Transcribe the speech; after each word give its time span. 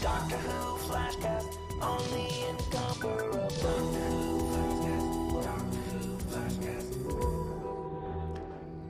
Doctor 0.00 0.36
Who 0.36 0.78
Flashcast 0.78 1.82
on 1.82 1.98
the. 1.98 2.30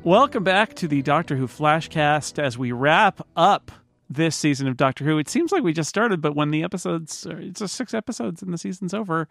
Welcome 0.02 0.44
back 0.44 0.72
to 0.76 0.88
the 0.88 1.02
Doctor 1.02 1.36
Who 1.36 1.46
Flashcast 1.46 2.42
as 2.42 2.56
we 2.56 2.72
wrap 2.72 3.20
up 3.36 3.70
this 4.08 4.34
season 4.34 4.66
of 4.66 4.78
Doctor 4.78 5.04
Who. 5.04 5.18
It 5.18 5.28
seems 5.28 5.52
like 5.52 5.62
we 5.62 5.74
just 5.74 5.90
started, 5.90 6.22
but 6.22 6.34
when 6.34 6.52
the 6.52 6.62
episodes, 6.62 7.26
it's 7.28 7.60
just 7.60 7.74
six 7.74 7.92
episodes 7.92 8.40
and 8.40 8.50
the 8.50 8.56
season's 8.56 8.94
over, 8.94 9.28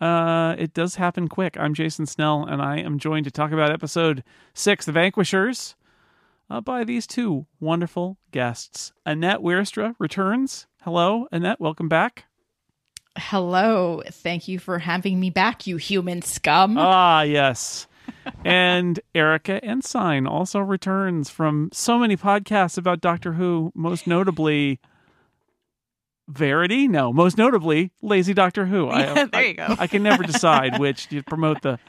uh, 0.00 0.54
it 0.58 0.74
does 0.74 0.96
happen 0.96 1.28
quick. 1.28 1.56
I'm 1.58 1.72
Jason 1.72 2.04
Snell, 2.04 2.44
and 2.44 2.60
I 2.60 2.78
am 2.78 2.98
joined 2.98 3.24
to 3.24 3.30
talk 3.30 3.52
about 3.52 3.72
episode 3.72 4.22
six, 4.52 4.84
The 4.84 4.92
Vanquishers, 4.92 5.76
uh, 6.50 6.60
by 6.60 6.84
these 6.84 7.06
two 7.06 7.46
wonderful 7.58 8.18
guests. 8.32 8.92
Annette 9.06 9.38
Wierstra 9.38 9.94
returns. 9.98 10.66
Hello, 10.86 11.26
Annette. 11.32 11.60
Welcome 11.60 11.88
back. 11.88 12.26
Hello. 13.18 14.04
Thank 14.08 14.46
you 14.46 14.60
for 14.60 14.78
having 14.78 15.18
me 15.18 15.30
back, 15.30 15.66
you 15.66 15.78
human 15.78 16.22
scum. 16.22 16.76
Ah, 16.78 17.22
yes. 17.22 17.88
and 18.44 19.00
Erika 19.12 19.54
Ensign 19.64 20.28
also 20.28 20.60
returns 20.60 21.28
from 21.28 21.70
so 21.72 21.98
many 21.98 22.16
podcasts 22.16 22.78
about 22.78 23.00
Doctor 23.00 23.32
Who, 23.32 23.72
most 23.74 24.06
notably 24.06 24.78
Verity. 26.28 26.86
No, 26.86 27.12
most 27.12 27.36
notably 27.36 27.90
Lazy 28.00 28.32
Doctor 28.32 28.66
Who. 28.66 28.86
Yeah, 28.86 29.14
there 29.24 29.28
I, 29.32 29.44
you 29.44 29.54
go. 29.54 29.74
I 29.80 29.88
can 29.88 30.04
never 30.04 30.22
decide 30.22 30.78
which 30.78 31.08
to 31.08 31.20
promote 31.24 31.62
the 31.62 31.80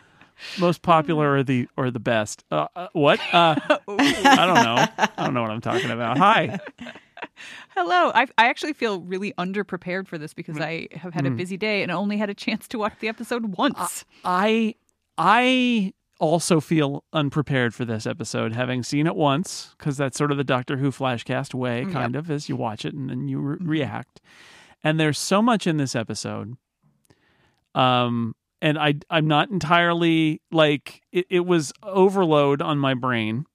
most 0.57 0.81
popular 0.81 1.33
or 1.33 1.43
the 1.43 1.67
or 1.77 1.91
the 1.91 1.99
best. 1.99 2.43
Uh, 2.49 2.65
uh, 2.75 2.87
what? 2.93 3.19
Uh, 3.31 3.55
I 3.87 4.45
don't 4.47 4.55
know. 4.55 4.87
I 4.97 5.23
don't 5.23 5.35
know 5.35 5.43
what 5.43 5.51
I'm 5.51 5.61
talking 5.61 5.91
about. 5.91 6.17
Hi. 6.17 6.59
Hello. 7.69 8.11
I 8.13 8.27
I 8.37 8.47
actually 8.49 8.73
feel 8.73 9.01
really 9.01 9.33
underprepared 9.37 10.07
for 10.07 10.17
this 10.17 10.33
because 10.33 10.59
I 10.59 10.87
have 10.93 11.13
had 11.13 11.25
a 11.25 11.29
Mm. 11.29 11.37
busy 11.37 11.57
day 11.57 11.83
and 11.83 11.91
only 11.91 12.17
had 12.17 12.29
a 12.29 12.33
chance 12.33 12.67
to 12.69 12.79
watch 12.79 12.93
the 12.99 13.07
episode 13.07 13.57
once. 13.57 14.05
I 14.23 14.75
I 15.17 15.93
also 16.19 16.59
feel 16.59 17.03
unprepared 17.13 17.73
for 17.75 17.85
this 17.85 18.07
episode, 18.07 18.53
having 18.53 18.81
seen 18.83 19.05
it 19.07 19.15
once, 19.15 19.75
because 19.77 19.97
that's 19.97 20.17
sort 20.17 20.31
of 20.31 20.37
the 20.37 20.43
Doctor 20.43 20.77
Who 20.77 20.91
flashcast 20.91 21.53
way, 21.53 21.83
Yep. 21.83 21.91
kind 21.91 22.15
of, 22.15 22.31
as 22.31 22.49
you 22.49 22.55
watch 22.55 22.85
it 22.85 22.93
and 22.95 23.09
then 23.09 23.27
you 23.27 23.39
re- 23.39 23.57
react. 23.59 24.19
And 24.83 24.99
there's 24.99 25.17
so 25.19 25.41
much 25.41 25.67
in 25.67 25.77
this 25.77 25.95
episode. 25.95 26.55
Um, 27.75 28.35
and 28.61 28.77
I 28.79 28.95
I'm 29.09 29.27
not 29.27 29.49
entirely 29.51 30.41
like 30.51 31.01
it, 31.11 31.27
it 31.29 31.45
was 31.45 31.71
overload 31.83 32.61
on 32.61 32.79
my 32.79 32.95
brain, 32.95 33.45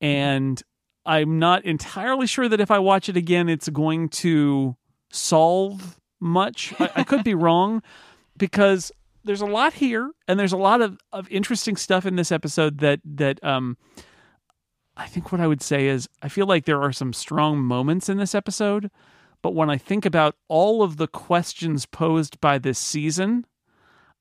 and 0.00 0.62
I'm 1.06 1.38
not 1.38 1.64
entirely 1.64 2.26
sure 2.26 2.48
that 2.48 2.60
if 2.60 2.70
I 2.70 2.78
watch 2.78 3.08
it 3.08 3.16
again, 3.16 3.48
it's 3.48 3.68
going 3.68 4.08
to 4.10 4.76
solve 5.10 5.98
much. 6.20 6.74
I, 6.78 6.90
I 6.96 7.02
could 7.04 7.24
be 7.24 7.34
wrong 7.44 7.82
because 8.36 8.92
there's 9.24 9.40
a 9.40 9.46
lot 9.46 9.74
here 9.74 10.12
and 10.28 10.38
there's 10.38 10.52
a 10.52 10.56
lot 10.56 10.80
of, 10.80 10.98
of 11.12 11.28
interesting 11.30 11.76
stuff 11.76 12.06
in 12.06 12.16
this 12.16 12.30
episode 12.30 12.78
that 12.78 13.00
that 13.04 13.42
um 13.44 13.76
I 14.96 15.06
think 15.06 15.30
what 15.30 15.40
I 15.40 15.46
would 15.46 15.62
say 15.62 15.88
is 15.88 16.08
I 16.22 16.28
feel 16.28 16.46
like 16.46 16.64
there 16.64 16.80
are 16.80 16.92
some 16.92 17.12
strong 17.12 17.58
moments 17.58 18.08
in 18.08 18.16
this 18.16 18.34
episode, 18.34 18.90
but 19.42 19.54
when 19.54 19.68
I 19.68 19.76
think 19.76 20.06
about 20.06 20.36
all 20.48 20.82
of 20.82 20.96
the 20.96 21.06
questions 21.06 21.84
posed 21.84 22.40
by 22.40 22.58
this 22.58 22.78
season, 22.78 23.44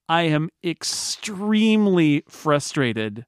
I 0.10 0.24
am 0.24 0.50
extremely 0.64 2.24
frustrated 2.28 3.26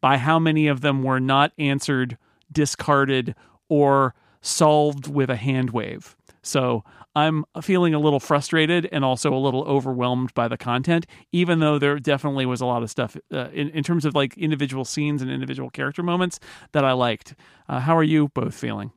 by 0.00 0.18
how 0.18 0.38
many 0.38 0.66
of 0.66 0.82
them 0.82 1.02
were 1.02 1.20
not 1.20 1.52
answered, 1.58 2.18
discarded, 2.52 3.34
or 3.68 4.14
solved 4.40 5.06
with 5.06 5.30
a 5.30 5.36
hand 5.36 5.70
wave. 5.70 6.16
So 6.42 6.84
I'm 7.14 7.44
feeling 7.60 7.92
a 7.92 7.98
little 7.98 8.20
frustrated 8.20 8.88
and 8.92 9.04
also 9.04 9.34
a 9.34 9.38
little 9.38 9.62
overwhelmed 9.64 10.32
by 10.34 10.48
the 10.48 10.56
content, 10.56 11.06
even 11.32 11.58
though 11.58 11.78
there 11.78 11.98
definitely 11.98 12.46
was 12.46 12.60
a 12.60 12.66
lot 12.66 12.82
of 12.82 12.90
stuff 12.90 13.16
uh, 13.32 13.48
in, 13.52 13.68
in 13.70 13.82
terms 13.82 14.04
of 14.04 14.14
like 14.14 14.38
individual 14.38 14.84
scenes 14.84 15.20
and 15.20 15.30
individual 15.30 15.70
character 15.70 16.02
moments 16.02 16.38
that 16.72 16.84
I 16.84 16.92
liked. 16.92 17.34
Uh, 17.68 17.80
how 17.80 17.96
are 17.96 18.02
you 18.02 18.28
both 18.28 18.54
feeling? 18.54 18.92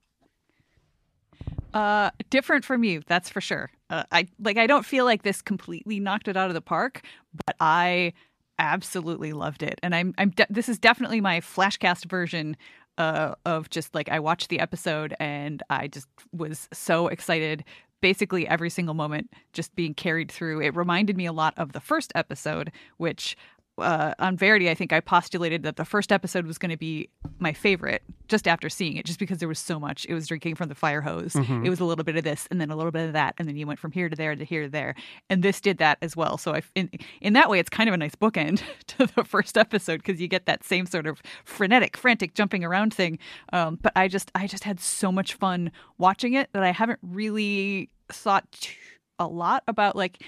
Uh, 1.73 2.11
different 2.29 2.63
from 2.63 2.83
you, 2.83 3.01
that's 3.07 3.29
for 3.29 3.41
sure. 3.41 3.71
Uh, 3.89 4.03
I 4.11 4.27
like. 4.39 4.57
I 4.57 4.67
don't 4.67 4.85
feel 4.85 5.05
like 5.05 5.23
this 5.23 5.41
completely 5.41 5.99
knocked 5.99 6.27
it 6.27 6.37
out 6.37 6.49
of 6.49 6.53
the 6.53 6.61
park, 6.61 7.01
but 7.45 7.55
I 7.59 8.13
absolutely 8.59 9.33
loved 9.33 9.63
it, 9.63 9.79
and 9.81 9.95
I'm. 9.95 10.13
I'm. 10.19 10.29
De- 10.29 10.45
this 10.51 10.69
is 10.69 10.77
definitely 10.77 11.19
my 11.19 11.39
flashcast 11.39 12.05
version 12.05 12.55
uh, 12.97 13.35
of 13.45 13.69
just 13.69 13.93
like 13.95 14.09
I 14.09 14.19
watched 14.19 14.49
the 14.49 14.59
episode 14.59 15.15
and 15.19 15.61
I 15.69 15.87
just 15.87 16.07
was 16.31 16.67
so 16.73 17.07
excited. 17.07 17.63
Basically, 18.01 18.47
every 18.47 18.69
single 18.69 18.93
moment 18.93 19.29
just 19.53 19.73
being 19.75 19.93
carried 19.93 20.31
through. 20.31 20.61
It 20.61 20.75
reminded 20.75 21.15
me 21.15 21.25
a 21.25 21.31
lot 21.31 21.53
of 21.57 21.71
the 21.71 21.79
first 21.79 22.11
episode, 22.15 22.71
which 22.97 23.37
uh, 23.77 24.13
on 24.19 24.37
Verity, 24.37 24.69
I 24.69 24.75
think 24.75 24.93
I 24.93 24.99
postulated 24.99 25.63
that 25.63 25.77
the 25.77 25.85
first 25.85 26.11
episode 26.11 26.45
was 26.45 26.57
going 26.57 26.69
to 26.69 26.77
be 26.77 27.09
my 27.39 27.53
favorite 27.53 28.03
just 28.27 28.47
after 28.47 28.69
seeing 28.69 28.97
it, 28.97 29.05
just 29.05 29.19
because 29.19 29.39
there 29.39 29.47
was 29.47 29.59
so 29.59 29.79
much. 29.79 30.05
It 30.07 30.13
was 30.13 30.27
drinking 30.27 30.55
from 30.55 30.69
the 30.69 30.75
fire 30.75 31.01
hose. 31.01 31.35
It 31.65 31.69
was 31.69 31.79
a 31.79 31.85
little 31.85 32.03
bit 32.03 32.15
of 32.15 32.23
this, 32.23 32.47
and 32.51 32.61
then 32.61 32.69
a 32.69 32.75
little 32.75 32.91
bit 32.91 33.07
of 33.07 33.13
that, 33.13 33.33
and 33.37 33.47
then 33.47 33.55
you 33.55 33.65
went 33.65 33.79
from 33.79 33.91
here 33.91 34.09
to 34.09 34.15
there 34.15 34.35
to 34.35 34.45
here 34.45 34.63
to 34.63 34.69
there, 34.69 34.95
and 35.29 35.41
this 35.43 35.59
did 35.59 35.79
that 35.79 35.97
as 36.01 36.15
well. 36.15 36.37
So 36.37 36.53
I, 36.53 36.61
in 36.75 36.89
in 37.19 37.33
that 37.33 37.49
way, 37.49 37.59
it's 37.59 37.69
kind 37.69 37.89
of 37.89 37.93
a 37.93 37.97
nice 37.97 38.15
bookend 38.15 38.61
to 38.87 39.07
the 39.15 39.23
first 39.23 39.57
episode 39.57 39.97
because 40.03 40.21
you 40.21 40.27
get 40.27 40.45
that 40.45 40.63
same 40.63 40.85
sort 40.85 41.07
of 41.07 41.21
frenetic, 41.43 41.97
frantic 41.97 42.35
jumping 42.35 42.63
around 42.63 42.93
thing. 42.93 43.17
Um, 43.51 43.79
but 43.81 43.91
I 43.95 44.07
just, 44.07 44.31
I 44.35 44.47
just 44.47 44.63
had 44.63 44.79
so 44.79 45.11
much 45.11 45.33
fun 45.33 45.71
watching 45.97 46.33
it 46.33 46.49
that 46.53 46.63
I 46.63 46.71
haven't 46.71 46.99
really 47.01 47.89
thought 48.09 48.49
too, 48.51 48.73
a 49.19 49.27
lot 49.27 49.63
about 49.67 49.95
like 49.95 50.23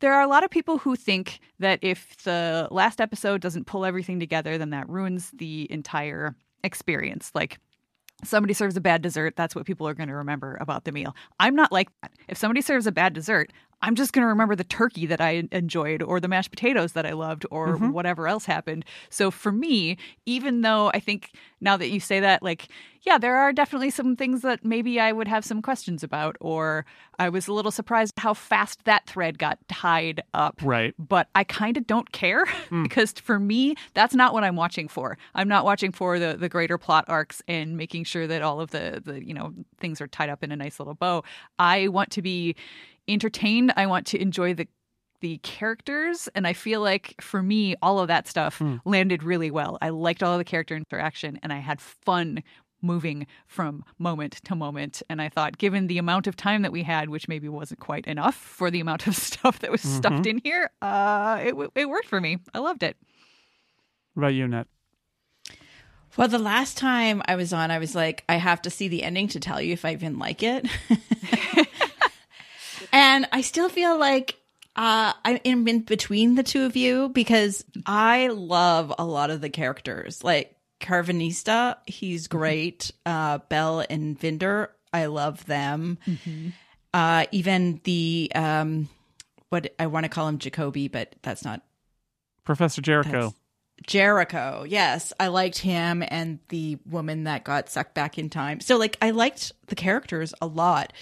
there 0.00 0.12
are 0.12 0.22
a 0.22 0.28
lot 0.28 0.44
of 0.44 0.50
people 0.50 0.78
who 0.78 0.96
think 0.96 1.40
that 1.58 1.78
if 1.82 2.16
the 2.24 2.68
last 2.70 3.00
episode 3.00 3.40
doesn't 3.40 3.66
pull 3.66 3.84
everything 3.84 4.20
together, 4.20 4.58
then 4.58 4.70
that 4.70 4.88
ruins 4.88 5.30
the 5.34 5.70
entire 5.70 6.34
experience. 6.64 7.30
Like, 7.34 7.58
somebody 8.24 8.54
serves 8.54 8.76
a 8.76 8.80
bad 8.80 9.02
dessert, 9.02 9.36
that's 9.36 9.54
what 9.54 9.66
people 9.66 9.86
are 9.86 9.94
going 9.94 10.08
to 10.08 10.14
remember 10.14 10.56
about 10.60 10.84
the 10.84 10.92
meal. 10.92 11.14
I'm 11.38 11.54
not 11.54 11.72
like 11.72 11.88
that. 12.02 12.12
If 12.28 12.38
somebody 12.38 12.60
serves 12.60 12.86
a 12.86 12.92
bad 12.92 13.12
dessert, 13.12 13.52
I'm 13.82 13.94
just 13.94 14.12
going 14.12 14.22
to 14.22 14.28
remember 14.28 14.56
the 14.56 14.64
turkey 14.64 15.06
that 15.06 15.20
I 15.20 15.46
enjoyed 15.52 16.02
or 16.02 16.18
the 16.18 16.28
mashed 16.28 16.50
potatoes 16.50 16.92
that 16.92 17.04
I 17.04 17.12
loved 17.12 17.44
or 17.50 17.74
mm-hmm. 17.74 17.90
whatever 17.90 18.26
else 18.26 18.46
happened. 18.46 18.84
So 19.10 19.30
for 19.30 19.52
me, 19.52 19.98
even 20.24 20.62
though 20.62 20.90
I 20.94 21.00
think 21.00 21.32
now 21.60 21.76
that 21.76 21.90
you 21.90 22.00
say 22.00 22.20
that, 22.20 22.42
like, 22.42 22.68
yeah, 23.02 23.18
there 23.18 23.36
are 23.36 23.52
definitely 23.52 23.90
some 23.90 24.16
things 24.16 24.42
that 24.42 24.64
maybe 24.64 24.98
I 24.98 25.12
would 25.12 25.28
have 25.28 25.44
some 25.44 25.62
questions 25.62 26.02
about, 26.02 26.36
or 26.40 26.84
I 27.18 27.28
was 27.28 27.46
a 27.46 27.52
little 27.52 27.70
surprised 27.70 28.14
how 28.18 28.34
fast 28.34 28.84
that 28.84 29.06
thread 29.06 29.38
got 29.38 29.58
tied 29.68 30.22
up 30.34 30.56
Right. 30.62 30.92
but 30.98 31.28
I 31.34 31.44
kind 31.44 31.76
of 31.76 31.86
don't 31.86 32.10
care 32.10 32.44
mm. 32.46 32.82
because 32.88 33.12
for 33.12 33.38
me, 33.38 33.76
that's 33.94 34.14
not 34.14 34.32
what 34.32 34.42
I'm 34.42 34.56
watching 34.56 34.88
for. 34.88 35.18
I'm 35.34 35.48
not 35.48 35.64
watching 35.64 35.92
for 35.92 36.18
the 36.18 36.36
the 36.36 36.48
greater 36.48 36.78
plot 36.78 37.04
arcs 37.08 37.42
and 37.46 37.76
making 37.76 38.04
sure 38.04 38.26
that 38.26 38.42
all 38.42 38.60
of 38.60 38.70
the 38.70 39.00
the 39.04 39.24
you 39.24 39.34
know 39.34 39.54
things 39.78 40.00
are 40.00 40.08
tied 40.08 40.28
up 40.28 40.42
in 40.42 40.50
a 40.50 40.56
nice 40.56 40.80
little 40.80 40.94
bow. 40.94 41.22
I 41.58 41.88
want 41.88 42.10
to 42.12 42.22
be 42.22 42.56
entertained. 43.08 43.72
I 43.76 43.86
want 43.86 44.06
to 44.08 44.20
enjoy 44.20 44.54
the 44.54 44.68
the 45.20 45.38
characters 45.38 46.28
and 46.34 46.46
I 46.46 46.52
feel 46.52 46.82
like 46.82 47.14
for 47.22 47.42
me 47.42 47.74
all 47.80 48.00
of 48.00 48.08
that 48.08 48.28
stuff 48.28 48.60
landed 48.84 49.22
really 49.22 49.50
well. 49.50 49.78
I 49.80 49.88
liked 49.88 50.22
all 50.22 50.32
of 50.34 50.38
the 50.38 50.44
character 50.44 50.76
interaction 50.76 51.38
and 51.42 51.54
I 51.54 51.58
had 51.58 51.80
fun 51.80 52.42
moving 52.82 53.26
from 53.46 53.82
moment 53.98 54.34
to 54.44 54.54
moment 54.54 55.02
and 55.08 55.22
I 55.22 55.30
thought 55.30 55.56
given 55.56 55.86
the 55.86 55.96
amount 55.96 56.26
of 56.26 56.36
time 56.36 56.60
that 56.62 56.70
we 56.70 56.82
had 56.82 57.08
which 57.08 57.28
maybe 57.28 57.48
wasn't 57.48 57.80
quite 57.80 58.06
enough 58.06 58.34
for 58.34 58.70
the 58.70 58.80
amount 58.80 59.06
of 59.06 59.16
stuff 59.28 59.60
that 59.60 59.72
was 59.72 59.80
stuffed 59.80 60.26
in 60.26 60.38
here 60.44 60.70
uh 60.82 61.40
it 61.42 61.54
it 61.74 61.88
worked 61.88 62.08
for 62.08 62.20
me. 62.20 62.38
I 62.52 62.58
loved 62.58 62.82
it. 62.82 62.96
What 64.12 64.24
about 64.24 64.34
you, 64.34 64.44
Annette? 64.44 64.68
Well, 66.16 66.28
the 66.28 66.38
last 66.38 66.78
time 66.78 67.22
I 67.26 67.36
was 67.36 67.52
on, 67.52 67.70
I 67.70 67.78
was 67.78 67.94
like, 67.94 68.24
I 68.26 68.36
have 68.36 68.62
to 68.62 68.70
see 68.70 68.88
the 68.88 69.02
ending 69.02 69.28
to 69.28 69.40
tell 69.40 69.60
you 69.60 69.74
if 69.74 69.84
I 69.84 69.92
even 69.92 70.18
like 70.18 70.42
it. 70.42 70.66
and 72.96 73.28
I 73.30 73.42
still 73.42 73.68
feel 73.68 73.98
like 73.98 74.38
uh, 74.74 75.12
I'm 75.22 75.38
in, 75.44 75.68
in 75.68 75.80
between 75.80 76.34
the 76.34 76.42
two 76.42 76.64
of 76.64 76.76
you 76.76 77.10
because 77.10 77.62
I 77.84 78.28
love 78.28 78.92
a 78.98 79.04
lot 79.04 79.30
of 79.30 79.42
the 79.42 79.50
characters. 79.50 80.24
Like 80.24 80.56
Karvanista, 80.80 81.76
he's 81.84 82.26
great. 82.26 82.90
Uh, 83.04 83.38
Bel 83.50 83.84
and 83.90 84.18
Vinder, 84.18 84.68
I 84.94 85.06
love 85.06 85.44
them. 85.44 85.98
Uh, 86.94 87.26
even 87.32 87.80
the 87.84 88.32
um, 88.34 88.88
what 89.50 89.74
I 89.78 89.88
want 89.88 90.04
to 90.04 90.08
call 90.08 90.28
him 90.28 90.38
Jacoby, 90.38 90.88
but 90.88 91.14
that's 91.20 91.44
not 91.44 91.60
Professor 92.44 92.80
Jericho. 92.80 93.34
Jericho. 93.86 94.64
Yes, 94.66 95.12
I 95.20 95.28
liked 95.28 95.58
him 95.58 96.02
and 96.06 96.38
the 96.48 96.78
woman 96.86 97.24
that 97.24 97.44
got 97.44 97.68
sucked 97.68 97.94
back 97.94 98.18
in 98.18 98.30
time. 98.30 98.60
So 98.60 98.76
like 98.76 98.96
I 99.00 99.10
liked 99.10 99.52
the 99.66 99.74
characters 99.74 100.34
a 100.40 100.46
lot. 100.46 100.92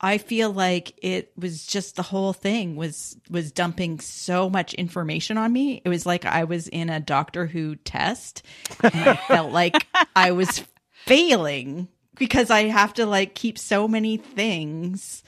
I 0.00 0.18
feel 0.18 0.50
like 0.50 0.94
it 1.02 1.32
was 1.36 1.64
just 1.64 1.94
the 1.94 2.02
whole 2.02 2.32
thing 2.32 2.74
was 2.74 3.16
was 3.30 3.52
dumping 3.52 4.00
so 4.00 4.50
much 4.50 4.74
information 4.74 5.38
on 5.38 5.52
me. 5.52 5.82
It 5.84 5.88
was 5.88 6.06
like 6.06 6.24
I 6.24 6.44
was 6.44 6.68
in 6.68 6.90
a 6.90 7.00
Doctor 7.00 7.46
Who 7.46 7.76
test 7.76 8.42
and 8.82 9.08
I 9.08 9.16
felt 9.16 9.52
like 9.52 9.86
I 10.16 10.32
was 10.32 10.64
failing 10.90 11.88
because 12.16 12.50
I 12.50 12.64
have 12.64 12.94
to 12.94 13.06
like 13.06 13.34
keep 13.34 13.58
so 13.58 13.86
many 13.86 14.16
things 14.16 15.22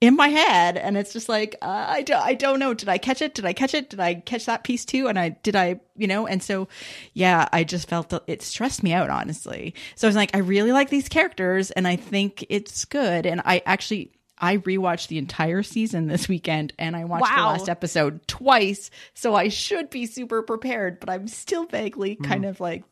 in 0.00 0.14
my 0.14 0.28
head 0.28 0.76
and 0.76 0.96
it's 0.96 1.12
just 1.12 1.28
like 1.28 1.56
uh, 1.60 1.86
I 1.88 2.02
don't 2.02 2.22
I 2.22 2.34
don't 2.34 2.60
know. 2.60 2.72
Did 2.72 2.88
I 2.88 2.98
catch 2.98 3.20
it? 3.20 3.34
Did 3.34 3.44
I 3.44 3.52
catch 3.52 3.74
it? 3.74 3.90
Did 3.90 3.98
I 3.98 4.14
catch 4.14 4.46
that 4.46 4.62
piece 4.62 4.84
too? 4.84 5.08
And 5.08 5.18
I 5.18 5.30
did 5.30 5.56
I 5.56 5.80
you 5.96 6.06
know? 6.06 6.26
And 6.26 6.42
so 6.42 6.68
yeah 7.14 7.48
I 7.52 7.64
just 7.64 7.88
felt 7.88 8.12
it 8.28 8.42
stressed 8.42 8.82
me 8.82 8.92
out 8.92 9.10
honestly. 9.10 9.74
So 9.96 10.06
I 10.06 10.08
was 10.08 10.16
like 10.16 10.36
I 10.36 10.38
really 10.38 10.70
like 10.70 10.88
these 10.90 11.08
characters 11.08 11.72
and 11.72 11.88
I 11.88 11.96
think 11.96 12.46
it's 12.48 12.84
good. 12.84 13.26
And 13.26 13.42
I 13.44 13.62
actually 13.66 14.12
I 14.40 14.58
rewatched 14.58 15.08
the 15.08 15.18
entire 15.18 15.64
season 15.64 16.06
this 16.06 16.28
weekend 16.28 16.74
and 16.78 16.94
I 16.94 17.04
watched 17.04 17.34
the 17.34 17.42
last 17.42 17.68
episode 17.68 18.26
twice. 18.28 18.90
So 19.14 19.34
I 19.34 19.48
should 19.48 19.90
be 19.90 20.06
super 20.06 20.42
prepared 20.42 21.00
but 21.00 21.10
I'm 21.10 21.26
still 21.26 21.64
vaguely 21.66 22.14
kind 22.14 22.44
of 22.44 22.60
like 22.60 22.84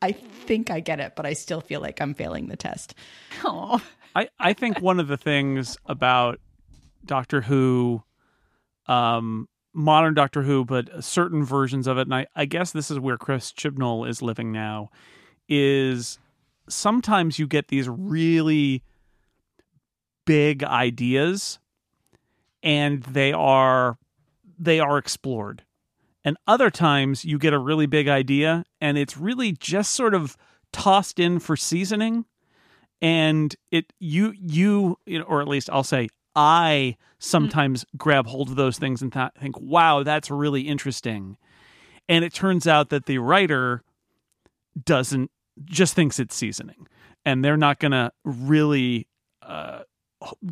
I 0.00 0.12
think 0.12 0.70
I 0.70 0.78
get 0.78 1.00
it 1.00 1.14
but 1.16 1.26
I 1.26 1.32
still 1.32 1.60
feel 1.60 1.80
like 1.80 2.00
I'm 2.00 2.14
failing 2.14 2.46
the 2.46 2.56
test. 2.56 2.94
Oh, 3.44 3.82
I, 4.14 4.28
I 4.38 4.52
think 4.52 4.78
one 4.80 5.00
of 5.00 5.08
the 5.08 5.16
things 5.16 5.76
about 5.86 6.40
Doctor 7.04 7.40
Who, 7.40 8.02
um, 8.86 9.48
modern 9.72 10.14
Doctor 10.14 10.42
Who, 10.42 10.64
but 10.64 11.04
certain 11.04 11.44
versions 11.44 11.86
of 11.86 11.98
it, 11.98 12.02
and 12.02 12.14
I, 12.14 12.26
I 12.34 12.44
guess 12.44 12.72
this 12.72 12.90
is 12.90 12.98
where 12.98 13.16
Chris 13.16 13.52
Chibnall 13.52 14.08
is 14.08 14.22
living 14.22 14.52
now, 14.52 14.90
is 15.48 16.18
sometimes 16.68 17.38
you 17.38 17.46
get 17.46 17.68
these 17.68 17.88
really 17.88 18.82
big 20.24 20.62
ideas 20.62 21.58
and 22.62 23.02
they 23.04 23.32
are 23.32 23.98
they 24.58 24.80
are 24.80 24.98
explored. 24.98 25.62
And 26.24 26.36
other 26.46 26.70
times 26.70 27.24
you 27.24 27.38
get 27.38 27.54
a 27.54 27.58
really 27.58 27.86
big 27.86 28.08
idea 28.08 28.64
and 28.80 28.98
it's 28.98 29.16
really 29.16 29.52
just 29.52 29.92
sort 29.92 30.14
of 30.14 30.36
tossed 30.72 31.18
in 31.18 31.38
for 31.38 31.56
seasoning 31.56 32.26
and 33.00 33.54
it 33.70 33.92
you 33.98 34.34
you, 34.36 34.98
or 35.26 35.40
at 35.40 35.48
least 35.48 35.70
I'll 35.70 35.84
say 35.84 36.08
I 36.34 36.96
sometimes 37.18 37.84
grab 37.96 38.26
hold 38.26 38.48
of 38.48 38.56
those 38.56 38.78
things 38.78 39.02
and 39.02 39.12
th- 39.12 39.30
think, 39.38 39.58
"Wow, 39.60 40.02
that's 40.02 40.30
really 40.30 40.62
interesting." 40.62 41.36
And 42.08 42.24
it 42.24 42.32
turns 42.32 42.66
out 42.66 42.90
that 42.90 43.06
the 43.06 43.18
writer 43.18 43.82
doesn't 44.84 45.30
just 45.64 45.94
thinks 45.94 46.18
it's 46.18 46.34
seasoning, 46.34 46.86
and 47.24 47.44
they're 47.44 47.56
not 47.56 47.78
going 47.78 47.92
to 47.92 48.12
really 48.24 49.08
uh, 49.42 49.82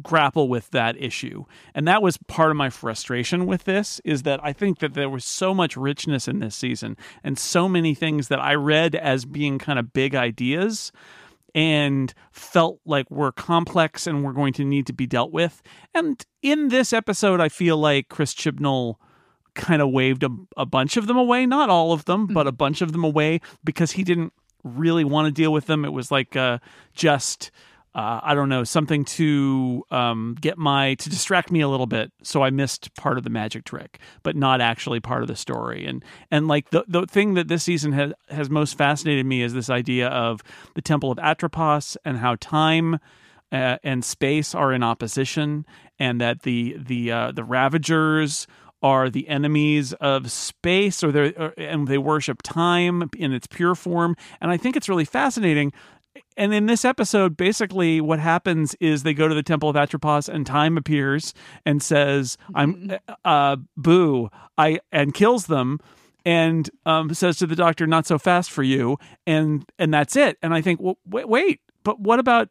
grapple 0.02 0.48
with 0.48 0.70
that 0.70 0.96
issue. 1.00 1.44
And 1.74 1.86
that 1.88 2.02
was 2.02 2.18
part 2.28 2.50
of 2.50 2.56
my 2.56 2.70
frustration 2.70 3.46
with 3.46 3.64
this 3.64 4.00
is 4.04 4.22
that 4.22 4.40
I 4.42 4.52
think 4.52 4.78
that 4.78 4.94
there 4.94 5.08
was 5.08 5.24
so 5.24 5.52
much 5.54 5.76
richness 5.76 6.28
in 6.28 6.38
this 6.38 6.54
season 6.54 6.96
and 7.24 7.38
so 7.38 7.68
many 7.68 7.94
things 7.94 8.28
that 8.28 8.40
I 8.40 8.54
read 8.54 8.94
as 8.94 9.24
being 9.24 9.58
kind 9.58 9.78
of 9.78 9.92
big 9.92 10.14
ideas 10.14 10.92
and 11.56 12.12
felt 12.30 12.78
like 12.84 13.10
were 13.10 13.32
complex 13.32 14.06
and 14.06 14.22
were 14.22 14.34
going 14.34 14.52
to 14.52 14.64
need 14.64 14.86
to 14.86 14.92
be 14.92 15.06
dealt 15.06 15.32
with. 15.32 15.62
And 15.94 16.22
in 16.42 16.68
this 16.68 16.92
episode, 16.92 17.40
I 17.40 17.48
feel 17.48 17.78
like 17.78 18.10
Chris 18.10 18.34
Chibnall 18.34 18.96
kind 19.54 19.80
of 19.80 19.90
waved 19.90 20.22
a, 20.22 20.28
a 20.58 20.66
bunch 20.66 20.98
of 20.98 21.06
them 21.06 21.16
away, 21.16 21.46
not 21.46 21.70
all 21.70 21.92
of 21.92 22.04
them, 22.04 22.26
but 22.26 22.46
a 22.46 22.52
bunch 22.52 22.82
of 22.82 22.92
them 22.92 23.02
away 23.02 23.40
because 23.64 23.92
he 23.92 24.04
didn't 24.04 24.34
really 24.64 25.02
want 25.02 25.26
to 25.26 25.32
deal 25.32 25.50
with 25.50 25.64
them. 25.64 25.86
It 25.86 25.92
was 25.92 26.12
like 26.12 26.36
uh, 26.36 26.58
just. 26.94 27.50
Uh, 27.96 28.20
I 28.22 28.34
don't 28.34 28.50
know 28.50 28.62
something 28.62 29.06
to 29.06 29.82
um, 29.90 30.36
get 30.38 30.58
my 30.58 30.94
to 30.96 31.08
distract 31.08 31.50
me 31.50 31.62
a 31.62 31.68
little 31.68 31.86
bit, 31.86 32.12
so 32.22 32.42
I 32.42 32.50
missed 32.50 32.94
part 32.94 33.16
of 33.16 33.24
the 33.24 33.30
magic 33.30 33.64
trick, 33.64 33.98
but 34.22 34.36
not 34.36 34.60
actually 34.60 35.00
part 35.00 35.22
of 35.22 35.28
the 35.28 35.34
story. 35.34 35.86
And 35.86 36.04
and 36.30 36.46
like 36.46 36.68
the 36.68 36.84
the 36.86 37.06
thing 37.06 37.32
that 37.34 37.48
this 37.48 37.62
season 37.62 37.92
has 37.92 38.12
has 38.28 38.50
most 38.50 38.76
fascinated 38.76 39.24
me 39.24 39.40
is 39.40 39.54
this 39.54 39.70
idea 39.70 40.08
of 40.08 40.42
the 40.74 40.82
Temple 40.82 41.10
of 41.10 41.18
Atropos 41.18 41.96
and 42.04 42.18
how 42.18 42.36
time 42.38 42.98
uh, 43.50 43.78
and 43.82 44.04
space 44.04 44.54
are 44.54 44.74
in 44.74 44.82
opposition, 44.82 45.64
and 45.98 46.20
that 46.20 46.42
the 46.42 46.76
the 46.78 47.10
uh, 47.10 47.32
the 47.32 47.44
Ravagers 47.44 48.46
are 48.82 49.08
the 49.08 49.26
enemies 49.28 49.94
of 49.94 50.30
space, 50.30 51.02
or 51.02 51.10
they 51.10 51.34
and 51.56 51.88
they 51.88 51.98
worship 51.98 52.42
time 52.42 53.08
in 53.16 53.32
its 53.32 53.46
pure 53.46 53.74
form. 53.74 54.16
And 54.40 54.50
I 54.50 54.58
think 54.58 54.76
it's 54.76 54.88
really 54.88 55.06
fascinating. 55.06 55.72
And 56.36 56.52
in 56.52 56.66
this 56.66 56.84
episode, 56.84 57.36
basically, 57.36 58.00
what 58.00 58.18
happens 58.18 58.74
is 58.80 59.02
they 59.02 59.14
go 59.14 59.28
to 59.28 59.34
the 59.34 59.42
Temple 59.42 59.68
of 59.68 59.76
Atropos, 59.76 60.28
and 60.28 60.46
Time 60.46 60.76
appears 60.76 61.34
and 61.64 61.82
says, 61.82 62.36
"I'm 62.54 62.92
uh, 63.24 63.56
boo," 63.76 64.30
I 64.58 64.80
and 64.92 65.14
kills 65.14 65.46
them 65.46 65.80
and 66.24 66.68
um, 66.84 67.14
says 67.14 67.38
to 67.38 67.46
the 67.46 67.56
doctor, 67.56 67.86
"Not 67.86 68.06
so 68.06 68.18
fast 68.18 68.50
for 68.50 68.62
you," 68.62 68.98
and 69.26 69.64
and 69.78 69.94
that's 69.94 70.16
it. 70.16 70.38
And 70.42 70.52
I 70.52 70.60
think, 70.60 70.80
well, 70.80 70.98
wait, 71.06 71.28
wait, 71.28 71.60
but 71.84 72.00
what 72.00 72.18
about 72.18 72.50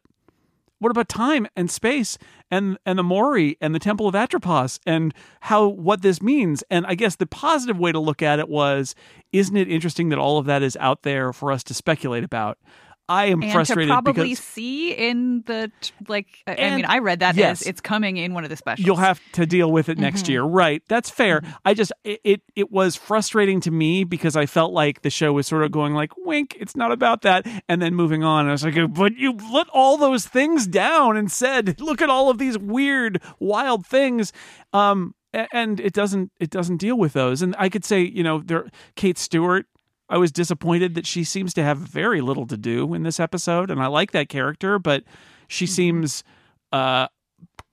what 0.78 0.90
about 0.90 1.08
time 1.08 1.46
and 1.56 1.70
space 1.70 2.18
and 2.50 2.78
and 2.84 2.98
the 2.98 3.02
Mouri 3.02 3.56
and 3.60 3.74
the 3.74 3.78
Temple 3.78 4.08
of 4.08 4.14
Atropos 4.14 4.78
and 4.86 5.14
how 5.40 5.68
what 5.68 6.02
this 6.02 6.20
means? 6.20 6.64
And 6.70 6.86
I 6.86 6.94
guess 6.94 7.16
the 7.16 7.26
positive 7.26 7.78
way 7.78 7.92
to 7.92 7.98
look 7.98 8.22
at 8.22 8.38
it 8.38 8.48
was, 8.48 8.94
isn't 9.32 9.56
it 9.56 9.70
interesting 9.70 10.08
that 10.10 10.18
all 10.18 10.38
of 10.38 10.46
that 10.46 10.62
is 10.62 10.76
out 10.80 11.02
there 11.02 11.32
for 11.32 11.52
us 11.52 11.62
to 11.64 11.74
speculate 11.74 12.24
about? 12.24 12.58
I 13.08 13.26
am 13.26 13.42
and 13.42 13.52
frustrated 13.52 13.88
to 13.88 13.94
probably 13.94 14.30
because 14.30 14.44
see 14.44 14.92
in 14.92 15.42
the 15.46 15.70
like. 16.08 16.26
I- 16.46 16.76
mean, 16.76 16.84
I 16.84 16.98
read 16.98 17.20
that 17.20 17.36
yes. 17.36 17.62
as 17.62 17.68
it's 17.68 17.80
coming 17.80 18.16
in 18.16 18.34
one 18.34 18.44
of 18.44 18.50
the 18.50 18.56
specials. 18.56 18.84
You'll 18.84 18.96
have 18.96 19.20
to 19.32 19.46
deal 19.46 19.70
with 19.70 19.88
it 19.88 19.98
next 19.98 20.28
year, 20.28 20.42
right? 20.42 20.82
That's 20.88 21.08
fair. 21.08 21.42
I 21.64 21.74
just 21.74 21.92
it, 22.04 22.20
it 22.24 22.42
it 22.54 22.72
was 22.72 22.96
frustrating 22.96 23.60
to 23.62 23.70
me 23.70 24.04
because 24.04 24.36
I 24.36 24.46
felt 24.46 24.72
like 24.72 25.02
the 25.02 25.10
show 25.10 25.32
was 25.32 25.46
sort 25.46 25.62
of 25.62 25.70
going 25.70 25.94
like, 25.94 26.12
"Wink, 26.18 26.56
it's 26.58 26.74
not 26.74 26.90
about 26.90 27.22
that," 27.22 27.46
and 27.68 27.80
then 27.80 27.94
moving 27.94 28.24
on. 28.24 28.48
I 28.48 28.52
was 28.52 28.64
like, 28.64 28.74
"But 28.92 29.16
you 29.16 29.36
let 29.52 29.68
all 29.72 29.96
those 29.96 30.26
things 30.26 30.66
down 30.66 31.16
and 31.16 31.30
said, 31.30 31.80
look 31.80 32.02
at 32.02 32.10
all 32.10 32.28
of 32.30 32.38
these 32.38 32.58
weird, 32.58 33.22
wild 33.38 33.86
things." 33.86 34.32
Um, 34.72 35.14
and 35.52 35.80
it 35.80 35.92
doesn't 35.92 36.32
it 36.40 36.50
doesn't 36.50 36.78
deal 36.78 36.96
with 36.96 37.12
those. 37.12 37.42
And 37.42 37.54
I 37.58 37.68
could 37.68 37.84
say, 37.84 38.00
you 38.02 38.22
know, 38.22 38.40
there 38.44 38.68
Kate 38.94 39.18
Stewart. 39.18 39.66
I 40.08 40.18
was 40.18 40.30
disappointed 40.32 40.94
that 40.94 41.06
she 41.06 41.24
seems 41.24 41.52
to 41.54 41.62
have 41.62 41.78
very 41.78 42.20
little 42.20 42.46
to 42.46 42.56
do 42.56 42.94
in 42.94 43.02
this 43.02 43.18
episode, 43.18 43.70
and 43.70 43.82
I 43.82 43.86
like 43.86 44.12
that 44.12 44.28
character, 44.28 44.78
but 44.78 45.04
she 45.48 45.66
seems 45.66 46.24
uh 46.72 47.08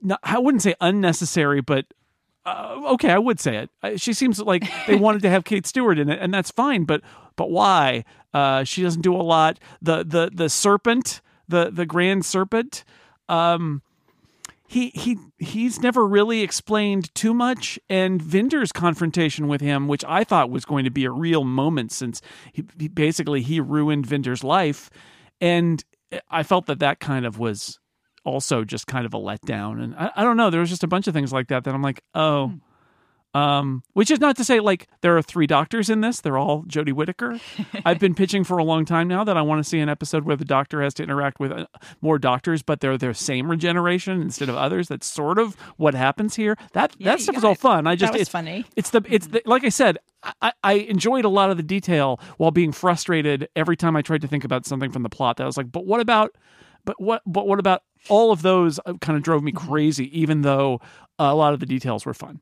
not, 0.02 0.20
I 0.24 0.38
wouldn't 0.40 0.62
say 0.62 0.76
unnecessary, 0.82 1.62
but 1.62 1.86
uh, 2.46 2.82
okay, 2.94 3.10
I 3.10 3.18
would 3.18 3.40
say 3.40 3.68
it. 3.84 4.02
She 4.02 4.14
seems 4.14 4.40
like 4.40 4.70
they 4.86 4.96
wanted 4.96 5.22
to 5.22 5.30
have 5.30 5.46
Kate 5.46 5.66
Stewart 5.66 5.98
in 5.98 6.10
it, 6.10 6.20
and 6.22 6.34
that's 6.34 6.52
fine. 6.52 6.84
But 6.84 7.02
but 7.36 7.50
why? 7.50 8.04
Uh, 8.34 8.64
she 8.64 8.84
doesn't 8.84 9.02
do 9.02 9.16
a 9.16 9.24
lot. 9.24 9.60
The 9.82 10.04
the 10.04 10.30
the 10.34 10.50
serpent, 10.50 11.22
the 11.48 11.70
the 11.72 11.86
grand 11.86 12.26
serpent. 12.26 12.84
Um, 13.30 13.82
he 14.74 14.90
he 14.96 15.18
he's 15.38 15.82
never 15.82 16.06
really 16.08 16.42
explained 16.42 17.14
too 17.14 17.32
much 17.32 17.80
and 17.90 18.20
Vinder's 18.20 18.72
confrontation 18.72 19.48
with 19.48 19.62
him 19.62 19.88
which 19.88 20.04
I 20.06 20.24
thought 20.24 20.50
was 20.50 20.66
going 20.66 20.84
to 20.86 20.90
be 20.90 21.06
a 21.06 21.12
real 21.12 21.44
moment 21.44 21.92
since 21.92 22.22
he, 22.52 22.64
he 22.80 22.88
basically 22.88 23.44
he 23.44 23.60
ruined 23.60 24.08
Vinder's 24.08 24.44
life 24.44 24.90
and 25.40 25.84
I 26.28 26.42
felt 26.42 26.66
that 26.66 26.80
that 26.80 27.00
kind 27.00 27.24
of 27.24 27.38
was 27.38 27.80
also 28.26 28.64
just 28.64 28.88
kind 28.88 29.06
of 29.06 29.14
a 29.14 29.20
letdown 29.20 29.84
and 29.84 29.94
I, 29.96 30.10
I 30.16 30.24
don't 30.24 30.38
know 30.38 30.50
there 30.50 30.62
was 30.62 30.72
just 30.72 30.84
a 30.84 30.88
bunch 30.88 31.08
of 31.08 31.14
things 31.14 31.32
like 31.32 31.50
that 31.50 31.66
that 31.66 31.76
I'm 31.76 31.84
like 31.84 32.02
oh 32.16 32.48
hmm. 32.48 32.56
Um, 33.34 33.84
which 33.94 34.12
is 34.12 34.20
not 34.20 34.38
to 34.38 34.44
say 34.44 34.60
like 34.60 34.88
there 35.02 35.18
are 35.18 35.22
three 35.22 35.48
doctors 35.48 35.90
in 35.90 36.02
this. 36.02 36.22
They're 36.22 36.38
all 36.38 36.64
Jodie 36.64 36.94
Whittaker. 36.94 37.40
I've 37.86 38.00
been 38.00 38.14
pitching 38.14 38.44
for 38.44 38.58
a 38.58 38.64
long 38.64 38.86
time 38.86 39.08
now 39.08 39.24
that 39.24 39.38
I 39.38 39.42
want 39.42 39.64
to 39.64 39.68
see 39.68 39.80
an 39.80 39.90
episode 39.90 40.24
where 40.26 40.36
the 40.36 40.46
doctor 40.46 40.82
has 40.82 40.94
to 40.96 41.04
interact 41.04 41.40
with 41.40 41.52
uh, 41.52 41.66
more 42.02 42.20
doctors, 42.20 42.62
but 42.62 42.80
they're 42.80 42.98
their 42.98 43.14
same 43.14 43.50
regeneration 43.50 44.22
instead 44.22 44.50
of 44.50 44.56
others. 44.56 44.88
That's 44.88 45.08
sort 45.08 45.40
of 45.40 45.56
what 45.78 45.96
happens 45.96 46.36
here. 46.36 46.58
That 46.74 46.96
Yeah, 46.98 47.12
that 47.12 47.22
stuff 47.22 47.38
is 47.38 47.44
all 47.44 47.56
fun. 47.56 47.88
I 47.88 47.96
just 47.96 48.14
it's, 48.16 48.30
funny. 48.30 48.66
it's 48.76 48.92
the 48.92 49.04
it's 49.10 49.28
the 49.28 49.42
like 49.46 49.64
I 49.64 49.70
said, 49.70 49.98
I, 50.42 50.54
I 50.64 50.74
enjoyed 50.74 51.26
a 51.26 51.30
lot 51.30 51.50
of 51.50 51.58
the 51.58 51.64
detail 51.64 52.20
while 52.38 52.52
being 52.52 52.72
frustrated 52.72 53.50
every 53.56 53.76
time 53.76 53.96
I 53.96 54.02
tried 54.02 54.22
to 54.22 54.28
think 54.28 54.44
about 54.44 54.66
something 54.66 54.92
from 54.92 55.04
the 55.04 55.10
plot. 55.10 55.38
That 55.38 55.44
I 55.44 55.48
was 55.48 55.58
like, 55.58 55.72
but 55.72 55.86
what 55.86 56.00
about, 56.00 56.36
but 56.86 57.02
what 57.02 57.22
but 57.26 57.48
what 57.48 57.60
about 57.60 57.84
all 58.10 58.32
of 58.32 58.42
those? 58.42 58.80
uh, 58.86 58.94
Kind 59.02 59.18
of 59.18 59.24
drove 59.24 59.44
me 59.44 59.52
crazy, 59.52 60.18
even 60.20 60.42
though 60.42 60.82
a 61.18 61.34
lot 61.34 61.54
of 61.54 61.60
the 61.60 61.66
details 61.66 62.06
were 62.06 62.14
fun. 62.14 62.42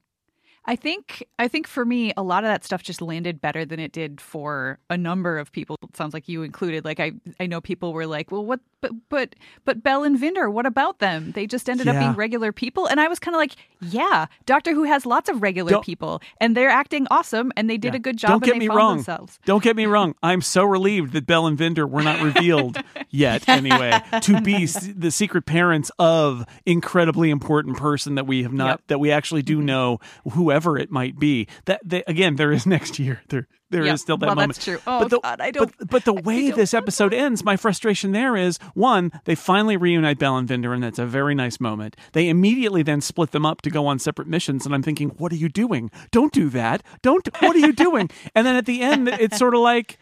I 0.65 0.75
think 0.75 1.24
I 1.39 1.48
think 1.48 1.68
for 1.68 1.86
me, 1.86 2.13
a 2.15 2.24
lot 2.24 2.44
of 2.44 2.50
that 2.50 2.63
stuff 2.63 2.84
just 2.84 3.01
landed 3.01 3.41
better 3.41 3.65
than 3.65 3.80
it 3.80 3.91
did 3.91 4.22
for 4.22 4.80
a 4.89 4.98
number 4.98 5.39
of 5.39 5.51
people. 5.51 5.75
It 5.82 5.98
sounds 5.98 6.13
like 6.13 6.30
you 6.30 6.44
included. 6.44 6.86
Like 6.86 7.00
I, 7.00 7.13
I 7.39 7.48
know 7.48 7.62
people 7.62 7.94
were 7.94 8.06
like, 8.06 8.32
"Well, 8.32 8.46
what?" 8.46 8.60
But 8.81 8.91
but 9.09 9.35
but 9.63 9.83
Bel 9.83 10.03
and 10.03 10.17
Vinder, 10.19 10.51
what 10.51 10.65
about 10.65 11.00
them? 11.00 11.31
They 11.33 11.45
just 11.47 11.69
ended 11.69 11.88
up 11.88 11.97
being 12.00 12.13
regular 12.13 12.51
people, 12.51 12.88
and 12.88 13.00
I 13.00 13.07
was 13.07 13.19
kind 13.19 13.35
of 13.35 13.39
like, 13.39 13.55
"Yeah, 13.79 14.25
Doctor 14.45 14.73
Who 14.73 14.83
has 14.83 15.05
lots 15.05 15.29
of 15.29 15.41
regular 15.41 15.69
Don't- 15.69 15.85
people, 15.85 16.21
and 16.39 16.57
they're 16.57 16.69
acting 16.69 17.07
awesome, 17.11 17.51
and 17.55 17.69
they 17.69 17.77
did 17.77 17.93
Yeah. 17.93 17.97
a 17.97 18.00
good 18.00 18.17
job. 18.17 18.29
Don't 18.29 18.43
get 18.43 18.57
me 18.57 18.67
wrong. 18.67 18.97
themselves." 18.97 19.39
Don't 19.45 19.63
get 19.63 19.75
me 19.75 19.85
wrong. 19.85 20.15
I'm 20.23 20.41
so 20.41 20.63
relieved 20.63 21.13
that 21.13 21.25
Bel 21.27 21.45
and 21.45 21.57
Vinder 21.57 21.88
were 21.88 22.01
not 22.03 22.21
revealed 22.21 22.77
yet 23.09 23.47
anyway 23.47 24.01
to 24.21 24.41
be 24.41 24.65
the 24.65 25.11
secret 25.11 25.45
parents 25.45 25.91
of 26.00 26.45
incredibly 26.65 27.29
important 27.29 27.77
person 27.77 28.15
that 28.15 28.25
we 28.25 28.43
have 28.43 28.53
not 28.53 28.67
Yep. 28.71 28.81
that 28.88 29.00
we 29.00 29.11
actually 29.11 29.41
do 29.43 29.57
mm-hmm. 29.57 29.65
know 29.67 30.00
whoever 30.31 30.77
it 30.77 30.89
might 30.89 31.19
be 31.19 31.47
that 31.65 31.81
they, 31.85 32.03
again 32.07 32.35
there 32.35 32.51
is 32.51 32.65
next 32.75 32.97
year 33.00 33.21
there 33.29 33.47
there 33.71 33.81
is 33.81 33.87
Yep. 33.87 33.99
still 33.99 34.17
that 34.17 34.27
Well, 34.27 34.35
moment 34.35 34.53
that's 34.55 34.65
true. 34.65 34.79
Oh, 34.85 34.99
but 34.99 35.09
the, 35.09 35.19
God, 35.19 35.41
I 35.41 35.49
don't- 35.51 35.75
but, 35.79 35.89
but 35.89 36.05
the 36.05 36.13
way 36.13 36.51
this 36.51 36.73
know. 36.73 36.79
episode 36.79 37.13
ends 37.13 37.43
my 37.43 37.57
frustration 37.57 38.11
there 38.11 38.35
is 38.37 38.59
one 38.73 39.11
they 39.25 39.33
finally 39.35 39.77
reunite 39.77 40.19
Bel 40.19 40.37
and 40.37 40.47
Vinder 40.47 40.73
and 40.73 40.83
that's 40.83 40.99
a 40.99 41.05
very 41.05 41.33
nice 41.33 41.59
moment 41.59 41.95
they 42.13 42.29
immediately 42.29 42.83
then 42.83 43.01
split 43.01 43.31
them 43.31 43.45
up 43.45 43.61
to 43.63 43.69
go 43.69 43.87
on 43.87 43.97
separate 43.97 44.27
missions 44.27 44.65
and 44.65 44.75
I'm 44.75 44.83
thinking 44.83 45.09
what 45.17 45.31
are 45.31 45.35
you 45.37 45.49
doing 45.49 45.89
don't 46.11 46.31
do 46.31 46.49
that 46.49 46.83
don't 47.01 47.27
what 47.41 47.55
are 47.55 47.59
you 47.59 47.73
doing 47.73 48.09
and 48.35 48.45
then 48.45 48.55
at 48.55 48.65
the 48.65 48.81
end 48.81 49.07
it's 49.07 49.37
sort 49.37 49.55
of 49.55 49.61
like 49.61 49.97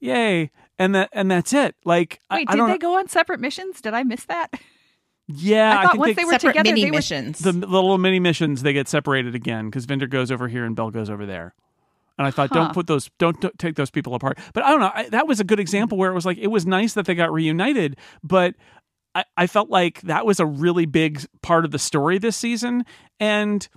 yay 0.00 0.50
and 0.78 0.94
that 0.94 1.08
and 1.12 1.30
that's 1.30 1.52
it 1.52 1.74
like 1.84 2.20
Wait, 2.30 2.46
I, 2.48 2.52
did 2.52 2.58
don't 2.58 2.68
they 2.70 2.78
go 2.78 2.98
on 2.98 3.08
separate 3.08 3.40
missions? 3.40 3.80
Did 3.80 3.94
I 3.94 4.02
miss 4.02 4.24
that? 4.24 4.50
yeah 5.28 5.78
I 5.78 5.82
thought 5.82 5.92
think 5.92 6.00
once 6.00 6.16
they, 6.16 6.22
they 6.22 6.24
were 6.24 6.32
Separate 6.32 6.50
together, 6.54 6.68
mini 6.70 6.82
they 6.84 6.90
were- 6.90 6.96
missions. 6.96 7.38
the, 7.38 7.52
the 7.52 7.66
little 7.66 7.96
mini 7.98 8.18
missions 8.18 8.62
they 8.62 8.72
get 8.72 8.88
separated 8.88 9.34
again 9.34 9.66
because 9.66 9.86
Vinder 9.86 10.08
goes 10.10 10.30
over 10.32 10.48
here 10.48 10.64
and 10.64 10.74
Bel 10.74 10.90
goes 10.90 11.08
over 11.08 11.24
there. 11.26 11.54
And 12.22 12.28
I 12.28 12.30
thought, 12.30 12.50
don't 12.50 12.72
put 12.72 12.86
those, 12.86 13.10
don't, 13.18 13.40
don't 13.40 13.58
take 13.58 13.74
those 13.74 13.90
people 13.90 14.14
apart. 14.14 14.38
But 14.54 14.64
I 14.64 14.70
don't 14.70 14.80
know. 14.80 14.92
I, 14.94 15.08
that 15.08 15.26
was 15.26 15.40
a 15.40 15.44
good 15.44 15.58
example 15.58 15.98
where 15.98 16.10
it 16.10 16.14
was 16.14 16.24
like 16.24 16.38
it 16.38 16.46
was 16.46 16.66
nice 16.66 16.94
that 16.94 17.06
they 17.06 17.16
got 17.16 17.32
reunited, 17.32 17.96
but 18.22 18.54
I, 19.14 19.24
I 19.36 19.46
felt 19.48 19.70
like 19.70 20.00
that 20.02 20.24
was 20.24 20.40
a 20.40 20.46
really 20.46 20.86
big 20.86 21.24
part 21.42 21.64
of 21.64 21.72
the 21.72 21.78
story 21.78 22.18
this 22.18 22.36
season, 22.36 22.84
and 23.18 23.68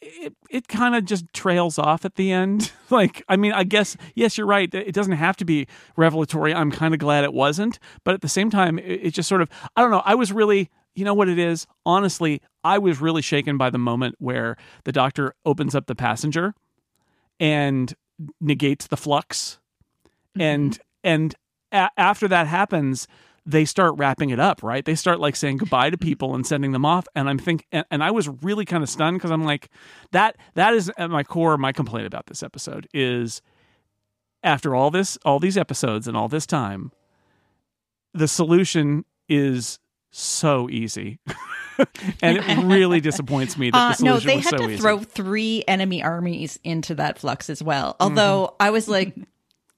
it 0.00 0.34
it 0.50 0.68
kind 0.68 0.94
of 0.94 1.04
just 1.04 1.26
trails 1.34 1.78
off 1.78 2.04
at 2.06 2.14
the 2.14 2.32
end. 2.32 2.72
like, 2.90 3.22
I 3.28 3.36
mean, 3.36 3.52
I 3.52 3.64
guess 3.64 3.96
yes, 4.14 4.38
you're 4.38 4.46
right. 4.46 4.72
It 4.72 4.94
doesn't 4.94 5.12
have 5.12 5.36
to 5.36 5.44
be 5.44 5.66
revelatory. 5.96 6.54
I'm 6.54 6.70
kind 6.70 6.94
of 6.94 7.00
glad 7.00 7.24
it 7.24 7.34
wasn't, 7.34 7.78
but 8.04 8.14
at 8.14 8.22
the 8.22 8.28
same 8.28 8.48
time, 8.48 8.78
it, 8.78 9.00
it 9.02 9.10
just 9.10 9.28
sort 9.28 9.42
of 9.42 9.50
I 9.76 9.82
don't 9.82 9.90
know. 9.90 10.02
I 10.04 10.14
was 10.14 10.32
really 10.32 10.70
you 10.94 11.04
know 11.04 11.14
what 11.14 11.28
it 11.28 11.38
is? 11.38 11.66
Honestly, 11.86 12.40
I 12.64 12.78
was 12.78 13.00
really 13.00 13.22
shaken 13.22 13.56
by 13.56 13.70
the 13.70 13.78
moment 13.78 14.16
where 14.18 14.56
the 14.84 14.92
doctor 14.92 15.34
opens 15.44 15.74
up 15.74 15.86
the 15.86 15.94
passenger 15.94 16.54
and 17.42 17.94
negates 18.40 18.86
the 18.86 18.96
flux. 18.96 19.58
Mm-hmm. 20.38 20.40
And 20.40 20.78
and 21.04 21.34
a- 21.72 21.90
after 21.98 22.28
that 22.28 22.46
happens 22.46 23.06
they 23.44 23.64
start 23.64 23.96
wrapping 23.96 24.30
it 24.30 24.38
up 24.38 24.62
right? 24.62 24.84
They 24.84 24.94
start 24.94 25.18
like 25.18 25.34
saying 25.34 25.56
goodbye 25.56 25.90
to 25.90 25.96
mm-hmm. 25.96 26.08
people 26.08 26.36
and 26.36 26.46
sending 26.46 26.70
them 26.70 26.86
off. 26.86 27.06
And 27.16 27.28
i'm 27.28 27.38
think 27.38 27.66
and, 27.72 27.84
and 27.90 28.02
i 28.02 28.10
was 28.10 28.28
really 28.28 28.64
kind 28.64 28.82
of 28.82 28.88
stunned 28.88 29.18
because 29.18 29.32
i'm 29.32 29.44
like 29.44 29.68
that 30.12 30.36
that 30.54 30.72
is 30.72 30.90
at 30.96 31.10
my 31.10 31.24
core 31.24 31.58
my 31.58 31.72
complaint 31.72 32.06
about 32.06 32.26
this 32.26 32.42
episode 32.42 32.86
is 32.94 33.42
after 34.44 34.74
all 34.74 34.90
this 34.90 35.18
all 35.24 35.40
these 35.40 35.58
episodes 35.58 36.06
and 36.06 36.16
all 36.16 36.28
this 36.28 36.46
time 36.46 36.92
the 38.14 38.28
solution 38.28 39.04
is 39.28 39.80
so 40.12 40.70
easy 40.70 41.18
and 42.22 42.38
it 42.38 42.64
really 42.64 43.00
disappoints 43.00 43.56
me 43.56 43.70
that 43.70 43.76
Uh, 43.76 43.94
the 43.96 44.04
no, 44.04 44.18
they 44.18 44.36
was 44.36 44.44
had 44.44 44.50
so 44.50 44.66
to 44.66 44.70
easy. 44.70 44.76
throw 44.80 44.98
three 44.98 45.64
enemy 45.68 46.02
armies 46.02 46.58
into 46.64 46.94
that 46.96 47.18
flux 47.18 47.48
as 47.50 47.62
well. 47.62 47.96
Although 48.00 48.54
I 48.60 48.70
was 48.70 48.88
like, 48.88 49.14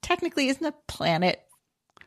technically, 0.02 0.48
isn't 0.48 0.64
a 0.64 0.72
planet 0.88 1.40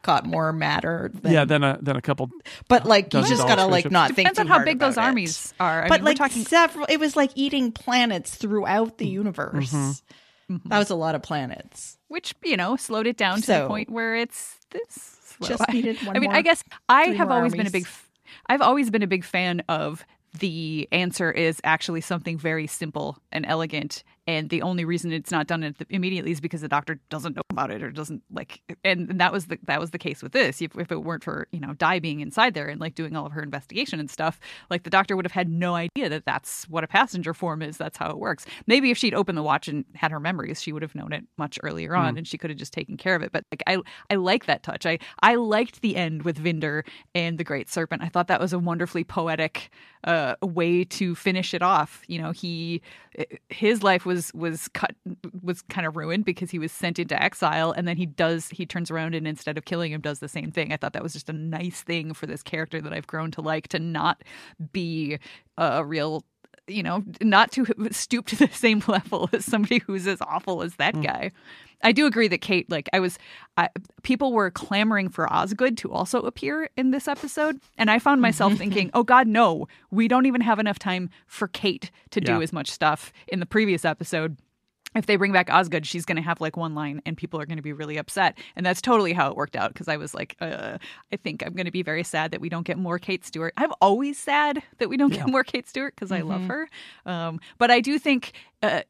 got 0.04 0.26
more 0.26 0.54
matter? 0.54 1.12
Than, 1.14 1.32
yeah 1.34 1.46
than 1.46 1.64
a 1.64 1.78
then 1.82 1.96
a 1.98 2.02
couple 2.02 2.30
but 2.70 2.86
like 2.86 3.14
you 3.14 3.22
just 3.26 3.46
gotta 3.48 3.66
like 3.66 3.82
spaceships. 3.84 3.92
not 3.92 4.08
think 4.14 4.30
Depends 4.30 4.38
too 4.38 4.42
on 4.42 4.48
how 4.60 4.64
big 4.66 4.80
those 4.80 4.94
about 4.94 5.04
it. 5.04 5.08
armies 5.08 5.54
are. 5.60 5.84
I 5.84 5.88
but 5.90 6.00
mean, 6.02 6.06
like 6.06 6.20
we're 6.20 6.28
talking. 6.28 6.44
several, 6.46 6.86
it 6.88 6.98
was 6.98 7.16
like 7.16 7.32
eating 7.36 7.72
planets 7.72 8.36
throughout 8.36 8.98
the 9.00 9.08
universe. 9.08 9.74
Mm-hmm. 9.74 10.70
That 10.70 10.80
was 10.80 10.90
a 10.90 10.96
lot 10.96 11.16
of 11.16 11.22
planets. 11.24 11.98
which 12.08 12.34
you 12.44 12.56
know 12.56 12.76
slowed 12.78 13.08
it 13.08 13.18
down 13.18 13.42
to 13.42 13.48
the 13.48 13.68
point 13.68 13.90
where 13.90 14.16
it's 14.16 14.56
this 14.72 15.18
slow. 15.38 15.48
Just 15.50 15.68
needed 15.74 15.98
one 16.06 16.16
I 16.16 16.20
mean, 16.20 16.30
more- 16.30 16.38
I 16.40 16.42
guess 16.42 16.64
I 16.88 17.08
have 17.08 17.28
more 17.28 17.38
always 17.38 17.52
been 17.52 17.62
a 17.62 17.64
armies. 17.70 17.72
big. 17.84 17.88
I've 18.46 18.62
always 18.62 18.90
been 18.90 19.04
a 19.04 19.08
big 19.08 19.24
fan 19.24 19.64
of 19.68 20.06
the 20.40 20.88
answer 20.92 21.32
is 21.32 21.60
actually 21.64 22.02
something 22.02 22.38
very 22.38 22.68
simple 22.68 23.18
and 23.32 23.46
elegant, 23.46 24.04
and 24.28 24.50
the 24.50 24.62
only 24.62 24.84
reason 24.84 25.14
it's 25.14 25.32
not 25.32 25.48
done 25.48 25.74
immediately 25.90 26.32
is 26.32 26.42
because 26.42 26.60
the 26.60 26.68
doctor 26.68 27.00
doesn't 27.10 27.36
know 27.36 27.42
about 27.50 27.72
it 27.72 27.82
or 27.82 27.90
doesn't 27.92 28.22
like. 28.30 28.62
And, 28.84 29.08
that 29.22 29.32
was 29.32 29.48
the 29.48 29.58
that 29.64 29.80
was 29.80 29.92
the 29.92 29.98
case 29.98 30.22
with 30.22 30.34
this. 30.34 30.62
If, 30.62 30.78
if 30.78 30.92
it 30.92 31.04
weren't 31.04 31.24
for 31.24 31.48
you 31.52 31.60
know 31.62 31.74
Di 31.74 32.00
being 32.00 32.20
inside 32.20 32.54
there 32.54 32.68
and 32.68 32.80
like 32.80 32.94
doing 32.94 33.16
all 33.16 33.26
of 33.26 33.32
her 33.32 33.42
investigation 33.42 34.00
and 34.00 34.12
stuff, 34.12 34.40
like 34.70 34.84
the 34.84 34.90
doctor 34.90 35.16
would 35.16 35.26
have 35.26 35.32
had 35.32 35.50
no 35.50 35.76
idea 35.76 36.10
that 36.10 36.26
that's 36.26 36.68
what 36.70 36.84
a 36.84 36.88
passenger 36.88 37.34
form 37.34 37.62
is. 37.62 37.78
That's 37.78 37.98
how 37.98 38.12
it 38.12 38.20
works. 38.20 38.46
Maybe 38.68 38.92
if 38.92 38.98
she'd 38.98 39.14
opened 39.14 39.38
the 39.38 39.44
watch 39.44 39.68
and 39.70 39.86
had 39.96 40.12
her 40.12 40.20
memories, 40.20 40.62
she 40.62 40.74
would 40.74 40.82
have 40.82 40.94
known 40.94 41.14
it 41.14 41.24
much 41.38 41.58
earlier 41.64 41.96
on, 41.96 42.18
and 42.18 42.28
she 42.28 42.38
could 42.38 42.50
have 42.50 42.60
just 42.60 42.74
taken 42.74 42.98
care 42.98 43.16
of 43.16 43.24
it. 43.24 43.32
But 43.32 43.46
like 43.52 43.64
I, 43.66 43.78
I 44.12 44.16
like 44.16 44.46
that 44.46 44.62
touch. 44.62 44.86
I 44.86 45.00
I 45.22 45.36
liked 45.36 45.82
the 45.82 45.96
end 45.96 46.24
with 46.24 46.38
Vinder 46.38 46.84
and 47.16 47.38
the 47.38 47.46
Great 47.46 47.70
Serpent. 47.70 48.04
I 48.04 48.10
thought 48.10 48.28
that 48.28 48.42
was 48.42 48.52
a 48.52 48.60
wonderfully 48.60 49.06
poetic 49.06 49.70
uh, 50.04 50.36
way 50.42 50.84
to 50.84 51.16
finish 51.16 51.54
it 51.54 51.62
off. 51.62 52.04
You 52.08 52.22
know, 52.22 52.32
he 52.32 52.82
his 53.50 53.84
life 53.84 54.06
was 54.06 54.17
was 54.34 54.68
cut 54.70 54.96
was 55.42 55.62
kind 55.64 55.88
of 55.88 55.96
ruined 55.96 56.26
because 56.26 56.52
he 56.52 56.60
was 56.60 56.72
sent 56.72 57.00
into 57.00 57.22
exile, 57.22 57.72
and 57.72 57.88
then 57.88 57.98
he 57.98 58.06
does 58.06 58.50
he 58.50 58.66
turns 58.66 58.92
around 58.92 59.16
and 59.16 59.28
instead 59.28 59.58
of 59.58 59.66
killing 59.66 59.92
him, 59.92 60.02
does 60.02 60.20
the 60.20 60.28
same 60.28 60.52
thing. 60.52 60.74
I 60.74 60.78
thought 60.78 60.94
that 60.94 61.04
was 61.04 61.14
just 61.14 61.30
a 61.30 61.34
nice 61.34 61.82
thing 61.82 62.14
for 62.14 62.26
this 62.26 62.44
character 62.44 62.82
that 62.82 62.94
I've 62.94 63.08
grown 63.08 63.32
to 63.32 63.42
like 63.42 63.68
to 63.70 63.80
not 63.80 64.24
be 64.72 65.18
a 65.58 65.84
real 65.84 66.24
you 66.68 66.84
know, 66.84 67.04
not 67.22 67.52
to 67.54 67.66
stoop 67.92 68.28
to 68.28 68.36
the 68.36 68.48
same 68.52 68.84
level 68.88 69.30
as 69.34 69.46
somebody 69.46 69.80
who's 69.80 70.08
as 70.08 70.22
awful 70.22 70.62
as 70.62 70.76
that 70.76 70.96
mm. 70.96 71.04
guy. 71.04 71.32
I 71.84 71.92
do 71.92 72.08
agree 72.08 72.28
that 72.30 72.42
Kate, 72.42 72.70
like, 72.72 72.90
I 72.92 73.00
was, 73.00 73.20
I, 73.56 73.70
people 74.02 74.34
were 74.34 74.50
clamoring 74.50 75.10
for 75.10 75.32
Osgood 75.32 75.78
to 75.78 75.92
also 75.92 76.22
appear 76.22 76.70
in 76.76 76.90
this 76.90 77.08
episode. 77.08 77.60
And 77.78 77.92
I 77.92 78.00
found 78.00 78.20
myself 78.20 78.54
mm-hmm. 78.54 78.60
thinking, 78.60 78.92
oh 78.96 79.04
God, 79.04 79.28
no, 79.28 79.68
we 79.92 80.08
don't 80.08 80.26
even 80.26 80.42
have 80.42 80.58
enough 80.58 80.80
time 80.80 81.12
for 81.28 81.48
Kate 81.48 81.92
to 82.12 82.20
Yeah. 82.20 82.36
do 82.38 82.42
as 82.42 82.52
much 82.52 82.72
stuff 82.72 83.14
in 83.28 83.40
the 83.40 83.46
previous 83.46 83.86
episode. 83.86 84.38
If 84.98 85.06
they 85.06 85.16
bring 85.16 85.32
back 85.32 85.50
Osgood, 85.50 85.86
she's 85.86 86.06
going 86.06 86.16
to 86.16 86.22
have 86.24 86.42
like 86.42 86.58
one 86.58 86.74
line 86.76 87.02
and 87.06 87.16
people 87.16 87.40
are 87.40 87.46
going 87.46 87.58
to 87.58 87.64
be 87.64 87.72
really 87.72 87.98
upset. 87.98 88.38
And 88.56 88.66
that's 88.66 88.82
totally 88.82 89.14
how 89.14 89.30
it 89.30 89.36
worked 89.36 89.56
out 89.56 89.72
because 89.72 89.88
I 89.88 89.96
was 89.98 90.14
like, 90.14 90.36
uh, 90.42 90.80
I 91.14 91.16
think 91.18 91.44
I'm 91.46 91.54
going 91.54 91.66
to 91.66 91.72
be 91.72 91.84
very 91.84 92.04
sad 92.04 92.32
that 92.32 92.42
we 92.42 92.50
don't 92.50 92.66
get 92.66 92.78
more 92.78 92.98
Kate 93.00 93.24
Stewart. 93.24 93.54
I'm 93.58 93.72
always 93.80 94.18
sad 94.18 94.62
that 94.80 94.90
we 94.90 94.98
don't 94.98 95.14
get 95.14 95.28
more 95.30 95.44
Kate 95.44 95.68
Stewart 95.68 95.96
because 95.96 96.12
I 96.12 96.22
love 96.22 96.42
her. 96.48 96.70
Um, 97.06 97.40
but 97.60 97.70
I 97.72 97.80
do 97.80 98.00
think 98.00 98.34
uh, 98.64 98.82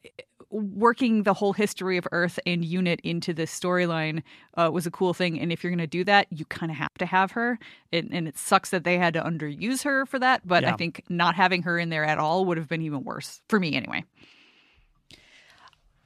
working 0.49 1.23
the 1.23 1.33
whole 1.33 1.51
history 1.51 1.97
of 1.97 2.07
Earth 2.13 2.39
and 2.45 2.63
Unit 2.63 3.01
into 3.03 3.33
this 3.33 3.57
storyline 3.57 4.23
uh, 4.55 4.69
was 4.71 4.87
a 4.87 4.91
cool 4.91 5.13
thing. 5.13 5.39
And 5.39 5.51
if 5.51 5.61
you're 5.61 5.71
going 5.71 5.77
to 5.79 5.87
do 5.87 6.05
that, 6.05 6.27
you 6.29 6.45
kind 6.45 6.71
of 6.71 6.77
have 6.77 6.93
to 6.99 7.05
have 7.05 7.31
her. 7.31 7.59
And, 7.91 8.13
and 8.13 8.27
it 8.29 8.37
sucks 8.37 8.69
that 8.69 8.85
they 8.85 8.97
had 8.97 9.13
to 9.15 9.21
underuse 9.21 9.83
her 9.83 10.05
for 10.05 10.19
that. 10.19 10.47
But 10.47 10.63
Yeah. 10.63 10.73
I 10.73 10.77
think 10.77 11.03
not 11.09 11.35
having 11.35 11.63
her 11.63 11.77
in 11.77 11.89
there 11.89 12.05
at 12.05 12.17
all 12.17 12.45
would 12.45 12.57
have 12.57 12.69
been 12.69 12.81
even 12.81 13.03
worse 13.03 13.41
for 13.49 13.59
me 13.59 13.75
anyway. 13.75 14.05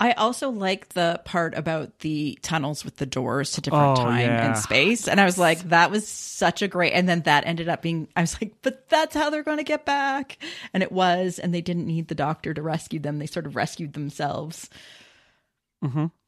I 0.01 0.13
also 0.13 0.49
like 0.49 0.89
the 0.89 1.21
part 1.25 1.53
about 1.53 1.99
the 1.99 2.37
tunnels 2.41 2.83
with 2.83 2.97
the 2.97 3.05
doors 3.05 3.51
to 3.51 3.61
different 3.61 3.99
Oh, 3.99 4.03
time 4.03 4.19
yeah. 4.21 4.47
and 4.47 4.57
space. 4.57 5.07
And 5.07 5.21
I 5.21 5.25
was 5.25 5.37
like, 5.37 5.59
that 5.69 5.91
was 5.91 6.07
such 6.07 6.63
a 6.63 6.67
great. 6.67 6.93
And 6.93 7.07
then 7.07 7.21
that 7.21 7.45
ended 7.45 7.69
up 7.69 7.83
being, 7.83 8.07
I 8.15 8.21
was 8.21 8.35
like, 8.41 8.55
but 8.63 8.89
that's 8.89 9.13
how 9.15 9.29
they're 9.29 9.43
going 9.43 9.59
to 9.59 9.63
get 9.63 9.85
back. 9.85 10.39
And 10.73 10.81
it 10.81 10.91
was. 10.91 11.37
And 11.37 11.53
they 11.53 11.61
didn't 11.61 11.85
need 11.85 12.07
the 12.07 12.15
doctor 12.15 12.51
to 12.53 12.61
rescue 12.63 12.99
them. 12.99 13.19
They 13.19 13.27
sort 13.27 13.45
of 13.45 13.55
rescued 13.55 13.93
themselves. 13.93 14.69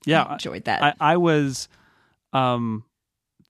yeah 0.05 0.23
I 0.23 0.33
enjoyed 0.33 0.65
that. 0.65 0.83
I, 0.83 0.93
I 1.13 1.17
was 1.17 1.67
um 2.31 2.83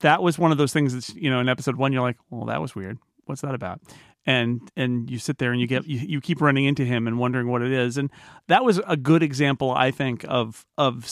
that 0.02 0.22
was 0.22 0.38
one 0.38 0.52
of 0.52 0.58
those 0.58 0.74
things 0.74 0.94
that's 0.94 1.14
you 1.16 1.30
know 1.30 1.40
in 1.40 1.48
episode 1.50 1.76
one 1.76 1.94
you're 1.94 2.02
like 2.02 2.18
well 2.30 2.46
that 2.46 2.62
was 2.62 2.76
weird 2.76 2.98
what's 3.26 3.42
that 3.42 3.56
about 3.56 3.80
and 4.26 4.72
and 4.76 5.10
you 5.10 5.20
sit 5.20 5.38
there 5.38 5.52
and 5.52 5.60
you 5.60 5.68
get 5.68 5.86
you, 5.86 6.00
you 6.00 6.22
keep 6.22 6.42
running 6.42 6.66
into 6.66 6.86
him 6.86 7.08
and 7.08 7.20
wondering 7.20 7.48
what 7.48 7.62
it 7.62 7.72
is. 7.72 7.98
And 7.98 8.10
that 8.48 8.64
was 8.64 8.82
a 8.88 8.98
good 8.98 9.24
example 9.24 9.72
i 9.72 9.90
think 9.92 10.26
of 10.28 10.66
of 10.78 11.10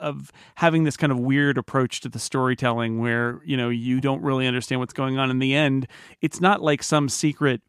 of 0.00 0.32
having 0.56 0.84
this 0.84 0.96
kind 0.96 1.12
of 1.12 1.18
weird 1.18 1.58
approach 1.58 2.00
to 2.00 2.08
the 2.08 2.18
storytelling 2.18 3.00
where 3.00 3.40
you 3.44 3.56
know 3.56 3.68
you 3.68 4.00
don't 4.00 4.22
really 4.22 4.46
understand 4.46 4.80
what's 4.80 4.92
going 4.92 5.18
on 5.18 5.30
in 5.30 5.38
the 5.38 5.54
end. 5.54 5.86
It's 6.20 6.40
not 6.40 6.62
like 6.62 6.82
some 6.82 7.08
secret 7.08 7.62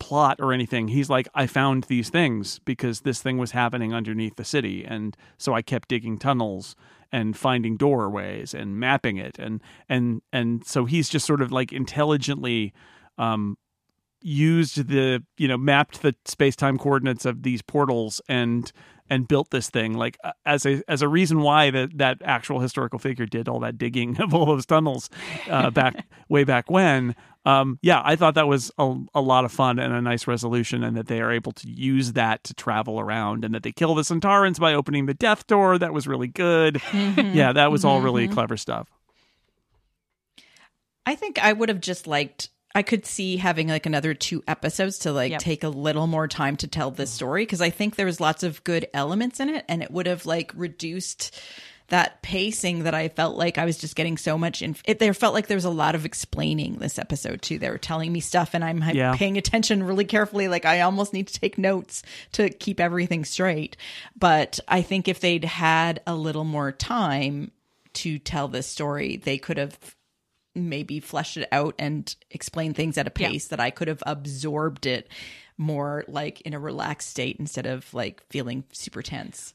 plot 0.00 0.38
or 0.40 0.52
anything. 0.52 0.88
He's 0.88 1.08
like, 1.10 1.28
I 1.34 1.46
found 1.46 1.84
these 1.84 2.10
things 2.10 2.58
because 2.64 3.02
this 3.02 3.22
thing 3.22 3.38
was 3.38 3.52
happening 3.52 3.94
underneath 3.94 4.36
the 4.36 4.44
city, 4.44 4.84
and 4.84 5.16
so 5.38 5.54
I 5.54 5.62
kept 5.62 5.88
digging 5.88 6.18
tunnels 6.18 6.76
and 7.12 7.36
finding 7.36 7.76
doorways 7.76 8.54
and 8.54 8.78
mapping 8.78 9.16
it, 9.16 9.38
and 9.38 9.62
and 9.88 10.22
and 10.32 10.66
so 10.66 10.84
he's 10.84 11.08
just 11.08 11.26
sort 11.26 11.42
of 11.42 11.52
like 11.52 11.72
intelligently 11.72 12.72
um, 13.18 13.56
used 14.24 14.88
the 14.88 15.22
you 15.36 15.46
know 15.46 15.58
mapped 15.58 16.02
the 16.02 16.14
space 16.24 16.56
time 16.56 16.78
coordinates 16.78 17.24
of 17.24 17.42
these 17.42 17.62
portals 17.62 18.20
and 18.28 18.72
and 19.10 19.28
built 19.28 19.50
this 19.50 19.68
thing. 19.68 19.94
Like 19.94 20.18
uh, 20.24 20.32
as 20.46 20.64
a 20.64 20.82
as 20.88 21.02
a 21.02 21.08
reason 21.08 21.40
why 21.40 21.70
that 21.70 21.98
that 21.98 22.22
actual 22.24 22.60
historical 22.60 22.98
figure 22.98 23.26
did 23.26 23.48
all 23.48 23.60
that 23.60 23.76
digging 23.78 24.16
of 24.20 24.34
all 24.34 24.46
those 24.46 24.66
tunnels 24.66 25.10
uh, 25.48 25.70
back 25.70 26.06
way 26.28 26.44
back 26.44 26.70
when 26.70 27.14
um 27.46 27.78
yeah 27.82 28.00
i 28.06 28.16
thought 28.16 28.34
that 28.34 28.48
was 28.48 28.72
a, 28.78 28.96
a 29.14 29.20
lot 29.20 29.44
of 29.44 29.52
fun 29.52 29.78
and 29.78 29.92
a 29.92 30.00
nice 30.00 30.26
resolution 30.26 30.82
and 30.82 30.96
that 30.96 31.08
they 31.08 31.20
are 31.20 31.30
able 31.30 31.52
to 31.52 31.68
use 31.68 32.12
that 32.14 32.42
to 32.42 32.54
travel 32.54 32.98
around 32.98 33.44
and 33.44 33.54
that 33.54 33.62
they 33.62 33.70
kill 33.70 33.94
the 33.94 34.00
Sontarans 34.00 34.58
by 34.58 34.72
opening 34.72 35.04
the 35.04 35.12
death 35.12 35.46
door. 35.46 35.78
That 35.78 35.92
was 35.92 36.06
really 36.06 36.28
good. 36.28 36.80
Yeah 36.94 37.52
that 37.52 37.70
was 37.70 37.84
all 37.84 38.00
really 38.00 38.26
clever 38.28 38.56
stuff. 38.56 38.88
I 41.06 41.14
think 41.14 41.42
I 41.42 41.52
would 41.52 41.68
have 41.68 41.80
just 41.80 42.06
liked. 42.06 42.48
I 42.74 42.82
could 42.82 43.06
see 43.06 43.36
having 43.36 43.68
like 43.68 43.86
another 43.86 44.14
two 44.14 44.42
episodes 44.48 44.98
to 45.00 45.12
like 45.12 45.30
Yep. 45.32 45.40
take 45.40 45.64
a 45.64 45.68
little 45.68 46.06
more 46.06 46.26
time 46.28 46.56
to 46.56 46.66
tell 46.66 46.90
this 46.90 47.10
story 47.10 47.42
because 47.42 47.60
I 47.60 47.70
think 47.70 47.94
there 47.96 48.06
was 48.06 48.20
lots 48.20 48.42
of 48.42 48.64
good 48.64 48.86
elements 48.92 49.38
in 49.40 49.48
it, 49.48 49.64
and 49.68 49.82
it 49.82 49.90
would 49.90 50.06
have 50.06 50.26
like 50.26 50.50
reduced 50.54 51.38
that 51.88 52.22
pacing 52.22 52.84
that 52.84 52.94
I 52.94 53.08
felt 53.08 53.36
like 53.36 53.58
I 53.58 53.66
was 53.66 53.76
just 53.76 53.94
getting 53.94 54.16
so 54.16 54.38
much. 54.38 54.62
In 54.62 54.74
it, 54.86 54.98
there 54.98 55.12
felt 55.14 55.34
like 55.34 55.46
there 55.48 55.56
was 55.56 55.66
a 55.66 55.70
lot 55.70 55.94
of 55.94 56.06
explaining 56.06 56.76
this 56.78 56.98
episode 56.98 57.42
too. 57.42 57.58
They 57.58 57.68
were 57.70 57.78
telling 57.78 58.10
me 58.12 58.20
stuff, 58.20 58.54
and 58.54 58.64
I'm 58.64 58.82
Yeah. 58.94 59.14
paying 59.14 59.36
attention 59.36 59.82
really 59.82 60.06
carefully. 60.06 60.48
Like 60.48 60.64
I 60.64 60.80
almost 60.80 61.12
need 61.12 61.28
to 61.28 61.38
take 61.38 61.58
notes 61.58 62.02
to 62.32 62.48
keep 62.48 62.80
everything 62.80 63.24
straight. 63.24 63.76
But 64.18 64.58
I 64.66 64.80
think 64.82 65.08
if 65.08 65.20
they'd 65.20 65.44
had 65.44 66.00
a 66.06 66.14
little 66.16 66.44
more 66.44 66.72
time 66.72 67.52
to 67.94 68.18
tell 68.18 68.48
this 68.48 68.66
story, 68.66 69.16
they 69.16 69.38
could 69.38 69.58
have 69.58 69.78
maybe 70.54 71.00
fleshed 71.00 71.36
it 71.36 71.48
out 71.52 71.74
and 71.78 72.14
explained 72.30 72.76
things 72.76 72.96
at 72.98 73.06
a 73.06 73.12
Yeah. 73.18 73.28
pace 73.30 73.48
that 73.48 73.60
I 73.60 73.70
could 73.70 73.88
have 73.88 74.02
absorbed 74.06 74.86
it 74.86 75.08
more 75.58 76.04
like 76.08 76.40
in 76.42 76.54
a 76.54 76.58
relaxed 76.58 77.08
state 77.10 77.36
instead 77.38 77.66
of 77.66 77.92
like 77.94 78.22
feeling 78.30 78.64
super 78.72 79.02
tense. 79.02 79.54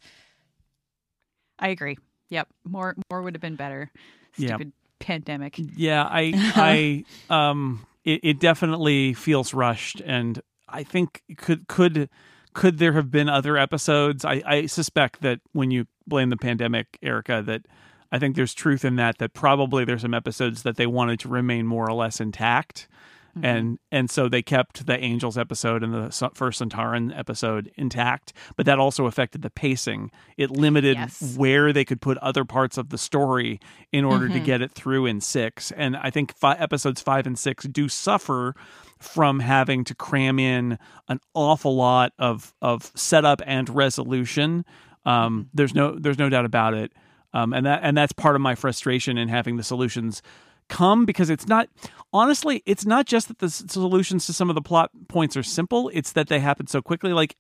I 1.58 1.70
agree. 1.70 1.98
Yep. 2.30 2.48
More 2.64 2.96
more 3.10 3.22
would 3.22 3.36
have 3.36 3.42
been 3.42 3.56
better. 3.56 3.92
Yeah. 4.38 4.50
Stupid 4.50 4.74
pandemic. 5.00 5.56
Yeah, 5.76 6.04
I, 6.04 6.34
I, 7.30 7.50
um, 7.50 7.86
it, 8.04 8.20
it 8.24 8.40
definitely 8.40 9.14
feels 9.14 9.54
rushed, 9.54 10.02
and 10.02 10.42
I 10.68 10.84
think 10.84 11.22
could 11.38 11.68
could 11.68 12.10
could 12.54 12.78
there 12.78 12.94
have 12.94 13.12
been 13.12 13.30
other 13.30 13.58
episodes? 13.58 14.24
I, 14.26 14.42
I 14.46 14.66
suspect 14.68 15.22
that 15.22 15.40
when 15.54 15.72
you 15.72 15.86
blame 16.08 16.30
the 16.30 16.38
pandemic, 16.38 16.98
Erika, 17.02 17.44
that 17.46 17.66
I 18.12 18.20
think 18.20 18.36
there's 18.36 18.54
truth 18.54 18.84
in 18.84 18.96
that. 18.98 19.18
That 19.20 19.34
probably 19.34 19.86
there's 19.86 20.02
some 20.02 20.14
episodes 20.14 20.64
that 20.64 20.76
they 20.76 20.88
wanted 20.88 21.20
to 21.22 21.28
remain 21.28 21.66
more 21.66 21.88
or 21.88 21.94
less 21.94 22.20
intact. 22.20 22.88
Mm-hmm. 23.36 23.46
And 23.46 23.80
and 23.92 24.10
so 24.10 24.28
they 24.28 24.42
kept 24.42 24.86
the 24.86 24.98
Angels 24.98 25.38
episode 25.38 25.84
and 25.84 25.94
the 25.94 26.32
first 26.34 26.62
Sontaran 26.62 27.18
episode 27.18 27.72
intact, 27.76 28.34
but 28.56 28.66
that 28.66 28.80
also 28.80 29.06
affected 29.06 29.42
the 29.42 29.50
pacing. 29.50 30.12
It 30.38 30.50
limited 30.50 30.98
Yes. 30.98 31.36
where 31.38 31.72
they 31.72 31.86
could 31.86 32.02
put 32.02 32.18
other 32.18 32.44
parts 32.44 32.78
of 32.78 32.90
the 32.90 32.98
story 32.98 33.60
in 33.92 34.04
order 34.04 34.28
to 34.28 34.34
mm-hmm. 34.34 34.44
get 34.46 34.62
it 34.62 34.72
through 34.72 35.06
in 35.06 35.22
six. 35.22 35.72
And 35.72 35.96
I 35.96 36.10
think 36.10 36.34
episodes 36.44 37.02
five 37.02 37.28
and 37.28 37.38
six 37.38 37.66
do 37.66 37.88
suffer 37.88 38.56
from 38.98 39.40
having 39.40 39.84
to 39.86 39.96
cram 39.96 40.40
in 40.40 40.78
an 41.08 41.20
awful 41.34 41.76
lot 41.76 42.14
of 42.18 42.54
of 42.62 42.92
setup 42.96 43.42
and 43.46 43.70
resolution. 43.70 44.66
Um, 45.06 45.42
mm-hmm. 45.42 45.50
there's 45.54 45.76
no 45.76 45.96
there's 45.98 46.18
no 46.18 46.30
doubt 46.30 46.46
about 46.46 46.74
it, 46.74 46.94
um, 47.34 47.54
and 47.54 47.66
that 47.66 47.82
and 47.84 47.98
that's 47.98 48.14
part 48.14 48.36
of 48.36 48.42
my 48.42 48.56
frustration 48.56 49.18
in 49.18 49.30
having 49.30 49.58
the 49.58 49.64
solutions 49.64 50.22
come 50.70 51.04
because 51.04 51.32
it's 51.32 51.48
not 51.48 51.68
honestly 52.14 52.62
it's 52.66 52.86
not 52.86 53.08
just 53.08 53.28
that 53.28 53.40
the 53.40 53.50
solutions 53.50 54.28
to 54.28 54.34
some 54.34 54.50
of 54.50 54.56
the 54.56 54.62
plot 54.62 54.92
points 55.08 55.36
are 55.36 55.44
simple. 55.44 55.90
It's 55.94 56.14
that 56.14 56.28
they 56.28 56.40
happen 56.40 56.68
so 56.68 56.82
quickly. 56.82 57.12
Like 57.12 57.36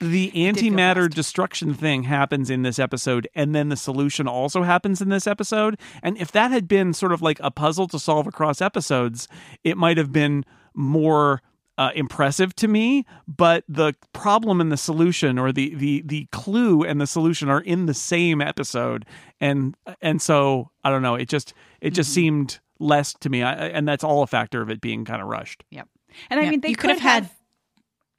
the 0.00 0.32
antimatter 0.32 1.08
destruction 1.08 1.74
thing 1.74 2.04
happens 2.04 2.50
in 2.50 2.62
this 2.62 2.78
episode 2.78 3.28
and 3.34 3.54
then 3.54 3.68
the 3.68 3.76
solution 3.76 4.26
also 4.26 4.62
happens 4.62 5.00
in 5.00 5.10
this 5.10 5.26
episode. 5.26 5.78
And 6.02 6.16
if 6.16 6.32
that 6.32 6.50
had 6.50 6.66
been 6.66 6.92
sort 6.94 7.12
of 7.12 7.22
like 7.22 7.38
a 7.40 7.50
puzzle 7.50 7.88
to 7.88 7.98
solve 7.98 8.26
across 8.26 8.60
episodes 8.60 9.28
it 9.62 9.76
might 9.76 9.98
have 9.98 10.12
been 10.12 10.44
more 10.74 11.42
uh, 11.78 11.90
impressive 11.94 12.54
to 12.56 12.68
me, 12.68 13.04
but 13.26 13.64
the 13.68 13.94
problem 14.12 14.60
and 14.60 14.70
the 14.70 14.76
solution, 14.76 15.38
or 15.38 15.52
the 15.52 15.74
the 15.74 16.02
the 16.04 16.26
clue 16.32 16.82
and 16.84 17.00
the 17.00 17.06
solution, 17.06 17.48
are 17.48 17.60
in 17.60 17.86
the 17.86 17.94
same 17.94 18.40
episode, 18.40 19.06
and 19.40 19.74
and 20.00 20.20
so 20.20 20.70
I 20.84 20.90
don't 20.90 21.02
know. 21.02 21.14
It 21.14 21.28
just 21.28 21.54
it 21.80 21.90
just 21.90 22.12
seemed 22.12 22.60
less 22.78 23.14
to 23.14 23.30
me, 23.30 23.42
I, 23.42 23.52
and 23.68 23.86
that's 23.88 24.04
all 24.04 24.22
a 24.22 24.26
factor 24.26 24.60
of 24.60 24.70
it 24.70 24.80
being 24.80 25.04
kind 25.04 25.22
of 25.22 25.28
rushed. 25.28 25.64
Yep. 25.70 25.88
And 26.30 26.40
I 26.40 26.44
Yeah, 26.44 26.50
mean, 26.50 26.60
they 26.60 26.68
you 26.68 26.76
could 26.76 26.90
have 26.90 27.00
had 27.00 27.30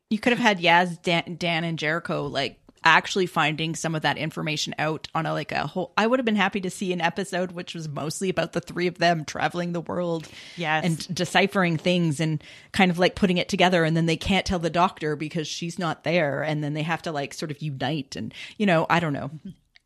you 0.10 0.19
could 0.19 0.31
have 0.33 0.39
had 0.39 0.60
Yaz, 0.60 1.01
Dan, 1.01 1.36
Dan, 1.38 1.63
and 1.63 1.77
Jericho 1.77 2.25
like 2.27 2.60
actually 2.83 3.25
finding 3.25 3.75
some 3.75 3.95
of 3.95 4.01
that 4.03 4.17
information 4.17 4.73
out 4.79 5.07
on 5.15 5.25
a 5.25 5.33
like 5.33 5.51
a 5.51 5.67
whole. 5.67 5.93
I 5.97 6.07
would 6.07 6.19
have 6.19 6.25
been 6.25 6.35
happy 6.35 6.61
to 6.61 6.69
see 6.69 6.93
an 6.93 7.01
episode 7.01 7.51
which 7.51 7.73
was 7.75 7.87
mostly 7.89 8.29
about 8.29 8.53
the 8.53 8.61
three 8.61 8.87
of 8.87 8.97
them 8.99 9.25
traveling 9.25 9.73
the 9.73 9.81
world, 9.81 10.27
Yes. 10.57 10.85
and 10.85 11.15
deciphering 11.15 11.77
things 11.77 12.19
and 12.19 12.43
kind 12.71 12.91
of 12.91 12.99
like 12.99 13.15
putting 13.15 13.38
it 13.38 13.49
together. 13.49 13.84
And 13.84 13.95
then 13.97 14.05
they 14.05 14.17
can't 14.17 14.45
tell 14.45 14.60
the 14.60 14.69
doctor 14.69 15.15
because 15.15 15.47
she's 15.47 15.77
not 15.79 16.03
there, 16.03 16.43
and 16.43 16.63
then 16.63 16.73
they 16.73 16.84
have 16.84 17.01
to 17.03 17.12
like 17.12 17.34
sort 17.34 17.51
of 17.51 17.62
unite. 17.62 18.15
And 18.15 18.34
you 18.58 18.65
know, 18.65 18.86
I 18.89 18.99
don't 18.99 19.13
know. 19.13 19.31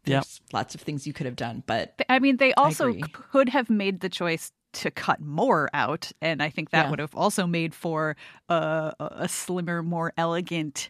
Yeah. 0.06 0.15
There's 0.22 0.39
lots 0.54 0.74
of 0.74 0.82
things 0.82 1.06
you 1.06 1.12
could 1.13 1.26
have 1.26 1.36
done, 1.36 1.63
but 1.67 2.02
I 2.08 2.19
mean, 2.19 2.38
they 2.38 2.54
also 2.54 2.93
could 3.12 3.50
have 3.50 3.69
made 3.69 4.00
the 4.00 4.08
choice 4.10 4.52
to 4.74 4.91
cut 4.91 5.19
more 5.19 5.69
out, 5.74 6.12
and 6.22 6.41
I 6.43 6.50
think 6.50 6.69
that 6.69 6.86
Yeah. 6.86 6.89
would 6.91 7.00
have 7.00 7.15
also 7.15 7.48
made 7.48 7.74
for 7.74 8.15
a, 8.48 8.93
a 9.00 9.28
slimmer, 9.28 9.82
more 9.84 10.13
elegant 10.17 10.89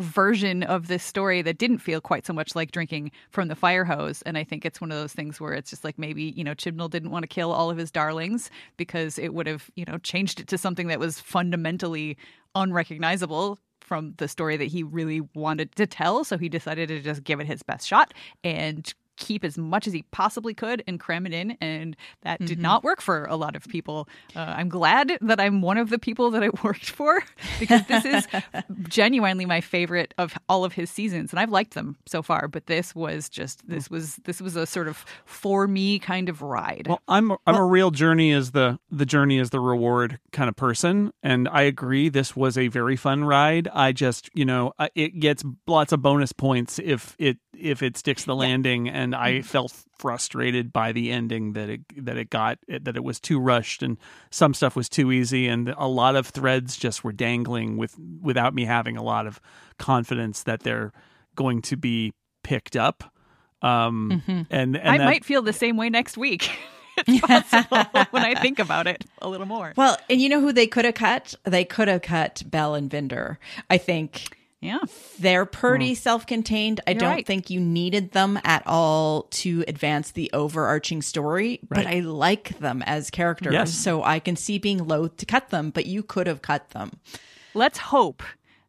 version 0.00 0.62
of 0.62 0.88
this 0.88 1.04
story 1.04 1.42
that 1.42 1.58
didn't 1.58 1.78
feel 1.78 2.00
quite 2.00 2.26
so 2.26 2.32
much 2.32 2.54
like 2.54 2.72
drinking 2.72 3.10
from 3.30 3.48
the 3.48 3.54
fire 3.54 3.84
hose. 3.84 4.22
And 4.22 4.36
I 4.36 4.44
think 4.44 4.64
it's 4.64 4.80
one 4.80 4.90
of 4.90 4.98
those 4.98 5.12
things 5.12 5.40
where 5.40 5.52
it's 5.52 5.70
just 5.70 5.84
like 5.84 5.98
maybe, 5.98 6.24
you 6.24 6.44
know, 6.44 6.54
Chibnall 6.54 6.90
didn't 6.90 7.10
want 7.10 7.22
to 7.22 7.28
kill 7.28 7.52
all 7.52 7.70
of 7.70 7.76
his 7.76 7.90
darlings 7.90 8.50
because 8.76 9.18
it 9.18 9.34
would 9.34 9.46
have, 9.46 9.70
you 9.76 9.84
know, 9.84 9.98
changed 9.98 10.40
it 10.40 10.48
to 10.48 10.58
something 10.58 10.88
that 10.88 10.98
was 10.98 11.20
fundamentally 11.20 12.16
unrecognizable 12.54 13.58
from 13.80 14.14
the 14.18 14.28
story 14.28 14.56
that 14.56 14.66
he 14.66 14.82
really 14.82 15.20
wanted 15.34 15.74
to 15.76 15.86
tell. 15.86 16.24
So 16.24 16.38
he 16.38 16.48
decided 16.48 16.88
to 16.88 17.00
just 17.00 17.24
give 17.24 17.40
it 17.40 17.46
his 17.46 17.62
best 17.62 17.86
shot 17.86 18.14
and 18.44 18.92
keep 19.20 19.44
as 19.44 19.56
much 19.56 19.86
as 19.86 19.92
he 19.92 20.02
possibly 20.10 20.52
could 20.54 20.82
and 20.88 20.98
cram 20.98 21.26
it 21.26 21.32
in. 21.32 21.56
And 21.60 21.96
that 22.22 22.40
did 22.40 22.50
mm-hmm. 22.50 22.62
not 22.62 22.82
work 22.82 23.00
for 23.00 23.26
a 23.26 23.36
lot 23.36 23.54
of 23.54 23.68
people. 23.68 24.08
Uh, 24.34 24.40
I'm 24.40 24.68
glad 24.68 25.16
that 25.20 25.38
I'm 25.38 25.62
one 25.62 25.78
of 25.78 25.90
the 25.90 25.98
people 25.98 26.32
that 26.32 26.42
it 26.42 26.64
worked 26.64 26.90
for 26.90 27.22
because 27.60 27.86
this 27.86 28.04
is 28.04 28.26
genuinely 28.82 29.46
my 29.46 29.60
favorite 29.60 30.14
of 30.18 30.36
all 30.48 30.64
of 30.64 30.72
his 30.72 30.90
seasons. 30.90 31.32
And 31.32 31.38
I've 31.38 31.50
liked 31.50 31.74
them 31.74 31.96
so 32.06 32.22
far, 32.22 32.48
but 32.48 32.66
this 32.66 32.94
was 32.94 33.28
just, 33.28 33.68
this 33.68 33.86
mm. 33.86 33.92
was, 33.92 34.16
this 34.24 34.40
was 34.40 34.56
a 34.56 34.66
sort 34.66 34.88
of 34.88 35.04
for 35.24 35.68
me 35.68 35.98
kind 35.98 36.28
of 36.28 36.42
ride. 36.42 36.86
Well, 36.88 37.02
I'm 37.08 37.32
I'm 37.46 37.54
a 37.54 37.64
real 37.64 37.90
journey 37.90 38.30
is 38.30 38.52
the 38.52 38.78
the 38.90 39.06
journey 39.06 39.38
is 39.38 39.50
the 39.50 39.60
reward 39.60 40.18
kind 40.32 40.48
of 40.48 40.56
person, 40.56 41.12
and 41.22 41.48
I 41.48 41.62
agree. 41.62 42.08
This 42.08 42.34
was 42.34 42.56
a 42.56 42.68
very 42.68 42.96
fun 42.96 43.24
ride. 43.24 43.68
I 43.72 43.92
just 43.92 44.30
you 44.34 44.44
know 44.44 44.72
uh, 44.78 44.88
it 44.94 45.20
gets 45.20 45.44
lots 45.66 45.92
of 45.92 46.02
bonus 46.02 46.32
points 46.32 46.78
if 46.78 47.14
it 47.18 47.38
if 47.54 47.82
it 47.82 47.96
sticks 47.96 48.24
the 48.24 48.34
landing, 48.34 48.88
and 48.88 49.09
I 49.14 49.42
felt 49.42 49.72
frustrated 49.98 50.72
by 50.72 50.92
the 50.92 51.10
ending 51.10 51.52
that 51.52 51.68
it 51.68 51.80
that 52.04 52.16
it 52.16 52.30
got 52.30 52.58
that 52.68 52.96
it 52.96 53.04
was 53.04 53.20
too 53.20 53.38
rushed 53.38 53.82
and 53.82 53.98
some 54.30 54.54
stuff 54.54 54.76
was 54.76 54.88
too 54.88 55.12
easy, 55.12 55.46
and 55.48 55.68
a 55.76 55.86
lot 55.86 56.16
of 56.16 56.28
threads 56.28 56.76
just 56.76 57.04
were 57.04 57.12
dangling 57.12 57.76
with 57.76 57.96
without 58.20 58.54
me 58.54 58.64
having 58.64 58.96
a 58.96 59.02
lot 59.02 59.26
of 59.26 59.40
confidence 59.78 60.42
that 60.44 60.60
they're 60.60 60.92
going 61.34 61.62
to 61.62 61.76
be 61.76 62.12
picked 62.42 62.76
up. 62.76 63.04
Um, 63.62 64.22
and, 64.50 64.76
and 64.76 64.78
I 64.78 64.98
that- 64.98 65.04
might 65.04 65.24
feel 65.24 65.42
the 65.42 65.52
same 65.52 65.76
way 65.76 65.90
next 65.90 66.16
week. 66.16 66.50
it's 67.06 67.20
possible 67.50 68.04
when 68.10 68.24
I 68.24 68.34
think 68.34 68.58
about 68.58 68.86
it 68.86 69.04
a 69.22 69.28
little 69.28 69.46
more. 69.46 69.72
well, 69.76 69.96
and 70.08 70.20
you 70.20 70.28
know 70.28 70.40
who 70.40 70.52
they 70.52 70.66
could 70.66 70.84
have 70.84 70.94
cut? 70.94 71.34
They 71.44 71.64
could 71.64 71.88
have 71.88 72.02
cut 72.02 72.42
Bel 72.46 72.74
and 72.74 72.90
Vinder. 72.90 73.36
I 73.68 73.78
think 73.78 74.36
Yeah. 74.60 74.80
They're 75.18 75.46
pretty 75.46 75.92
mm. 75.92 75.96
self-contained. 75.96 76.80
I 76.86 76.90
You're 76.90 77.00
don't 77.00 77.10
right. 77.10 77.26
think 77.26 77.48
you 77.48 77.60
needed 77.60 78.12
them 78.12 78.38
at 78.44 78.62
all 78.66 79.22
to 79.30 79.64
advance 79.66 80.10
the 80.12 80.30
overarching 80.34 81.00
story, 81.00 81.60
but 81.68 81.86
I 81.86 82.00
like 82.00 82.58
them 82.58 82.82
as 82.82 83.08
characters. 83.10 83.54
Yes. 83.54 83.72
So 83.74 84.02
I 84.02 84.18
can 84.18 84.36
see 84.36 84.58
being 84.58 84.86
loath 84.86 85.16
to 85.18 85.26
cut 85.26 85.48
them, 85.48 85.70
but 85.70 85.86
you 85.86 86.02
could 86.02 86.26
have 86.26 86.42
cut 86.42 86.70
them. 86.70 86.92
Let's 87.54 87.78
hope 87.78 88.22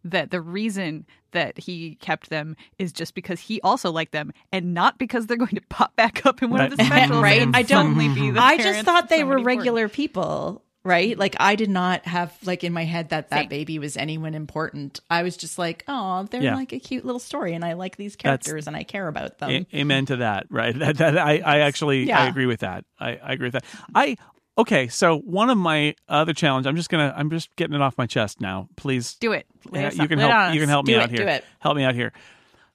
that 0.05 0.31
the 0.31 0.39
reason 0.39 1.05
that 1.31 1.57
he 1.57 1.95
kept 1.95 2.29
them 2.29 2.55
is 2.77 2.91
just 2.91 3.13
because 3.13 3.39
he 3.39 3.59
also 3.61 3.91
liked 3.91 4.11
them 4.11 4.31
and 4.51 4.73
not 4.73 4.97
because 4.97 5.27
they're 5.27 5.37
going 5.37 5.55
to 5.55 5.61
pop 5.69 5.95
back 5.95 6.25
up 6.25 6.41
in 6.41 6.49
one 6.49 6.61
of 6.61 6.71
the 6.71 6.77
Right. 6.77 6.87
specials 6.87 7.21
Right. 7.21 7.41
and 7.41 7.55
I 7.55 7.63
don't- 7.63 7.97
be 7.97 8.31
the 8.31 8.39
I 8.41 8.57
just 8.57 8.83
thought 8.85 9.03
of 9.03 9.09
they 9.09 9.23
were 9.23 9.33
somebody 9.37 9.41
important. 9.41 9.57
regular 9.59 9.89
people, 9.89 10.63
right? 10.83 11.17
Like 11.17 11.35
I 11.39 11.55
did 11.55 11.69
not 11.69 12.05
have 12.05 12.35
like 12.43 12.63
in 12.63 12.73
my 12.73 12.83
head 12.85 13.09
that 13.09 13.29
that 13.29 13.41
Same. 13.41 13.49
baby 13.49 13.79
was 13.79 13.97
anyone 13.97 14.33
important. 14.33 14.99
I 15.09 15.23
was 15.23 15.37
just 15.37 15.57
like, 15.57 15.83
oh, 15.87 16.23
they're 16.31 16.41
Yeah. 16.41 16.55
like 16.55 16.73
a 16.73 16.79
cute 16.79 17.05
little 17.05 17.19
story, 17.19 17.53
and 17.53 17.63
I 17.63 17.73
like 17.73 17.97
these 17.97 18.15
That's- 18.15 18.45
characters, 18.45 18.67
and 18.67 18.75
I 18.75 18.83
care 18.83 19.07
about 19.07 19.37
them. 19.39 19.49
A- 19.51 19.67
amen 19.77 20.05
to 20.07 20.17
that. 20.17 20.47
Right. 20.49 20.75
That, 20.79 20.97
that 20.97 21.17
I, 21.17 21.37
I 21.39 21.59
actually 21.59 22.11
I 22.11 22.27
agree 22.27 22.45
with 22.47 22.61
that. 22.61 22.85
I, 22.99 23.11
I 23.17 23.33
agree 23.33 23.47
with 23.47 23.53
that. 23.53 23.65
I 23.93 24.17
okay. 24.57 24.87
So 24.87 25.19
one 25.19 25.49
of 25.49 25.57
my 25.57 25.95
other 26.09 26.33
challenge. 26.33 26.65
I'm 26.65 26.75
just 26.75 26.89
gonna. 26.89 27.13
I'm 27.15 27.29
just 27.29 27.55
getting 27.55 27.75
it 27.75 27.81
off 27.81 27.97
my 27.97 28.05
chest 28.07 28.41
now. 28.41 28.67
Please 28.75 29.15
Do 29.15 29.31
it. 29.33 29.45
Lay 29.69 29.81
Yeah, 29.81 29.91
you 29.93 30.07
can 30.07 30.17
help. 30.19 30.53
You 30.53 30.59
can 30.59 30.69
us. 30.69 30.73
help 30.73 30.85
me 30.87 30.93
Do 30.93 30.99
out 30.99 31.05
it, 31.05 31.11
here. 31.11 31.19
do 31.25 31.27
it. 31.27 31.45
Help 31.59 31.77
me 31.77 31.83
out 31.83 31.93
here. 31.95 32.13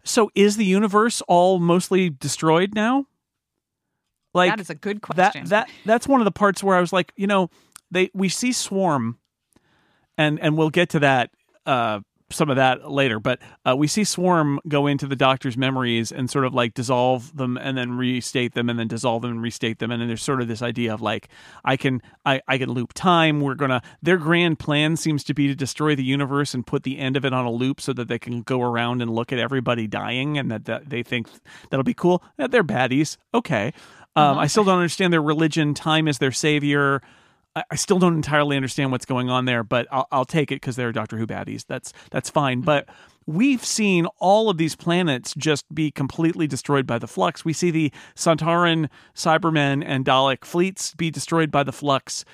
So 0.04 0.30
is 0.36 0.56
the 0.56 0.64
universe 0.64 1.20
all 1.26 1.58
mostly 1.58 2.10
destroyed 2.10 2.74
now? 2.74 3.06
Like 4.34 4.50
that 4.50 4.60
is 4.60 4.70
a 4.70 4.74
good 4.74 4.98
that 5.16 5.32
question. 5.32 5.46
that 5.46 5.68
that's 5.84 6.06
one 6.06 6.20
of 6.20 6.26
the 6.26 6.30
parts 6.30 6.62
where 6.62 6.76
I 6.76 6.80
was 6.80 6.92
like, 6.92 7.12
you 7.16 7.26
know, 7.26 7.48
they 7.90 8.10
we 8.14 8.28
see 8.28 8.52
swarm, 8.52 9.18
and 10.18 10.40
and 10.40 10.56
we'll 10.56 10.70
get 10.70 10.90
to 10.90 10.98
that 11.00 11.30
uh, 11.66 12.00
some 12.30 12.50
of 12.50 12.56
that 12.56 12.90
later. 12.90 13.20
But 13.20 13.40
uh, 13.64 13.76
we 13.76 13.86
see 13.86 14.04
Swarm 14.04 14.58
go 14.66 14.86
into 14.86 15.06
the 15.06 15.16
Doctor's 15.16 15.56
memories 15.56 16.10
and 16.10 16.28
sort 16.30 16.44
of 16.44 16.54
like 16.54 16.74
dissolve 16.74 17.36
them 17.36 17.56
and 17.56 17.76
then 17.78 17.92
restate 17.92 18.54
them 18.54 18.68
and 18.68 18.78
then 18.78 18.88
dissolve 18.88 19.22
them 19.22 19.32
and 19.32 19.42
restate 19.42 19.78
them. 19.78 19.90
And 19.90 20.00
then 20.00 20.08
there's 20.08 20.22
sort 20.22 20.40
of 20.40 20.48
this 20.48 20.62
idea 20.62 20.92
of 20.92 21.00
like 21.00 21.28
I 21.64 21.76
can 21.76 22.02
I, 22.24 22.40
I 22.48 22.58
can 22.58 22.70
loop 22.70 22.92
time. 22.94 23.40
We're 23.40 23.54
gonna 23.54 23.82
their 24.02 24.16
grand 24.16 24.58
plan 24.58 24.96
seems 24.96 25.22
to 25.24 25.34
be 25.34 25.46
to 25.48 25.54
destroy 25.54 25.94
the 25.94 26.04
universe 26.04 26.54
and 26.54 26.66
put 26.66 26.82
the 26.82 26.98
end 26.98 27.16
of 27.16 27.24
it 27.24 27.32
on 27.32 27.44
a 27.46 27.50
loop 27.50 27.80
so 27.80 27.92
that 27.92 28.08
they 28.08 28.18
can 28.18 28.42
go 28.42 28.60
around 28.60 29.02
and 29.02 29.10
look 29.10 29.32
at 29.32 29.38
everybody 29.38 29.86
dying 29.86 30.38
and 30.38 30.50
that, 30.50 30.64
that 30.64 30.90
they 30.90 31.02
think 31.02 31.28
that'll 31.70 31.84
be 31.84 31.94
cool. 31.94 32.22
Eh, 32.38 32.46
They're 32.48 32.64
baddies. 32.64 33.16
Okay. 33.34 33.72
Um, 34.16 34.38
I 34.38 34.46
still 34.46 34.64
don't 34.64 34.78
understand 34.78 35.12
their 35.12 35.22
religion. 35.22 35.74
Time 35.74 36.08
is 36.08 36.18
their 36.18 36.32
savior. 36.32 37.02
I, 37.56 37.64
I 37.72 37.76
still 37.76 37.98
don't 37.98 38.14
entirely 38.14 38.54
understand 38.54 38.92
what's 38.92 39.06
going 39.06 39.28
on 39.30 39.46
there, 39.46 39.64
but 39.64 39.88
I'll, 39.90 40.06
I'll 40.12 40.24
take 40.24 40.52
it 40.52 40.56
because 40.56 40.76
they're 40.76 40.92
Doctor 40.92 41.16
Who 41.16 41.26
baddies. 41.26 41.64
That's 41.66 41.92
that's 42.12 42.30
fine. 42.30 42.60
But 42.60 42.88
we've 43.26 43.64
seen 43.64 44.06
all 44.18 44.48
of 44.50 44.58
these 44.58 44.76
planets 44.76 45.34
just 45.36 45.64
be 45.74 45.90
completely 45.90 46.46
destroyed 46.46 46.86
by 46.86 46.98
the 46.98 47.08
flux. 47.08 47.44
We 47.44 47.52
see 47.52 47.70
the 47.72 47.92
Sontaran, 48.14 48.88
Cybermen, 49.16 49.82
and 49.84 50.04
Dalek 50.04 50.44
fleets 50.44 50.94
be 50.94 51.10
destroyed 51.10 51.50
by 51.50 51.64
the 51.64 51.72
flux. 51.72 52.24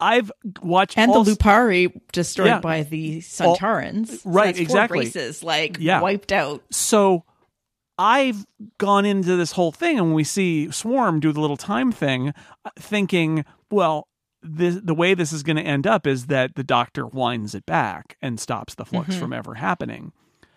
I've 0.00 0.30
watched 0.62 0.96
And 0.96 1.10
all 1.10 1.24
the 1.24 1.32
Lupari 1.32 1.92
destroyed 2.12 2.46
Yeah. 2.46 2.60
by 2.60 2.84
the 2.84 3.18
Sontarans. 3.18 4.20
So 4.20 4.30
right, 4.30 4.54
four 4.54 4.62
exactly. 4.62 4.98
Races 5.00 5.42
like 5.42 5.76
Yeah. 5.80 6.00
wiped 6.00 6.30
out. 6.30 6.62
so 6.70 7.24
I've 8.00 8.46
gone 8.78 9.04
into 9.04 9.34
this 9.34 9.50
whole 9.50 9.72
thing, 9.72 9.98
and 9.98 10.14
we 10.14 10.22
see 10.22 10.70
Swarm 10.70 11.18
do 11.18 11.32
the 11.32 11.40
little 11.40 11.56
time 11.56 11.90
thing, 11.90 12.32
uh, 12.64 12.70
thinking, 12.78 13.44
well, 13.72 14.06
this, 14.42 14.78
the 14.82 14.94
way 14.94 15.14
this 15.14 15.32
is 15.32 15.42
going 15.42 15.56
to 15.56 15.62
end 15.62 15.86
up 15.86 16.06
is 16.06 16.26
that 16.26 16.54
the 16.54 16.64
Doctor 16.64 17.06
winds 17.06 17.54
it 17.54 17.66
back 17.66 18.16
and 18.22 18.38
stops 18.38 18.74
the 18.74 18.84
flux 18.84 19.10
mm-hmm. 19.10 19.20
from 19.20 19.32
ever 19.32 19.54
happening, 19.54 20.12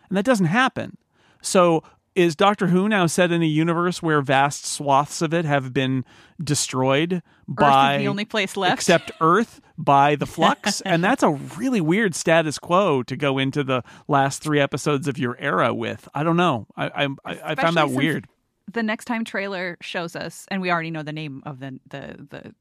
and 0.09 0.17
that 0.17 0.25
doesn't 0.25 0.47
happen. 0.47 0.97
So. 1.41 1.83
Is 2.13 2.35
Doctor 2.35 2.67
Who 2.67 2.89
now 2.89 3.05
set 3.05 3.31
in 3.31 3.41
a 3.41 3.45
universe 3.45 4.03
where 4.03 4.21
vast 4.21 4.65
swaths 4.65 5.21
of 5.21 5.33
it 5.33 5.45
have 5.45 5.71
been 5.71 6.03
destroyed 6.43 7.23
by 7.47 7.97
the 7.97 8.07
only 8.07 8.25
place 8.25 8.57
left. 8.57 8.73
except 8.73 9.11
Earth 9.21 9.61
by 9.77 10.15
the 10.15 10.25
flux, 10.25 10.81
and 10.85 11.03
that's 11.03 11.23
a 11.23 11.29
really 11.29 11.81
weird 11.81 12.15
status 12.15 12.59
quo 12.59 13.03
to 13.03 13.15
go 13.15 13.37
into 13.37 13.63
the 13.63 13.83
last 14.07 14.41
three 14.41 14.59
episodes 14.59 15.07
of 15.07 15.17
your 15.17 15.37
era 15.39 15.73
with. 15.73 16.07
I 16.13 16.23
don't 16.23 16.37
know. 16.37 16.67
I, 16.75 17.05
I, 17.25 17.39
I 17.43 17.55
found 17.55 17.77
that 17.77 17.91
weird. 17.91 18.27
the 18.71 18.83
next 18.83 19.05
time 19.05 19.25
trailer 19.25 19.77
shows 19.81 20.15
us, 20.15 20.45
and 20.49 20.61
we 20.61 20.71
already 20.71 20.91
know 20.91 21.03
the 21.03 21.13
name 21.13 21.41
of 21.45 21.59
the 21.59 21.79
the 21.89 22.27
the 22.29 22.55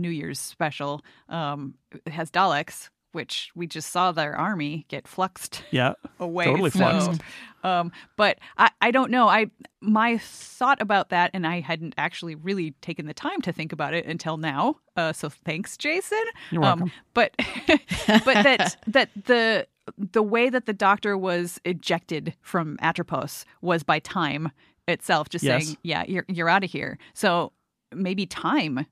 New 0.00 0.10
Year's 0.10 0.38
special. 0.38 1.02
Um, 1.28 1.74
it 2.06 2.12
has 2.12 2.30
Daleks, 2.30 2.88
which 3.12 3.50
we 3.54 3.66
just 3.66 3.90
saw 3.92 4.10
their 4.12 4.36
army 4.36 4.84
get 4.88 5.06
fluxed 5.06 5.62
Yeah, 5.70 5.94
away. 6.18 6.44
Totally 6.46 6.70
so, 6.70 6.78
fluxed. 6.78 7.20
Um, 7.62 7.92
but 8.16 8.38
I, 8.58 8.70
I 8.80 8.90
don't 8.90 9.10
know. 9.10 9.28
I 9.28 9.46
my 9.80 10.18
thought 10.18 10.82
about 10.82 11.10
that, 11.10 11.30
and 11.32 11.46
I 11.46 11.60
hadn't 11.60 11.94
actually 11.96 12.34
really 12.34 12.72
taken 12.82 13.06
the 13.06 13.14
time 13.14 13.40
to 13.42 13.52
think 13.52 13.72
about 13.72 13.94
it 13.94 14.04
until 14.06 14.36
now. 14.36 14.76
Uh, 14.96 15.12
so 15.12 15.28
thanks, 15.28 15.76
Jason. 15.76 16.22
You're 16.50 16.62
welcome. 16.62 16.82
Um, 16.84 16.92
but 17.14 17.32
but 18.06 18.24
that 18.42 18.76
that 18.88 19.10
the 19.24 19.66
the 19.98 20.22
way 20.22 20.48
that 20.50 20.66
the 20.66 20.72
doctor 20.72 21.16
was 21.16 21.60
ejected 21.64 22.34
from 22.40 22.76
Atropos 22.80 23.44
was 23.60 23.82
by 23.82 23.98
time 23.98 24.50
itself, 24.88 25.28
just 25.28 25.44
Yes. 25.44 25.64
saying, 25.66 25.76
"Yeah, 25.82 26.04
you're 26.08 26.24
you're 26.28 26.48
out 26.48 26.64
of 26.64 26.70
here." 26.70 26.98
So 27.14 27.52
maybe 27.94 28.26
time 28.26 28.86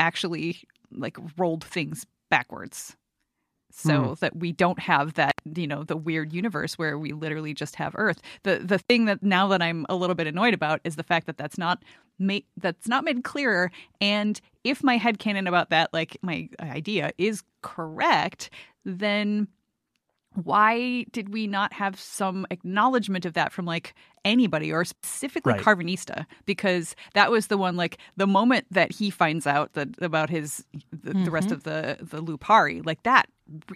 actually 0.00 0.62
like 0.92 1.18
rolled 1.38 1.64
things 1.64 2.06
backwards. 2.30 2.96
So 3.72 4.16
Hmm. 4.16 4.20
that 4.20 4.34
we 4.36 4.50
don't 4.52 4.80
have 4.80 5.14
that 5.14 5.34
you 5.54 5.68
know 5.68 5.84
the 5.84 5.96
weird 5.96 6.32
universe 6.32 6.76
where 6.76 6.98
we 6.98 7.12
literally 7.12 7.54
just 7.54 7.76
have 7.76 7.94
earth. 7.96 8.20
The 8.42 8.58
the 8.58 8.78
thing 8.78 9.04
that 9.04 9.22
now 9.22 9.46
that 9.48 9.62
i'm 9.62 9.86
a 9.88 9.94
little 9.94 10.16
bit 10.16 10.26
annoyed 10.26 10.54
about 10.54 10.80
is 10.84 10.96
the 10.96 11.04
fact 11.04 11.26
that 11.26 11.36
that's 11.38 11.56
not 11.58 11.84
made 12.18 12.44
that's 12.56 12.88
not 12.88 13.04
made 13.04 13.22
clearer. 13.22 13.70
And 14.00 14.40
if 14.64 14.82
my 14.82 14.96
head 14.96 15.18
headcanon 15.18 15.46
about 15.48 15.70
that 15.70 15.92
like 15.92 16.18
my 16.22 16.48
idea 16.60 17.12
is 17.18 17.42
correct 17.62 18.50
then 18.84 19.46
why 20.34 21.04
did 21.12 21.32
we 21.32 21.46
not 21.46 21.72
have 21.72 21.98
some 21.98 22.46
acknowledgement 22.50 23.24
of 23.24 23.34
that 23.34 23.52
from 23.52 23.64
like 23.64 23.94
anybody 24.24 24.72
or 24.72 24.84
specifically 24.84 25.52
Right. 25.52 25.60
Karvanista? 25.60 26.26
Because 26.46 26.94
that 27.14 27.30
was 27.30 27.48
the 27.48 27.58
one 27.58 27.76
like 27.76 27.98
the 28.16 28.26
moment 28.26 28.66
that 28.70 28.92
he 28.92 29.10
finds 29.10 29.46
out 29.46 29.72
that 29.72 29.88
about 30.00 30.30
his 30.30 30.64
the, 30.92 31.14
the 31.14 31.30
rest 31.30 31.48
mm-hmm. 31.48 31.54
of 31.54 31.64
the 31.64 31.98
the 32.00 32.22
Lupari, 32.22 32.84
like 32.84 33.02
that 33.02 33.28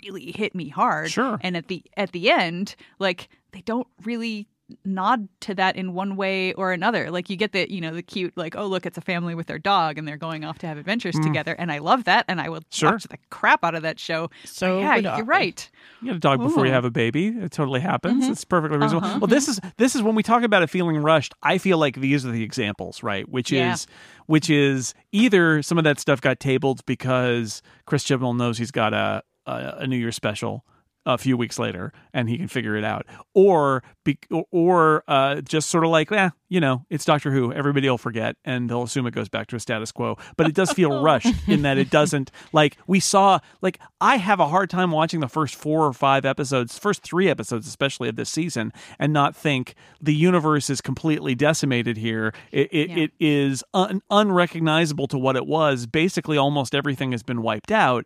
really 0.04 0.32
hit 0.32 0.54
me 0.54 0.68
hard. 0.68 1.10
Sure. 1.10 1.38
And 1.40 1.56
at 1.56 1.68
the 1.68 1.82
at 1.96 2.12
the 2.12 2.30
end, 2.30 2.76
like 2.98 3.28
they 3.52 3.62
don't 3.62 3.88
really 4.04 4.48
nod 4.84 5.28
to 5.40 5.54
that 5.54 5.76
in 5.76 5.94
one 5.94 6.16
way 6.16 6.52
or 6.54 6.72
another. 6.72 7.10
Like 7.10 7.28
you 7.30 7.36
get 7.36 7.52
the 7.52 7.70
you 7.72 7.80
know 7.80 7.92
the 7.94 8.02
cute 8.02 8.36
like 8.36 8.56
oh 8.56 8.66
look 8.66 8.86
it's 8.86 8.98
a 8.98 9.00
family 9.00 9.34
with 9.34 9.46
their 9.46 9.58
dog 9.58 9.98
and 9.98 10.06
they're 10.06 10.16
going 10.16 10.44
off 10.44 10.58
to 10.58 10.66
have 10.66 10.78
adventures 10.78 11.14
together 11.22 11.54
and 11.58 11.70
I 11.72 11.78
love 11.78 12.04
that 12.04 12.24
and 12.28 12.40
I 12.40 12.48
will 12.48 12.60
Mm. 12.60 12.64
Sure. 12.70 12.90
watch 12.92 13.04
the 13.04 13.18
crap 13.30 13.64
out 13.64 13.74
of 13.74 13.82
that 13.82 13.98
show. 13.98 14.30
So 14.44 14.78
yeah, 14.80 14.96
you're 14.96 15.24
right. 15.24 15.70
You 16.00 16.08
get 16.08 16.16
a 16.16 16.18
dog 16.20 16.40
before 16.40 16.66
you 16.66 16.72
have 16.72 16.84
a 16.84 16.90
baby. 16.90 17.28
It 17.28 17.50
totally 17.52 17.80
happens. 17.80 18.22
Mm-hmm. 18.24 18.32
It's 18.32 18.44
perfectly 18.44 18.78
reasonable. 18.78 19.06
Uh-huh. 19.06 19.18
Well, 19.20 19.26
this 19.28 19.48
is 19.48 19.60
this 19.76 19.94
is 19.94 20.02
when 20.02 20.14
we 20.14 20.22
talk 20.22 20.42
about 20.42 20.62
it 20.62 20.68
feeling 20.70 20.96
rushed. 20.98 21.34
I 21.42 21.58
feel 21.58 21.78
like 21.78 21.96
these 21.96 22.24
are 22.26 22.30
the 22.30 22.42
examples, 22.42 23.02
right? 23.02 23.28
Which 23.28 23.50
Yeah. 23.52 23.72
is 23.74 23.86
which 24.26 24.48
is 24.50 24.94
either 25.12 25.62
some 25.62 25.78
of 25.78 25.84
that 25.84 26.00
stuff 26.00 26.20
got 26.20 26.40
tabled 26.40 26.84
because 26.86 27.60
Chris 27.86 28.04
Chibnall 28.04 28.36
knows 28.36 28.58
he's 28.58 28.70
got 28.70 28.94
a 28.94 29.22
a, 29.46 29.74
a 29.80 29.86
New 29.86 29.96
Year's 29.98 30.16
special 30.16 30.64
a 31.06 31.18
few 31.18 31.36
weeks 31.36 31.58
later 31.58 31.92
and 32.12 32.28
he 32.28 32.38
can 32.38 32.48
figure 32.48 32.76
it 32.76 32.84
out, 32.84 33.06
or 33.34 33.82
be, 34.04 34.18
or 34.50 35.02
uh, 35.08 35.40
just 35.42 35.68
sort 35.68 35.84
of 35.84 35.90
like, 35.90 36.10
yeah, 36.10 36.30
you 36.48 36.60
know, 36.60 36.84
it's 36.90 37.04
Doctor 37.04 37.30
Who. 37.32 37.52
Everybody 37.52 37.88
will 37.90 37.98
forget 37.98 38.36
and 38.44 38.70
they'll 38.70 38.84
assume 38.84 39.06
it 39.06 39.10
goes 39.14 39.28
back 39.28 39.48
to 39.48 39.56
a 39.56 39.60
status 39.60 39.92
quo. 39.92 40.16
But 40.36 40.46
it 40.46 40.54
does 40.54 40.72
feel 40.72 41.02
rushed 41.02 41.34
in 41.48 41.62
that 41.62 41.76
it 41.78 41.90
doesn't 41.90 42.30
like 42.52 42.76
we 42.86 43.00
saw. 43.00 43.40
Like 43.60 43.78
I 44.00 44.16
have 44.16 44.40
a 44.40 44.46
hard 44.48 44.70
time 44.70 44.90
watching 44.92 45.20
the 45.20 45.28
first 45.28 45.54
four 45.56 45.84
or 45.86 45.92
five 45.92 46.24
episodes, 46.24 46.78
first 46.78 47.02
three 47.02 47.28
episodes 47.28 47.66
especially 47.66 48.08
of 48.08 48.16
this 48.16 48.30
season, 48.30 48.72
and 48.98 49.12
not 49.12 49.34
think 49.36 49.74
the 50.00 50.14
universe 50.14 50.70
is 50.70 50.80
completely 50.80 51.34
decimated 51.34 51.96
here. 51.96 52.32
It 52.52 52.68
it, 52.72 52.90
Yeah. 52.90 52.96
it 53.04 53.10
is 53.20 53.64
un- 53.74 54.00
unrecognizable 54.10 55.06
to 55.08 55.18
what 55.18 55.36
it 55.36 55.46
was. 55.46 55.86
Basically, 55.86 56.36
almost 56.36 56.74
everything 56.74 57.12
has 57.12 57.22
been 57.22 57.42
wiped 57.42 57.72
out, 57.72 58.04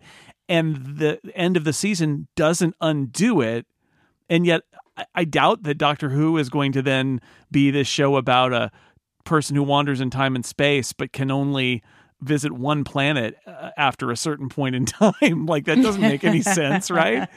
and 0.48 0.98
the 0.98 1.20
end 1.34 1.56
of 1.56 1.64
the 1.64 1.72
season 1.72 2.28
doesn't 2.36 2.74
undo 2.80 3.40
it 3.40 3.66
and 4.28 4.46
yet 4.46 4.62
I- 5.14 5.24
doubt 5.24 5.62
that 5.62 5.74
Doctor 5.78 6.10
Who 6.10 6.36
is 6.38 6.48
going 6.48 6.72
to 6.72 6.82
then 6.82 7.20
be 7.50 7.70
this 7.70 7.86
show 7.86 8.16
about 8.16 8.52
a 8.52 8.70
person 9.24 9.54
who 9.56 9.62
wanders 9.62 10.00
in 10.00 10.10
time 10.10 10.34
and 10.34 10.44
space 10.44 10.92
but 10.92 11.12
can 11.12 11.30
only 11.30 11.82
visit 12.20 12.50
one 12.50 12.82
planet 12.82 13.36
uh, 13.46 13.70
after 13.76 14.10
a 14.10 14.16
certain 14.16 14.48
point 14.48 14.74
in 14.74 14.86
time. 14.86 15.46
Like 15.46 15.66
that 15.66 15.80
doesn't 15.80 16.00
make 16.00 16.24
any 16.24 16.42
sense 16.42 16.90
right? 16.90 17.28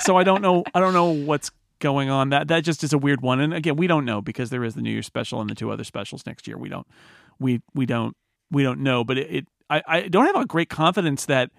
So 0.00 0.16
i 0.16 0.24
don't 0.24 0.40
know 0.40 0.64
i 0.74 0.80
don't 0.80 0.94
know 0.94 1.10
what's 1.10 1.50
going 1.80 2.08
on. 2.08 2.28
That 2.30 2.48
that 2.48 2.60
just 2.64 2.84
is 2.84 2.92
a 2.92 2.98
weird 2.98 3.20
one. 3.20 3.40
And 3.40 3.52
again 3.52 3.76
we 3.76 3.86
don't 3.86 4.04
know 4.04 4.22
because 4.22 4.50
there 4.50 4.64
is 4.64 4.74
the 4.74 4.82
new 4.82 4.90
year 4.90 5.02
special 5.02 5.40
and 5.40 5.50
the 5.50 5.54
two 5.54 5.70
other 5.70 5.84
specials 5.84 6.24
next 6.24 6.46
year. 6.46 6.56
We 6.56 6.68
don't 6.68 6.86
we 7.38 7.60
we 7.74 7.84
don't 7.86 8.16
we 8.50 8.62
don't 8.62 8.80
know. 8.80 9.04
But 9.04 9.18
it, 9.18 9.30
it 9.34 9.48
I, 9.68 9.82
I 9.86 10.00
don't 10.08 10.26
have 10.26 10.36
a 10.36 10.46
great 10.46 10.70
confidence 10.70 11.26
that 11.26 11.50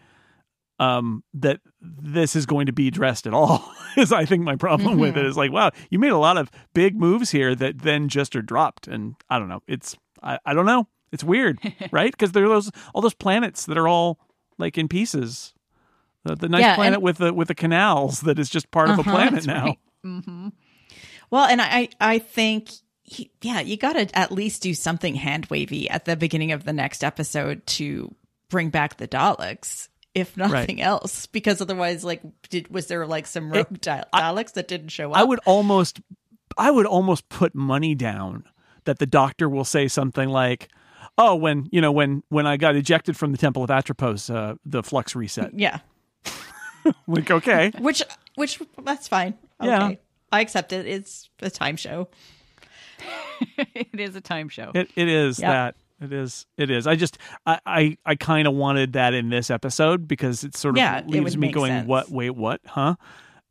um 0.79 1.23
that 1.33 1.59
this 1.81 2.35
is 2.35 2.45
going 2.45 2.65
to 2.65 2.73
be 2.73 2.87
addressed 2.87 3.27
at 3.27 3.33
all 3.33 3.71
is 3.97 4.11
i 4.11 4.25
think 4.25 4.43
my 4.43 4.55
problem 4.55 4.97
with 4.99 5.15
it. 5.17 5.25
Is 5.25 5.37
like 5.37 5.51
wow 5.51 5.69
you 5.89 5.99
made 5.99 6.11
a 6.11 6.17
lot 6.17 6.37
of 6.37 6.49
big 6.73 6.95
moves 6.99 7.29
here 7.31 7.53
that 7.55 7.79
then 7.79 8.09
just 8.09 8.35
are 8.35 8.41
dropped. 8.41 8.87
And 8.87 9.15
i 9.29 9.37
don't 9.39 9.49
know. 9.49 9.61
It's 9.67 9.95
i, 10.21 10.39
I 10.45 10.53
don't 10.53 10.65
know. 10.65 10.87
It's 11.11 11.23
weird 11.23 11.59
right? 11.91 12.11
Because 12.11 12.31
there 12.31 12.45
are 12.45 12.49
those 12.49 12.71
all 12.93 13.01
those 13.01 13.13
planets 13.13 13.65
that 13.67 13.77
are 13.77 13.87
all 13.87 14.19
like 14.57 14.77
in 14.77 14.87
pieces. 14.87 15.53
The, 16.23 16.35
the 16.35 16.49
nice 16.49 16.61
Yeah, 16.61 16.75
planet 16.75 16.95
and- 16.95 17.03
with 17.03 17.17
the 17.17 17.33
with 17.33 17.49
the 17.49 17.55
canals 17.55 18.21
that 18.21 18.39
is 18.39 18.49
just 18.49 18.71
part 18.71 18.89
of 18.89 18.97
a 18.97 19.01
Uh-huh, 19.01 19.11
planet 19.11 19.45
now. 19.45 19.65
right. 19.65 19.79
hmm 20.03 20.47
Well, 21.29 21.45
and 21.45 21.61
I, 21.61 21.89
I 21.99 22.19
think, 22.19 22.69
he- 23.03 23.31
yeah, 23.41 23.59
you 23.59 23.75
got 23.77 23.93
to 23.93 24.17
at 24.17 24.31
least 24.31 24.61
do 24.63 24.73
something 24.73 25.15
hand 25.15 25.47
wavy 25.47 25.89
at 25.89 26.05
the 26.05 26.15
beginning 26.15 26.51
of 26.51 26.63
the 26.63 26.73
next 26.73 27.03
episode 27.03 27.65
to 27.67 28.13
bring 28.49 28.69
back 28.69 28.97
the 28.97 29.07
Daleks, 29.07 29.89
if 30.15 30.37
nothing 30.37 30.81
else, 30.81 31.25
because 31.27 31.59
otherwise, 31.61 32.03
like, 32.03 32.21
did 32.49 32.69
was 32.69 32.87
there 32.87 33.05
like 33.07 33.25
some 33.27 33.51
rogue 33.51 33.79
Dal- 33.81 34.05
Daleks 34.13 34.53
that 34.53 34.67
didn't 34.67 34.89
show 34.89 35.11
up? 35.11 35.17
I 35.17 35.23
would 35.23 35.39
almost 35.45 36.01
I 36.57 36.69
would 36.71 36.85
almost 36.85 37.29
put 37.29 37.55
money 37.55 37.95
down 37.95 38.43
that 38.85 38.99
the 38.99 39.05
doctor 39.05 39.49
will 39.49 39.63
say 39.63 39.87
something 39.87 40.29
like 40.29 40.69
oh 41.17 41.35
when 41.35 41.67
you 41.71 41.81
know 41.81 41.91
when 41.91 42.21
when 42.29 42.45
I 42.45 42.57
got 42.57 42.75
ejected 42.75 43.17
from 43.17 43.31
the 43.31 43.37
temple 43.37 43.63
of 43.63 43.69
Atropos 43.71 44.29
uh, 44.29 44.55
the 44.65 44.83
flux 44.83 45.15
reset 45.15 45.57
yeah, 45.57 45.79
like 47.07 47.31
okay 47.31 47.71
which 47.79 48.03
which 48.35 48.59
that's 48.83 49.07
fine. 49.07 49.33
Okay. 49.61 49.69
Yeah. 49.69 49.91
I 50.31 50.41
accept 50.41 50.73
it. 50.73 50.85
It's 50.87 51.29
a 51.41 51.49
time 51.49 51.75
show. 51.77 52.09
it 53.57 53.99
is 53.99 54.15
a 54.15 54.21
time 54.21 54.49
show. 54.49 54.71
it 54.73 54.89
it 54.95 55.07
is 55.07 55.39
Yep. 55.39 55.49
that 55.49 55.75
it 56.03 56.13
is 56.13 56.45
it 56.57 56.69
is 56.69 56.87
I 56.87 56.95
just 56.95 57.17
I 57.45 57.59
I, 57.65 57.97
I 58.05 58.15
kind 58.15 58.47
of 58.47 58.53
wanted 58.53 58.93
that 58.93 59.13
in 59.13 59.29
this 59.29 59.49
episode 59.49 60.07
because 60.07 60.43
it 60.43 60.55
sort 60.55 60.75
of 60.75 60.77
Yeah, 60.79 61.03
leaves 61.05 61.37
me 61.37 61.51
going 61.51 61.71
sense. 61.71 61.87
what 61.87 62.09
wait 62.09 62.31
what 62.31 62.61
huh 62.65 62.95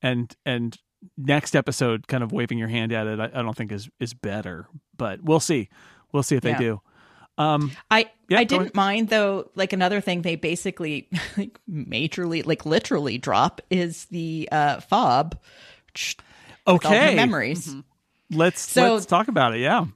and 0.03 0.35
and 0.47 0.77
next 1.17 1.57
episode 1.57 2.07
kind 2.07 2.23
of 2.23 2.33
waving 2.33 2.59
your 2.59 2.69
hand 2.69 2.93
at 2.93 3.07
it, 3.07 3.19
I, 3.21 3.25
I 3.27 3.43
don't 3.43 3.57
think 3.57 3.73
is 3.73 3.89
is 3.99 4.15
better. 4.15 4.69
But 4.97 5.23
we'll 5.23 5.41
see. 5.41 5.69
We'll 6.13 6.23
see 6.23 6.37
if 6.37 6.45
Yeah. 6.45 6.59
they 6.59 6.65
do. 6.65 6.81
Um, 7.39 7.73
I 7.91 8.11
Yeah, 8.29 8.39
I 8.41 8.45
didn't 8.45 8.75
mind 8.75 9.09
though. 9.09 9.51
Like 9.55 9.73
another 9.73 10.01
thing, 10.01 10.23
they 10.23 10.37
basically 10.37 11.09
like 11.37 11.59
majorly, 11.71 12.45
like 12.47 12.67
literally 12.67 13.19
drop 13.19 13.61
is 13.71 14.05
the 14.07 14.49
uh 14.53 14.81
fob. 14.81 15.37
with 15.95 16.17
all 16.67 16.79
her 16.79 16.87
okay, 16.89 17.15
memories. 17.17 17.75
let's 18.31 18.61
So- 18.61 18.95
let's 18.95 19.07
talk 19.07 19.29
about 19.29 19.55
it. 19.55 19.61
Yeah. 19.61 19.87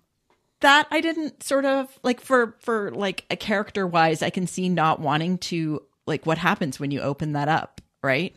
That 0.60 0.86
I 0.90 1.00
didn't 1.00 1.42
sort 1.42 1.64
of 1.64 1.98
like 2.02 2.20
for 2.20 2.56
for 2.60 2.90
like 2.92 3.24
a 3.30 3.36
character 3.36 3.86
wise, 3.86 4.22
I 4.22 4.30
can 4.30 4.46
see 4.46 4.68
not 4.68 5.00
wanting 5.00 5.38
to 5.38 5.82
like 6.06 6.26
what 6.26 6.38
happens 6.38 6.80
when 6.80 6.90
you 6.90 7.00
open 7.00 7.32
that 7.32 7.48
up, 7.48 7.80
right? 8.02 8.34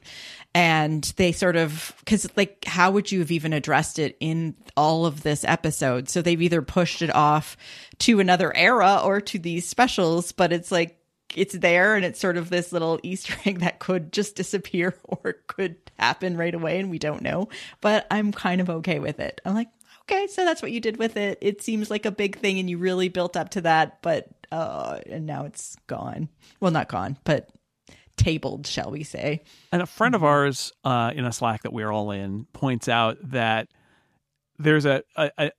And 0.53 1.03
they 1.17 1.31
sort 1.31 1.55
of 1.55 1.93
because 1.99 2.29
like 2.35 2.65
how 2.65 2.91
would 2.91 3.11
you 3.11 3.19
have 3.19 3.31
even 3.31 3.53
addressed 3.53 3.99
it 3.99 4.17
in 4.19 4.55
all 4.75 5.05
of 5.05 5.23
this 5.23 5.43
episode? 5.45 6.09
So 6.09 6.21
they've 6.21 6.41
either 6.41 6.61
pushed 6.61 7.01
it 7.01 7.13
off 7.13 7.55
to 7.99 8.19
another 8.19 8.55
era 8.55 9.01
or 9.03 9.21
to 9.21 9.39
these 9.39 9.67
specials, 9.67 10.31
but 10.31 10.51
it's 10.51 10.71
like 10.71 10.99
it's 11.35 11.53
there 11.53 11.95
and 11.95 12.03
it's 12.03 12.19
sort 12.19 12.37
of 12.37 12.49
this 12.49 12.71
little 12.71 12.99
Easter 13.03 13.35
egg 13.45 13.59
that 13.59 13.79
could 13.79 14.11
just 14.11 14.35
disappear 14.35 14.95
or 15.03 15.33
could 15.47 15.77
happen 15.97 16.37
right 16.37 16.53
away 16.53 16.79
and 16.79 16.89
we 16.89 16.99
don't 16.99 17.21
know. 17.21 17.47
But 17.81 18.07
I'm 18.11 18.31
kind 18.31 18.61
of 18.61 18.69
okay 18.69 18.99
with 18.99 19.19
it. 19.19 19.39
I'm 19.45 19.53
like, 19.53 19.69
okay, 20.11 20.27
so 20.27 20.43
that's 20.45 20.61
what 20.61 20.71
you 20.71 20.79
did 20.79 20.97
with 20.97 21.17
it. 21.17 21.37
It 21.41 21.61
seems 21.61 21.89
like 21.89 22.05
a 22.05 22.11
big 22.11 22.37
thing 22.37 22.59
and 22.59 22.69
you 22.69 22.77
really 22.77 23.09
built 23.09 23.37
up 23.37 23.49
to 23.51 23.61
that, 23.61 24.01
but 24.01 24.27
uh 24.51 24.99
and 25.05 25.25
now 25.25 25.45
it's 25.45 25.75
gone. 25.87 26.29
Well, 26.59 26.71
not 26.71 26.87
gone, 26.89 27.17
but 27.23 27.49
tabled, 28.17 28.65
shall 28.67 28.91
we 28.91 29.03
say. 29.03 29.41
And 29.71 29.81
a 29.81 29.85
friend 29.85 30.13
of 30.15 30.23
ours 30.23 30.73
uh, 30.83 31.11
in 31.15 31.23
a 31.25 31.31
Slack 31.31 31.61
that 31.63 31.71
we're 31.71 31.91
all 31.91 32.11
in 32.11 32.45
points 32.51 32.89
out 32.89 33.17
that 33.31 33.69
there's 34.57 34.85
a, 34.85 35.03
a, 35.15 35.31
a 35.37 35.51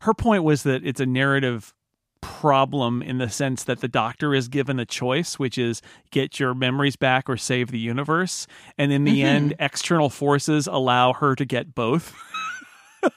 her 0.00 0.14
point 0.14 0.44
was 0.44 0.62
that 0.62 0.84
it's 0.86 1.00
a 1.00 1.06
narrative 1.06 1.74
problem 2.20 3.02
in 3.02 3.18
the 3.18 3.28
sense 3.28 3.64
that 3.64 3.80
the 3.80 3.88
doctor 3.88 4.34
is 4.34 4.48
given 4.48 4.80
a 4.80 4.86
choice 4.86 5.38
which 5.38 5.58
is 5.58 5.82
get 6.10 6.40
your 6.40 6.54
memories 6.54 6.96
back 6.96 7.28
or 7.28 7.36
save 7.36 7.70
the 7.70 7.78
universe 7.78 8.46
and 8.78 8.92
in 8.92 9.04
the 9.04 9.18
Mm-hmm. 9.18 9.26
end 9.26 9.54
external 9.58 10.08
forces 10.08 10.66
allow 10.66 11.12
her 11.12 11.34
to 11.34 11.44
get 11.44 11.74
both 11.74 12.14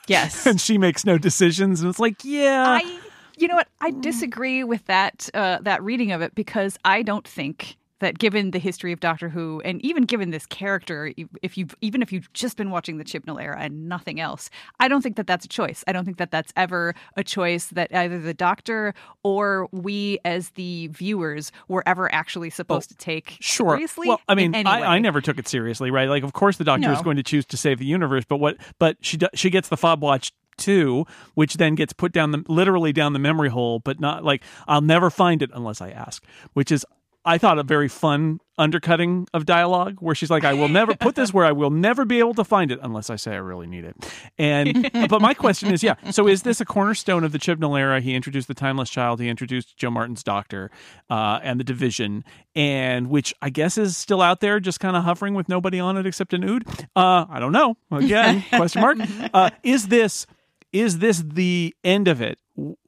Yes. 0.07 0.45
and 0.47 0.59
she 0.59 0.77
makes 0.77 1.05
no 1.05 1.17
decisions 1.17 1.81
and 1.81 1.89
it's 1.89 1.99
like 1.99 2.23
yeah 2.23 2.79
I, 2.81 2.99
you 3.37 3.47
know 3.47 3.55
what? 3.55 3.67
I 3.79 3.91
disagree 3.91 4.63
with 4.63 4.85
that 4.87 5.29
uh, 5.33 5.59
that 5.61 5.83
reading 5.83 6.11
of 6.11 6.21
it 6.21 6.33
because 6.35 6.77
I 6.83 7.03
don't 7.03 7.27
think 7.27 7.77
that 7.99 8.19
given 8.19 8.51
the 8.51 8.59
history 8.59 8.91
of 8.91 8.99
Doctor 8.99 9.29
Who 9.29 9.61
and 9.65 9.83
even 9.83 10.03
given 10.03 10.31
this 10.31 10.45
character, 10.45 11.11
if 11.41 11.57
you've 11.57 11.75
even 11.81 12.01
if 12.01 12.11
you've 12.11 12.31
just 12.33 12.57
been 12.57 12.69
watching 12.69 12.97
the 12.97 13.03
Chibnall 13.03 13.41
era 13.41 13.57
and 13.59 13.87
nothing 13.89 14.19
else, 14.19 14.49
I 14.79 14.87
don't 14.87 15.01
think 15.01 15.15
that 15.15 15.27
that's 15.27 15.45
a 15.45 15.47
choice. 15.49 15.83
I 15.87 15.91
don't 15.91 16.05
think 16.05 16.17
that 16.17 16.31
that's 16.31 16.53
ever 16.55 16.93
a 17.15 17.23
choice 17.23 17.67
that 17.67 17.93
either 17.93 18.19
the 18.19 18.33
Doctor 18.33 18.93
or 19.23 19.67
we 19.71 20.19
as 20.25 20.51
the 20.51 20.87
viewers 20.87 21.51
were 21.67 21.83
ever 21.85 22.13
actually 22.13 22.49
supposed 22.49 22.89
to 22.89 22.95
take 22.95 23.37
Sure. 23.39 23.75
seriously. 23.75 24.07
Well, 24.07 24.21
I 24.27 24.35
mean, 24.35 24.55
I, 24.55 24.95
I 24.95 24.99
never 24.99 25.21
took 25.21 25.37
it 25.37 25.47
seriously, 25.47 25.91
right? 25.91 26.09
Like, 26.09 26.23
of 26.23 26.33
course, 26.33 26.57
the 26.57 26.63
Doctor 26.63 26.91
is 26.91 27.01
going 27.01 27.17
to 27.17 27.23
choose 27.23 27.45
to 27.47 27.57
save 27.57 27.79
the 27.79 27.85
universe, 27.85 28.25
but 28.27 28.37
what? 28.37 28.57
But 28.79 28.97
she 29.01 29.17
she 29.33 29.49
gets 29.49 29.69
the 29.69 29.77
fob 29.77 30.01
watch 30.01 30.31
too, 30.57 31.05
which 31.35 31.55
then 31.55 31.75
gets 31.75 31.93
put 31.93 32.11
down 32.11 32.31
the 32.31 32.43
literally 32.47 32.91
down 32.91 33.13
the 33.13 33.19
memory 33.19 33.49
hole, 33.49 33.79
but 33.79 33.99
not 33.99 34.23
like 34.23 34.43
I'll 34.67 34.81
never 34.81 35.09
find 35.09 35.41
it 35.41 35.49
unless 35.53 35.81
I 35.81 35.91
ask, 35.91 36.23
which 36.53 36.71
is. 36.71 36.85
I 37.27 37.37
thought 37.37 37.59
a 37.59 37.63
very 37.63 37.89
fun 37.89 38.39
undercutting 38.57 39.27
of 39.33 39.45
dialogue 39.45 39.97
where 39.99 40.15
she's 40.15 40.29
like, 40.29 40.45
I 40.45 40.53
will 40.53 40.69
never 40.69 40.95
put 40.95 41.15
this 41.15 41.33
where 41.33 41.45
I 41.45 41.51
will 41.51 41.69
never 41.69 42.05
be 42.05 42.19
able 42.19 42.33
to 42.35 42.45
find 42.45 42.71
it 42.71 42.79
unless 42.81 43.09
I 43.09 43.17
say 43.17 43.33
I 43.33 43.37
really 43.37 43.67
need 43.67 43.83
it. 43.83 43.95
And, 44.37 44.89
but 45.09 45.21
my 45.21 45.33
question 45.33 45.71
is, 45.71 45.83
yeah, 45.83 45.95
so 46.11 46.27
is 46.27 46.43
this 46.43 46.61
a 46.61 46.65
cornerstone 46.65 47.25
of 47.25 47.33
the 47.33 47.37
Chibnall 47.37 47.77
era? 47.77 47.99
He 47.99 48.15
introduced 48.15 48.47
the 48.47 48.53
Timeless 48.53 48.89
Child, 48.89 49.19
he 49.19 49.27
introduced 49.27 49.77
Jo 49.77 49.91
Martin's 49.91 50.23
Doctor, 50.23 50.71
uh, 51.09 51.39
and 51.43 51.59
the 51.59 51.65
Division, 51.65 52.23
and 52.55 53.09
which 53.09 53.35
I 53.41 53.49
guess 53.49 53.77
is 53.77 53.97
still 53.97 54.21
out 54.21 54.39
there, 54.39 54.61
just 54.61 54.79
kind 54.79 54.95
of 54.95 55.03
hovering 55.03 55.33
with 55.33 55.49
nobody 55.49 55.81
on 55.81 55.97
it 55.97 56.05
except 56.07 56.33
an 56.33 56.43
ood. 56.45 56.65
Uh, 56.95 57.25
I 57.29 57.39
don't 57.39 57.51
know. 57.51 57.75
Again, 57.91 58.43
question 58.51 58.81
mark. 58.81 58.97
Uh, 59.33 59.49
is 59.63 59.89
this 59.89 60.25
is 60.73 60.99
this 60.99 61.23
the 61.25 61.73
end 61.83 62.07
of 62.07 62.21
it 62.21 62.39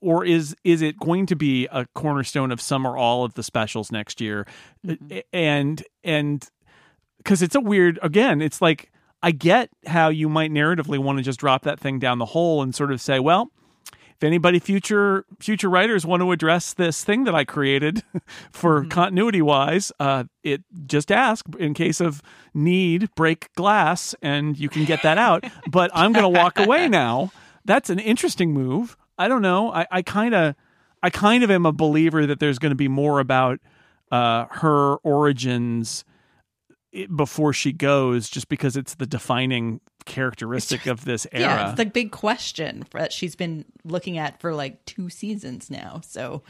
or 0.01 0.25
is 0.25 0.55
is 0.63 0.81
it 0.81 0.99
going 0.99 1.25
to 1.25 1.35
be 1.35 1.67
a 1.71 1.85
cornerstone 1.95 2.51
of 2.51 2.61
some 2.61 2.85
or 2.85 2.97
all 2.97 3.23
of 3.23 3.33
the 3.35 3.43
specials 3.43 3.91
next 3.91 4.19
year 4.19 4.45
and 5.31 5.83
and 6.03 6.49
because 7.17 7.41
it's 7.41 7.55
a 7.55 7.61
weird 7.61 7.99
again 8.01 8.41
it's 8.41 8.61
like 8.61 8.91
i 9.21 9.31
get 9.31 9.69
how 9.85 10.09
you 10.09 10.27
might 10.27 10.51
narratively 10.51 10.97
want 10.97 11.17
to 11.17 11.23
just 11.23 11.39
drop 11.39 11.63
that 11.63 11.79
thing 11.79 11.99
down 11.99 12.19
the 12.19 12.25
hole 12.25 12.61
and 12.61 12.75
sort 12.75 12.91
of 12.91 12.99
say 12.99 13.19
well 13.19 13.51
if 14.19 14.25
anybody 14.25 14.59
future 14.59 15.23
future 15.39 15.69
writers 15.69 16.05
want 16.05 16.21
to 16.21 16.33
address 16.33 16.73
this 16.73 17.05
thing 17.05 17.23
that 17.23 17.33
I 17.33 17.45
created 17.45 18.03
for 18.51 18.83
continuity 18.83 19.41
wise, 19.41 19.93
uh, 19.97 20.25
it 20.43 20.61
just 20.87 21.09
ask 21.09 21.45
in 21.57 21.73
case 21.73 22.01
of 22.01 22.21
need, 22.53 23.09
break 23.15 23.47
glass, 23.53 24.15
and 24.21 24.59
you 24.59 24.67
can 24.67 24.83
get 24.83 25.03
that 25.03 25.17
out. 25.17 25.45
but 25.71 25.89
I'm 25.93 26.11
going 26.11 26.23
to 26.33 26.37
walk 26.37 26.59
away 26.59 26.89
now. 26.89 27.31
That's 27.65 27.89
an 27.89 27.99
interesting 27.99 28.53
move. 28.53 28.97
I 29.17 29.27
don't 29.27 29.41
know. 29.41 29.71
I, 29.71 29.85
I 29.91 30.01
kind 30.01 30.33
of, 30.33 30.55
I 31.03 31.09
kind 31.09 31.43
of 31.43 31.51
am 31.51 31.65
a 31.65 31.71
believer 31.71 32.25
that 32.25 32.39
there's 32.39 32.59
going 32.59 32.71
to 32.71 32.75
be 32.75 32.87
more 32.87 33.19
about 33.19 33.59
uh, 34.11 34.45
her 34.49 34.95
origins 34.97 36.03
before 37.15 37.53
she 37.53 37.71
goes, 37.71 38.29
just 38.29 38.49
because 38.49 38.75
it's 38.75 38.95
the 38.95 39.05
defining 39.05 39.79
characteristic 40.05 40.87
of 40.87 41.05
this 41.05 41.27
era. 41.31 41.43
Yeah, 41.43 41.69
it's 41.69 41.77
the 41.77 41.85
big 41.85 42.11
question 42.11 42.85
that 42.91 43.13
she's 43.13 43.35
been 43.35 43.65
looking 43.83 44.17
at 44.17 44.41
for 44.41 44.55
like 44.55 44.83
two 44.85 45.09
seasons 45.09 45.69
now. 45.69 46.01
So 46.03 46.43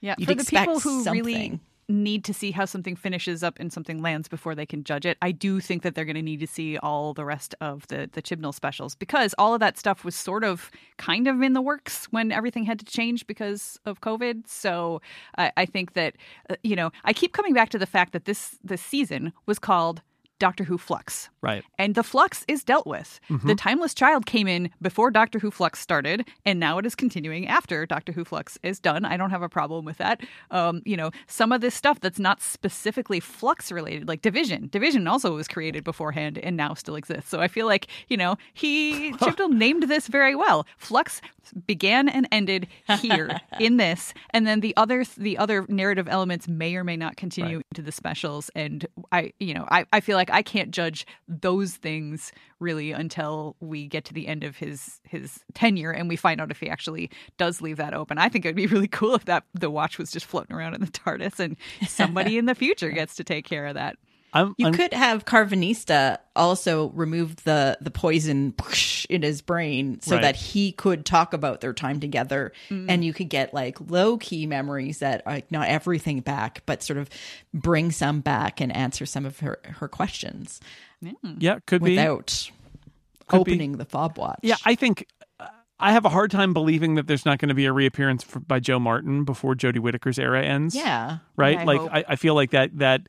Yeah, 0.00 0.14
You'd 0.18 0.28
for 0.28 0.34
the 0.34 0.44
people 0.44 0.76
expect 0.76 0.82
who 0.82 1.04
really 1.04 1.32
something. 1.34 1.60
Need 1.88 2.24
to 2.24 2.34
see 2.34 2.50
how 2.50 2.64
something 2.64 2.94
finishes 2.94 3.42
up 3.42 3.58
and 3.58 3.72
something 3.72 4.02
lands 4.02 4.28
before 4.28 4.54
they 4.54 4.66
can 4.66 4.84
judge 4.84 5.06
it, 5.06 5.16
I 5.22 5.32
do 5.32 5.60
think 5.60 5.82
that 5.82 5.94
they're 5.94 6.04
going 6.04 6.16
to 6.16 6.22
need 6.22 6.40
to 6.40 6.46
see 6.46 6.76
all 6.78 7.14
the 7.14 7.24
rest 7.24 7.54
of 7.60 7.86
the 7.88 8.08
the 8.12 8.22
Chibnall 8.22 8.54
specials 8.54 8.94
because 8.94 9.34
all 9.38 9.54
of 9.54 9.60
that 9.60 9.78
stuff 9.78 10.04
was 10.04 10.14
sort 10.14 10.44
of 10.44 10.70
kind 10.98 11.26
of 11.26 11.40
in 11.42 11.54
the 11.54 11.62
works 11.62 12.06
when 12.06 12.30
everything 12.30 12.64
had 12.64 12.78
to 12.80 12.84
change 12.84 13.26
because 13.26 13.80
of 13.84 14.00
COVID. 14.00 14.46
So 14.46 15.00
I, 15.36 15.52
I 15.56 15.66
think 15.66 15.94
that 15.94 16.14
uh, 16.50 16.56
you 16.62 16.76
know 16.76 16.90
I 17.04 17.12
keep 17.12 17.32
coming 17.32 17.54
back 17.54 17.70
to 17.70 17.78
the 17.78 17.86
fact 17.86 18.12
that 18.12 18.26
this 18.26 18.58
this 18.62 18.82
season 18.82 19.32
was 19.46 19.58
called 19.58 20.02
Doctor 20.38 20.64
Who 20.64 20.78
Flux. 20.78 21.28
Right. 21.40 21.62
And 21.78 21.94
the 21.94 22.02
flux 22.02 22.44
is 22.48 22.64
dealt 22.64 22.86
with. 22.86 23.20
The 23.44 23.54
Timeless 23.54 23.94
Child 23.94 24.26
came 24.26 24.46
in 24.48 24.70
before 24.82 25.10
Doctor 25.10 25.38
Who 25.38 25.50
Flux 25.50 25.78
started, 25.80 26.26
and 26.44 26.58
now 26.58 26.78
it 26.78 26.86
is 26.86 26.94
continuing 26.94 27.46
after 27.46 27.86
Doctor 27.86 28.12
Who 28.12 28.24
Flux 28.24 28.58
is 28.62 28.80
done. 28.80 29.04
I 29.04 29.16
don't 29.16 29.30
have 29.30 29.42
a 29.42 29.48
problem 29.48 29.84
with 29.84 29.98
that. 29.98 30.20
Um, 30.50 30.82
you 30.84 30.96
know, 30.96 31.10
some 31.26 31.52
of 31.52 31.60
this 31.60 31.74
stuff 31.74 32.00
that's 32.00 32.18
not 32.18 32.40
specifically 32.40 33.20
Flux 33.20 33.70
related, 33.70 34.08
like 34.08 34.22
Division. 34.22 34.68
Division 34.70 35.06
also 35.06 35.34
was 35.34 35.46
created 35.48 35.84
beforehand 35.84 36.38
and 36.38 36.56
now 36.56 36.74
still 36.74 36.96
exists. 36.96 37.30
So 37.30 37.40
I 37.40 37.48
feel 37.48 37.66
like, 37.66 37.86
you 38.08 38.16
know, 38.16 38.36
he 38.54 39.12
Chibnall 39.18 39.50
named 39.52 39.84
this 39.84 40.06
very 40.08 40.34
well. 40.34 40.66
Flux 40.76 41.20
began 41.66 42.08
and 42.08 42.28
ended 42.32 42.66
here 43.00 43.40
in 43.60 43.76
this, 43.78 44.12
and 44.30 44.46
then 44.46 44.60
the 44.60 44.76
other 44.76 45.04
the 45.16 45.38
other 45.38 45.64
narrative 45.68 46.06
elements 46.08 46.46
may 46.48 46.74
or 46.76 46.84
may 46.84 46.96
not 46.96 47.16
continue 47.16 47.56
Right. 47.58 47.66
into 47.72 47.82
the 47.82 47.92
specials. 47.92 48.50
And 48.54 48.86
I, 49.12 49.32
you 49.38 49.54
know, 49.54 49.66
I, 49.70 49.86
I 49.92 50.00
feel 50.00 50.16
like 50.16 50.27
I 50.30 50.42
can't 50.42 50.70
judge 50.70 51.06
those 51.26 51.76
things 51.76 52.32
really 52.60 52.92
until 52.92 53.56
we 53.60 53.86
get 53.86 54.04
to 54.06 54.14
the 54.14 54.26
end 54.26 54.44
of 54.44 54.56
his 54.56 55.00
his 55.04 55.40
tenure 55.54 55.90
and 55.90 56.08
we 56.08 56.16
find 56.16 56.40
out 56.40 56.50
if 56.50 56.60
he 56.60 56.68
actually 56.68 57.10
does 57.36 57.60
leave 57.60 57.76
that 57.76 57.94
open. 57.94 58.18
I 58.18 58.28
think 58.28 58.44
it 58.44 58.48
would 58.48 58.56
be 58.56 58.66
really 58.66 58.88
cool 58.98 59.14
if 59.14 59.24
that 59.26 59.44
the 59.54 59.70
watch 59.70 59.98
was 59.98 60.10
just 60.10 60.26
floating 60.26 60.54
around 60.54 60.74
in 60.74 60.80
the 60.80 60.86
TARDIS 60.88 61.38
and 61.38 61.56
somebody 61.86 62.38
in 62.38 62.46
the 62.46 62.54
future 62.54 62.90
gets 62.92 63.14
to 63.16 63.24
take 63.24 63.44
care 63.44 63.66
of 63.66 63.74
that. 63.74 63.96
I'm, 64.40 64.54
you 64.58 64.66
I'm- 64.66 64.74
could 64.74 64.92
have 64.94 65.24
Karvanista 65.24 66.18
also 66.36 66.90
remove 66.90 67.36
the 67.44 67.76
the 67.80 67.90
poison 67.90 68.54
in 69.10 69.22
his 69.22 69.40
brain 69.42 70.00
so 70.02 70.16
Right. 70.16 70.22
that 70.22 70.36
he 70.36 70.72
could 70.72 71.04
talk 71.04 71.32
about 71.34 71.60
their 71.60 71.72
time 71.72 71.98
together, 72.00 72.52
and 72.70 73.04
you 73.04 73.12
could 73.12 73.28
get 73.28 73.52
like 73.54 73.78
low 73.90 74.16
key 74.18 74.46
memories 74.46 74.98
that 75.00 75.22
are 75.26 75.32
like 75.34 75.50
not 75.52 75.68
everything 75.68 76.20
back, 76.20 76.62
but 76.66 76.82
sort 76.82 76.98
of 76.98 77.08
bring 77.52 77.90
some 77.90 78.20
back 78.20 78.60
and 78.60 78.74
answer 78.74 79.04
some 79.06 79.24
of 79.26 79.40
her 79.40 79.58
her 79.64 79.88
questions 79.88 80.60
yeah, 81.38 81.58
could 81.66 81.82
be. 81.82 81.90
without 81.96 82.50
Could 83.28 83.44
be. 83.44 83.52
opening 83.52 83.72
the 83.76 83.84
fob 83.84 84.18
watch. 84.18 84.40
Yeah, 84.42 84.56
I 84.64 84.74
think 84.74 85.06
uh, 85.40 85.46
I 85.78 85.92
have 85.92 86.04
a 86.04 86.08
hard 86.08 86.30
time 86.30 86.52
believing 86.52 86.96
that 86.96 87.06
there's 87.06 87.24
not 87.24 87.38
going 87.38 87.50
to 87.50 87.54
be 87.54 87.66
a 87.66 87.72
reappearance 87.72 88.24
for, 88.24 88.40
by 88.40 88.58
Jo 88.60 88.78
Martin 88.78 89.24
before 89.24 89.54
Jodie 89.54 89.78
Whittaker's 89.78 90.18
era 90.18 90.42
ends. 90.42 90.74
yeah. 90.74 91.18
right. 91.36 91.58
I 91.58 91.64
like. 91.64 91.80
I, 91.80 92.04
I 92.08 92.16
feel 92.16 92.34
like 92.34 92.50
that 92.50 92.76
that 92.78 93.02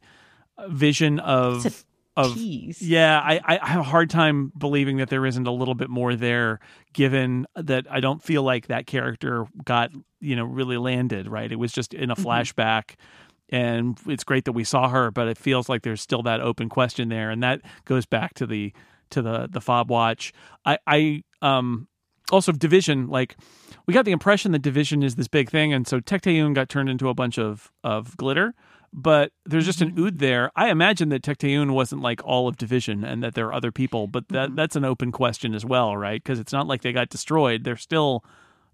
vision 0.67 1.19
of 1.19 1.86
of 2.17 2.34
Tease. 2.34 2.82
yeah, 2.82 3.19
I, 3.19 3.39
I 3.45 3.67
have 3.67 3.82
a 3.82 3.84
hard 3.84 4.10
time 4.10 4.52
believing 4.58 4.98
that 4.98 5.10
there 5.10 5.26
isn't 5.26 5.48
a 5.48 5.52
little 5.52 5.76
bit 5.76 5.89
more 5.89 6.15
there, 6.15 6.60
given 6.93 7.45
that 7.56 7.86
I 7.89 8.00
don't 8.02 8.22
feel 8.22 8.43
like 8.43 8.67
that 8.67 8.88
character 8.88 9.45
got 9.63 9.91
you 10.19 10.36
know 10.36 10.43
really 10.45 10.78
landed. 10.78 11.28
Right, 11.30 11.52
it 11.52 11.56
was 11.58 11.72
just 11.72 11.93
in 11.93 12.12
a 12.12 12.15
Mm-hmm. 12.15 12.28
flashback. 12.28 12.95
And 13.52 13.98
it's 14.06 14.24
great 14.24 14.45
that 14.45 14.52
we 14.52 14.63
saw 14.63 14.89
her, 14.89 15.10
but 15.10 15.28
it 15.28 15.36
feels 15.36 15.69
like 15.69 15.82
there's 15.82 16.02
still 16.02 16.22
that 16.24 16.39
open 16.39 16.69
question 16.69 17.10
there, 17.10 17.32
and 17.32 17.41
that 17.41 17.62
goes 17.86 18.06
back 18.06 18.36
to 18.36 18.45
the 18.45 18.74
to 19.10 19.22
the 19.24 19.48
the 19.50 19.60
fob 19.62 19.89
watch. 19.89 20.34
I 20.65 20.78
I 20.86 21.24
um 21.41 21.88
also 22.32 22.52
division 22.52 23.08
like 23.08 23.36
we 23.88 23.93
got 23.95 24.06
the 24.06 24.12
impression 24.12 24.52
that 24.52 24.62
division 24.62 25.02
is 25.02 25.15
this 25.15 25.28
big 25.28 25.50
thing 25.50 25.74
and 25.74 25.88
so 25.88 26.00
Tecteun 26.00 26.54
got 26.54 26.69
turned 26.69 26.88
into 26.88 27.10
a 27.10 27.13
bunch 27.15 27.39
of 27.39 27.72
of 27.84 28.15
glitter 28.17 28.54
but 28.93 29.32
there's 29.45 29.65
just 29.65 29.82
an 29.82 29.91
mm-hmm. 29.91 30.06
ood 30.06 30.19
there. 30.19 30.52
I 30.56 30.69
imagine 30.69 31.10
that 31.10 31.21
Tecteun 31.21 31.71
wasn't 31.71 32.02
like 32.02 32.23
all 32.23 32.47
of 32.47 32.58
division 32.58 33.04
and 33.04 33.23
that 33.23 33.36
there 33.36 33.47
are 33.47 33.54
other 33.54 33.71
people, 33.71 34.08
but 34.08 34.30
that 34.30 34.47
mm-hmm. 34.47 34.56
that's 34.56 34.75
an 34.75 34.86
open 34.86 35.12
question 35.12 35.54
as 35.54 35.65
well, 35.65 35.95
right? 35.95 36.21
Because 36.21 36.39
it's 36.39 36.54
not 36.54 36.67
like 36.67 36.82
they 36.82 36.91
got 36.91 37.10
destroyed. 37.10 37.63
They're 37.63 37.78
still 37.78 38.23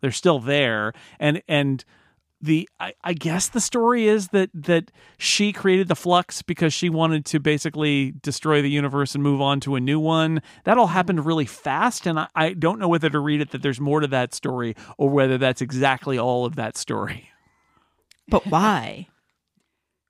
they're 0.02 0.12
still 0.12 0.40
there. 0.40 0.94
And 1.20 1.42
and 1.48 1.84
the 2.42 2.70
I, 2.80 2.94
I 3.04 3.14
guess 3.14 3.50
the 3.50 3.62
story 3.62 4.08
is 4.08 4.30
that 4.30 4.50
that 4.54 4.92
she 5.18 5.52
created 5.52 5.88
the 5.88 5.96
flux 5.96 6.42
because 6.42 6.74
she 6.74 6.90
wanted 6.90 7.26
to 7.26 7.40
basically 7.40 8.14
destroy 8.22 8.62
the 8.62 8.70
universe 8.70 9.16
and 9.16 9.24
move 9.24 9.42
on 9.42 9.60
to 9.62 9.76
a 9.76 9.80
new 9.80 10.00
one. 10.00 10.42
That 10.64 10.78
all 10.78 10.88
happened 10.88 11.20
mm-hmm. 11.20 11.28
really 11.28 11.46
fast, 11.46 12.06
and 12.06 12.20
I, 12.20 12.28
I 12.36 12.54
don't 12.54 12.80
know 12.80 12.88
whether 12.88 13.10
to 13.10 13.20
read 13.20 13.42
it 13.42 13.52
that 13.52 13.62
there's 13.62 13.80
more 13.80 14.00
to 14.00 14.08
that 14.08 14.34
story 14.34 14.76
or 14.98 15.10
whether 15.10 15.38
that's 15.38 15.62
exactly 15.62 16.18
all 16.18 16.46
of 16.46 16.56
that 16.56 16.78
story. 16.78 17.30
But 18.28 18.48
why? 18.48 19.08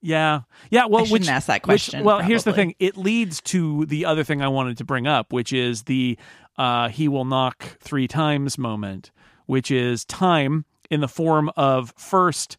Yeah, 0.06 0.42
yeah. 0.70 0.86
Well, 0.86 1.02
I 1.02 1.06
shouldn't 1.06 1.22
which, 1.22 1.30
ask 1.30 1.48
that 1.48 1.64
which- 1.64 1.90
question, 1.90 2.04
well, 2.04 2.20
here's 2.20 2.44
the 2.44 2.54
thing: 2.54 2.76
it 2.78 2.96
leads 2.96 3.42
to 3.42 3.88
the 3.88 4.06
other 4.06 4.24
thing 4.24 4.40
I 4.40 4.48
wanted 4.50 4.78
to 4.78 4.86
bring 4.86 5.08
up, 5.08 5.34
which 5.34 5.52
is 5.52 5.84
the 5.84 6.16
uh, 6.60 6.90
"he 6.90 7.08
will 7.08 7.26
knock 7.26 7.80
three 7.80 8.08
times" 8.08 8.60
moment, 8.60 9.10
which 9.48 9.72
is 9.72 10.06
time 10.06 10.66
in 10.92 11.02
the 11.02 11.08
form 11.08 11.50
of 11.58 11.92
first 11.98 12.58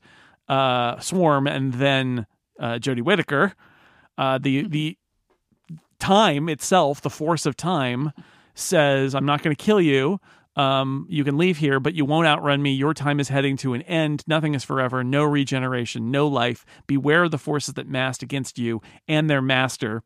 uh, 0.48 0.98
Swarm 0.98 1.46
and 1.46 1.74
then 1.74 2.26
uh, 2.58 2.74
Jodie 2.80 3.02
Whittaker. 3.02 3.52
Uh, 4.18 4.38
the 4.38 4.66
the 4.66 4.98
time 6.00 6.48
itself, 6.48 7.00
the 7.00 7.10
force 7.10 7.46
of 7.46 7.56
time, 7.56 8.10
says, 8.56 9.14
"I'm 9.14 9.24
not 9.24 9.42
going 9.44 9.54
to 9.54 9.62
kill 9.64 9.80
you." 9.80 10.20
Um, 10.56 11.06
you 11.08 11.22
can 11.22 11.36
leave 11.36 11.58
here, 11.58 11.78
but 11.78 11.94
you 11.94 12.04
won't 12.04 12.26
outrun 12.26 12.62
me. 12.62 12.72
Your 12.72 12.94
time 12.94 13.20
is 13.20 13.28
heading 13.28 13.56
to 13.58 13.74
an 13.74 13.82
end. 13.82 14.24
Nothing 14.26 14.54
is 14.54 14.64
forever. 14.64 15.04
No 15.04 15.24
regeneration. 15.24 16.10
No 16.10 16.26
life. 16.26 16.64
Beware 16.86 17.24
of 17.24 17.30
the 17.30 17.38
forces 17.38 17.74
that 17.74 17.86
massed 17.86 18.22
against 18.22 18.58
you 18.58 18.80
and 19.06 19.28
their 19.28 19.42
master. 19.42 20.02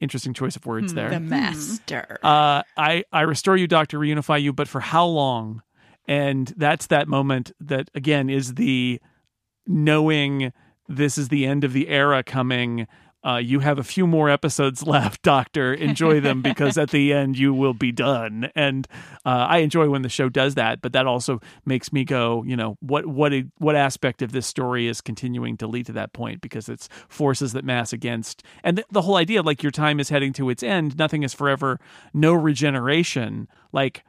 Interesting 0.00 0.34
choice 0.34 0.56
of 0.56 0.66
words 0.66 0.92
there. 0.92 1.10
The 1.10 1.20
master. 1.20 2.18
Uh, 2.22 2.62
I 2.76 3.04
I 3.12 3.22
restore 3.22 3.56
you, 3.56 3.66
Doctor, 3.66 3.98
reunify 3.98 4.42
you, 4.42 4.52
but 4.52 4.68
for 4.68 4.80
how 4.80 5.06
long? 5.06 5.62
And 6.06 6.52
that's 6.56 6.88
that 6.88 7.08
moment 7.08 7.52
that 7.60 7.90
again 7.94 8.28
is 8.28 8.54
the 8.54 9.00
knowing 9.66 10.52
this 10.88 11.16
is 11.16 11.28
the 11.28 11.46
end 11.46 11.64
of 11.64 11.72
the 11.72 11.88
era 11.88 12.22
coming. 12.22 12.86
Uh, 13.26 13.38
you 13.38 13.58
have 13.58 13.78
a 13.78 13.82
few 13.82 14.06
more 14.06 14.30
episodes 14.30 14.82
left, 14.86 15.22
Doctor. 15.22 15.74
Enjoy 15.74 16.20
them 16.20 16.42
because 16.42 16.78
at 16.78 16.90
the 16.90 17.12
end 17.12 17.36
you 17.36 17.52
will 17.52 17.74
be 17.74 17.90
done. 17.90 18.50
And 18.54 18.86
uh, 19.24 19.46
I 19.48 19.58
enjoy 19.58 19.88
when 19.90 20.02
the 20.02 20.08
show 20.08 20.28
does 20.28 20.54
that, 20.54 20.80
but 20.80 20.92
that 20.92 21.06
also 21.06 21.40
makes 21.64 21.92
me 21.92 22.04
go, 22.04 22.44
you 22.46 22.56
know, 22.56 22.76
what 22.80 23.06
what 23.06 23.32
what 23.58 23.74
aspect 23.74 24.22
of 24.22 24.32
this 24.32 24.46
story 24.46 24.86
is 24.86 25.00
continuing 25.00 25.56
to 25.56 25.66
lead 25.66 25.86
to 25.86 25.92
that 25.92 26.12
point 26.12 26.40
because 26.40 26.68
it's 26.68 26.88
forces 27.08 27.52
that 27.52 27.64
mass 27.64 27.92
against, 27.92 28.44
and 28.62 28.78
the, 28.78 28.84
the 28.90 29.02
whole 29.02 29.16
idea 29.16 29.42
like 29.42 29.62
your 29.62 29.72
time 29.72 29.98
is 29.98 30.08
heading 30.08 30.32
to 30.34 30.48
its 30.48 30.62
end, 30.62 30.96
nothing 30.96 31.22
is 31.22 31.34
forever, 31.34 31.80
no 32.14 32.32
regeneration, 32.32 33.48
like. 33.72 34.04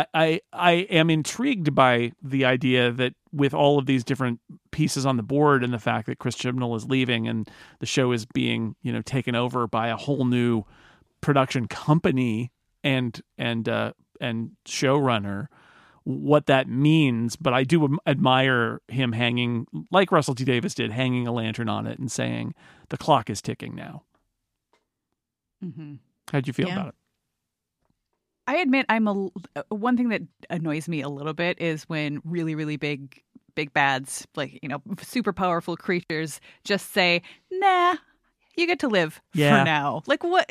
I, 0.00 0.06
I 0.14 0.40
I 0.52 0.70
am 0.90 1.10
intrigued 1.10 1.74
by 1.74 2.12
the 2.22 2.44
idea 2.44 2.90
that 2.92 3.14
with 3.32 3.54
all 3.54 3.78
of 3.78 3.86
these 3.86 4.04
different 4.04 4.40
pieces 4.70 5.04
on 5.06 5.16
the 5.16 5.22
board 5.22 5.62
and 5.64 5.72
the 5.72 5.78
fact 5.78 6.06
that 6.06 6.18
Chris 6.18 6.36
Chibnall 6.36 6.76
is 6.76 6.86
leaving 6.86 7.28
and 7.28 7.48
the 7.80 7.86
show 7.86 8.12
is 8.12 8.26
being 8.26 8.74
you 8.82 8.92
know 8.92 9.02
taken 9.02 9.34
over 9.34 9.66
by 9.66 9.88
a 9.88 9.96
whole 9.96 10.24
new 10.24 10.64
production 11.20 11.66
company 11.68 12.52
and 12.84 13.20
and 13.36 13.68
uh, 13.68 13.92
and 14.20 14.52
showrunner, 14.66 15.46
what 16.04 16.46
that 16.46 16.68
means. 16.68 17.36
But 17.36 17.54
I 17.54 17.64
do 17.64 17.98
admire 18.06 18.80
him 18.88 19.12
hanging 19.12 19.66
like 19.90 20.12
Russell 20.12 20.34
T 20.34 20.44
Davies 20.44 20.74
did, 20.74 20.90
hanging 20.92 21.26
a 21.26 21.32
lantern 21.32 21.68
on 21.68 21.86
it 21.86 21.98
and 21.98 22.10
saying 22.10 22.54
the 22.88 22.96
clock 22.96 23.30
is 23.30 23.42
ticking 23.42 23.74
now. 23.74 24.04
Mm-hmm. 25.64 25.94
How'd 26.32 26.46
you 26.46 26.52
feel 26.52 26.68
Yeah. 26.68 26.74
about 26.74 26.88
it? 26.88 26.94
I 28.48 28.56
admit 28.56 28.86
I'm 28.88 29.06
a 29.06 29.26
uh, 29.54 29.62
one 29.68 29.96
thing 29.96 30.08
that 30.08 30.22
annoys 30.50 30.88
me 30.88 31.00
a 31.02 31.08
little 31.08 31.34
bit 31.34 31.60
is 31.60 31.84
when 31.84 32.20
really 32.24 32.54
really 32.56 32.76
big 32.76 33.22
big 33.54 33.72
bads 33.72 34.26
like 34.36 34.58
you 34.62 34.68
know 34.68 34.80
super 35.02 35.32
powerful 35.32 35.76
creatures 35.76 36.40
just 36.64 36.92
say 36.92 37.22
nah 37.52 37.94
you 38.56 38.66
get 38.66 38.78
to 38.80 38.88
live 38.88 39.20
Yeah. 39.34 39.58
for 39.60 39.64
now 39.64 40.02
like 40.06 40.22
what 40.24 40.48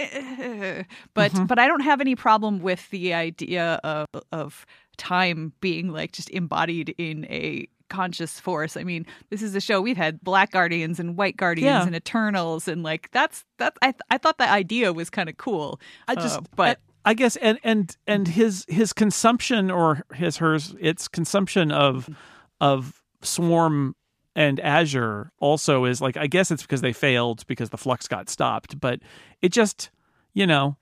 but 1.14 1.32
but 1.48 1.60
I 1.60 1.68
don't 1.68 1.82
have 1.82 2.02
any 2.02 2.16
problem 2.16 2.60
with 2.60 2.90
the 2.92 3.14
idea 3.14 3.80
of 3.84 4.06
of 4.32 4.66
time 4.98 5.54
being 5.62 5.92
like 5.92 6.12
just 6.12 6.30
embodied 6.32 6.94
in 6.98 7.26
a 7.26 7.68
conscious 7.90 8.38
force. 8.38 8.76
I 8.76 8.84
mean, 8.84 9.06
this 9.30 9.42
is 9.42 9.56
a 9.56 9.62
show 9.62 9.80
we've 9.80 9.96
had 9.96 10.20
Black 10.22 10.52
Guardians 10.52 11.00
and 11.00 11.16
White 11.16 11.38
Guardians 11.38 11.66
Yeah. 11.68 11.86
and 11.86 11.96
Eternals 11.96 12.68
and 12.68 12.84
like 12.84 13.10
that's 13.12 13.46
that 13.60 13.78
I 13.82 13.94
I 14.10 14.18
thought 14.18 14.38
that 14.40 14.50
idea 14.52 14.92
was 14.92 15.10
kind 15.10 15.30
of 15.30 15.38
cool. 15.38 15.80
I 16.08 16.16
just 16.16 16.40
Uh, 16.40 16.42
but 16.56 16.80
I, 17.10 17.13
guess 17.13 17.36
and 17.38 17.60
and 17.63 17.96
and 18.06 18.26
mm-hmm. 18.26 18.34
his 18.34 18.65
his 18.67 18.93
consumption 18.93 19.72
or 19.72 20.04
his 20.13 20.38
hers 20.38 20.76
its 20.80 21.08
consumption 21.08 21.72
of 21.72 22.04
mm-hmm. 22.04 22.13
of 22.62 23.02
swarm 23.22 23.96
and 24.36 24.60
azure 24.60 25.32
also 25.39 25.86
is 25.86 26.02
like 26.02 26.17
I 26.17 26.28
guess 26.28 26.52
it's 26.52 26.62
because 26.62 26.82
they 26.82 26.93
failed 26.93 27.46
because 27.48 27.72
the 27.72 27.78
flux 27.78 28.08
got 28.08 28.30
stopped 28.30 28.80
but 28.80 29.00
it 29.41 29.52
just 29.52 29.89
you 30.34 30.46
know 30.46 30.78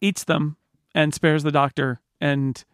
eats 0.00 0.24
them 0.24 0.56
and 0.94 1.12
spares 1.12 1.42
the 1.42 1.50
doctor 1.50 2.00
and 2.20 2.64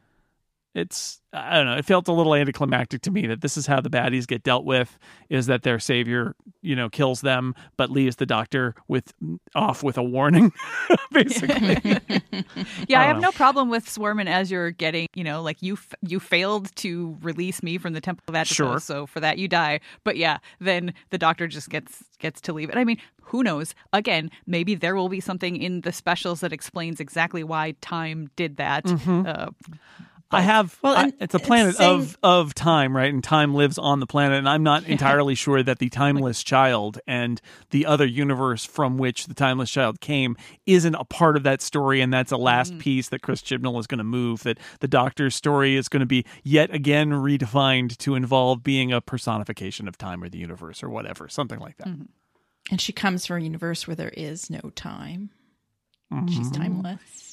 it's 0.74 1.20
I 1.32 1.56
don't 1.56 1.66
know. 1.66 1.76
It 1.76 1.84
felt 1.84 2.08
a 2.08 2.12
little 2.12 2.34
anticlimactic 2.34 3.02
to 3.02 3.10
me 3.10 3.26
that 3.28 3.40
this 3.40 3.56
is 3.56 3.66
how 3.66 3.80
the 3.80 3.90
baddies 3.90 4.26
get 4.26 4.42
dealt 4.42 4.64
with: 4.64 4.98
is 5.28 5.46
that 5.46 5.62
their 5.62 5.78
savior, 5.78 6.34
you 6.62 6.74
know, 6.76 6.88
kills 6.88 7.20
them, 7.20 7.54
but 7.76 7.90
leaves 7.90 8.16
the 8.16 8.26
doctor 8.26 8.74
with 8.88 9.12
off 9.54 9.82
with 9.82 9.96
a 9.98 10.02
warning, 10.02 10.52
basically. 11.12 11.76
Yeah, 12.88 13.00
I 13.00 13.04
I, 13.04 13.06
have 13.06 13.16
know. 13.16 13.28
no 13.28 13.32
problem 13.32 13.68
with 13.70 13.88
Swarm 13.88 14.18
and 14.18 14.28
Azure 14.28 14.70
getting, 14.70 15.06
you 15.14 15.22
know, 15.24 15.42
like 15.42 15.62
you 15.62 15.74
f- 15.74 15.94
you 16.02 16.18
failed 16.18 16.74
to 16.76 17.16
release 17.22 17.62
me 17.62 17.78
from 17.78 17.92
the 17.92 18.00
Temple 18.00 18.24
of 18.28 18.34
Atropos, 18.34 18.54
Sure. 18.56 18.80
so 18.80 19.06
for 19.06 19.20
that 19.20 19.38
you 19.38 19.46
die. 19.48 19.80
But 20.04 20.16
yeah, 20.16 20.38
then 20.60 20.94
the 21.10 21.18
Doctor 21.18 21.46
just 21.46 21.68
gets 21.70 22.02
gets 22.18 22.40
to 22.42 22.52
leave 22.52 22.70
it. 22.70 22.76
I 22.76 22.84
mean, 22.84 22.98
who 23.22 23.42
knows? 23.42 23.74
Again, 23.92 24.30
maybe 24.46 24.74
there 24.74 24.96
will 24.96 25.08
be 25.08 25.20
something 25.20 25.56
in 25.56 25.82
the 25.82 25.92
specials 25.92 26.40
that 26.40 26.52
explains 26.52 26.98
exactly 27.00 27.44
why 27.44 27.74
time 27.80 28.30
did 28.36 28.56
that. 28.56 28.84
Mm-hmm. 28.84 29.26
Uh, 29.26 29.46
I 30.32 30.42
have. 30.42 30.78
Well, 30.82 30.96
I- 30.96 31.12
it's 31.20 31.34
a 31.34 31.38
planet 31.38 31.76
saying- 31.76 31.90
of 31.90 32.18
of 32.22 32.54
time, 32.54 32.96
right? 32.96 33.12
And 33.12 33.22
time 33.22 33.54
lives 33.54 33.78
on 33.78 34.00
the 34.00 34.06
planet, 34.06 34.38
and 34.38 34.48
I'm 34.48 34.62
not 34.62 34.84
entirely 34.86 35.34
sure 35.34 35.62
that 35.62 35.78
the 35.78 35.88
timeless 35.88 36.42
child 36.42 37.00
and 37.06 37.40
the 37.70 37.86
other 37.86 38.06
universe 38.06 38.64
from 38.64 38.96
which 38.96 39.26
the 39.26 39.34
timeless 39.34 39.70
child 39.70 40.00
came 40.00 40.36
isn't 40.66 40.94
a 40.94 41.04
part 41.04 41.36
of 41.36 41.42
that 41.42 41.60
story, 41.62 42.00
and 42.00 42.12
that's 42.12 42.32
a 42.32 42.36
last 42.36 42.72
mm-hmm. 42.72 42.80
piece 42.80 43.08
that 43.08 43.22
Chris 43.22 43.42
Chibnall 43.42 43.78
is 43.80 43.86
going 43.86 43.98
to 43.98 44.04
move. 44.04 44.42
That 44.44 44.58
the 44.80 44.88
Doctor's 44.88 45.34
story 45.34 45.76
is 45.76 45.88
going 45.88 46.00
to 46.00 46.06
be 46.06 46.24
yet 46.44 46.72
again 46.72 47.10
redefined 47.10 47.96
to 47.98 48.14
involve 48.14 48.62
being 48.62 48.92
a 48.92 49.00
personification 49.00 49.88
of 49.88 49.98
time 49.98 50.22
or 50.22 50.28
the 50.28 50.38
universe 50.38 50.82
or 50.82 50.88
whatever, 50.90 51.28
something 51.28 51.58
like 51.58 51.76
that. 51.78 51.88
Mm-hmm. 51.88 52.04
And 52.70 52.80
she 52.80 52.92
comes 52.92 53.26
from 53.26 53.38
a 53.38 53.44
universe 53.44 53.86
where 53.86 53.96
there 53.96 54.10
is 54.10 54.50
no 54.50 54.70
time. 54.74 55.30
She's 56.28 56.50
mm-hmm. 56.50 56.62
timeless. 56.62 57.29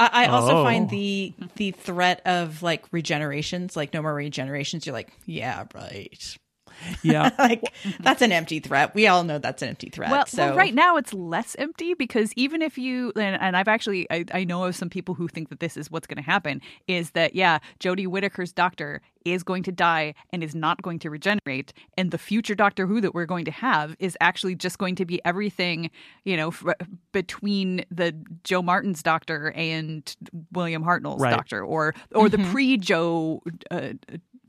I, 0.00 0.24
I 0.24 0.26
also 0.28 0.56
Oh. 0.56 0.64
find 0.64 0.88
the 0.90 1.32
the 1.56 1.72
threat 1.72 2.22
of 2.26 2.62
like 2.62 2.90
regenerations, 2.90 3.76
like 3.76 3.92
no 3.94 4.00
more 4.02 4.14
regenerations. 4.14 4.86
You're 4.86 4.94
like, 4.94 5.12
yeah, 5.26 5.64
right. 5.74 6.36
Yeah. 7.02 7.30
like 7.38 7.72
that's 8.00 8.22
an 8.22 8.32
empty 8.32 8.60
threat. 8.60 8.94
We 8.94 9.06
all 9.06 9.24
know 9.24 9.38
that's 9.38 9.62
an 9.62 9.68
empty 9.70 9.88
threat. 9.90 10.10
Well, 10.10 10.26
so 10.26 10.46
well, 10.48 10.56
right 10.56 10.74
now 10.74 10.96
it's 10.96 11.14
less 11.14 11.56
empty 11.58 11.94
because 11.94 12.32
even 12.34 12.62
if 12.62 12.76
you 12.78 13.12
and, 13.16 13.40
and 13.40 13.56
I've 13.56 13.68
actually 13.68 14.06
I, 14.10 14.24
I 14.32 14.44
know 14.44 14.64
of 14.64 14.76
some 14.76 14.90
people 14.90 15.14
who 15.14 15.28
think 15.28 15.48
that 15.48 15.60
this 15.60 15.76
is 15.76 15.90
what's 15.90 16.06
going 16.06 16.22
to 16.22 16.28
happen 16.30 16.60
is 16.86 17.12
that 17.12 17.34
yeah, 17.34 17.58
Jodie 17.80 18.06
Whittaker's 18.06 18.52
doctor 18.52 19.00
is 19.24 19.42
going 19.42 19.62
to 19.62 19.72
die 19.72 20.14
and 20.32 20.42
is 20.42 20.54
not 20.54 20.80
going 20.82 20.98
to 20.98 21.10
regenerate, 21.10 21.72
and 21.98 22.10
the 22.10 22.16
future 22.18 22.54
Doctor 22.54 22.86
Who 22.86 23.00
that 23.02 23.14
we're 23.14 23.26
going 23.26 23.44
to 23.44 23.50
have 23.50 23.94
is 23.98 24.16
actually 24.20 24.54
just 24.54 24.78
going 24.78 24.94
to 24.96 25.04
be 25.04 25.20
everything 25.24 25.90
you 26.24 26.36
know 26.36 26.48
f- 26.48 26.64
between 27.12 27.84
the 27.90 28.12
Jo 28.44 28.62
Martin's 28.62 29.02
doctor 29.02 29.52
and 29.54 30.14
William 30.52 30.84
Hartnell's 30.84 31.20
Right. 31.20 31.30
doctor, 31.30 31.62
or 31.64 31.94
or 32.14 32.28
the 32.28 32.38
pre 32.38 32.76
Jo. 32.78 33.42
Uh, 33.70 33.92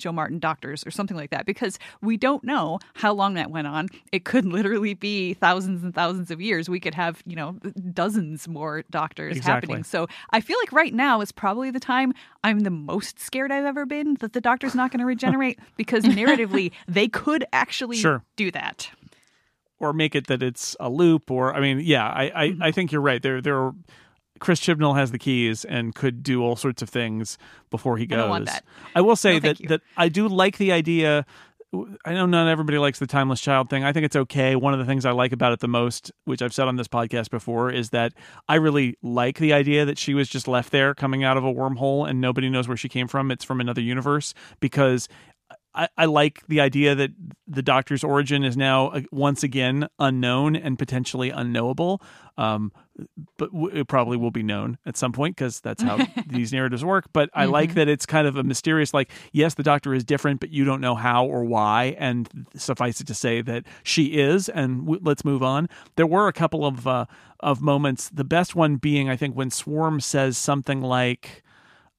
Jo 0.01 0.11
Martin 0.11 0.39
doctors 0.39 0.85
or 0.85 0.91
something 0.91 1.15
like 1.15 1.29
that 1.29 1.45
because 1.45 1.79
we 2.01 2.17
don't 2.17 2.43
know 2.43 2.79
how 2.95 3.13
long 3.13 3.35
that 3.35 3.51
went 3.51 3.67
on. 3.67 3.87
It 4.11 4.25
could 4.25 4.45
literally 4.57 4.93
be 4.93 5.33
thousands 5.35 5.83
and 5.83 5.93
thousands 5.95 6.31
of 6.31 6.41
years. 6.41 6.67
We 6.69 6.79
could 6.79 6.93
have, 6.95 7.21
you 7.25 7.35
know, 7.35 7.53
dozens 7.93 8.47
more 8.47 8.83
doctors 8.89 9.37
Exactly. 9.37 9.67
happening. 9.67 9.83
So 9.83 10.07
I 10.31 10.41
feel 10.41 10.57
like 10.61 10.71
right 10.71 10.93
now 10.93 11.21
is 11.21 11.31
probably 11.31 11.71
the 11.71 11.79
time 11.79 12.13
I'm 12.43 12.61
the 12.61 12.69
most 12.71 13.19
scared 13.19 13.51
I've 13.51 13.65
ever 13.65 13.85
been 13.85 14.15
that 14.15 14.33
the 14.33 14.41
doctor's 14.41 14.75
not 14.75 14.91
going 14.91 14.99
to 14.99 15.05
regenerate 15.05 15.59
because 15.77 16.03
narratively 16.03 16.71
they 16.87 17.07
could 17.07 17.45
actually 17.53 17.97
Sure. 17.97 18.23
do 18.35 18.51
that. 18.51 18.89
or 19.79 19.93
make 19.93 20.15
it 20.15 20.27
that 20.27 20.43
it's 20.43 20.75
a 20.79 20.89
loop 20.89 21.31
or 21.31 21.55
i 21.55 21.59
mean 21.59 21.79
yeah 21.79 22.07
i 22.07 22.31
i, 22.35 22.47
mm-hmm. 22.49 22.61
I 22.63 22.71
think 22.71 22.91
you're 22.91 23.01
right 23.01 23.21
there 23.21 23.41
there 23.41 23.57
are 23.57 23.73
Chris 24.41 24.59
Chibnall 24.59 24.97
has 24.97 25.11
the 25.11 25.19
keys 25.19 25.63
and 25.63 25.95
could 25.95 26.21
do 26.23 26.43
all 26.43 26.57
sorts 26.57 26.81
of 26.81 26.89
things 26.89 27.37
before 27.69 27.95
he 27.95 28.05
goes. 28.05 28.45
that. 28.45 28.65
I 28.93 28.99
will 28.99 29.15
say 29.15 29.35
No, 29.35 29.39
that 29.39 29.57
that 29.69 29.81
I 29.95 30.09
do 30.09 30.27
like 30.27 30.57
the 30.57 30.73
idea. 30.73 31.25
I 32.03 32.13
know 32.13 32.25
not 32.25 32.49
everybody 32.49 32.77
likes 32.79 32.99
the 32.99 33.07
timeless 33.07 33.39
child 33.39 33.69
thing. 33.69 33.85
I 33.85 33.93
think 33.93 34.05
it's 34.05 34.17
okay. 34.17 34.57
One 34.57 34.73
of 34.73 34.79
the 34.79 34.85
things 34.85 35.05
I 35.05 35.11
like 35.11 35.31
about 35.31 35.53
it 35.53 35.61
the 35.61 35.69
most, 35.69 36.11
which 36.25 36.41
I've 36.41 36.53
said 36.53 36.67
on 36.67 36.75
this 36.75 36.89
podcast 36.89 37.29
before, 37.29 37.71
is 37.71 37.91
that 37.91 38.11
I 38.49 38.55
really 38.55 38.97
like 39.01 39.37
the 39.37 39.53
idea 39.53 39.85
that 39.85 39.97
she 39.97 40.13
was 40.13 40.27
just 40.27 40.49
left 40.49 40.73
there 40.73 40.93
coming 40.93 41.23
out 41.23 41.37
of 41.37 41.45
a 41.45 41.53
wormhole 41.53 42.09
and 42.09 42.19
nobody 42.19 42.49
knows 42.49 42.67
where 42.67 42.75
she 42.75 42.89
came 42.89 43.07
from. 43.07 43.31
It's 43.31 43.45
from 43.45 43.61
another 43.61 43.79
universe 43.81 44.33
because 44.59 45.07
I, 45.73 45.87
I 45.97 46.05
like 46.05 46.45
the 46.47 46.59
idea 46.61 46.95
that 46.95 47.11
the 47.47 47.61
doctor's 47.61 48.03
origin 48.03 48.43
is 48.43 48.57
now 48.57 48.87
uh, 48.89 49.01
once 49.11 49.43
again 49.43 49.87
unknown 49.99 50.55
and 50.55 50.77
potentially 50.77 51.29
unknowable. 51.29 52.01
Um, 52.37 52.71
but 53.37 53.51
w- 53.51 53.75
it 53.75 53.87
probably 53.87 54.17
will 54.17 54.31
be 54.31 54.43
known 54.43 54.77
at 54.85 54.97
some 54.97 55.11
point 55.11 55.35
because 55.35 55.59
that's 55.59 55.81
how 55.81 55.97
these 56.27 56.51
narratives 56.51 56.83
work. 56.83 57.05
But 57.13 57.29
I 57.33 57.45
like 57.45 57.73
that 57.75 57.87
it's 57.87 58.05
kind 58.05 58.27
of 58.27 58.35
a 58.35 58.43
mysterious, 58.43 58.93
like, 58.93 59.11
yes, 59.31 59.53
the 59.53 59.63
doctor 59.63 59.93
is 59.93 60.03
different, 60.03 60.39
but 60.39 60.49
you 60.49 60.65
don't 60.65 60.81
know 60.81 60.95
how 60.95 61.25
or 61.25 61.43
why. 61.43 61.95
And 61.97 62.47
suffice 62.55 62.99
it 63.01 63.07
to 63.07 63.13
say 63.13 63.41
that 63.41 63.63
she 63.83 64.17
is. 64.19 64.49
And 64.49 64.81
w- 64.81 65.01
let's 65.03 65.23
move 65.25 65.41
on. 65.43 65.69
There 65.95 66.07
were 66.07 66.27
a 66.27 66.33
couple 66.33 66.65
of 66.65 66.87
uh, 66.87 67.05
of 67.39 67.61
moments. 67.61 68.09
The 68.09 68.23
best 68.23 68.55
one 68.55 68.75
being, 68.75 69.09
I 69.09 69.15
think, 69.15 69.35
when 69.35 69.49
Swarm 69.49 69.99
says 69.99 70.37
something 70.37 70.81
like 70.81 71.43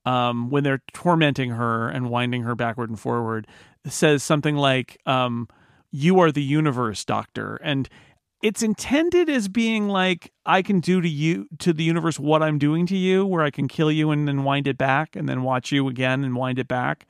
um, 0.05 0.51
when 0.51 0.65
they're 0.65 0.83
tormenting 0.93 1.51
her 1.51 1.89
and 1.89 2.11
winding 2.11 2.43
her 2.43 2.55
backward 2.55 2.91
and 2.91 2.99
forward, 2.99 3.47
says 3.87 4.23
something 4.23 4.57
like, 4.57 4.99
um, 5.07 5.49
"You 5.91 6.21
are 6.21 6.33
the 6.33 6.43
universe, 6.43 7.05
Doctor," 7.05 7.57
and 7.63 7.89
it's 8.43 8.63
intended 8.63 9.29
as 9.29 9.49
being 9.49 9.89
like 9.89 10.33
I 10.45 10.63
can 10.63 10.81
do 10.81 11.01
to 11.01 11.09
you 11.09 11.47
to 11.61 11.73
the 11.73 11.85
universe 11.85 12.19
what 12.19 12.43
I'm 12.43 12.59
doing 12.59 12.87
to 12.87 12.97
you, 12.97 13.25
where 13.25 13.43
I 13.43 13.51
can 13.51 13.69
kill 13.69 13.93
you 13.93 14.11
and 14.11 14.27
then 14.27 14.45
wind 14.45 14.67
it 14.67 14.79
back, 14.79 15.17
and 15.17 15.29
then 15.29 15.43
watch 15.43 15.73
you 15.73 15.89
again 15.89 16.25
and 16.25 16.37
wind 16.37 16.59
it 16.59 16.69
back. 16.69 17.07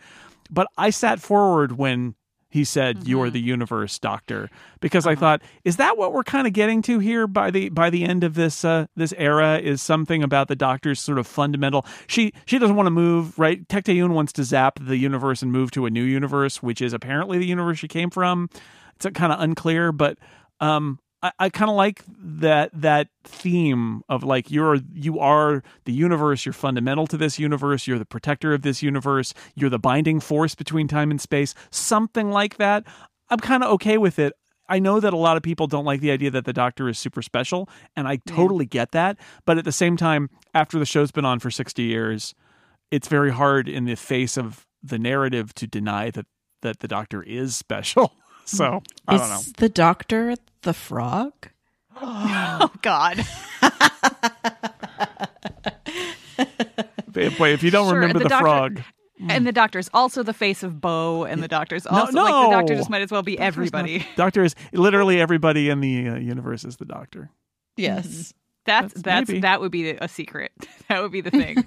But 0.51 0.67
I 0.77 0.91
sat 0.91 1.21
forward 1.21 1.73
when 1.79 2.15
he 2.53 2.65
said, 2.65 3.09
"You 3.09 3.23
are 3.23 3.31
the 3.31 3.41
universe, 3.41 3.99
Doctor," 3.99 4.51
because 4.81 5.07
I 5.07 5.15
thought, 5.15 5.41
is 5.65 5.77
that 5.77 5.97
what 5.97 6.13
we're 6.13 6.23
kind 6.23 6.47
of 6.47 6.53
getting 6.53 6.83
to 6.83 6.99
here 6.99 7.27
by 7.27 7.51
the 7.51 7.71
by 7.71 7.89
the 7.89 8.05
end 8.05 8.25
of 8.25 8.35
this 8.35 8.63
uh, 8.63 8.87
this 8.95 9.15
era? 9.17 9.59
Is 9.59 9.81
something 9.81 10.23
about 10.23 10.49
the 10.49 10.55
Doctor's 10.55 11.01
sort 11.01 11.19
of 11.19 11.27
fundamental? 11.27 11.87
She 12.07 12.33
she 12.45 12.59
doesn't 12.59 12.77
want 12.77 12.87
to 12.87 12.91
move, 12.91 13.39
right? 13.39 13.67
Tecteun 13.69 14.11
wants 14.11 14.35
to 14.35 14.45
zap 14.45 14.79
the 14.81 14.99
universe 14.99 15.43
and 15.43 15.51
move 15.51 15.71
to 15.71 15.87
a 15.87 15.91
new 15.91 16.05
universe, 16.05 16.63
which 16.63 16.83
is 16.83 16.93
apparently 16.93 17.39
the 17.39 17.47
universe 17.47 17.79
she 17.79 17.89
came 17.89 18.11
from. 18.11 18.51
It's 18.97 19.07
kind 19.19 19.33
of 19.33 19.41
unclear, 19.41 19.91
but 19.91 20.19
um, 20.61 20.99
I, 21.23 21.33
I 21.39 21.49
kind 21.51 21.71
of 21.71 21.77
like 21.77 22.03
that 22.09 22.71
that 22.75 23.09
theme 23.25 24.03
of 24.09 24.25
like 24.25 24.51
you're 24.51 24.77
you 24.93 25.19
are 25.19 25.63
the 25.85 25.93
universe. 25.93 26.45
You're 26.45 26.53
fundamental 26.53 27.07
to 27.09 27.17
this 27.17 27.39
universe. 27.39 27.87
You're 27.87 27.99
the 27.99 28.05
protector 28.05 28.53
of 28.53 28.63
this 28.63 28.83
universe. 28.83 29.35
You're 29.55 29.71
the 29.71 29.79
binding 29.79 30.21
force 30.21 30.55
between 30.55 30.89
time 30.89 31.11
and 31.11 31.21
space. 31.21 31.55
Something 31.71 32.31
like 32.31 32.57
that. 32.57 32.85
I'm 33.31 33.41
kind 33.41 33.63
of 33.63 33.71
okay 33.73 33.99
with 33.99 34.19
it. 34.19 34.35
I 34.69 34.79
know 34.79 35.01
that 35.01 35.13
a 35.13 35.19
lot 35.19 35.37
of 35.37 35.43
people 35.43 35.67
don't 35.67 35.85
like 35.85 36.01
the 36.01 36.11
idea 36.11 36.31
that 36.31 36.45
the 36.45 36.53
Doctor 36.53 36.89
is 36.89 36.99
super 36.99 37.21
special, 37.21 37.69
and 37.97 38.09
I 38.09 38.17
totally 38.27 38.65
get 38.65 38.93
that. 38.93 39.19
But 39.45 39.59
at 39.59 39.65
the 39.65 39.73
same 39.73 39.97
time, 39.97 40.31
after 40.55 40.79
the 40.79 40.87
show's 40.87 41.11
been 41.11 41.25
on 41.25 41.41
for 41.41 41.51
60 41.51 41.83
years, 41.83 42.35
it's 42.91 43.09
very 43.09 43.33
hard 43.33 43.69
in 43.69 43.85
the 43.85 43.97
face 43.97 44.37
of 44.37 44.67
the 44.83 44.99
narrative 44.99 45.55
to 45.55 45.67
deny 45.67 46.11
that 46.11 46.27
that 46.63 46.79
the 46.79 46.89
Doctor 46.89 47.23
is 47.23 47.55
special. 47.57 48.13
So 48.57 48.83
I 49.09 49.17
don't 49.17 49.29
know. 49.31 49.37
Is 49.37 49.53
the 49.55 49.69
doctor 49.69 50.35
the 50.63 50.73
frog? 50.75 51.33
Oh 52.01 52.71
God. 52.83 53.25
Boy, 57.39 57.53
if 57.53 57.63
you 57.63 57.71
don't 57.71 57.89
Sure, 57.89 57.95
remember 57.95 58.19
the 58.19 58.25
the, 58.25 58.29
doctor- 58.29 58.45
frog, 58.45 58.81
And 59.29 59.47
the 59.47 59.53
doctor's 59.53 59.89
also 59.93 60.23
the 60.23 60.33
face 60.33 60.63
of 60.63 60.81
Boe, 60.81 61.25
and 61.25 61.43
the 61.43 61.49
doctor's 61.49 61.85
No, 61.85 61.91
also 61.91 62.13
like 62.23 62.47
the 62.47 62.51
doctor 62.51 62.73
no. 62.75 62.79
just 62.79 62.91
might 62.91 63.03
as 63.03 63.11
well 63.11 63.23
be 63.23 63.39
everybody. 63.39 64.07
Doctor 64.17 64.43
is 64.45 64.55
literally 64.73 65.21
everybody 65.21 65.69
in 65.69 65.81
the 65.81 66.09
uh, 66.09 66.17
universe 66.17 66.65
is 66.65 66.77
the 66.79 66.85
Doctor. 66.87 67.31
Yes. 67.77 68.33
That's 68.65 68.93
That's- 68.95 69.03
that's 69.03 69.29
maybe. 69.29 69.41
that 69.41 69.61
would 69.61 69.73
be 69.73 69.91
a 69.91 70.09
secret. 70.09 70.53
That 70.89 71.01
would 71.03 71.13
be 71.13 71.21
the 71.23 71.31
thing. 71.31 71.65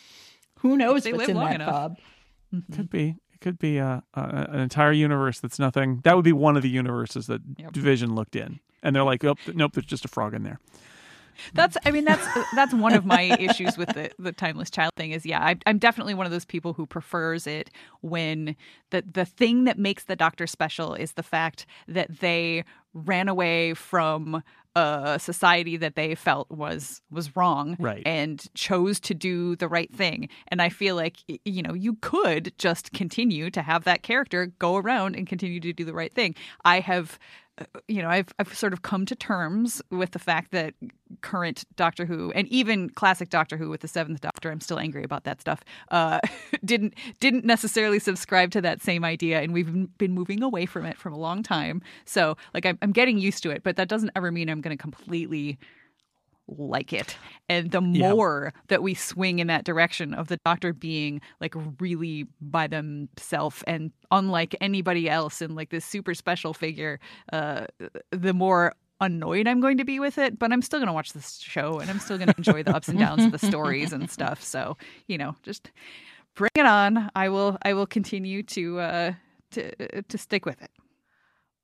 Who 0.60 0.76
knows 0.78 1.02
They 1.04 1.12
what's 1.12 1.20
live 1.22 1.28
in 1.30 1.36
long 1.36 1.46
that 1.46 1.54
enough. 1.56 1.70
Bob? 1.72 1.96
Could 2.74 2.88
be. 2.90 3.16
Could 3.42 3.58
be 3.58 3.78
uh, 3.78 4.00
uh, 4.14 4.46
an 4.48 4.60
entire 4.60 4.92
universe 4.92 5.40
that's 5.40 5.58
nothing. 5.58 6.00
That 6.04 6.16
would 6.16 6.24
be 6.24 6.32
one 6.32 6.56
of 6.56 6.62
the 6.62 6.70
universes 6.70 7.26
that 7.26 7.42
Yep. 7.58 7.72
Division 7.72 8.14
looked 8.14 8.36
in, 8.36 8.60
and 8.82 8.94
they're 8.96 9.02
like, 9.02 9.24
"Oh, 9.24 9.34
nope, 9.52 9.72
there's 9.74 9.84
just 9.84 10.04
a 10.04 10.08
frog 10.08 10.32
in 10.32 10.44
there." 10.44 10.58
That's 11.54 11.76
I 11.84 11.90
mean 11.90 12.04
that's 12.04 12.24
that's 12.54 12.72
one 12.74 12.92
of 12.94 13.04
my 13.04 13.22
issues 13.40 13.76
with 13.76 13.88
the 13.94 14.10
the 14.18 14.32
timeless 14.32 14.70
child 14.70 14.92
thing 14.96 15.12
is 15.12 15.24
yeah 15.26 15.42
I, 15.42 15.56
I'm 15.66 15.78
definitely 15.78 16.14
one 16.14 16.26
of 16.26 16.30
those 16.32 16.44
people 16.44 16.74
who 16.74 16.86
prefers 16.86 17.46
it 17.46 17.70
when 18.02 18.54
the 18.90 19.02
the 19.10 19.24
thing 19.24 19.64
that 19.64 19.78
makes 19.78 20.04
the 20.04 20.14
doctor 20.14 20.46
special 20.46 20.94
is 20.94 21.12
the 21.12 21.22
fact 21.22 21.66
that 21.88 22.20
they 22.20 22.64
ran 22.94 23.28
away 23.28 23.72
from 23.74 24.42
a 24.74 25.18
society 25.20 25.76
that 25.76 25.96
they 25.96 26.14
felt 26.14 26.50
was 26.50 27.02
was 27.10 27.36
wrong 27.36 27.76
Right. 27.78 28.02
and 28.06 28.42
chose 28.54 28.98
to 29.00 29.14
do 29.14 29.54
the 29.56 29.68
right 29.68 29.92
thing 29.94 30.28
and 30.48 30.62
I 30.62 30.70
feel 30.70 30.96
like 30.96 31.18
you 31.44 31.62
know 31.62 31.74
you 31.74 31.96
could 32.00 32.52
just 32.58 32.92
continue 32.92 33.50
to 33.50 33.62
have 33.62 33.84
that 33.84 34.02
character 34.02 34.46
go 34.58 34.76
around 34.76 35.14
and 35.16 35.26
continue 35.26 35.60
to 35.60 35.72
do 35.72 35.84
the 35.84 35.92
right 35.94 36.12
thing 36.14 36.34
I 36.64 36.80
have 36.80 37.18
you 37.86 38.02
know, 38.02 38.08
I've 38.08 38.28
I've 38.38 38.54
sort 38.54 38.72
of 38.72 38.82
come 38.82 39.04
to 39.06 39.14
terms 39.14 39.82
with 39.90 40.12
the 40.12 40.18
fact 40.18 40.52
that 40.52 40.74
current 41.20 41.64
Doctor 41.76 42.06
Who 42.06 42.32
and 42.32 42.48
even 42.48 42.88
classic 42.90 43.28
Doctor 43.28 43.56
Who 43.56 43.68
with 43.68 43.82
the 43.82 43.88
Seventh 43.88 44.20
Doctor, 44.20 44.50
I'm 44.50 44.60
still 44.60 44.78
angry 44.78 45.04
about 45.04 45.24
that 45.24 45.40
stuff. 45.40 45.60
Uh, 45.90 46.20
didn't 46.64 46.94
didn't 47.20 47.44
necessarily 47.44 47.98
subscribe 47.98 48.50
to 48.52 48.60
that 48.62 48.82
same 48.82 49.04
idea, 49.04 49.40
and 49.40 49.52
we've 49.52 49.98
been 49.98 50.12
moving 50.12 50.42
away 50.42 50.66
from 50.66 50.86
it 50.86 50.96
for 50.96 51.10
a 51.10 51.16
long 51.16 51.42
time. 51.42 51.82
So, 52.04 52.36
like, 52.54 52.64
I'm, 52.64 52.78
I'm 52.80 52.92
getting 52.92 53.18
used 53.18 53.42
to 53.42 53.50
it, 53.50 53.62
but 53.62 53.76
that 53.76 53.88
doesn't 53.88 54.10
ever 54.16 54.32
mean 54.32 54.48
I'm 54.48 54.60
going 54.60 54.76
to 54.76 54.80
completely 54.80 55.58
like 56.48 56.92
it. 56.92 57.16
And 57.48 57.70
the 57.70 57.80
Yeah. 57.80 58.12
more 58.12 58.52
that 58.68 58.82
we 58.82 58.94
swing 58.94 59.38
in 59.38 59.46
that 59.46 59.64
direction 59.64 60.12
of 60.14 60.28
the 60.28 60.38
doctor 60.44 60.72
being 60.72 61.20
like 61.40 61.54
really 61.80 62.26
by 62.40 62.66
themselves 62.66 63.62
and 63.66 63.92
unlike 64.10 64.54
anybody 64.60 65.08
else 65.08 65.40
and 65.40 65.54
like 65.54 65.70
this 65.70 65.84
super 65.84 66.14
special 66.14 66.52
figure, 66.52 67.00
uh, 67.32 67.66
the 68.10 68.34
more 68.34 68.74
annoyed 69.00 69.48
I'm 69.48 69.60
going 69.60 69.78
to 69.78 69.84
be 69.84 69.98
with 69.98 70.18
it. 70.18 70.38
But 70.38 70.52
I'm 70.52 70.62
still 70.62 70.78
going 70.78 70.88
to 70.88 70.92
watch 70.92 71.12
this 71.12 71.38
show 71.38 71.78
and 71.78 71.90
I'm 71.90 71.98
still 72.00 72.18
going 72.18 72.28
to 72.28 72.36
enjoy 72.36 72.62
the 72.62 72.74
ups 72.74 72.88
and 72.88 72.98
downs 72.98 73.24
of 73.24 73.32
the 73.32 73.38
stories 73.38 73.92
and 73.92 74.10
stuff. 74.18 74.42
So, 74.42 74.76
you 75.06 75.18
know, 75.18 75.34
just 75.42 75.70
bring 76.34 76.50
it 76.54 76.66
on. 76.66 77.10
I 77.14 77.28
will, 77.28 77.56
I 77.62 77.72
will 77.74 77.86
continue 77.86 78.42
to, 78.44 78.80
uh, 78.80 79.12
to, 79.52 80.02
to 80.02 80.18
stick 80.18 80.44
with 80.44 80.60
it. 80.62 80.70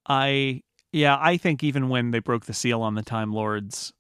I 0.07 0.63
yeah, 0.93 1.19
I 1.21 1.37
think 1.37 1.63
even 1.63 1.91
when 1.91 2.13
they 2.13 2.19
broke 2.19 2.47
the 2.47 2.55
seal 2.55 2.81
on 2.81 2.95
the 2.95 3.03
Time 3.03 3.31
Lords 3.31 3.93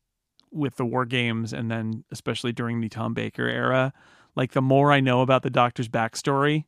with 0.50 0.76
the 0.76 0.84
war 0.84 1.04
games 1.04 1.52
and 1.52 1.70
then 1.70 2.04
especially 2.10 2.52
during 2.52 2.80
the 2.80 2.88
Tom 2.88 3.14
Baker 3.14 3.46
era, 3.46 3.92
like 4.36 4.52
the 4.52 4.62
more 4.62 4.92
I 4.92 5.00
know 5.00 5.20
about 5.20 5.42
the 5.42 5.50
Doctor's 5.50 5.88
backstory, 5.88 6.64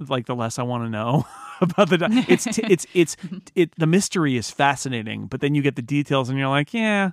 like 0.00 0.26
the 0.26 0.34
less 0.34 0.58
I 0.58 0.62
want 0.62 0.84
to 0.84 0.90
know 0.90 1.26
about 1.60 1.90
the 1.90 1.98
doc- 1.98 2.12
it's 2.28 2.44
t- 2.44 2.64
it's 2.68 2.86
it's 2.94 3.16
it 3.54 3.74
the 3.76 3.86
mystery 3.86 4.36
is 4.36 4.50
fascinating, 4.50 5.26
but 5.26 5.40
then 5.40 5.54
you 5.54 5.62
get 5.62 5.76
the 5.76 5.82
details 5.82 6.28
and 6.28 6.38
you're 6.38 6.48
like, 6.48 6.74
yeah, 6.74 7.12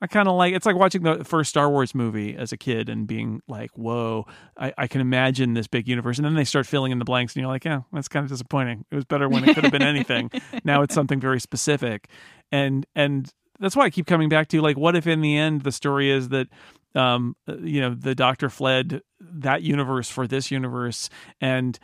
I 0.00 0.06
kind 0.06 0.28
of 0.28 0.34
like 0.34 0.54
it's 0.54 0.66
like 0.66 0.76
watching 0.76 1.02
the 1.02 1.24
first 1.24 1.50
Star 1.50 1.70
Wars 1.70 1.94
movie 1.94 2.36
as 2.36 2.52
a 2.52 2.56
kid 2.56 2.88
and 2.88 3.06
being 3.06 3.40
like, 3.48 3.70
whoa, 3.76 4.26
I, 4.56 4.72
I 4.76 4.86
can 4.86 5.00
imagine 5.00 5.54
this 5.54 5.66
big 5.66 5.88
universe. 5.88 6.18
And 6.18 6.26
then 6.26 6.34
they 6.34 6.44
start 6.44 6.66
filling 6.66 6.92
in 6.92 6.98
the 6.98 7.04
blanks 7.04 7.34
and 7.34 7.40
you're 7.40 7.50
like, 7.50 7.64
yeah, 7.64 7.80
that's 7.92 8.08
kind 8.08 8.24
of 8.24 8.30
disappointing. 8.30 8.84
It 8.90 8.94
was 8.94 9.04
better 9.06 9.28
when 9.28 9.48
it 9.48 9.54
could 9.54 9.64
have 9.64 9.72
been 9.72 9.82
anything. 9.82 10.30
now 10.64 10.82
it's 10.82 10.94
something 10.94 11.18
very 11.18 11.40
specific. 11.40 12.08
And 12.52 12.86
and 12.94 13.32
that's 13.60 13.76
why 13.76 13.84
I 13.84 13.90
keep 13.90 14.06
coming 14.06 14.28
back 14.28 14.48
to 14.48 14.60
like, 14.60 14.76
what 14.76 14.96
if 14.96 15.06
in 15.06 15.20
the 15.20 15.36
end 15.36 15.62
the 15.62 15.72
story 15.72 16.10
is 16.10 16.28
that 16.30 16.48
um 16.94 17.36
uh, 17.48 17.56
you 17.58 17.80
know 17.80 17.94
the 17.94 18.14
doctor 18.14 18.48
fled 18.48 19.02
that 19.20 19.62
universe 19.62 20.08
for 20.08 20.26
this 20.26 20.50
universe 20.50 21.10
and 21.40 21.78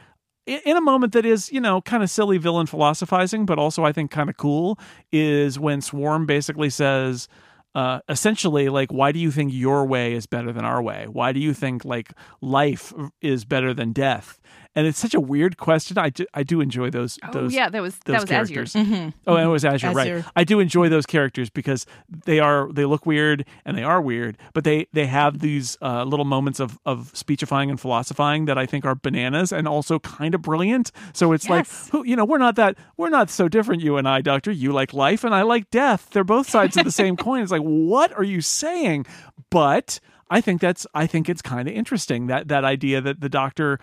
in 0.46 0.76
a 0.76 0.80
moment 0.80 1.12
that 1.12 1.24
is, 1.24 1.52
you 1.52 1.60
know, 1.60 1.80
kind 1.80 2.02
of 2.02 2.10
silly 2.10 2.38
villain 2.38 2.66
philosophizing, 2.66 3.46
but 3.46 3.58
also 3.58 3.84
I 3.84 3.92
think 3.92 4.10
kind 4.10 4.28
of 4.28 4.36
cool, 4.36 4.78
is 5.12 5.58
when 5.58 5.80
Swarm 5.80 6.26
basically 6.26 6.70
says, 6.70 7.28
uh, 7.74 8.00
essentially, 8.08 8.68
like, 8.68 8.92
why 8.92 9.12
do 9.12 9.18
you 9.18 9.30
think 9.30 9.52
your 9.54 9.86
way 9.86 10.12
is 10.12 10.26
better 10.26 10.52
than 10.52 10.64
our 10.64 10.82
way? 10.82 11.06
Why 11.08 11.32
do 11.32 11.40
you 11.40 11.54
think 11.54 11.84
like 11.84 12.12
life 12.40 12.92
is 13.20 13.44
better 13.44 13.72
than 13.72 13.92
death? 13.92 14.40
And 14.74 14.86
it's 14.86 14.98
such 14.98 15.12
a 15.14 15.20
weird 15.20 15.58
question. 15.58 15.98
I 15.98 16.08
do, 16.08 16.24
I 16.32 16.42
do 16.42 16.60
enjoy 16.62 16.88
those. 16.88 17.18
Oh 17.22 17.30
those 17.32 17.54
yeah, 17.54 17.68
that 17.68 17.82
was 17.82 17.98
those 18.06 18.14
that 18.14 18.20
was 18.22 18.30
characters. 18.30 18.74
Azure. 18.74 19.12
Oh, 19.26 19.36
and 19.36 19.44
it 19.46 19.50
was 19.50 19.64
Azure, 19.66 19.90
right? 19.90 20.24
I 20.34 20.44
do 20.44 20.60
enjoy 20.60 20.88
those 20.88 21.04
characters 21.04 21.50
because 21.50 21.84
they 22.24 22.40
are 22.40 22.72
they 22.72 22.86
look 22.86 23.04
weird 23.04 23.44
and 23.66 23.76
they 23.76 23.82
are 23.82 24.00
weird, 24.00 24.38
but 24.54 24.64
they 24.64 24.86
they 24.94 25.04
have 25.06 25.40
these 25.40 25.76
uh, 25.82 26.04
little 26.04 26.24
moments 26.24 26.58
of 26.58 26.78
of 26.86 27.10
speechifying 27.14 27.68
and 27.68 27.78
philosophizing 27.78 28.46
that 28.46 28.56
I 28.56 28.64
think 28.64 28.86
are 28.86 28.94
bananas 28.94 29.52
and 29.52 29.68
also 29.68 29.98
kind 29.98 30.34
of 30.34 30.40
brilliant. 30.42 30.90
So 31.12 31.32
it's 31.32 31.48
Yes. 31.48 31.50
like, 31.50 31.92
who 31.92 32.06
you 32.08 32.16
know, 32.16 32.24
we're 32.24 32.38
not 32.38 32.56
that 32.56 32.76
we're 32.96 33.10
not 33.10 33.28
so 33.28 33.48
different, 33.48 33.82
you 33.82 33.98
and 33.98 34.08
I, 34.08 34.22
Doctor. 34.22 34.50
You 34.50 34.72
like 34.72 34.94
life 34.94 35.22
and 35.22 35.34
I 35.34 35.42
like 35.42 35.70
death. 35.70 36.08
They're 36.12 36.24
both 36.24 36.48
sides 36.48 36.76
of 36.78 36.84
the 36.84 36.90
same 36.92 37.16
coin. 37.26 37.42
It's 37.42 37.52
like, 37.52 37.60
what 37.60 38.12
are 38.16 38.24
you 38.24 38.40
saying? 38.40 39.04
But 39.50 40.00
I 40.30 40.40
think 40.40 40.62
that's 40.62 40.86
I 40.94 41.06
think 41.06 41.28
it's 41.28 41.42
kind 41.42 41.68
of 41.68 41.74
interesting 41.74 42.28
that 42.28 42.48
that 42.48 42.64
idea 42.64 43.02
that 43.02 43.20
the 43.20 43.28
Doctor 43.28 43.78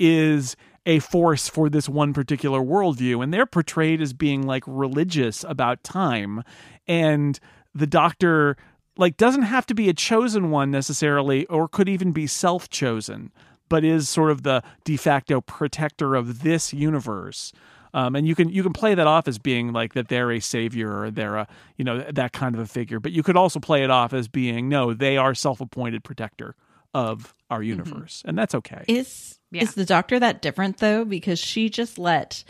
is 0.00 0.56
a 0.86 0.98
force 0.98 1.48
for 1.48 1.68
this 1.68 1.88
one 1.88 2.12
particular 2.12 2.60
worldview, 2.60 3.22
and 3.22 3.32
they're 3.32 3.46
portrayed 3.46 4.00
as 4.00 4.12
being 4.12 4.46
like 4.46 4.64
religious 4.66 5.44
about 5.44 5.84
time, 5.84 6.42
and 6.88 7.38
the 7.74 7.86
Doctor 7.86 8.56
like 8.96 9.16
doesn't 9.16 9.42
have 9.42 9.66
to 9.66 9.74
be 9.74 9.88
a 9.88 9.94
chosen 9.94 10.50
one 10.50 10.70
necessarily, 10.70 11.46
or 11.46 11.68
could 11.68 11.88
even 11.88 12.12
be 12.12 12.26
self 12.26 12.68
chosen, 12.68 13.30
but 13.68 13.84
is 13.84 14.08
sort 14.08 14.30
of 14.30 14.42
the 14.42 14.62
de 14.84 14.96
facto 14.96 15.40
protector 15.40 16.14
of 16.14 16.42
this 16.42 16.72
universe. 16.72 17.52
Um, 17.92 18.14
and 18.14 18.26
you 18.26 18.34
can 18.34 18.48
you 18.48 18.62
can 18.62 18.72
play 18.72 18.94
that 18.94 19.06
off 19.06 19.26
as 19.26 19.38
being 19.38 19.72
like 19.72 19.94
that 19.94 20.08
they're 20.08 20.30
a 20.30 20.40
savior 20.40 21.02
or 21.02 21.10
they're 21.10 21.36
a 21.36 21.48
you 21.76 21.84
know 21.84 22.04
that 22.10 22.32
kind 22.32 22.54
of 22.54 22.60
a 22.60 22.66
figure, 22.66 23.00
but 23.00 23.12
you 23.12 23.22
could 23.22 23.36
also 23.36 23.58
play 23.58 23.82
it 23.82 23.90
off 23.90 24.12
as 24.12 24.28
being 24.28 24.68
no, 24.68 24.94
they 24.94 25.16
are 25.16 25.34
self 25.34 25.60
appointed 25.60 26.04
protector 26.04 26.54
of 26.94 27.34
our 27.50 27.62
universe, 27.62 28.22
and 28.24 28.38
that's 28.38 28.54
okay. 28.54 28.84
Is 28.86 29.39
Yeah. 29.50 29.62
is 29.62 29.74
the 29.74 29.84
doctor 29.84 30.18
that 30.18 30.42
different 30.42 30.78
though? 30.78 31.04
Because 31.04 31.38
she 31.38 31.70
just 31.70 31.98
let 31.98 32.44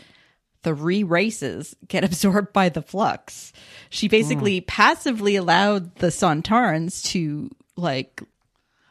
three 0.63 1.03
races 1.03 1.75
get 1.87 2.03
absorbed 2.03 2.53
by 2.53 2.69
the 2.69 2.81
flux. 2.81 3.53
She 3.89 4.07
basically 4.07 4.61
passively 4.61 5.35
allowed 5.35 5.95
the 5.95 6.07
Sontarans 6.07 7.03
to 7.11 7.49
like 7.75 8.21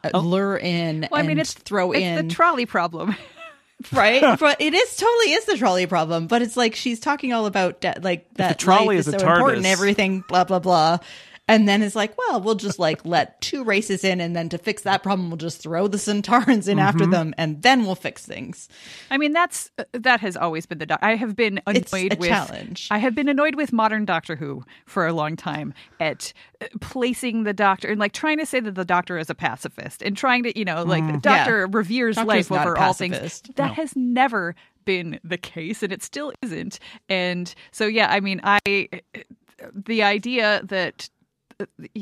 uh, 0.03 0.19
lure 0.19 0.57
in 0.57 1.09
Well, 1.11 1.21
I 1.21 1.27
mean, 1.27 1.39
it's 1.39 1.53
throw 1.55 1.93
it's 1.93 2.03
in 2.03 2.29
the 2.29 2.35
trolley 2.35 2.67
problem. 2.67 3.15
right 3.93 4.21
but 4.39 4.61
it 4.61 4.75
is 4.75 4.97
totally 4.97 5.33
is 5.33 5.47
the 5.47 5.57
trolley 5.57 5.87
problem 5.87 6.27
but 6.27 6.43
it's 6.43 6.55
like 6.55 6.75
she's 6.75 7.01
talking 7.01 7.33
all 7.33 7.47
about 7.47 7.81
de- 7.81 7.99
like 8.03 8.27
that 8.35 8.59
trolley 8.59 8.89
life 8.89 8.99
is 8.99 9.09
is 9.09 9.15
a 9.15 9.19
so 9.19 9.27
important 9.27 9.65
TARDIS. 9.65 9.73
everything 9.73 10.25
blah 10.29 10.45
blah 10.45 10.59
blah 10.59 10.99
and 11.51 11.69
then 11.69 11.83
it's 11.83 11.95
like 11.97 12.17
well 12.17 12.41
we'll 12.41 12.55
just 12.55 12.79
like 12.79 13.05
let 13.05 13.39
two 13.43 13.63
races 13.65 14.05
in 14.05 14.21
and 14.21 14.35
then 14.35 14.49
to 14.49 14.57
fix 14.57 14.83
that 14.83 15.03
problem 15.03 15.29
we'll 15.29 15.37
just 15.37 15.61
throw 15.61 15.87
the 15.87 15.99
Sontarans 15.99 16.67
in 16.69 16.79
after 16.79 17.05
Mm-hmm. 17.05 17.11
them 17.13 17.35
and 17.37 17.63
then 17.63 17.85
we'll 17.85 17.95
fix 17.95 18.25
things 18.25 18.69
I 19.11 19.19
mean, 19.19 19.33
that's 19.33 19.71
uh, 19.79 19.85
that 19.93 20.21
has 20.21 20.37
always 20.37 20.65
been 20.67 20.79
the. 20.79 20.87
Doc- 20.87 21.01
I 21.03 21.17
have 21.17 21.35
been 21.37 21.61
annoyed 21.67 21.77
It's 21.77 21.93
a 21.95 22.09
with 22.17 22.29
challenge. 22.29 22.89
I 22.91 22.99
have 22.99 23.15
been 23.15 23.29
annoyed 23.29 23.57
with 23.57 23.73
modern 23.73 24.05
Doctor 24.05 24.37
Who 24.37 24.65
for 24.87 25.07
a 25.07 25.13
long 25.13 25.37
time 25.37 25.75
at 25.99 26.33
uh, 26.63 26.67
placing 26.81 27.43
the 27.43 27.53
Doctor 27.53 27.89
and 27.89 27.99
like 27.99 28.13
trying 28.13 28.39
to 28.39 28.47
say 28.47 28.61
that 28.61 28.77
the 28.77 28.85
Doctor 28.85 29.19
is 29.19 29.29
a 29.29 29.35
pacifist 29.35 30.03
and 30.03 30.17
trying 30.17 30.45
to 30.45 30.57
you 30.59 30.65
know 30.65 30.85
like 30.85 31.05
the 31.11 31.19
Doctor 31.19 31.67
reveres 31.67 32.17
Doctor's 32.17 32.29
life 32.29 32.51
not 32.51 32.67
a 32.67 32.71
over 32.71 32.79
all 32.79 32.93
things. 32.93 33.15
pacifist. 33.15 33.57
That 33.57 33.75
has 33.75 33.97
never 33.97 34.55
been 34.85 35.19
the 35.25 35.39
case, 35.39 35.83
and 35.83 35.93
it 35.93 36.03
still 36.03 36.33
isn't. 36.43 36.79
And 37.09 37.53
so, 37.73 37.87
yeah, 37.87 38.09
I 38.11 38.21
mean, 38.21 38.41
I 38.45 38.89
the 39.75 40.03
idea 40.03 40.63
that 40.65 41.09
uh, 41.11 41.20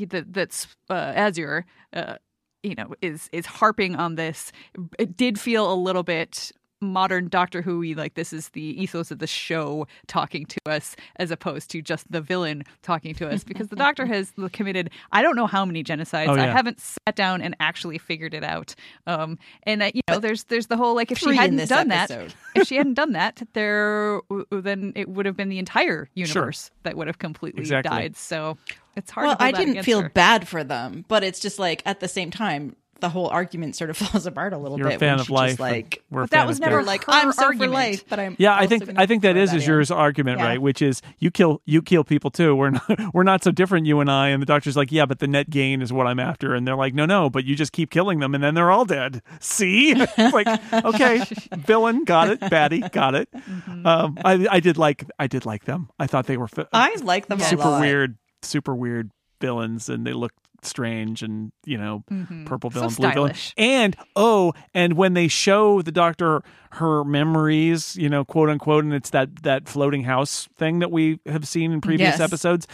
that 0.07 0.33
that's 0.33 0.67
uh, 0.89 0.93
Azure. 0.93 1.65
Uh, 1.93 2.15
you 2.61 2.75
know 2.75 2.93
is 3.01 3.29
is 3.31 3.45
harping 3.45 3.95
on 3.95 4.15
this 4.15 4.51
it 4.97 5.15
did 5.15 5.39
feel 5.39 5.71
a 5.71 5.75
little 5.75 6.03
bit 6.03 6.51
modern 6.81 7.27
doctor 7.29 7.61
who 7.61 7.81
like 7.93 8.15
this 8.15 8.31
is 8.33 8.49
the 8.49 8.81
ethos 8.81 9.11
of 9.11 9.19
the 9.19 9.27
show 9.27 9.87
talking 10.07 10.45
to 10.45 10.57
us 10.65 10.95
as 11.17 11.29
opposed 11.31 11.69
to 11.71 11.81
just 11.81 12.09
the 12.11 12.19
villain 12.21 12.63
talking 12.81 13.13
to 13.13 13.29
us 13.29 13.43
because 13.45 13.67
the 13.69 13.75
doctor 13.77 14.05
has 14.13 14.33
committed 14.51 14.89
i 15.13 15.21
don't 15.21 15.35
know 15.37 15.47
how 15.47 15.63
many 15.65 15.83
genocides 15.85 16.27
Oh, 16.27 16.33
i 16.33 16.47
haven't 16.47 16.79
sat 16.81 17.15
down 17.15 17.41
and 17.41 17.55
actually 17.61 17.97
figured 17.97 18.33
it 18.33 18.43
out 18.43 18.75
um 19.07 19.37
and 19.63 19.81
uh, 19.83 19.91
you 19.93 20.01
know 20.09 20.19
there's 20.19 20.43
there's 20.45 20.67
the 20.67 20.75
whole 20.77 20.95
like 20.95 21.11
if 21.13 21.17
she 21.17 21.25
Three 21.27 21.35
hadn't 21.37 21.67
done 21.69 21.91
episode. 21.91 22.29
that 22.31 22.35
if 22.61 22.67
she 22.67 22.75
hadn't 22.75 22.93
done 22.95 23.11
that 23.13 23.41
there 23.53 24.19
then 24.51 24.91
it 24.97 25.07
would 25.09 25.25
have 25.25 25.35
been 25.37 25.49
the 25.49 25.59
entire 25.59 26.09
universe 26.13 26.71
that 26.83 26.95
would 26.97 27.07
have 27.07 27.19
completely 27.19 27.61
Exactly. 27.61 27.89
died 27.89 28.15
so 28.17 28.57
it's 28.99 29.11
hard 29.11 29.25
well 29.27 29.35
to 29.37 29.43
i 29.43 29.51
didn't 29.51 29.83
feel 29.83 30.01
her. 30.03 30.09
bad 30.09 30.47
for 30.47 30.63
them 30.63 31.03
but 31.07 31.23
it's 31.23 31.39
just 31.39 31.57
like 31.57 31.81
at 31.85 31.99
the 31.99 32.07
same 32.07 32.29
time 32.31 32.75
the 33.01 33.07
whole 33.07 33.27
argument 33.29 33.77
sort 33.77 33.89
of 33.89 33.95
falls 34.03 34.25
apart 34.25 34.51
a 34.51 34.57
little 34.57 34.77
You're 34.77 34.89
bit 34.89 34.97
a 34.97 34.99
fan 34.99 35.21
of 35.21 35.29
life. 35.29 35.57
like 35.57 36.03
We're 36.11 36.23
But 36.23 36.31
that 36.31 36.45
was 36.47 36.59
never 36.59 36.83
like 36.83 37.05
her 37.05 37.13
i'm 37.13 37.31
so 37.31 37.45
argument. 37.45 37.69
for 37.69 37.73
life 37.73 38.03
but 38.09 38.19
i'm 38.19 38.35
Yeah, 38.37 38.53
I 38.53 38.67
think 38.67 38.87
gonna 38.87 38.99
I 39.01 39.05
think 39.05 39.21
that 39.21 39.35
throw 39.35 39.41
is 39.41 39.51
in. 39.53 39.59
Azure's 39.59 39.89
argument, 39.89 40.39
Yeah. 40.39 40.45
right? 40.47 40.61
Which 40.61 40.81
is 40.81 41.01
you 41.17 41.31
kill 41.31 41.61
you 41.65 41.81
kill 41.81 42.03
people 42.03 42.29
too. 42.29 42.53
We're 42.57 42.71
not 42.77 43.13
we're 43.13 43.23
not 43.23 43.41
so 43.41 43.51
different, 43.51 43.85
you 43.85 44.01
and 44.01 44.11
I. 44.11 44.27
And 44.27 44.41
the 44.41 44.45
doctor's 44.45 44.75
like, 44.75 44.91
yeah, 44.91 45.05
but 45.05 45.19
the 45.19 45.27
net 45.27 45.49
gain 45.49 45.81
is 45.81 45.93
what 45.93 46.07
I'm 46.07 46.19
after. 46.19 46.53
And 46.53 46.67
they're 46.67 46.75
like, 46.75 46.93
no, 46.93 47.05
no, 47.05 47.29
but 47.29 47.45
you 47.45 47.55
just 47.55 47.71
keep 47.71 47.89
killing 47.89 48.19
them, 48.19 48.35
and 48.35 48.43
then 48.43 48.53
they're 48.53 48.69
all 48.69 48.83
dead. 48.83 49.21
See, 49.39 49.91
It's 49.95 50.33
like 50.33 50.47
okay, 50.83 51.23
villain, 51.55 52.03
got 52.03 52.27
it, 52.31 52.41
baddie, 52.41 52.91
got 52.91 53.15
it. 53.15 53.29
Um, 53.85 54.17
I 54.25 54.45
I 54.51 54.59
did 54.59 54.77
like 54.77 55.05
I 55.17 55.27
did 55.27 55.45
like 55.45 55.63
them. 55.63 55.89
I 55.97 56.05
thought 56.07 56.25
they 56.25 56.35
were 56.35 56.49
fi- 56.49 56.67
i 56.73 56.93
like 57.01 57.27
them 57.27 57.39
a 57.39 57.43
super 57.45 57.63
lot. 57.63 57.79
weird, 57.81 58.17
super 58.41 58.75
weird 58.75 59.11
villains, 59.41 59.89
and 59.89 60.05
they 60.05 60.13
look 60.13 60.33
strange 60.61 61.23
and 61.23 61.51
you 61.65 61.77
know 61.77 62.03
purple 62.45 62.69
So 62.69 62.89
blue 62.89 63.11
villain, 63.11 63.33
and 63.57 63.95
oh, 64.15 64.53
and 64.73 64.93
when 64.93 65.13
they 65.13 65.27
show 65.29 65.81
the 65.81 65.91
doctor 65.91 66.41
her 66.73 67.03
memories, 67.05 67.95
you 67.95 68.09
know, 68.09 68.25
quote 68.25 68.49
unquote, 68.49 68.83
and 68.83 68.93
it's 68.93 69.09
that 69.11 69.43
that 69.43 69.69
floating 69.69 70.03
house 70.03 70.49
thing 70.57 70.79
that 70.79 70.91
we 70.91 71.19
have 71.25 71.47
seen 71.47 71.71
in 71.71 71.81
previous 71.81 72.15
Yes. 72.15 72.19
episodes. 72.19 72.67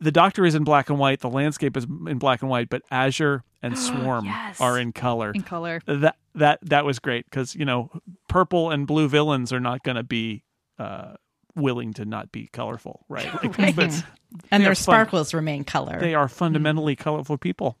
The 0.00 0.12
doctor 0.12 0.44
is 0.44 0.54
in 0.56 0.64
black 0.64 0.90
and 0.90 0.98
white. 0.98 1.20
The 1.20 1.28
landscape 1.30 1.76
is 1.76 1.84
in 1.84 2.18
black 2.18 2.42
and 2.42 2.50
white, 2.50 2.68
but 2.68 2.82
Azure 2.90 3.44
and 3.62 3.76
Swarm 3.86 4.24
Yes. 4.26 4.60
are 4.60 4.78
in 4.78 4.92
color. 4.92 5.32
in 5.32 5.42
color 5.42 5.80
That 5.86 6.16
that 6.34 6.58
that 6.62 6.84
was 6.84 6.98
great 6.98 7.24
because 7.26 7.54
you 7.54 7.64
know 7.64 7.90
purple 8.28 8.70
and 8.70 8.86
blue 8.86 9.08
villains 9.08 9.52
are 9.52 9.60
not 9.60 9.82
going 9.82 9.96
to 9.96 10.02
be 10.02 10.44
uh, 10.78 11.14
willing 11.54 11.92
to 11.94 12.04
not 12.04 12.32
be 12.32 12.48
colorful, 12.52 13.04
right? 13.08 13.32
Like, 13.58 13.74
that's- 13.76 14.02
and 14.50 14.62
their 14.62 14.72
are 14.72 14.74
fun- 14.74 14.82
sparkles 14.82 15.34
remain 15.34 15.64
color 15.64 15.98
They 16.00 16.14
are 16.14 16.28
fundamentally 16.28 16.96
colorful 16.96 17.36
people 17.38 17.76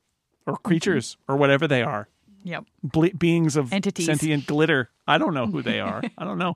or 0.46 0.56
creatures 0.58 1.16
or 1.28 1.36
whatever 1.36 1.66
they 1.66 1.82
are. 1.82 2.08
yep 2.44 2.64
Ble- 2.82 3.10
beings 3.16 3.56
of 3.56 3.72
Entities. 3.72 4.06
sentient 4.06 4.46
glitter. 4.46 4.90
I 5.06 5.16
don't 5.18 5.32
know 5.34 5.46
who 5.46 5.62
they 5.62 5.80
are. 5.80 6.02
I 6.18 6.24
don't 6.24 6.38
know. 6.38 6.54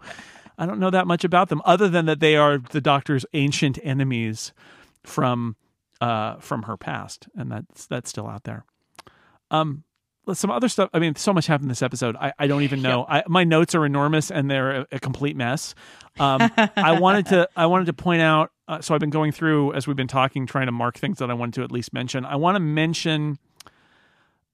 I 0.58 0.66
don't 0.66 0.78
know 0.80 0.90
that 0.90 1.06
much 1.06 1.24
about 1.24 1.48
them 1.48 1.62
other 1.64 1.88
than 1.88 2.06
that 2.06 2.20
they 2.20 2.36
are 2.36 2.58
the 2.58 2.80
doctor's 2.80 3.24
ancient 3.34 3.78
enemies 3.82 4.52
from 5.04 5.56
uh 6.00 6.36
from 6.40 6.64
her 6.64 6.76
past 6.76 7.26
and 7.34 7.50
that's 7.50 7.86
that's 7.86 8.10
still 8.10 8.26
out 8.26 8.44
there. 8.44 8.64
Um 9.50 9.84
some 10.34 10.50
other 10.50 10.68
stuff. 10.68 10.90
I 10.92 10.98
mean, 10.98 11.14
so 11.16 11.32
much 11.32 11.46
happened 11.46 11.70
this 11.70 11.82
episode. 11.82 12.16
I, 12.16 12.32
I 12.38 12.46
don't 12.46 12.62
even 12.62 12.82
know. 12.88 13.06
I, 13.08 13.22
my 13.28 13.44
notes 13.44 13.74
are 13.74 13.84
enormous 13.84 14.30
and 14.30 14.50
they're 14.50 14.80
a, 14.80 14.86
a 14.92 15.00
complete 15.00 15.36
mess. 15.36 15.74
Um, 16.18 16.50
I 16.76 16.98
wanted 16.98 17.26
to 17.26 17.48
I 17.56 17.66
wanted 17.66 17.86
to 17.86 17.92
point 17.92 18.22
out. 18.22 18.50
Uh, 18.68 18.80
so 18.80 18.94
I've 18.94 19.00
been 19.00 19.10
going 19.10 19.32
through 19.32 19.74
as 19.74 19.86
we've 19.86 19.96
been 19.96 20.08
talking, 20.08 20.46
trying 20.46 20.66
to 20.66 20.72
mark 20.72 20.98
things 20.98 21.18
that 21.18 21.30
I 21.30 21.34
wanted 21.34 21.54
to 21.54 21.62
at 21.62 21.70
least 21.70 21.92
mention. 21.92 22.24
I 22.24 22.36
want 22.36 22.56
to 22.56 22.60
mention. 22.60 23.38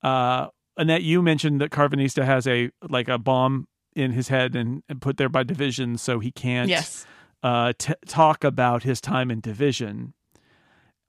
Uh, 0.02 0.48
Annette, 0.76 1.02
you 1.02 1.22
mentioned 1.22 1.60
that 1.60 1.70
Karvanista 1.70 2.24
has 2.24 2.46
a 2.46 2.70
like 2.88 3.08
a 3.08 3.18
bomb 3.18 3.68
in 3.94 4.12
his 4.12 4.28
head 4.28 4.56
and, 4.56 4.82
and 4.88 5.00
put 5.00 5.16
there 5.16 5.28
by 5.28 5.42
division, 5.42 5.96
so 5.96 6.18
he 6.18 6.30
can't 6.30 6.68
yes 6.68 7.06
uh, 7.42 7.72
t- 7.76 7.94
talk 8.06 8.44
about 8.44 8.82
his 8.82 9.00
time 9.00 9.30
in 9.30 9.40
division. 9.40 10.14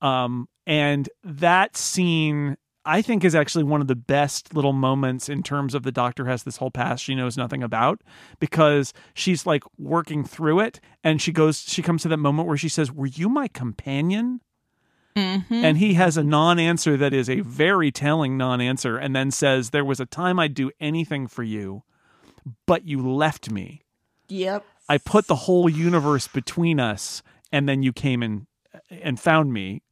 Um, 0.01 0.47
and 0.65 1.09
that 1.23 1.77
scene, 1.77 2.57
I 2.85 3.01
think, 3.01 3.23
is 3.23 3.35
actually 3.35 3.63
one 3.63 3.81
of 3.81 3.87
the 3.87 3.95
best 3.95 4.53
little 4.53 4.73
moments 4.73 5.29
in 5.29 5.41
terms 5.43 5.73
of 5.73 5.83
the 5.83 5.91
doctor 5.91 6.25
has 6.25 6.43
this 6.43 6.57
whole 6.57 6.71
past 6.71 7.03
she 7.03 7.15
knows 7.15 7.37
nothing 7.37 7.63
about 7.63 8.01
because 8.39 8.93
she's 9.13 9.45
like 9.45 9.63
working 9.77 10.23
through 10.23 10.59
it, 10.59 10.79
and 11.03 11.21
she 11.21 11.31
goes, 11.31 11.63
she 11.67 11.81
comes 11.81 12.01
to 12.03 12.09
that 12.09 12.17
moment 12.17 12.47
where 12.47 12.57
she 12.57 12.69
says, 12.69 12.91
"Were 12.91 13.07
you 13.07 13.29
my 13.29 13.47
companion?" 13.47 14.41
Mm-hmm. 15.15 15.53
And 15.53 15.77
he 15.77 15.93
has 15.93 16.17
a 16.17 16.23
non 16.23 16.59
answer 16.59 16.97
that 16.97 17.13
is 17.13 17.29
a 17.29 17.41
very 17.41 17.91
telling 17.91 18.37
non 18.37 18.61
answer, 18.61 18.97
and 18.97 19.15
then 19.15 19.31
says, 19.31 19.69
There 19.69 19.85
was 19.85 19.99
a 19.99 20.05
time 20.05 20.39
I'd 20.39 20.53
do 20.53 20.71
anything 20.79 21.27
for 21.27 21.43
you, 21.43 21.83
but 22.65 22.87
you 22.87 23.07
left 23.07 23.51
me. 23.51 23.83
yep 24.27 24.65
I 24.89 24.97
put 24.97 25.27
the 25.27 25.35
whole 25.35 25.69
universe 25.69 26.27
between 26.27 26.79
us, 26.79 27.21
and 27.51 27.69
then 27.69 27.83
you 27.83 27.93
came 27.93 28.23
and 28.23 28.47
and 28.89 29.19
found 29.19 29.53
me. 29.53 29.83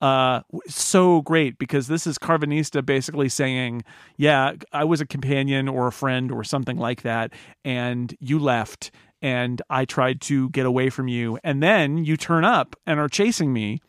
Uh, 0.00 0.42
so 0.68 1.22
great 1.22 1.58
because 1.58 1.88
this 1.88 2.06
is 2.06 2.18
Karvanista 2.18 2.84
basically 2.84 3.28
saying, 3.28 3.82
"Yeah, 4.16 4.52
I 4.72 4.84
was 4.84 5.00
a 5.00 5.06
companion 5.06 5.68
or 5.68 5.88
a 5.88 5.92
friend 5.92 6.30
or 6.30 6.44
something 6.44 6.76
like 6.76 7.02
that, 7.02 7.32
and 7.64 8.14
you 8.20 8.38
left, 8.38 8.92
and 9.20 9.60
I 9.68 9.84
tried 9.84 10.20
to 10.22 10.50
get 10.50 10.66
away 10.66 10.88
from 10.90 11.08
you, 11.08 11.38
and 11.42 11.62
then 11.62 11.98
you 11.98 12.16
turn 12.16 12.44
up 12.44 12.76
and 12.86 13.00
are 13.00 13.08
chasing 13.08 13.52
me." 13.52 13.80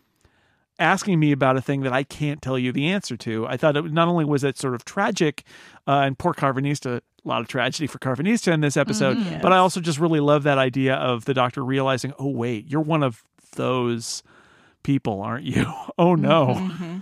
asking 0.81 1.19
me 1.19 1.33
about 1.33 1.57
a 1.57 1.61
thing 1.61 1.81
that 1.81 1.91
I 1.91 2.03
can't 2.03 2.41
tell 2.41 2.57
you 2.57 2.71
the 2.71 2.87
answer 2.87 3.17
to. 3.17 3.45
I 3.45 3.57
thought 3.57 3.75
it 3.75 3.91
not 3.91 4.07
only 4.07 4.23
was 4.23 4.45
it 4.45 4.57
sort 4.57 4.73
of 4.75 4.85
tragic, 4.85 5.43
uh, 5.85 6.03
and 6.05 6.17
poor 6.17 6.33
Karvanista, 6.33 6.99
a 6.99 7.27
lot 7.27 7.41
of 7.41 7.49
tragedy 7.49 7.85
for 7.85 7.99
Karvanista 7.99 8.53
in 8.53 8.61
this 8.61 8.77
episode, 8.77 9.17
but 9.41 9.51
I 9.51 9.57
also 9.57 9.81
just 9.81 9.99
really 9.99 10.21
love 10.21 10.43
that 10.43 10.57
idea 10.57 10.95
of 10.95 11.25
the 11.25 11.33
doctor 11.33 11.65
realizing, 11.65 12.13
oh 12.17 12.29
wait, 12.29 12.65
you're 12.69 12.79
one 12.79 13.03
of 13.03 13.23
those 13.57 14.23
people, 14.89 15.21
aren't 15.21 15.45
you? 15.45 15.71
oh 15.99 16.15
no. 16.15 16.55
Mm-hmm. 16.57 16.97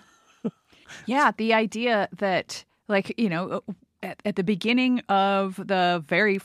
Yeah, 1.05 1.31
the 1.38 1.53
idea 1.53 2.09
that, 2.17 2.65
like, 2.89 3.13
you 3.17 3.29
know, 3.29 3.49
uh, 3.49 3.73
at, 4.03 4.21
at 4.25 4.35
the 4.35 4.43
beginning 4.43 4.99
of 5.07 5.55
the 5.55 6.03
very 6.05 6.41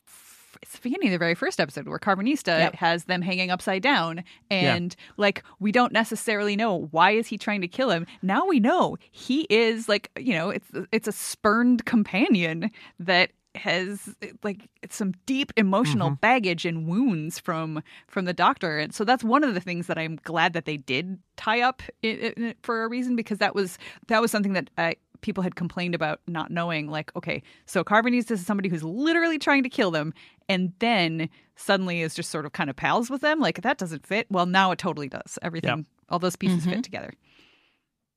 it's 0.60 0.74
the 0.74 0.80
beginning 0.82 1.08
of 1.08 1.12
the 1.12 1.18
very 1.18 1.34
first 1.34 1.58
episode 1.58 1.88
where 1.88 1.98
Karvanista 1.98 2.58
Yep. 2.58 2.74
has 2.76 3.04
them 3.04 3.22
hanging 3.22 3.50
upside 3.50 3.82
down, 3.82 4.22
and 4.50 4.94
like 5.16 5.42
we 5.58 5.72
don't 5.72 5.92
necessarily 5.92 6.54
know 6.54 6.88
why 6.92 7.10
is 7.10 7.26
he 7.26 7.36
trying 7.36 7.60
to 7.62 7.68
kill 7.68 7.90
him. 7.90 8.06
Now 8.22 8.46
we 8.46 8.60
know 8.60 8.96
he 9.10 9.46
is 9.50 9.88
like 9.88 10.10
you 10.16 10.34
know 10.34 10.50
it's 10.50 10.70
it's 10.92 11.08
a 11.08 11.12
spurned 11.12 11.84
companion 11.84 12.70
that 13.00 13.32
has 13.54 14.14
like 14.42 14.68
some 14.88 15.12
deep 15.26 15.52
emotional 15.56 16.08
mm-hmm. 16.08 16.20
baggage 16.20 16.64
and 16.64 16.88
wounds 16.88 17.38
from 17.38 17.82
from 18.08 18.24
the 18.24 18.32
doctor. 18.32 18.78
And 18.78 18.94
so 18.94 19.04
that's 19.04 19.22
one 19.22 19.44
of 19.44 19.54
the 19.54 19.60
things 19.60 19.86
that 19.86 19.98
i'm 19.98 20.18
glad 20.24 20.52
that 20.54 20.64
they 20.64 20.76
did 20.76 21.18
tie 21.36 21.60
up 21.60 21.82
in, 22.02 22.18
in 22.18 22.54
for 22.62 22.84
a 22.84 22.88
reason 22.88 23.16
because 23.16 23.38
that 23.38 23.54
was 23.54 23.78
that 24.08 24.20
was 24.20 24.30
something 24.30 24.54
that 24.54 24.70
I, 24.78 24.96
people 25.20 25.42
had 25.42 25.54
complained 25.54 25.94
about 25.94 26.20
not 26.26 26.50
knowing 26.50 26.88
like 26.90 27.14
okay 27.14 27.42
so 27.66 27.84
carbonese 27.84 28.30
is 28.30 28.44
somebody 28.44 28.68
who's 28.68 28.82
literally 28.82 29.38
trying 29.38 29.62
to 29.62 29.68
kill 29.68 29.90
them 29.90 30.12
and 30.48 30.72
then 30.78 31.28
suddenly 31.56 32.00
is 32.00 32.14
just 32.14 32.30
sort 32.30 32.44
of 32.44 32.52
kind 32.52 32.70
of 32.70 32.76
pals 32.76 33.10
with 33.10 33.20
them 33.20 33.40
like 33.40 33.62
that 33.62 33.78
doesn't 33.78 34.06
fit. 34.06 34.26
Well 34.30 34.46
now 34.46 34.70
it 34.72 34.78
totally 34.78 35.08
does. 35.08 35.38
Everything 35.42 35.86
all 36.08 36.18
those 36.18 36.36
pieces 36.36 36.64
fit 36.64 36.74
mm-hmm. 36.74 36.80
together. 36.82 37.12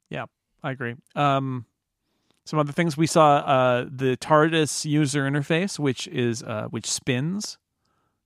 Yeah, 0.09 0.25
I 0.63 0.71
agree. 0.71 0.95
Um, 1.15 1.65
some 2.45 2.59
other 2.59 2.71
things 2.71 2.95
we 2.95 3.07
saw: 3.07 3.37
uh, 3.37 3.85
the 3.89 4.17
TARDIS 4.17 4.85
user 4.85 5.23
interface, 5.29 5.77
which 5.79 6.07
is 6.07 6.43
uh, 6.43 6.67
which 6.69 6.85
spins. 6.89 7.57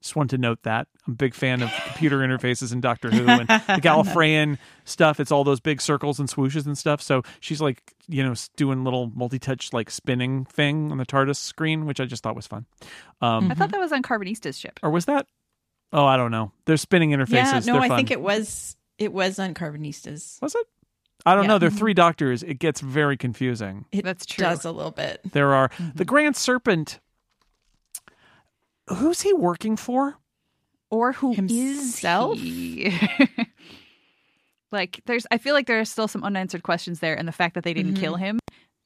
Just 0.01 0.15
want 0.15 0.29
to 0.29 0.37
note 0.37 0.63
that 0.63 0.87
I'm 1.05 1.11
a 1.13 1.15
big 1.17 1.33
fan 1.33 1.61
of 1.61 1.69
computer 1.87 2.19
interfaces 2.25 2.71
in 2.71 2.79
Doctor 2.79 3.09
Who 3.11 3.27
and 3.27 3.49
the 3.49 3.53
Gallifreyan 3.81 4.57
stuff. 4.85 5.19
It's 5.19 5.29
all 5.29 5.43
those 5.43 5.59
big 5.59 5.81
circles 5.81 6.19
and 6.21 6.29
swooshes 6.29 6.65
and 6.65 6.77
stuff. 6.77 7.01
So 7.01 7.21
she's 7.41 7.59
like, 7.59 7.93
you 8.07 8.23
know, 8.23 8.33
doing 8.55 8.85
little 8.85 9.11
multi-touch 9.13 9.73
like 9.73 9.89
spinning 9.91 10.45
thing 10.45 10.89
on 10.93 10.99
the 10.99 11.05
TARDIS 11.05 11.35
screen, 11.35 11.85
which 11.85 11.99
I 11.99 12.05
just 12.05 12.23
thought 12.23 12.33
was 12.35 12.47
fun. 12.47 12.65
Um, 13.19 13.51
i 13.51 13.55
thought 13.55 13.71
that 13.71 13.79
was 13.81 13.91
on 13.91 14.01
Karvanista's 14.01 14.57
ship 14.57 14.79
Or 14.81 14.89
was 14.89 15.03
that? 15.05 15.27
Oh, 15.91 16.05
I 16.05 16.15
don't 16.15 16.31
know. 16.31 16.53
They're 16.63 16.77
spinning 16.77 17.09
interfaces. 17.09 17.31
Yeah, 17.33 17.59
no, 17.65 17.73
They're 17.73 17.81
I 17.81 17.87
fun. 17.89 17.97
think 17.97 18.11
it 18.11 18.21
was 18.21 18.77
it 18.97 19.11
was 19.11 19.37
on 19.37 19.53
Karvanista's. 19.53 20.37
was 20.41 20.55
it. 20.55 20.67
I 21.25 21.35
don't 21.35 21.43
Yeah. 21.43 21.47
know. 21.49 21.57
There 21.59 21.67
are 21.67 21.71
three 21.71 21.93
doctors. 21.93 22.43
It 22.43 22.59
gets 22.59 22.79
very 22.81 23.17
confusing. 23.17 23.85
It 23.91 24.03
That's 24.05 24.25
true. 24.25 24.43
does 24.43 24.63
a 24.65 24.71
little 24.71 24.91
bit. 24.91 25.19
There 25.31 25.53
are 25.53 25.69
Mm-hmm. 25.69 25.97
the 25.97 26.05
Grand 26.05 26.35
Serpent. 26.35 26.99
Who's 28.87 29.21
he 29.21 29.33
working 29.33 29.75
for? 29.77 30.17
or 30.91 31.11
who 31.11 31.33
is 31.33 31.37
Himself? 31.37 32.39
he? 32.39 32.91
like 34.71 35.01
there's 35.05 35.27
I 35.29 35.37
feel 35.37 35.53
like 35.53 35.67
there 35.67 35.79
are 35.79 35.85
still 35.85 36.07
some 36.07 36.23
unanswered 36.23 36.63
questions 36.63 36.99
there 36.99 37.13
and 37.15 37.27
the 37.27 37.31
fact 37.31 37.53
that 37.55 37.63
they 37.63 37.73
didn't 37.75 37.93
kill 37.95 38.13
Mm-hmm. 38.15 38.23
him 38.23 38.39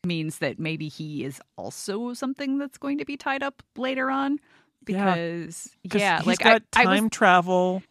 means 0.05 0.39
that 0.39 0.59
maybe 0.59 0.89
he 0.89 1.23
is 1.23 1.39
also 1.57 2.13
something 2.13 2.57
that's 2.57 2.77
going 2.77 2.97
to 2.97 3.05
be 3.05 3.15
tied 3.15 3.41
up 3.41 3.63
later 3.77 4.11
on 4.11 4.37
Yeah. 4.85 5.15
yeah, 5.15 6.17
he's 6.17 6.25
like 6.27 6.39
got 6.39 6.61
I, 6.75 6.83
time 6.83 6.87
I 6.89 6.99
was 7.01 7.09
travel, 7.11 7.83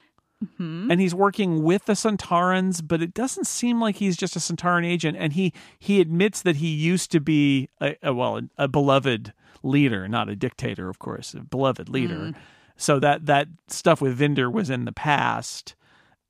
Mhm. 0.43 0.91
and 0.91 1.01
he's 1.01 1.15
working 1.15 1.63
with 1.63 1.85
the 1.87 1.93
Sontarans, 1.95 2.87
but 2.87 3.03
it 3.03 3.15
doesn't 3.15 3.47
seem 3.47 3.81
like 3.81 3.97
he's 3.97 4.17
just 4.17 4.37
a 4.37 4.39
Sontaran 4.39 4.85
agent. 4.85 5.17
And 5.19 5.33
he 5.35 5.53
he 5.79 6.01
admits 6.01 6.43
that 6.43 6.57
he 6.57 6.69
used 6.69 7.11
to 7.13 7.21
be 7.21 7.69
a, 7.81 7.97
a 8.03 8.13
well 8.15 8.39
a, 8.39 8.43
a 8.59 8.69
beloved 8.69 9.33
leader, 9.63 10.09
not 10.09 10.29
a 10.29 10.37
dictator, 10.37 10.89
of 10.89 10.99
course, 10.99 11.35
a 11.35 11.41
beloved 11.41 11.89
leader. 11.89 12.17
Mm. 12.17 12.35
So 12.77 12.99
that 12.99 13.27
that 13.27 13.49
stuff 13.69 14.01
with 14.01 14.19
Vinder 14.19 14.51
was 14.51 14.71
in 14.71 14.85
the 14.85 14.93
past. 14.93 15.75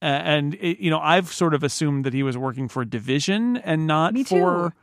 Uh, 0.02 0.06
and 0.06 0.54
it, 0.54 0.78
you 0.80 0.90
know, 0.90 0.98
I've 0.98 1.32
sort 1.32 1.54
of 1.54 1.62
assumed 1.62 2.04
that 2.04 2.12
he 2.12 2.24
was 2.24 2.36
working 2.36 2.68
for 2.68 2.84
Division 2.84 3.56
and 3.58 3.86
not 3.86 4.14
for 4.26 4.74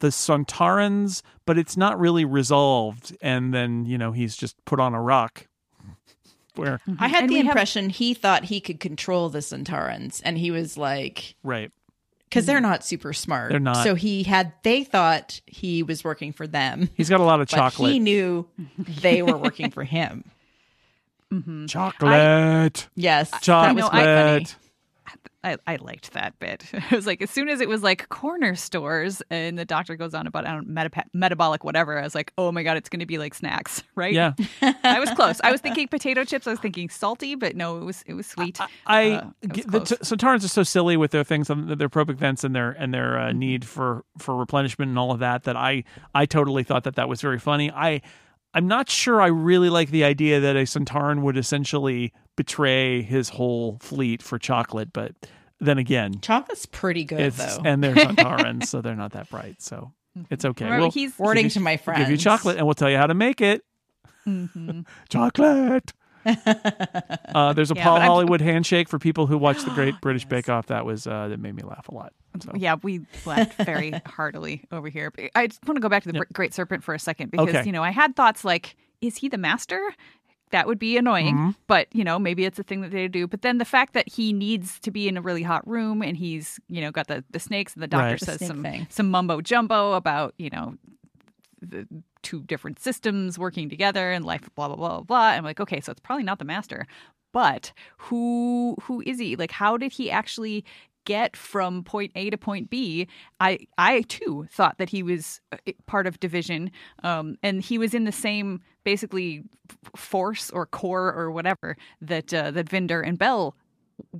the 0.00 0.08
Sontarans, 0.08 1.22
but 1.46 1.58
it's 1.58 1.76
not 1.76 1.98
really 1.98 2.24
resolved. 2.24 3.16
And 3.20 3.52
then 3.52 3.84
you 3.86 3.98
know 3.98 4.12
he's 4.12 4.36
just 4.36 4.62
put 4.64 4.78
on 4.78 4.94
a 4.94 5.00
rock. 5.02 5.47
Where 6.58 6.78
mm-hmm. 6.88 7.02
I 7.02 7.08
had 7.08 7.22
And 7.22 7.30
the 7.30 7.34
we 7.34 7.38
have- 7.38 7.46
impression 7.46 7.90
he 7.90 8.14
thought 8.14 8.44
he 8.44 8.60
could 8.60 8.80
control 8.80 9.28
the 9.28 9.38
Sontarans, 9.38 10.20
and 10.24 10.36
he 10.36 10.50
was 10.50 10.76
like, 10.76 11.34
right? 11.42 11.70
because 12.24 12.44
they're 12.44 12.58
mm-hmm. 12.58 12.70
not 12.70 12.84
super 12.84 13.12
smart. 13.12 13.50
They're 13.50 13.60
not. 13.60 13.82
So 13.84 13.94
he 13.94 14.22
had. 14.22 14.52
They 14.62 14.84
thought 14.84 15.40
he 15.46 15.82
was 15.82 16.04
working 16.04 16.32
for 16.32 16.46
them, 16.46 16.90
He's 16.94 17.08
got 17.08 17.20
a 17.20 17.24
lot 17.24 17.40
of 17.40 17.48
but 17.48 17.56
chocolate. 17.56 17.92
he 17.92 17.98
knew 17.98 18.46
they 18.78 19.22
were 19.22 19.38
working 19.38 19.70
for 19.70 19.84
him. 19.84 20.24
Mm-hmm. 21.32 21.66
chocolate, 21.66 22.88
Yes, 22.94 23.30
that 23.30 23.42
chocolate. 23.42 23.76
was 23.76 23.90
quite 23.90 24.04
funny. 24.04 24.46
I, 24.46 24.67
I 25.44 25.56
I 25.66 25.76
liked 25.76 26.12
that 26.14 26.38
bit. 26.40 26.64
It 26.72 26.90
was 26.90 27.06
like 27.06 27.22
as 27.22 27.30
soon 27.30 27.48
as 27.48 27.60
it 27.60 27.68
was 27.68 27.82
like 27.82 28.08
corner 28.08 28.54
stores 28.56 29.22
and 29.30 29.56
the 29.58 29.64
doctor 29.64 29.94
goes 29.96 30.12
on 30.14 30.26
about 30.26 30.46
I 30.46 30.52
don't 30.52 30.68
meta- 30.68 31.04
metabolic 31.14 31.62
whatever. 31.64 31.98
I 31.98 32.02
was 32.02 32.14
like, 32.14 32.32
oh 32.38 32.50
my 32.50 32.62
god, 32.62 32.76
it's 32.76 32.88
going 32.88 33.00
to 33.00 33.06
be 33.06 33.18
like 33.18 33.34
snacks, 33.34 33.82
right? 33.94 34.12
Yeah, 34.12 34.32
I 34.82 34.98
was 34.98 35.10
close. 35.10 35.40
I 35.44 35.52
was 35.52 35.60
thinking 35.60 35.86
potato 35.88 36.24
chips. 36.24 36.46
I 36.46 36.50
was 36.50 36.60
thinking 36.60 36.88
salty, 36.88 37.34
but 37.36 37.54
no, 37.56 37.78
it 37.78 37.84
was 37.84 38.02
it 38.06 38.14
was 38.14 38.26
sweet. 38.26 38.58
I 38.86 39.10
Uh, 39.12 39.30
was 39.42 39.64
the 39.64 39.80
close. 39.80 39.88
t- 39.90 39.96
Sontarans 39.96 40.44
are 40.44 40.48
so 40.48 40.62
silly 40.64 40.96
with 40.96 41.12
their 41.12 41.24
things, 41.24 41.50
on 41.50 41.66
their 41.78 41.88
probic 41.88 42.16
vents 42.16 42.42
and 42.42 42.54
their 42.54 42.70
and 42.72 42.92
their 42.92 43.18
uh, 43.18 43.32
need 43.32 43.64
for 43.64 44.04
for 44.18 44.34
replenishment 44.36 44.88
and 44.88 44.98
all 44.98 45.12
of 45.12 45.20
that. 45.20 45.44
That 45.44 45.56
I 45.56 45.84
I 46.14 46.26
totally 46.26 46.64
thought 46.64 46.84
that 46.84 46.96
that 46.96 47.08
was 47.08 47.20
very 47.20 47.38
funny. 47.38 47.70
I 47.70 48.00
I'm 48.58 48.66
not 48.66 48.90
sure 48.90 49.20
I 49.22 49.28
really 49.28 49.70
like 49.70 49.90
the 49.90 50.02
idea 50.02 50.40
that 50.40 50.56
a 50.56 50.60
Sontaran 50.64 51.22
would 51.22 51.36
essentially 51.38 52.12
betray 52.36 53.02
his 53.02 53.28
whole 53.28 53.78
fleet 53.80 54.20
for 54.20 54.36
chocolate, 54.36 54.92
but 54.92 55.12
then 55.60 55.78
again, 55.78 56.20
Chocolate's 56.20 56.66
pretty 56.66 57.04
good 57.04 57.32
though. 57.34 57.62
and 57.64 57.84
they're 57.84 57.94
Sontarans, 57.94 58.64
so 58.66 58.80
they're 58.80 58.96
not 58.96 59.12
that 59.12 59.30
bright. 59.30 59.62
So 59.62 59.92
it's 60.28 60.44
okay. 60.44 60.64
Remember, 60.64 60.86
We'll 60.86 60.90
he's- 60.90 61.12
you- 61.44 61.50
to 61.50 61.60
my 61.60 61.78
we'll 61.86 61.96
give 61.98 62.10
you 62.10 62.16
chocolate, 62.16 62.56
and 62.56 62.66
we'll 62.66 62.74
tell 62.74 62.90
you 62.90 62.96
how 62.96 63.06
to 63.06 63.14
make 63.14 63.40
it. 63.40 63.62
Mhm. 64.26 64.84
Chocolate. 65.08 65.92
uh, 67.34 67.52
there's 67.52 67.70
a 67.70 67.74
Yeah, 67.74 67.84
Paul 67.84 68.00
Hollywood 68.00 68.40
handshake 68.40 68.88
for 68.88 68.98
people 68.98 69.26
who 69.26 69.38
watch 69.38 69.62
the 69.64 69.70
Great 69.70 69.94
British 70.00 70.24
Bake 70.24 70.48
Off. 70.48 70.66
That 70.66 70.84
was 70.84 71.06
uh, 71.06 71.28
that 71.28 71.40
made 71.40 71.54
me 71.54 71.62
laugh 71.62 71.88
a 71.88 71.94
lot. 71.94 72.12
So. 72.40 72.52
Yeah, 72.54 72.76
we 72.82 73.00
laughed 73.26 73.54
very 73.64 73.90
heartily 74.06 74.64
over 74.70 74.88
here. 74.88 75.10
But 75.10 75.30
I 75.34 75.46
just 75.48 75.66
want 75.66 75.76
to 75.76 75.80
go 75.80 75.88
back 75.88 76.02
to 76.04 76.12
the 76.12 76.18
Yep. 76.18 76.32
Great 76.32 76.54
Serpent 76.54 76.84
for 76.84 76.94
a 76.94 76.98
second 76.98 77.30
because 77.30 77.48
Okay. 77.48 77.64
you 77.64 77.72
know 77.72 77.82
I 77.82 77.90
had 77.90 78.14
thoughts 78.16 78.44
like, 78.44 78.76
is 79.00 79.16
he 79.16 79.28
the 79.28 79.38
master? 79.38 79.80
That 80.50 80.66
would 80.66 80.78
be 80.78 80.96
annoying, 80.96 81.34
Mhm. 81.36 81.56
but 81.66 81.88
you 81.94 82.04
know 82.04 82.18
maybe 82.18 82.46
it's 82.46 82.58
a 82.58 82.62
thing 82.62 82.80
that 82.80 82.90
they 82.90 83.06
do. 83.06 83.26
But 83.26 83.42
then 83.42 83.58
the 83.58 83.66
fact 83.66 83.92
that 83.92 84.08
he 84.08 84.32
needs 84.32 84.80
to 84.80 84.90
be 84.90 85.06
in 85.06 85.18
a 85.18 85.20
really 85.20 85.42
hot 85.42 85.66
room 85.68 86.00
and 86.02 86.16
he's 86.16 86.58
you 86.68 86.80
know 86.80 86.90
got 86.90 87.06
the 87.06 87.22
the 87.30 87.38
snakes 87.38 87.74
and 87.74 87.82
the 87.82 87.86
doctor 87.86 88.12
Right. 88.12 88.20
Says 88.20 88.38
snake 88.38 88.48
some 88.48 88.62
thing. 88.62 88.86
some 88.88 89.10
mumbo 89.10 89.40
jumbo 89.42 89.92
about 89.92 90.32
you 90.38 90.48
know 90.50 90.74
the 90.97 90.97
two 92.22 92.42
different 92.44 92.78
systems 92.78 93.38
working 93.38 93.68
together 93.68 94.12
and 94.12 94.24
life 94.24 94.48
blah 94.54 94.68
blah 94.68 94.76
blah 94.76 95.00
blah. 95.00 95.28
I'm 95.28 95.44
like, 95.44 95.60
okay, 95.60 95.80
so 95.80 95.92
it's 95.92 96.00
probably 96.00 96.24
not 96.24 96.38
the 96.38 96.44
master, 96.44 96.86
but 97.32 97.72
who 97.96 98.76
who 98.82 99.02
is 99.06 99.18
he? 99.18 99.36
Like, 99.36 99.50
how 99.52 99.76
did 99.76 99.92
he 99.92 100.10
actually 100.10 100.64
get 101.04 101.36
from 101.36 101.82
point 101.84 102.12
A 102.14 102.30
to 102.30 102.36
point 102.36 102.70
B? 102.70 103.08
I 103.40 103.60
I 103.76 104.02
too 104.02 104.46
thought 104.50 104.78
that 104.78 104.90
he 104.90 105.02
was 105.02 105.40
uh, 105.52 105.56
part 105.86 106.06
of 106.06 106.20
division, 106.20 106.70
um, 107.02 107.36
and 107.42 107.62
he 107.62 107.78
was 107.78 107.94
in 107.94 108.04
the 108.04 108.12
same 108.12 108.60
basically 108.84 109.44
force 109.96 110.50
or 110.50 110.66
core 110.66 111.12
or 111.12 111.30
whatever 111.30 111.76
that 112.00 112.32
uh, 112.32 112.50
that 112.50 112.68
Vinder 112.68 113.00
and 113.06 113.18
Bel 113.18 113.54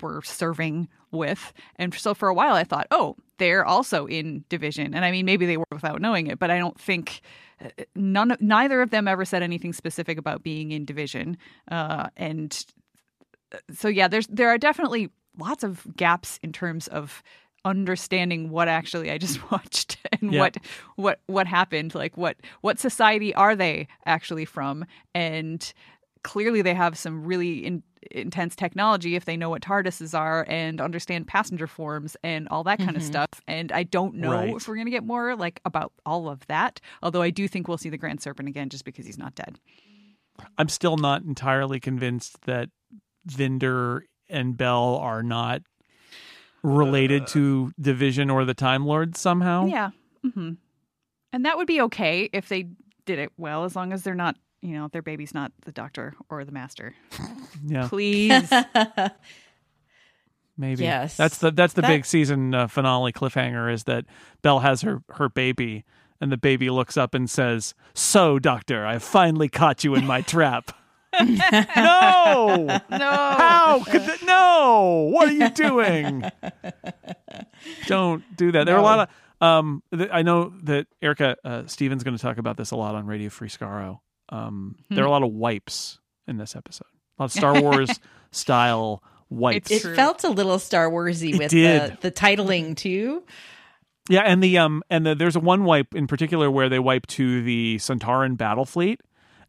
were 0.01 0.23
serving 0.23 0.89
with. 1.11 1.53
And 1.77 1.95
so 1.95 2.15
for 2.15 2.29
a 2.29 2.35
while 2.35 2.55
I 2.55 2.65
thought, 2.65 2.87
oh, 2.91 3.17
they're 3.39 3.65
also 3.65 4.07
in 4.07 4.45
division. 4.49 4.95
And 4.95 5.05
I 5.05 5.11
mean, 5.11 5.25
maybe 5.27 5.47
they 5.47 5.57
were 5.57 5.65
without 5.73 6.01
knowing 6.01 6.27
it, 6.27 6.39
but 6.39 6.51
I 6.51 6.59
don't 6.59 6.79
think 6.81 7.21
uh, 7.65 7.69
none 7.95 8.37
neither 8.41 8.83
of 8.83 8.91
them 8.91 9.09
ever 9.09 9.25
said 9.25 9.43
anything 9.43 9.73
specific 9.73 10.19
about 10.19 10.43
being 10.43 10.71
in 10.73 10.85
division. 10.85 11.39
Uh, 11.71 12.09
and 12.17 12.65
uh, 13.53 13.59
so 13.73 13.89
yeah, 13.89 14.09
there's 14.09 14.27
there 14.29 14.49
are 14.49 14.59
definitely 14.59 15.11
lots 15.39 15.65
of 15.65 15.87
gaps 15.97 16.39
in 16.43 16.53
terms 16.53 16.89
of 16.89 17.23
understanding 17.65 18.51
what 18.51 18.69
actually 18.69 19.11
I 19.11 19.19
just 19.19 19.51
watched 19.51 19.99
and 20.13 20.33
Yeah. 20.33 20.41
what 20.41 20.57
what 20.97 21.21
what 21.27 21.47
happened 21.47 21.95
like 21.95 22.17
what 22.17 22.37
what 22.61 22.79
society 22.79 23.35
are 23.35 23.57
they 23.57 23.89
actually 24.07 24.45
from 24.45 24.85
and 25.15 25.73
clearly 26.29 26.61
they 26.61 26.75
have 26.75 26.99
some 26.99 27.25
really 27.25 27.65
in, 27.65 27.83
intense 28.11 28.55
technology 28.55 29.17
if 29.17 29.25
they 29.25 29.35
know 29.35 29.49
what 29.49 29.63
TARDISes 29.63 30.13
are 30.17 30.45
and 30.47 30.79
understand 30.79 31.27
passenger 31.27 31.67
forms 31.67 32.19
and 32.23 32.47
all 32.51 32.63
that 32.65 32.79
kind 32.79 32.97
of 32.99 33.03
stuff. 33.03 33.29
And 33.49 33.73
I 33.73 33.83
don't 33.85 34.17
know 34.17 34.31
Right. 34.33 34.55
if 34.55 34.69
we're 34.69 34.75
going 34.75 34.87
to 34.87 34.91
get 34.91 35.05
more 35.05 35.35
like 35.35 35.61
about 35.65 35.93
all 36.05 36.29
of 36.29 36.47
that. 36.49 36.81
Although 37.03 37.23
I 37.23 37.31
do 37.31 37.49
think 37.49 37.67
we'll 37.67 37.79
see 37.79 37.89
the 37.89 37.97
Grand 37.97 38.21
Serpent 38.21 38.47
again 38.47 38.69
just 38.69 38.85
because 38.85 39.07
he's 39.07 39.17
not 39.17 39.35
dead. 39.35 39.59
I'm 40.59 40.69
still 40.69 40.99
not 40.99 41.23
entirely 41.23 41.81
convinced 41.81 42.43
that 42.43 42.69
Vinder 43.27 44.03
and 44.29 44.55
Bel 44.57 44.97
are 44.97 45.23
not 45.23 45.63
related 46.63 47.27
to 47.29 47.73
Division 47.81 48.29
or 48.31 48.45
the 48.45 48.55
Time 48.55 48.85
Lords 48.85 49.19
somehow. 49.19 49.65
Yeah. 49.67 49.91
hmm 50.35 50.53
And 51.33 51.45
that 51.47 51.57
would 51.57 51.67
be 51.67 51.81
okay 51.83 52.29
if 52.33 52.49
they 52.49 52.69
did 53.07 53.19
it 53.19 53.33
well, 53.39 53.65
as 53.65 53.75
long 53.75 53.93
as 53.93 54.03
they're 54.03 54.15
not, 54.15 54.37
you 54.61 54.75
know, 54.75 54.89
their 54.89 55.03
baby's 55.03 55.33
not 55.35 55.53
the 55.65 55.73
doctor 55.73 56.15
or 56.29 56.45
the 56.45 56.53
master. 56.53 56.95
Yeah, 57.65 57.89
Please. 57.89 58.51
maybe. 60.57 60.85
Yes. 60.85 61.17
that's 61.17 61.39
the 61.39 61.51
that's 61.51 61.75
the 61.75 61.83
That- 61.83 61.89
big 61.89 62.07
season 62.07 62.55
uh, 62.55 62.67
finale 62.67 63.13
cliffhanger 63.13 63.73
is 63.73 63.85
that 63.85 64.05
Bel 64.43 64.61
has 64.61 64.83
her 64.83 65.03
her 65.11 65.29
baby, 65.29 65.85
and 66.21 66.33
the 66.33 66.37
baby 66.37 66.71
looks 66.71 66.97
up 66.97 67.15
and 67.15 67.29
says, 67.31 67.75
"So, 67.95 68.39
Doctor, 68.39 68.85
I 68.87 68.95
have 68.95 69.03
finally 69.03 69.49
caught 69.49 69.85
you 69.85 69.95
in 69.95 70.07
my 70.07 70.21
trap." 70.23 70.73
no, 71.21 72.81
No. 72.91 72.93
how 72.99 73.83
could 73.85 74.03
that? 74.03 74.23
No, 74.25 75.09
what 75.13 75.29
are 75.29 75.33
you 75.33 75.49
doing? 75.51 76.25
Don't 77.87 78.23
do 78.37 78.53
that. 78.53 78.65
There 78.65 78.75
are 78.77 78.81
a 78.81 78.83
lot 78.83 79.01
of. 79.01 79.09
Um, 79.41 79.85
th- 79.97 80.11
I 80.13 80.23
know 80.23 80.53
that 80.65 80.89
Erika 81.01 81.37
uh, 81.45 81.63
Stevens 81.67 82.03
going 82.03 82.17
to 82.17 82.21
talk 82.23 82.39
about 82.39 82.57
this 82.57 82.73
a 82.73 82.77
lot 82.77 82.97
on 82.97 83.07
Radio 83.07 83.31
Free 83.31 83.49
Skaro. 83.49 84.01
Um, 84.31 84.77
there 84.91 85.05
are 85.05 85.07
a 85.07 85.11
lot 85.11 85.23
of 85.23 85.33
wipes 85.33 85.99
in 86.27 86.37
this 86.37 86.55
episode. 86.55 86.87
A 87.19 87.23
lot 87.23 87.27
of 87.27 87.33
Star 87.33 87.61
Wars 87.61 87.99
style 88.31 89.03
wipes. 89.31 89.71
It 89.71 89.83
True. 89.83 89.95
felt 89.95 90.25
a 90.25 90.29
little 90.29 90.59
Star 90.59 90.91
Warsy 90.91 91.35
It 91.35 91.39
with 91.39 91.51
did. 91.51 91.93
the 92.01 92.09
the 92.09 92.11
titling 92.13 92.77
too. 92.77 93.25
Yeah, 94.11 94.21
and 94.23 94.43
the 94.43 94.59
um 94.59 94.83
and 94.91 95.05
the, 95.07 95.15
there's 95.15 95.37
a 95.37 95.41
one 95.41 95.65
wipe 95.65 95.95
in 95.95 96.07
particular 96.07 96.51
where 96.51 96.69
they 96.69 96.79
wipe 96.79 97.07
to 97.09 97.43
the 97.43 97.77
Sontaran 97.77 98.37
battle 98.37 98.65
fleet, 98.65 99.01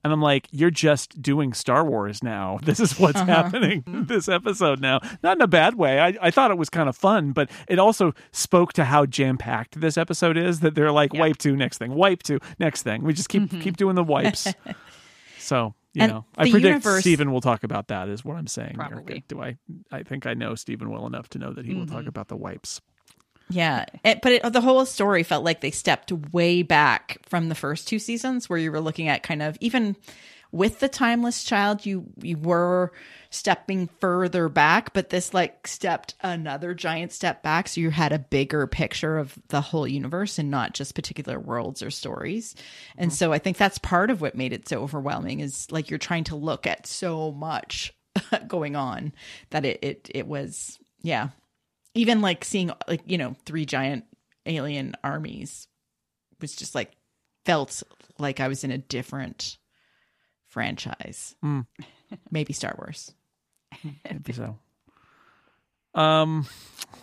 and 0.03 0.13
I'm 0.13 0.21
like, 0.21 0.47
you're 0.51 0.71
just 0.71 1.21
doing 1.21 1.53
Star 1.53 1.83
Wars 1.83 2.23
now. 2.23 2.59
This 2.69 2.79
is 2.79 2.99
what's 2.99 3.17
uh-huh. 3.17 3.25
happening 3.25 3.83
this 3.87 4.29
episode 4.29 4.79
now. 4.79 4.99
Not 5.23 5.37
in 5.37 5.41
a 5.41 5.47
bad 5.47 5.73
way. 5.73 5.99
I, 5.99 6.15
I 6.21 6.29
thought 6.29 6.51
it 6.51 6.57
was 6.57 6.69
kind 6.69 6.87
of 6.87 6.95
fun, 6.95 7.31
but 7.31 7.49
it 7.67 7.79
also 7.79 8.13
spoke 8.31 8.73
to 8.73 8.85
how 8.85 9.07
jam 9.07 9.39
packed 9.39 9.81
this 9.81 9.97
episode 9.97 10.37
is. 10.37 10.59
That 10.59 10.75
they're 10.75 10.91
like, 10.91 11.13
wipe 11.13 11.37
to 11.39 11.55
next 11.55 11.79
thing, 11.79 11.95
wipe 11.95 12.21
to 12.23 12.39
next 12.59 12.83
thing. 12.83 13.03
We 13.03 13.13
just 13.13 13.27
keep 13.29 13.43
mm-hmm. 13.43 13.61
keep 13.61 13.75
doing 13.75 13.95
the 13.95 14.03
wipes. 14.03 14.53
so 15.39 15.73
you 15.93 16.03
And 16.03 16.11
know, 16.11 16.25
I 16.37 16.51
predict 16.51 16.63
universe- 16.85 17.01
Stephen 17.01 17.31
will 17.31 17.41
talk 17.41 17.63
about 17.63 17.87
that. 17.87 18.07
Is 18.07 18.23
what 18.23 18.37
I'm 18.37 18.47
saying. 18.47 18.77
Erika. 18.79 18.95
Probably. 18.95 19.23
Do 19.27 19.41
I? 19.41 19.57
I 19.91 20.03
think 20.03 20.27
I 20.27 20.35
know 20.35 20.53
Stephen 20.53 20.91
well 20.91 21.07
enough 21.07 21.27
to 21.29 21.39
know 21.39 21.53
that 21.53 21.65
he 21.65 21.73
will 21.73 21.87
talk 21.87 21.99
mm-hmm. 21.99 22.09
about 22.09 22.27
the 22.27 22.37
wipes. 22.37 22.81
Yeah, 23.49 23.85
it, 24.03 24.21
but 24.21 24.31
it, 24.31 24.53
the 24.53 24.61
whole 24.61 24.85
story 24.85 25.23
felt 25.23 25.43
like 25.43 25.61
they 25.61 25.71
stepped 25.71 26.11
way 26.11 26.61
back 26.61 27.17
from 27.27 27.49
the 27.49 27.55
first 27.55 27.87
two 27.87 27.97
seasons, 27.97 28.47
where 28.47 28.59
you 28.59 28.71
were 28.71 28.81
looking 28.81 29.07
at 29.07 29.23
kind 29.23 29.41
of 29.41 29.57
even 29.59 29.95
with 30.51 30.79
the 30.79 30.89
timeless 30.89 31.43
child, 31.43 31.85
you 31.85 32.05
you 32.21 32.37
were 32.37 32.91
stepping 33.29 33.87
further 33.99 34.49
back, 34.49 34.93
but 34.93 35.09
this 35.09 35.33
like 35.33 35.67
stepped 35.67 36.15
another 36.21 36.73
giant 36.73 37.11
step 37.11 37.43
back, 37.43 37.67
so 37.67 37.81
you 37.81 37.89
had 37.91 38.11
a 38.11 38.19
bigger 38.19 38.65
picture 38.67 39.17
of 39.17 39.37
the 39.49 39.61
whole 39.61 39.87
universe 39.87 40.39
and 40.39 40.49
not 40.49 40.73
just 40.73 40.95
particular 40.95 41.39
worlds 41.39 41.83
or 41.83 41.91
stories. 41.91 42.55
And 42.97 43.13
so 43.13 43.31
I 43.31 43.39
think 43.39 43.57
that's 43.57 43.77
part 43.77 44.09
of 44.09 44.21
what 44.21 44.35
made 44.35 44.53
it 44.53 44.67
so 44.67 44.81
overwhelming 44.81 45.39
is 45.39 45.71
like 45.71 45.89
you're 45.89 45.99
trying 45.99 46.25
to 46.25 46.35
look 46.35 46.65
at 46.65 46.87
so 46.87 47.31
much 47.31 47.93
going 48.47 48.75
on 48.75 49.13
that 49.51 49.65
it 49.65 49.79
it 49.83 50.11
it 50.13 50.27
was 50.27 50.79
yeah 51.01 51.29
even 51.93 52.21
like 52.21 52.43
seeing 52.45 52.71
like 52.87 53.01
you 53.05 53.17
know 53.17 53.35
three 53.45 53.65
giant 53.65 54.05
alien 54.45 54.95
armies 55.03 55.67
was 56.41 56.55
just 56.55 56.75
like 56.75 56.91
felt 57.45 57.83
like 58.17 58.39
I 58.39 58.47
was 58.47 58.63
in 58.63 58.71
a 58.71 58.77
different 58.77 59.57
franchise. 60.47 61.35
Hmm. 61.41 61.61
Maybe 62.31 62.53
Star 62.53 62.75
Wars. 62.77 63.13
Maybe 64.09 64.33
so. 64.33 64.57
Um, 65.95 66.45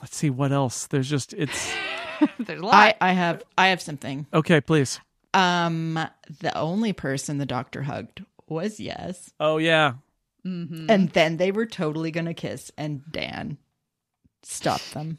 let's 0.01 0.17
see 0.17 0.31
what 0.31 0.53
else. 0.53 0.87
There's 0.87 1.09
just 1.11 1.33
it's 1.35 1.73
There's 2.39 2.61
a 2.61 2.65
lot. 2.65 2.75
I 2.75 2.95
I 3.01 3.13
have 3.13 3.43
I 3.59 3.69
have 3.69 3.81
something. 3.83 4.27
okay. 4.33 4.61
Please. 4.61 5.01
Um 5.35 5.99
the 6.41 6.57
only 6.57 6.93
person 6.93 7.39
the 7.39 7.47
doctor 7.47 7.83
hugged 7.83 8.25
was 8.49 8.81
yes. 8.81 9.33
Oh 9.41 9.59
yeah, 9.59 9.95
Mhm. 10.47 10.87
And 10.89 11.11
then 11.11 11.37
they 11.37 11.51
were 11.51 11.67
totally 11.67 12.11
going 12.13 12.27
to 12.27 12.35
kiss 12.35 12.71
and 12.79 13.03
Dan 13.11 13.59
stopped 14.49 14.95
them. 14.95 15.19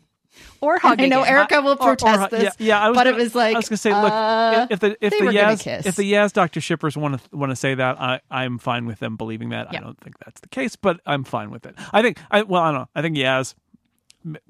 or 0.62 0.78
hugging. 0.80 1.06
I 1.06 1.08
know 1.10 1.24
it. 1.24 1.30
Erika 1.30 1.62
will 1.62 1.70
Or- 1.80 1.92
or- 1.92 1.96
protest 1.96 2.30
this. 2.32 2.44
yeah, 2.44 2.52
yeah. 2.60 2.80
I 2.80 2.90
was 2.90 2.96
but 2.96 3.06
gonna, 3.06 3.18
it 3.18 3.20
was 3.24 3.34
like 3.36 3.56
I 3.56 3.60
was 3.60 3.70
gonna 3.70 3.78
say, 3.78 3.90
look, 3.92 4.12
uh, 4.12 4.68
if 4.70 4.80
the 4.80 4.96
if 5.02 5.12
the 5.12 5.26
Yaz 5.26 5.86
if 5.86 5.96
the 5.96 6.12
Yaz 6.14 6.32
Doctor 6.34 6.62
shippers 6.62 6.96
want 6.96 7.20
to 7.22 7.36
want 7.36 7.52
to 7.52 7.56
say 7.56 7.74
that, 7.76 8.00
I 8.00 8.20
I'm 8.30 8.60
fine 8.60 8.86
with 8.86 9.00
them 9.00 9.16
believing 9.18 9.50
that. 9.50 9.74
Yeah. 9.74 9.80
I 9.80 9.82
don't 9.84 10.00
think 10.00 10.18
that's 10.20 10.40
the 10.42 10.50
case, 10.50 10.76
but 10.76 11.00
I'm 11.06 11.24
fine 11.24 11.50
with 11.50 11.66
it. 11.66 11.76
I 11.92 12.02
think 12.04 12.20
I 12.30 12.44
well 12.44 12.62
I 12.62 12.72
don't 12.72 12.82
know. 12.82 12.90
I 12.96 13.02
think 13.02 13.18
Yaz, 13.18 13.56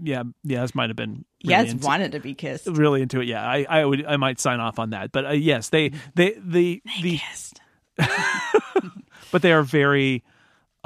yeah, 0.03 0.23
Yaz 0.45 0.75
might 0.75 0.89
have 0.89 0.97
been 0.97 1.23
really 1.45 1.63
yes 1.63 1.71
into, 1.71 1.85
wanted 1.85 2.11
to 2.11 2.19
be 2.19 2.33
kissed. 2.33 2.67
really 2.67 3.01
into 3.01 3.21
it. 3.21 3.27
Yeah, 3.27 3.45
I 3.47 3.65
I 3.69 3.85
would 3.85 4.05
I 4.05 4.17
might 4.17 4.39
sign 4.41 4.59
off 4.59 4.79
on 4.79 4.89
that. 4.89 5.13
But 5.13 5.25
uh, 5.25 5.29
yes, 5.31 5.69
they 5.69 5.91
they 6.15 6.33
the 6.37 6.81
the 7.01 7.17
Kissed. 7.19 7.61
but 9.31 9.41
they 9.41 9.51
are 9.51 9.63
very 9.63 10.23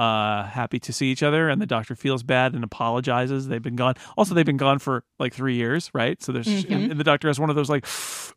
uh 0.02 0.44
happy 0.46 0.80
to 0.80 0.92
see 0.92 1.12
each 1.12 1.22
other 1.22 1.48
and 1.50 1.62
the 1.62 1.66
doctor 1.68 1.96
feels 1.96 2.24
bad 2.24 2.54
and 2.56 2.64
apologizes. 2.64 3.48
They've 3.48 3.62
been 3.62 3.76
gone. 3.76 3.96
Also 4.18 4.34
they've 4.34 4.46
been 4.46 4.58
gone 4.58 4.80
for 4.80 5.04
like 5.20 5.34
three 5.34 5.56
years 5.56 5.92
right? 5.94 6.22
So 6.22 6.32
there's 6.32 6.48
and, 6.48 6.92
and 6.92 7.00
the 7.00 7.04
doctor 7.04 7.28
has 7.28 7.40
one 7.40 7.50
of 7.50 7.56
those 7.56 7.70
like 7.70 7.86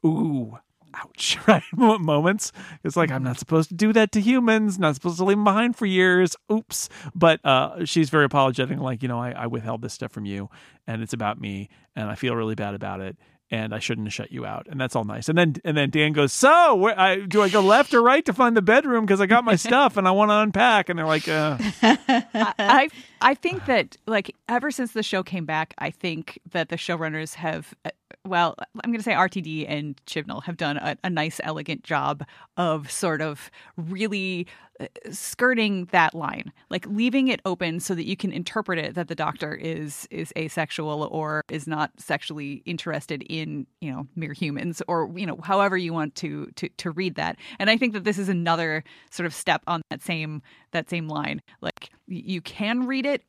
ooh 0.05 0.59
ouch 0.95 1.39
right 1.49 1.62
moments. 1.73 2.53
It's 2.85 2.97
like 2.97 3.11
i'm 3.11 3.23
not 3.23 3.39
supposed 3.39 3.69
to 3.71 3.75
do 3.75 3.93
that 3.95 4.12
to 4.12 4.21
humans 4.21 4.79
not 4.79 4.95
supposed 4.95 5.19
to 5.19 5.25
leave 5.25 5.37
them 5.37 5.45
behind 5.45 5.77
for 5.77 5.87
years. 5.87 6.37
Oops. 6.53 6.89
But 7.15 7.45
uh 7.45 7.85
she's 7.87 8.11
very 8.11 8.25
apologetic 8.27 8.79
like 8.79 9.03
you 9.03 9.09
know 9.09 9.21
I, 9.21 9.31
I 9.33 9.47
withheld 9.47 9.83
this 9.83 9.95
stuff 9.95 10.12
from 10.12 10.27
you 10.27 10.51
and 10.87 11.03
it's 11.03 11.15
about 11.15 11.41
me 11.41 11.69
and 11.97 12.11
i 12.11 12.15
feel 12.15 12.37
really 12.37 12.55
bad 12.55 12.75
about 12.75 13.01
it 13.01 13.17
and 13.51 13.74
I 13.74 13.78
shouldn't 13.78 14.07
have 14.07 14.14
shut 14.14 14.32
you 14.32 14.47
out, 14.47 14.66
and 14.70 14.80
that's 14.80 14.97
all 14.97 15.05
nice. 15.05 15.28
And 15.28 15.36
then 15.36 15.57
and 15.64 15.76
then 15.76 15.90
Dan 15.90 16.12
goes, 16.12 16.32
"So, 16.32 16.74
where, 16.74 16.99
I, 16.99 17.20
do 17.20 17.42
I 17.42 17.49
go 17.49 17.61
left 17.61 17.92
or 17.95 18.03
right 18.03 18.24
to 18.24 18.32
find 18.32 18.57
the 18.57 18.62
bedroom? 18.62 19.05
Because 19.05 19.20
I 19.20 19.26
got 19.26 19.45
my 19.45 19.57
stuff 19.68 19.97
and 19.97 20.09
I 20.09 20.12
want 20.12 20.30
to 20.30 20.36
unpack." 20.36 20.88
And 20.88 20.99
they're 20.99 21.07
like, 21.07 21.28
uh, 21.28 21.57
I 21.61 22.88
I 23.20 23.34
think 23.34 23.66
that 23.66 23.97
like 24.07 24.34
ever 24.49 24.70
since 24.70 24.92
the 24.92 25.03
show 25.03 25.22
came 25.22 25.45
back, 25.45 25.74
I 25.78 25.90
think 25.90 26.38
that 26.53 26.68
the 26.68 26.76
showrunners 26.76 27.34
have, 27.34 27.74
well, 28.25 28.55
I'm 28.83 28.91
going 28.91 28.99
to 28.99 29.03
say 29.03 29.12
RTD 29.12 29.67
and 29.69 29.97
Chibnall 30.07 30.43
have 30.45 30.57
done 30.57 30.77
a, 30.77 30.97
a 31.05 31.11
nice, 31.11 31.41
elegant 31.43 31.83
job 31.83 32.25
of 32.57 32.91
sort 32.91 33.21
of 33.21 33.51
really 33.77 34.47
uh, 34.81 34.87
skirting 35.12 35.85
that 35.93 36.15
line, 36.15 36.53
like 36.69 36.85
leaving 36.87 37.29
it 37.29 37.41
open 37.45 37.79
so 37.79 37.95
that 37.95 38.07
you 38.07 38.17
can 38.17 38.33
interpret 38.33 38.79
it 38.79 38.95
that 38.95 39.07
the 39.07 39.15
doctor 39.15 39.55
is 39.55 40.09
is 40.11 40.33
asexual 40.37 41.09
or 41.12 41.43
is 41.49 41.69
not 41.69 41.93
sexually 41.97 42.62
interested 42.65 43.23
in 43.29 43.69
you 43.81 43.93
know 43.93 44.09
mere 44.17 44.33
humans 44.33 44.83
or 44.89 45.12
you 45.15 45.27
know 45.27 45.39
however 45.45 45.77
you 45.77 45.93
want 45.93 46.17
to 46.17 46.47
to 46.57 46.69
to 46.71 46.91
read 46.91 47.15
that. 47.15 47.37
And 47.61 47.71
I 47.71 47.77
think 47.77 47.93
that 47.93 48.03
this 48.03 48.19
is 48.19 48.29
another 48.29 48.83
sort 49.11 49.27
of 49.27 49.35
step 49.35 49.62
on 49.69 49.83
that 49.91 50.03
same 50.03 50.43
that 50.73 50.91
same 50.91 51.07
line. 51.07 51.41
Like 51.61 51.91
you 52.09 52.41
can 52.41 52.87
read 52.87 53.07
it 53.07 53.23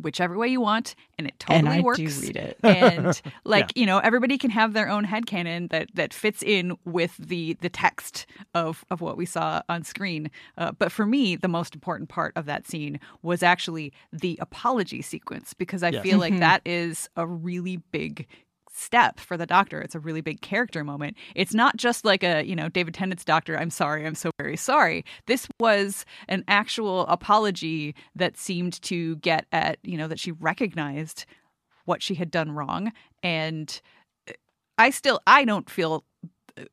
whichever 0.00 0.36
way 0.38 0.48
you 0.48 0.60
want 0.60 0.94
and 1.18 1.26
it 1.26 1.38
totally 1.38 1.58
and 1.58 1.68
I 1.68 1.80
works 1.80 1.98
do 1.98 2.08
read 2.26 2.36
it. 2.36 2.58
and 2.62 3.20
like 3.44 3.72
you 3.76 3.84
know 3.86 3.98
everybody 3.98 4.38
can 4.38 4.50
have 4.50 4.72
their 4.72 4.88
own 4.88 5.04
headcanon 5.04 5.70
that 5.70 5.88
that 5.94 6.14
fits 6.14 6.42
in 6.42 6.76
with 6.84 7.16
the 7.18 7.56
the 7.60 7.68
text 7.68 8.26
of 8.54 8.84
of 8.90 9.00
what 9.00 9.16
we 9.16 9.26
saw 9.26 9.62
on 9.68 9.82
screen 9.84 10.30
uh, 10.56 10.72
but 10.72 10.92
for 10.92 11.04
me 11.06 11.36
the 11.36 11.48
most 11.48 11.74
important 11.74 12.08
part 12.08 12.32
of 12.36 12.46
that 12.46 12.66
scene 12.66 13.00
was 13.22 13.42
actually 13.42 13.92
the 14.12 14.38
apology 14.40 15.02
sequence 15.02 15.52
because 15.54 15.82
i 15.82 15.88
Yes. 15.88 16.02
feel 16.02 16.18
like 16.18 16.38
that 16.38 16.62
is 16.64 17.08
a 17.16 17.26
really 17.26 17.78
big 17.90 18.26
step 18.78 19.18
for 19.20 19.36
the 19.36 19.46
doctor. 19.46 19.80
It's 19.80 19.94
a 19.94 20.00
really 20.00 20.20
big 20.20 20.40
character 20.40 20.84
moment. 20.84 21.16
It's 21.34 21.54
not 21.54 21.76
just 21.76 22.04
like 22.04 22.22
a 22.22 22.42
you 22.44 22.54
know 22.54 22.68
david 22.68 22.94
tennant's 22.94 23.24
doctor 23.24 23.58
i'm 23.58 23.70
sorry 23.70 24.06
i'm 24.06 24.14
so 24.14 24.30
very 24.38 24.56
sorry. 24.56 25.04
This 25.26 25.48
was 25.60 26.04
an 26.28 26.44
actual 26.48 27.06
apology 27.06 27.94
that 28.14 28.36
seemed 28.36 28.80
to 28.82 29.16
get 29.16 29.46
at 29.52 29.78
you 29.82 29.96
know 29.96 30.08
that 30.08 30.20
she 30.20 30.32
recognized 30.32 31.26
what 31.84 32.02
she 32.02 32.14
had 32.14 32.30
done 32.30 32.52
wrong. 32.52 32.92
And 33.22 33.80
uh, 34.28 34.32
i 34.78 34.90
still 34.90 35.20
i 35.26 35.44
don't 35.44 35.68
feel 35.68 36.04
uh, 36.56 36.64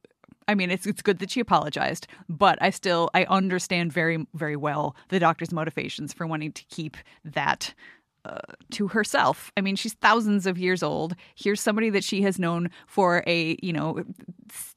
I 0.48 0.54
mean, 0.54 0.70
it's 0.70 0.86
it's 0.86 1.02
good 1.02 1.18
that 1.20 1.32
she 1.32 1.40
apologized, 1.40 2.06
but 2.30 2.60
I 2.62 2.70
still 2.70 3.10
I 3.16 3.24
understand 3.26 3.92
very 3.92 4.28
very 4.36 4.56
well 4.56 4.96
the 5.10 5.20
doctor's 5.20 5.52
motivations 5.52 6.14
for 6.14 6.28
wanting 6.28 6.52
to 6.52 6.64
keep 6.66 6.98
that 7.24 7.74
to 8.72 8.88
herself. 8.88 9.52
I 9.58 9.62
mean, 9.62 9.76
she's 9.76 9.94
thousands 9.94 10.46
of 10.46 10.58
years 10.58 10.84
old. 10.84 11.16
Here's 11.36 11.62
somebody 11.62 11.90
that 11.92 12.04
she 12.04 12.22
has 12.24 12.40
known 12.40 12.70
for 12.88 13.24
a 13.28 13.58
you 13.62 13.74
know 13.74 14.04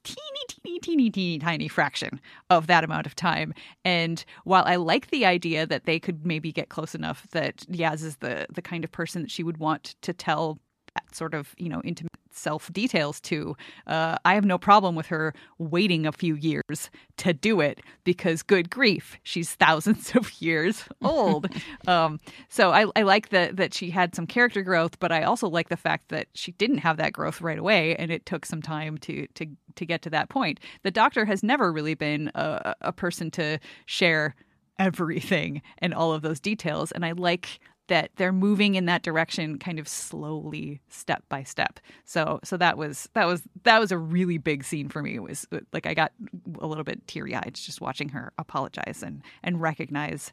teeny 0.03 0.45
teeny 0.47 0.79
teeny 0.79 1.09
teeny 1.09 1.39
tiny 1.39 1.67
fraction 1.67 2.19
of 2.49 2.67
that 2.67 2.83
amount 2.83 3.05
of 3.05 3.15
time. 3.15 3.53
And 3.85 4.23
while 4.43 4.63
I 4.65 4.75
like 4.75 5.09
the 5.09 5.25
idea 5.25 5.65
that 5.65 5.85
they 5.85 5.99
could 5.99 6.25
maybe 6.25 6.51
get 6.51 6.69
close 6.69 6.95
enough 6.95 7.27
that 7.31 7.57
Yaz 7.71 8.03
is 8.03 8.17
the 8.17 8.45
the 8.49 8.61
kind 8.61 8.83
of 8.83 8.91
person 8.91 9.21
that 9.21 9.31
she 9.31 9.43
would 9.43 9.57
want 9.57 9.95
to 10.01 10.13
tell 10.13 10.59
that 10.99 11.15
sort 11.15 11.33
of 11.33 11.55
you 11.57 11.69
know 11.69 11.81
intimate 11.83 12.09
self 12.31 12.71
details 12.71 13.19
to 13.19 13.55
uh, 13.87 14.17
i 14.23 14.33
have 14.33 14.45
no 14.45 14.57
problem 14.57 14.95
with 14.95 15.07
her 15.07 15.33
waiting 15.57 16.05
a 16.05 16.11
few 16.11 16.35
years 16.35 16.89
to 17.17 17.33
do 17.33 17.59
it 17.59 17.81
because 18.03 18.43
good 18.43 18.69
grief 18.69 19.17
she's 19.23 19.55
thousands 19.55 20.15
of 20.15 20.41
years 20.41 20.85
old. 21.01 21.47
Um, 21.87 22.19
so 22.49 22.71
I, 22.71 22.85
I 22.95 23.01
like 23.03 23.29
that 23.29 23.55
that 23.57 23.73
she 23.73 23.89
had 23.89 24.13
some 24.13 24.27
character 24.27 24.61
growth 24.61 24.99
but 24.99 25.11
i 25.11 25.23
also 25.23 25.47
like 25.47 25.69
the 25.69 25.77
fact 25.77 26.09
that 26.09 26.27
she 26.33 26.51
didn't 26.53 26.79
have 26.79 26.97
that 26.97 27.13
growth 27.13 27.41
right 27.41 27.57
away 27.57 27.95
and 27.95 28.11
it 28.11 28.25
took 28.25 28.45
some 28.45 28.61
time 28.61 28.97
to 28.99 29.27
to 29.35 29.47
to 29.75 29.85
get 29.85 30.01
to 30.03 30.09
that 30.11 30.29
point. 30.29 30.59
The 30.83 30.91
doctor 30.91 31.25
has 31.25 31.41
never 31.41 31.71
really 31.71 31.95
been 31.95 32.31
a, 32.35 32.75
a 32.81 32.91
person 32.91 33.31
to 33.31 33.59
share 33.85 34.35
everything 34.77 35.61
and 35.79 35.93
all 35.93 36.13
of 36.13 36.21
those 36.21 36.39
details 36.39 36.89
and 36.93 37.05
i 37.05 37.11
like 37.11 37.59
that 37.89 38.11
they're 38.15 38.31
moving 38.31 38.75
in 38.75 38.85
that 38.85 39.03
direction 39.03 39.59
kind 39.59 39.77
of 39.77 39.87
slowly 39.87 40.81
step 40.89 41.23
by 41.29 41.43
step. 41.43 41.79
So 42.05 42.39
so 42.43 42.57
that 42.57 42.77
was 42.77 43.09
that 43.13 43.25
was 43.25 43.43
that 43.63 43.79
was 43.79 43.91
a 43.91 43.97
really 43.97 44.37
big 44.37 44.63
scene 44.63 44.89
for 44.89 45.03
me. 45.03 45.15
It 45.15 45.23
was 45.23 45.45
like 45.73 45.85
i 45.85 45.93
got 45.93 46.11
a 46.59 46.67
little 46.67 46.83
bit 46.83 47.05
teary-eyed 47.07 47.53
just 47.55 47.81
watching 47.81 48.09
her 48.09 48.31
apologize 48.37 49.03
and 49.03 49.21
and 49.43 49.61
recognize 49.61 50.31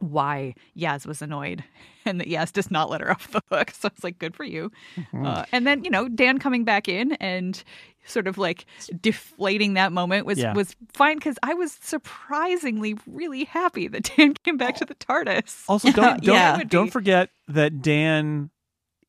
why 0.00 0.54
Yaz 0.76 1.06
was 1.06 1.20
annoyed 1.22 1.64
and 2.04 2.20
that 2.20 2.28
Yaz 2.28 2.52
does 2.52 2.70
not 2.70 2.90
let 2.90 3.00
her 3.00 3.10
off 3.12 3.30
the 3.32 3.42
hook. 3.50 3.70
So 3.72 3.86
it's 3.88 4.04
like, 4.04 4.18
good 4.18 4.34
for 4.36 4.44
you. 4.44 4.70
Uh, 5.14 5.44
and 5.52 5.66
then, 5.66 5.84
you 5.84 5.90
know, 5.90 6.08
Dan 6.08 6.38
coming 6.38 6.64
back 6.64 6.88
in 6.88 7.12
and 7.14 7.62
sort 8.06 8.26
of 8.26 8.38
like 8.38 8.64
deflating 9.02 9.74
that 9.74 9.92
moment 9.92 10.24
was, 10.24 10.38
Yeah. 10.38 10.54
was 10.54 10.74
fine 10.94 11.16
because 11.16 11.36
I 11.42 11.52
was 11.54 11.78
surprisingly 11.82 12.96
really 13.06 13.44
happy 13.44 13.86
that 13.88 14.10
Dan 14.16 14.34
came 14.34 14.56
back 14.56 14.76
to 14.76 14.84
the 14.84 14.94
TARDIS. 14.94 15.64
Also, 15.68 15.90
don't 15.92 16.22
don't, 16.22 16.34
Yeah. 16.34 16.62
Don't 16.64 16.90
forget 16.90 17.30
that 17.48 17.82
Dan 17.82 18.50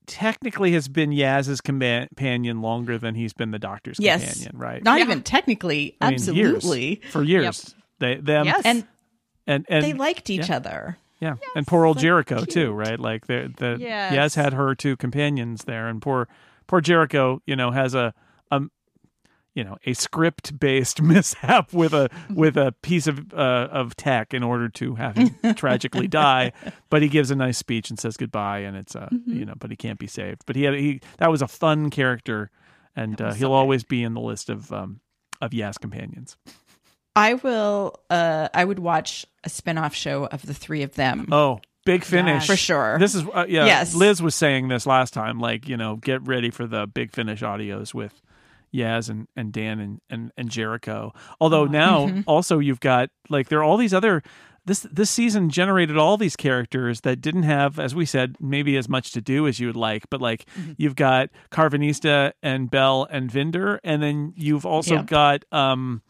technically 0.06 0.72
has 0.74 0.88
been 0.88 1.12
Yaz's 1.12 1.62
companion 1.62 2.62
longer 2.62 2.98
than 2.98 3.14
he's 3.16 3.32
been 3.32 3.52
the 3.52 3.60
Doctor's 3.60 3.98
Yes. 4.00 4.34
companion, 4.34 4.58
right? 4.60 4.84
Not 4.84 4.98
Yeah. 4.98 5.06
even 5.06 5.22
technically, 5.24 5.96
I 6.02 6.06
mean, 6.12 6.14
years. 6.36 6.56
absolutely. 6.56 7.02
for 7.12 7.24
years. 7.24 7.76
They 8.00 8.16
them 8.16 8.46
Yes. 8.46 8.62
And 8.66 8.88
and 9.50 9.66
and 9.68 9.84
they 9.84 9.94
liked 9.94 10.30
each 10.30 10.50
yeah. 10.50 10.56
other. 10.56 10.98
yeah, 11.20 11.36
and 11.56 11.68
poor 11.68 11.86
old 11.86 11.98
so 11.98 12.02
Jericho 12.02 12.46
too, 12.46 12.72
right? 12.72 13.00
Like 13.00 13.28
the 13.28 13.54
the 13.58 13.78
Yes. 13.80 14.14
Yaz 14.14 14.42
had 14.42 14.54
her 14.54 14.76
two 14.76 14.96
companions 14.96 15.66
there, 15.66 15.88
and 15.88 16.02
poor 16.02 16.28
poor 16.68 16.82
Jericho, 16.82 17.42
you 17.46 17.56
know, 17.56 17.72
has 17.72 17.96
a 17.96 18.14
um 18.52 18.72
you 19.56 19.64
know 19.64 19.78
a 19.86 19.94
script 19.94 20.58
based 20.60 21.02
mishap 21.12 21.74
with 21.74 21.94
a 21.94 22.10
with 22.30 22.56
a 22.58 22.74
piece 22.82 23.08
of 23.08 23.34
uh, 23.34 23.68
of 23.72 23.96
tech 23.96 24.34
in 24.34 24.44
order 24.44 24.70
to 24.70 24.96
have 24.96 25.18
him 25.18 25.36
tragically 25.56 26.08
die 26.08 26.52
but 26.90 27.02
he 27.02 27.10
gives 27.10 27.32
a 27.32 27.36
nice 27.36 27.58
speech 27.58 27.90
and 27.90 28.00
says 28.00 28.16
goodbye 28.16 28.60
and 28.60 28.78
it's 28.78 28.96
uh 28.96 29.10
you 29.26 29.44
know 29.46 29.56
but 29.58 29.70
he 29.72 29.76
can't 29.76 30.00
be 30.00 30.08
saved 30.08 30.44
but 30.46 30.56
he 30.56 30.64
had 30.64 30.76
he 30.76 31.02
that 31.18 31.30
was 31.30 31.42
a 31.42 31.48
fun 31.48 31.90
character 31.90 32.52
and 32.96 33.20
uh, 33.20 33.34
he'll 33.34 33.50
good. 33.50 33.56
always 33.56 33.84
be 33.84 34.04
in 34.04 34.14
the 34.14 34.22
list 34.22 34.50
of 34.50 34.72
um 34.72 35.02
of 35.42 35.52
Yaz 35.52 35.80
companions 35.80 36.38
I 37.16 37.36
will. 37.36 38.00
Uh, 38.10 38.50
I 38.54 38.64
would 38.64 38.80
watch 38.80 39.26
a 39.44 39.50
spin-off 39.50 39.96
show 39.96 40.26
of 40.26 40.46
the 40.46 40.54
three 40.54 40.84
of 40.84 40.96
them 40.96 41.28
oh 41.32 41.60
big 41.86 42.04
finish 42.04 42.46
for 42.46 42.56
sure. 42.56 42.98
This 43.00 43.16
is 43.16 43.24
uh, 43.34 43.46
yeah. 43.48 43.66
Yes. 43.66 43.96
Liz 43.96 44.22
was 44.22 44.36
saying 44.36 44.68
this 44.68 44.86
last 44.86 45.14
time. 45.14 45.40
Like 45.40 45.68
you 45.68 45.78
know, 45.78 45.96
get 45.96 46.22
ready 46.28 46.50
for 46.50 46.68
the 46.68 46.88
big 46.88 47.12
finish 47.12 47.42
audios 47.42 47.94
with 47.94 48.22
Yaz 48.74 49.10
and, 49.10 49.28
and 49.36 49.52
Dan 49.52 49.80
and, 49.80 50.02
and 50.10 50.32
and 50.38 50.50
Jericho. 50.50 51.14
Although 51.40 51.66
now 51.66 52.08
Mm-hmm. 52.08 52.22
also 52.28 52.60
you've 52.60 52.80
got 52.80 53.10
like 53.30 53.50
there 53.50 53.60
are 53.60 53.64
all 53.64 53.78
these 53.78 53.94
other. 53.94 54.24
This 54.66 54.82
this 54.92 55.10
season 55.10 55.50
generated 55.50 55.98
all 55.98 56.18
these 56.18 56.36
characters 56.36 57.02
that 57.02 57.22
didn't 57.22 57.44
have, 57.44 57.80
as 57.80 57.96
we 57.96 58.06
said, 58.06 58.36
maybe 58.40 58.78
as 58.78 58.88
much 58.88 59.12
to 59.14 59.22
do 59.22 59.48
as 59.48 59.60
you 59.60 59.68
would 59.68 59.76
like. 59.76 60.10
But 60.10 60.22
like 60.22 60.46
Mm-hmm. 60.60 60.74
you've 60.78 60.96
got 60.96 61.30
Karvanista 61.52 62.34
and 62.44 62.70
Bel 62.70 63.08
and 63.10 63.32
Vinder, 63.32 63.80
and 63.84 64.02
then 64.04 64.34
you've 64.36 64.66
also 64.66 64.96
Yeah. 64.96 65.04
got 65.04 65.46
um 65.52 66.02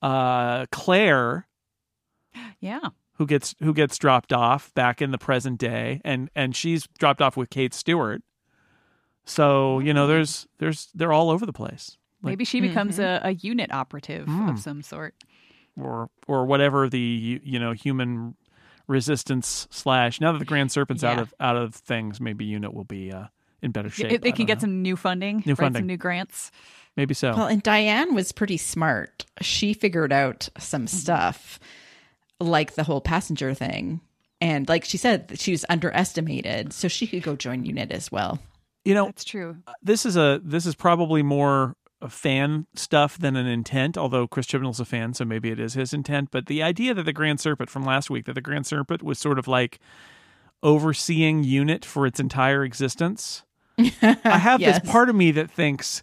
uh 0.00 0.66
Claire 0.72 1.46
yeah. 2.60 2.80
who 3.14 3.26
gets 3.26 3.54
who 3.62 3.72
gets 3.74 3.98
dropped 3.98 4.32
off 4.32 4.72
back 4.74 5.00
in 5.02 5.10
the 5.12 5.18
present 5.18 5.58
day 5.58 6.00
and 6.04 6.30
and 6.34 6.56
she's 6.56 6.88
dropped 6.98 7.20
off 7.22 7.36
with 7.36 7.50
Kate 7.50 7.74
Stewart. 7.74 8.22
So, 9.24 9.78
you 9.78 9.94
know, 9.94 10.06
there's 10.06 10.48
there's 10.58 10.88
they're 10.94 11.12
all 11.12 11.30
over 11.30 11.46
the 11.46 11.52
place. 11.52 11.96
Like- 12.22 12.32
Maybe 12.32 12.44
she 12.44 12.60
becomes 12.60 12.98
a, 12.98 13.20
a 13.22 13.30
unit 13.34 13.72
operative 13.72 14.26
Mm. 14.26 14.50
of 14.50 14.58
some 14.58 14.82
sort. 14.82 15.14
Or 15.80 16.10
or 16.28 16.44
whatever 16.44 16.88
the 16.88 17.40
you 17.42 17.58
know 17.58 17.72
human 17.72 18.36
resistance 18.88 19.66
slash 19.70 20.20
now 20.20 20.32
that 20.32 20.38
the 20.38 20.44
Grand 20.44 20.70
Serpent's 20.72 21.02
out 21.04 21.18
of 21.18 21.32
out 21.40 21.56
of 21.56 21.74
things, 21.74 22.20
maybe 22.20 22.44
unit 22.44 22.74
will 22.74 22.84
be 22.84 23.10
uh 23.12 23.26
in 23.62 23.70
better 23.70 23.88
shape. 23.88 24.10
They, 24.10 24.16
they 24.18 24.32
can 24.32 24.46
get 24.46 24.58
know. 24.58 24.62
some 24.62 24.82
new 24.82 24.96
funding, 24.96 25.42
New 25.46 25.54
funding. 25.54 25.80
some 25.80 25.86
new 25.86 25.96
grants. 25.96 26.50
maybe 26.96 27.14
so. 27.14 27.34
Well, 27.34 27.46
and 27.46 27.62
Diane 27.62 28.14
was 28.14 28.32
pretty 28.32 28.56
smart. 28.56 29.24
She 29.40 29.72
figured 29.72 30.12
out 30.12 30.48
some 30.58 30.82
Mm-hmm. 30.86 30.96
stuff, 30.96 31.60
like 32.40 32.74
the 32.74 32.82
whole 32.82 33.00
passenger 33.00 33.54
thing. 33.54 34.00
And 34.40 34.68
like 34.68 34.84
she 34.84 34.96
said, 34.96 35.38
she 35.38 35.52
was 35.52 35.64
underestimated, 35.68 36.72
so 36.72 36.88
she 36.88 37.06
could 37.06 37.22
go 37.22 37.36
join 37.36 37.64
unit 37.64 37.92
as 37.92 38.10
well. 38.10 38.40
you 38.84 38.92
know, 38.94 39.06
That's 39.06 39.24
true. 39.24 39.56
this 39.82 40.04
is 40.04 40.16
a 40.16 40.40
this 40.44 40.66
is 40.66 40.74
probably 40.74 41.22
more 41.22 41.76
a 41.81 41.81
fan 42.08 42.66
stuff 42.74 43.18
than 43.18 43.36
an 43.36 43.46
intent. 43.46 43.96
Although 43.98 44.26
Chris 44.26 44.46
Chibnall's 44.46 44.80
a 44.80 44.84
fan, 44.84 45.14
so 45.14 45.24
maybe 45.24 45.50
it 45.50 45.60
is 45.60 45.74
his 45.74 45.92
intent. 45.92 46.30
But 46.30 46.46
the 46.46 46.62
idea 46.62 46.94
that 46.94 47.04
the 47.04 47.12
Grand 47.12 47.40
Serpent 47.40 47.70
from 47.70 47.84
last 47.84 48.10
week, 48.10 48.26
that 48.26 48.34
the 48.34 48.40
Grand 48.40 48.66
Serpent 48.66 49.02
was 49.02 49.18
sort 49.18 49.38
of 49.38 49.46
like 49.48 49.78
overseeing 50.62 51.44
unit 51.44 51.84
for 51.84 52.06
its 52.06 52.20
entire 52.20 52.64
existence. 52.64 53.42
I 53.78 53.88
have 54.38 54.60
Yes. 54.60 54.80
this 54.80 54.90
part 54.90 55.08
of 55.08 55.16
me 55.16 55.30
that 55.32 55.50
thinks 55.50 56.02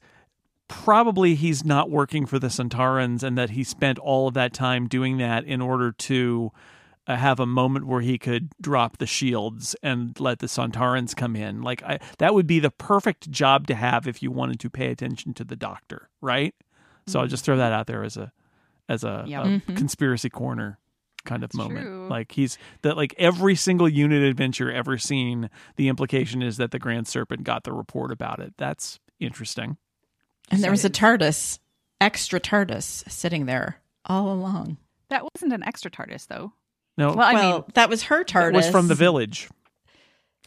probably 0.68 1.36
he's 1.36 1.64
not 1.66 1.90
working 1.90 2.26
for 2.26 2.38
the 2.40 2.48
Sontarans 2.48 3.24
and 3.24 3.38
that 3.38 3.52
he 3.52 3.64
spent 3.64 3.98
all 4.00 4.28
of 4.28 4.34
that 4.36 4.54
time 4.54 4.88
doing 4.88 5.18
that 5.18 5.44
in 5.46 5.62
order 5.62 5.92
to 5.94 6.52
Uh, 7.10 7.16
have 7.16 7.40
a 7.40 7.46
moment 7.48 7.88
where 7.88 8.02
he 8.02 8.20
could 8.20 8.52
drop 8.62 9.00
the 9.00 9.08
shields 9.08 9.76
and 9.82 10.20
let 10.20 10.38
the 10.38 10.46
Sontarans 10.46 11.16
come 11.16 11.36
in. 11.36 11.64
Like 11.64 11.82
I, 11.82 12.00
that 12.20 12.36
would 12.36 12.46
be 12.46 12.60
the 12.60 12.70
perfect 12.70 13.32
job 13.32 13.66
to 13.66 13.74
have 13.74 14.08
if 14.08 14.22
you 14.22 14.30
wanted 14.30 14.60
to 14.60 14.70
pay 14.70 14.92
attention 14.92 15.34
to 15.34 15.44
the 15.44 15.56
Doctor, 15.56 16.10
right? 16.22 16.54
So 17.08 17.18
I'll 17.18 17.26
mm-hmm. 17.26 17.32
just 17.32 17.46
throw 17.46 17.58
that 17.58 17.74
out 17.74 17.88
there 17.88 18.04
as 18.04 18.16
a 18.16 18.32
as 18.88 19.04
a, 19.04 19.24
Yep. 19.26 19.44
a 19.44 19.48
mm-hmm. 19.48 19.76
conspiracy 19.76 20.30
corner 20.30 20.78
kind 21.26 21.44
of 21.44 21.50
That's 21.50 21.58
moment. 21.58 21.88
true. 21.88 22.08
Like 22.08 22.32
he's 22.32 22.60
that 22.84 22.96
like 22.96 23.16
every 23.18 23.56
single 23.56 23.90
unit 23.90 24.22
adventure 24.22 24.72
ever 24.72 25.00
seen, 25.00 25.50
the 25.78 25.88
implication 25.88 26.44
is 26.44 26.58
that 26.58 26.70
the 26.70 26.80
Grand 26.80 27.08
Serpent 27.08 27.44
got 27.44 27.64
the 27.64 27.74
report 27.74 28.12
about 28.12 28.40
it. 28.40 28.54
That's 28.58 29.00
interesting. 29.20 29.78
And 30.52 30.64
there 30.64 30.70
was 30.70 30.86
a 30.86 30.92
TARDIS, 30.92 31.58
extra 32.00 32.40
TARDIS, 32.40 33.10
sitting 33.10 33.48
there 33.48 33.82
all 34.06 34.32
along. 34.32 34.78
That 35.10 35.24
wasn't 35.24 35.54
an 35.54 35.64
extra 35.64 35.90
TARDIS, 35.90 36.28
though. 36.28 36.54
No, 37.00 37.14
Well, 37.14 37.22
I 37.22 37.34
well, 37.34 37.54
mean, 37.54 37.64
that 37.76 37.90
was 37.90 38.04
her 38.04 38.26
TARDIS. 38.26 38.50
it 38.50 38.56
was 38.56 38.70
from 38.70 38.90
the 38.90 38.94
village. 38.96 39.50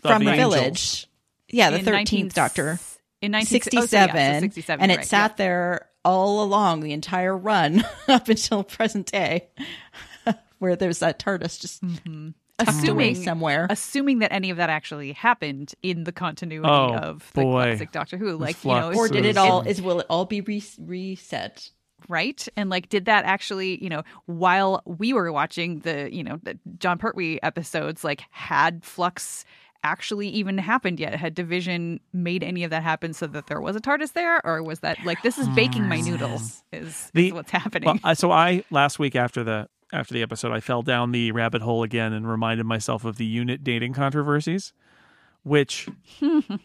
From 0.03 0.23
the, 0.23 0.33
angels. 0.33 0.55
village. 0.55 1.09
Yeah, 1.49 1.71
the 1.71 1.79
in 1.79 1.85
13th 1.87 1.93
19 1.93 2.29
Doctor. 2.29 2.79
In 3.23 3.33
19, 3.33 3.47
67, 3.47 3.83
oh, 3.83 3.87
so 3.87 3.97
yeah, 4.19 4.35
so 4.35 4.41
67 4.41 4.83
and 4.83 4.91
right, 4.91 5.05
it 5.05 5.09
sat 5.09 5.31
yeah. 5.33 5.35
there 5.39 5.89
all 6.05 6.43
along 6.43 6.81
the 6.81 6.93
entire 6.93 7.37
run 7.37 7.85
up 8.09 8.29
until 8.29 8.63
present 8.65 9.07
day 9.11 9.49
where 10.59 10.77
there's 10.77 10.99
that 10.99 11.19
TARDIS 11.21 11.61
just 11.61 11.83
mm-hmm. 11.83 12.31
tucked 12.59 12.89
away 12.89 13.13
Assuming, 13.13 13.15
somewhere. 13.15 13.67
assuming 13.71 14.19
that 14.19 14.33
any 14.33 14.51
of 14.51 14.57
that 14.59 14.69
actually 14.71 15.13
happened 15.13 15.73
in 15.83 16.05
the 16.05 16.13
continuity 16.13 16.69
Oh, 16.69 16.95
of 16.97 17.31
the 17.35 17.43
boy. 17.43 17.63
classic 17.63 17.93
Doctor 17.93 18.19
Who, 18.19 18.37
like 18.37 18.63
you 18.65 18.73
know, 18.73 18.93
or 18.93 19.09
did 19.09 19.25
it 19.25 19.37
all 19.39 19.63
is 19.63 19.81
will 19.81 20.01
it 20.01 20.07
all 20.11 20.25
be 20.27 20.41
re- 20.43 20.63
reset? 20.79 21.71
Right? 22.09 22.47
And 22.57 22.71
like 22.71 22.89
did 22.89 23.05
that 23.07 23.25
actually 23.25 23.83
you 23.83 23.89
know 23.89 24.03
while 24.27 24.83
we 24.85 25.13
were 25.13 25.31
watching 25.33 25.81
the 25.81 26.15
you 26.15 26.23
know 26.23 26.39
the 26.43 26.59
Jon 26.79 26.99
Pertwee 26.99 27.39
episodes 27.43 28.05
like 28.05 28.23
had 28.31 28.85
flux 28.85 29.45
actually 29.85 30.29
even 30.29 30.59
happened 30.59 31.01
yet? 31.01 31.15
Had 31.15 31.35
division 31.35 32.01
made 32.13 32.43
any 32.45 32.65
of 32.65 32.71
that 32.71 32.83
happen 32.83 33.13
so 33.13 33.27
that 33.27 33.49
there 33.49 33.61
was 33.61 33.75
a 33.77 33.81
tardis 33.81 34.13
there? 34.13 34.45
Or 34.47 34.63
was 34.63 34.81
that 34.81 34.99
like 35.05 35.23
this 35.23 35.39
is 35.39 35.49
baking 35.51 35.89
my 35.89 36.01
noodles 36.01 36.63
is, 36.73 37.11
The- 37.15 37.29
is 37.29 37.33
what's 37.33 37.51
happening. 37.51 38.01
Well, 38.05 38.15
so 38.15 38.31
I 38.31 38.65
last 38.71 38.99
week 38.99 39.17
after 39.17 39.43
the 39.43 39.69
after 39.93 40.15
the 40.15 40.23
episode, 40.23 40.53
I 40.53 40.61
fell 40.61 40.83
down 40.83 41.13
the 41.13 41.33
rabbit 41.33 41.61
hole 41.61 41.83
again 41.83 42.13
and 42.15 42.27
reminded 42.27 42.65
myself 42.65 43.05
of 43.05 43.17
the 43.19 43.27
unit 43.27 43.63
dating 43.63 43.93
controversies, 43.93 44.73
which 45.45 45.89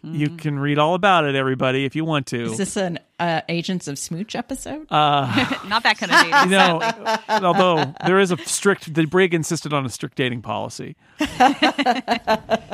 you 0.03 0.29
can 0.37 0.59
read 0.59 0.77
all 0.77 0.93
about 0.93 1.25
it, 1.25 1.35
everybody, 1.35 1.85
if 1.85 1.95
you 1.95 2.05
want 2.05 2.27
to. 2.27 2.43
Is 2.43 2.57
this 2.57 2.77
an 2.77 2.99
uh, 3.19 3.41
Agents 3.49 3.87
of 3.87 3.97
Smooch 3.97 4.35
episode? 4.35 4.87
uh, 4.91 5.55
not 5.67 5.83
that 5.83 5.97
kind 5.97 6.11
of 6.11 6.21
dating 6.21 6.51
you 6.51 6.57
know, 6.57 7.45
although 7.47 7.93
there 8.05 8.19
is 8.19 8.31
a 8.31 8.37
strict, 8.37 8.93
the 8.93 9.05
Brig 9.05 9.33
insisted 9.33 9.73
on 9.73 9.85
a 9.85 9.89
strict 9.89 10.15
dating 10.15 10.41
policy. 10.41 10.95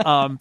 um, 0.06 0.40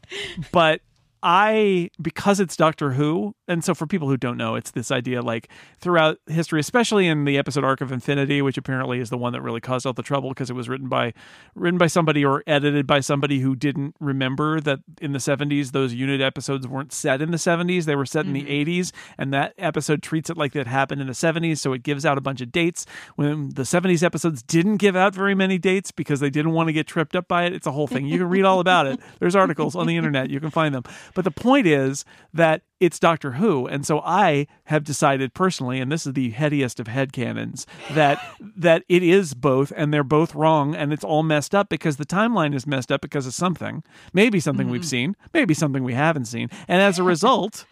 but 0.50 0.80
I, 1.22 1.90
because 2.00 2.40
it's 2.40 2.56
Doctor 2.56 2.92
Who, 2.92 3.34
and 3.46 3.62
so 3.62 3.74
for 3.74 3.86
people 3.86 4.08
who 4.08 4.16
don't 4.16 4.36
know, 4.36 4.56
it's 4.56 4.72
this 4.72 4.90
idea 4.90 5.22
like 5.22 5.48
throughout 5.78 6.18
history, 6.26 6.58
especially 6.58 7.06
in 7.06 7.24
the 7.24 7.38
episode 7.38 7.64
Arc 7.64 7.80
of 7.80 7.92
Infinity, 7.92 8.42
which 8.42 8.58
apparently 8.58 8.98
is 8.98 9.10
the 9.10 9.18
one 9.18 9.32
that 9.32 9.42
really 9.42 9.60
caused 9.60 9.86
all 9.86 9.92
the 9.92 10.02
trouble 10.02 10.30
because 10.30 10.50
it 10.50 10.54
was 10.54 10.68
written 10.68 10.88
by 10.88 11.12
written 11.54 11.78
by 11.78 11.86
somebody 11.86 12.24
or 12.24 12.42
edited 12.46 12.86
by 12.86 13.00
somebody 13.00 13.40
who 13.40 13.54
didn't 13.54 13.94
remember 14.00 14.60
that 14.60 14.80
in 15.00 15.12
the 15.12 15.18
70s 15.18 15.72
those 15.72 15.94
unit 15.94 16.20
episodes 16.20 16.66
weren't 16.66 16.92
set 16.92 17.22
in 17.22 17.30
the 17.30 17.36
70s, 17.36 17.84
they 17.84 17.96
were 17.96 18.06
set 18.06 18.26
in 18.26 18.32
the 18.32 18.42
mm-hmm. 18.42 18.70
80s, 18.70 18.92
and 19.18 19.32
that 19.32 19.54
episode 19.58 20.02
treats 20.02 20.30
it 20.30 20.36
like 20.36 20.52
that 20.52 20.66
happened 20.66 21.00
in 21.00 21.06
the 21.06 21.12
70s, 21.12 21.58
so 21.58 21.72
it 21.72 21.82
gives 21.82 22.04
out 22.04 22.18
a 22.18 22.20
bunch 22.20 22.40
of 22.40 22.50
dates 22.50 22.84
when 23.16 23.50
the 23.50 23.62
70s 23.62 24.02
episodes 24.02 24.42
didn't 24.42 24.78
give 24.78 24.96
out 24.96 25.14
very 25.14 25.34
many 25.34 25.58
dates 25.58 25.92
because 25.92 26.20
they 26.20 26.30
didn't 26.30 26.52
want 26.52 26.68
to 26.68 26.72
get 26.72 26.86
tripped 26.86 27.14
up 27.14 27.28
by 27.28 27.44
it. 27.44 27.52
It's 27.52 27.66
a 27.66 27.72
whole 27.72 27.86
thing. 27.86 28.06
You 28.06 28.18
can 28.18 28.28
read 28.28 28.44
all 28.44 28.60
about 28.60 28.86
it. 28.86 28.98
There's 29.20 29.36
articles 29.36 29.76
on 29.76 29.86
the 29.86 29.96
internet, 29.96 30.30
you 30.30 30.40
can 30.40 30.50
find 30.50 30.74
them. 30.74 30.82
But 31.14 31.24
the 31.24 31.30
point 31.30 31.66
is 31.66 32.04
that 32.32 32.62
it's 32.80 32.98
Doctor 32.98 33.32
Who, 33.32 33.66
and 33.66 33.86
so 33.86 34.00
I 34.00 34.48
have 34.64 34.82
decided 34.82 35.34
personally, 35.34 35.78
and 35.78 35.90
this 35.90 36.06
is 36.06 36.14
the 36.14 36.32
headiest 36.32 36.80
of 36.80 36.86
headcanons, 36.86 37.64
that 37.92 38.20
that 38.56 38.84
it 38.88 39.02
is 39.02 39.34
both, 39.34 39.72
and 39.76 39.94
they're 39.94 40.02
both 40.02 40.34
wrong, 40.34 40.74
and 40.74 40.92
it's 40.92 41.04
all 41.04 41.22
messed 41.22 41.54
up 41.54 41.68
because 41.68 41.96
the 41.96 42.06
timeline 42.06 42.54
is 42.54 42.66
messed 42.66 42.90
up 42.90 43.00
because 43.00 43.26
of 43.26 43.34
something, 43.34 43.84
maybe 44.12 44.40
something 44.40 44.68
we've 44.68 44.80
mm-hmm. 44.80 44.88
seen, 44.88 45.16
maybe 45.32 45.54
something 45.54 45.84
we 45.84 45.94
haven't 45.94 46.24
seen, 46.26 46.48
and 46.66 46.82
as 46.82 46.98
a 46.98 47.02
result. 47.02 47.64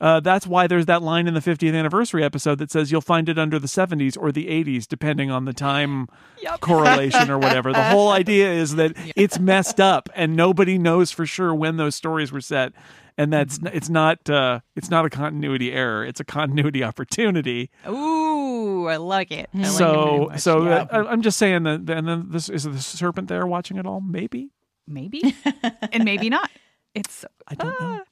Uh, 0.00 0.20
that's 0.20 0.46
why 0.46 0.66
there's 0.68 0.86
that 0.86 1.02
line 1.02 1.26
in 1.26 1.34
the 1.34 1.40
50th 1.40 1.74
anniversary 1.76 2.22
episode 2.22 2.58
that 2.58 2.70
says 2.70 2.92
you'll 2.92 3.00
find 3.00 3.28
it 3.28 3.36
under 3.38 3.58
the 3.58 3.66
70s 3.66 4.16
or 4.16 4.30
the 4.30 4.46
80s, 4.46 4.86
depending 4.86 5.30
on 5.30 5.44
the 5.44 5.52
time 5.52 6.06
correlation 6.60 7.30
or 7.30 7.38
whatever. 7.38 7.72
The 7.72 7.82
whole 7.90 8.10
idea 8.10 8.50
is 8.52 8.76
that 8.76 8.92
it's 9.16 9.38
messed 9.40 9.80
up 9.80 10.08
and 10.14 10.36
nobody 10.36 10.78
knows 10.78 11.10
for 11.10 11.26
sure 11.26 11.52
when 11.54 11.78
those 11.78 11.96
stories 11.96 12.30
were 12.30 12.40
set, 12.40 12.72
and 13.16 13.32
that's 13.32 13.58
it's 13.72 13.88
not 13.88 14.30
uh, 14.30 14.60
it's 14.76 14.88
not 14.90 15.04
a 15.04 15.10
continuity 15.10 15.72
error; 15.72 16.04
it's 16.04 16.20
a 16.20 16.24
continuity 16.24 16.84
opportunity. 16.84 17.68
Ooh, 17.88 18.86
I 18.86 18.96
like 18.96 19.32
it. 19.32 19.50
I 19.52 19.58
like 19.58 19.66
it 19.66 19.72
so 19.72 20.26
much. 20.30 20.40
so 20.40 20.64
yeah. 20.64 20.76
uh, 20.82 20.86
I- 21.04 21.10
I'm 21.10 21.22
just 21.22 21.38
saying 21.38 21.64
that. 21.64 21.90
And 21.90 22.06
then 22.06 22.26
this 22.30 22.48
is 22.48 22.62
the 22.62 22.78
serpent 22.78 23.26
there 23.26 23.44
watching 23.48 23.76
it 23.76 23.86
all. 23.86 24.00
Maybe 24.00 24.52
maybe 24.86 25.34
and 25.92 26.04
maybe 26.04 26.30
not. 26.30 26.48
It's 26.94 27.24
I 27.48 27.54
don't 27.56 27.74
Ah. 27.80 27.84
know. 27.96 28.04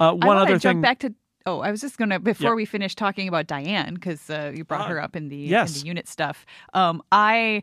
Uh, 0.00 0.12
one 0.14 0.26
wanna 0.26 0.40
other 0.40 0.58
jump 0.58 0.74
thing. 0.76 0.80
back 0.80 0.98
to. 1.00 1.14
Oh, 1.48 1.60
I 1.60 1.70
was 1.70 1.80
just 1.80 1.96
gonna 1.98 2.18
before 2.20 2.50
Yep. 2.50 2.56
we 2.56 2.64
finish 2.64 2.94
talking 2.94 3.26
about 3.28 3.46
Diane 3.46 3.94
because 3.94 4.28
uh, 4.30 4.52
you 4.54 4.64
brought 4.64 4.82
Ah, 4.82 4.88
her 4.88 5.00
up 5.02 5.16
in 5.16 5.28
the 5.28 5.36
yes. 5.36 5.76
in 5.76 5.82
the 5.82 5.86
unit 5.88 6.06
stuff. 6.08 6.44
Um, 6.74 7.02
I 7.10 7.62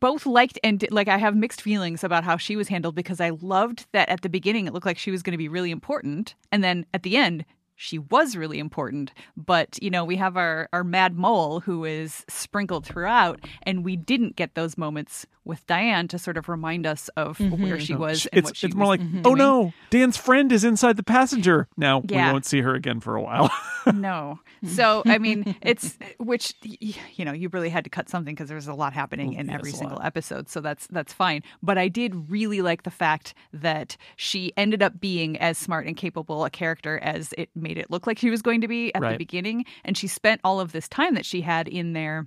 both 0.00 0.24
liked 0.26 0.58
and 0.64 0.84
like 0.90 1.08
I 1.08 1.18
have 1.18 1.36
mixed 1.36 1.62
feelings 1.62 2.02
about 2.02 2.24
how 2.24 2.36
she 2.36 2.56
was 2.56 2.68
handled 2.68 2.94
because 2.94 3.20
I 3.20 3.30
loved 3.30 3.86
that 3.92 4.08
at 4.08 4.22
the 4.22 4.28
beginning 4.28 4.66
it 4.66 4.72
looked 4.72 4.86
like 4.86 4.98
she 4.98 5.10
was 5.10 5.22
going 5.22 5.32
to 5.32 5.38
be 5.38 5.48
really 5.48 5.70
important, 5.70 6.34
and 6.50 6.64
then 6.64 6.86
at 6.94 7.02
the 7.02 7.16
end 7.16 7.44
she 7.76 7.98
was 7.98 8.36
really 8.36 8.58
important. 8.58 9.12
But 9.36 9.78
you 9.82 9.90
know 9.90 10.04
we 10.04 10.16
have 10.16 10.36
our 10.36 10.68
our 10.72 10.84
Mad 10.84 11.16
Mole 11.16 11.60
who 11.60 11.84
is 11.84 12.24
sprinkled 12.28 12.86
throughout, 12.86 13.40
and 13.64 13.84
we 13.84 13.96
didn't 13.96 14.36
get 14.36 14.54
those 14.54 14.78
moments 14.78 15.26
with 15.44 15.66
Diane 15.66 16.08
to 16.08 16.18
sort 16.18 16.36
of 16.36 16.48
remind 16.48 16.86
us 16.86 17.08
of 17.16 17.38
mm-hmm. 17.38 17.62
where 17.62 17.80
she 17.80 17.94
was. 17.94 18.26
and 18.26 18.38
it's 18.38 18.50
what 18.50 18.56
she 18.56 18.68
more 18.68 18.80
was 18.80 18.88
like, 18.88 19.00
doing. 19.00 19.22
oh 19.26 19.34
no, 19.34 19.72
Dan's 19.90 20.16
friend 20.16 20.50
is 20.52 20.64
inside 20.64 20.96
the 20.96 21.02
passenger. 21.02 21.68
Now 21.76 22.02
Yeah. 22.08 22.26
we 22.26 22.32
won't 22.32 22.46
see 22.46 22.60
her 22.60 22.74
again 22.74 23.00
for 23.00 23.16
a 23.16 23.22
while. 23.22 23.50
no. 23.86 24.38
Mm-hmm. 24.64 24.68
So 24.68 25.02
I 25.06 25.18
mean, 25.18 25.56
it's 25.62 25.98
which 26.18 26.54
you 26.62 27.24
know 27.24 27.32
you 27.32 27.48
really 27.48 27.68
had 27.70 27.84
to 27.84 27.90
cut 27.90 28.08
something 28.08 28.34
because 28.34 28.48
there 28.48 28.56
was 28.56 28.68
a 28.68 28.74
lot 28.74 28.92
happening 28.92 29.32
in 29.34 29.46
yes, 29.46 29.54
every 29.54 29.72
single 29.72 29.96
lot. 29.96 30.06
episode. 30.06 30.48
So 30.48 30.60
that's 30.60 30.86
that's 30.88 31.12
fine. 31.12 31.42
But 31.62 31.78
I 31.78 31.88
did 31.88 32.30
really 32.30 32.62
like 32.62 32.84
the 32.84 32.90
fact 32.90 33.34
that 33.52 33.96
she 34.16 34.52
ended 34.56 34.82
up 34.82 35.00
being 35.00 35.38
as 35.38 35.58
smart 35.58 35.86
and 35.86 35.96
capable 35.96 36.44
a 36.44 36.50
character 36.50 36.98
as 37.00 37.34
it 37.36 37.50
made 37.54 37.78
it 37.78 37.90
look 37.90 38.06
like 38.06 38.18
she 38.18 38.30
was 38.30 38.42
going 38.42 38.60
to 38.60 38.68
be 38.68 38.94
at 38.94 39.02
the 39.02 39.16
beginning, 39.18 39.64
and 39.84 39.96
she 39.96 40.06
spent 40.06 40.40
all 40.44 40.60
of 40.60 40.72
this 40.72 40.88
time 40.88 41.14
that 41.14 41.26
she 41.26 41.40
had 41.40 41.66
in 41.68 41.92
there 41.92 42.26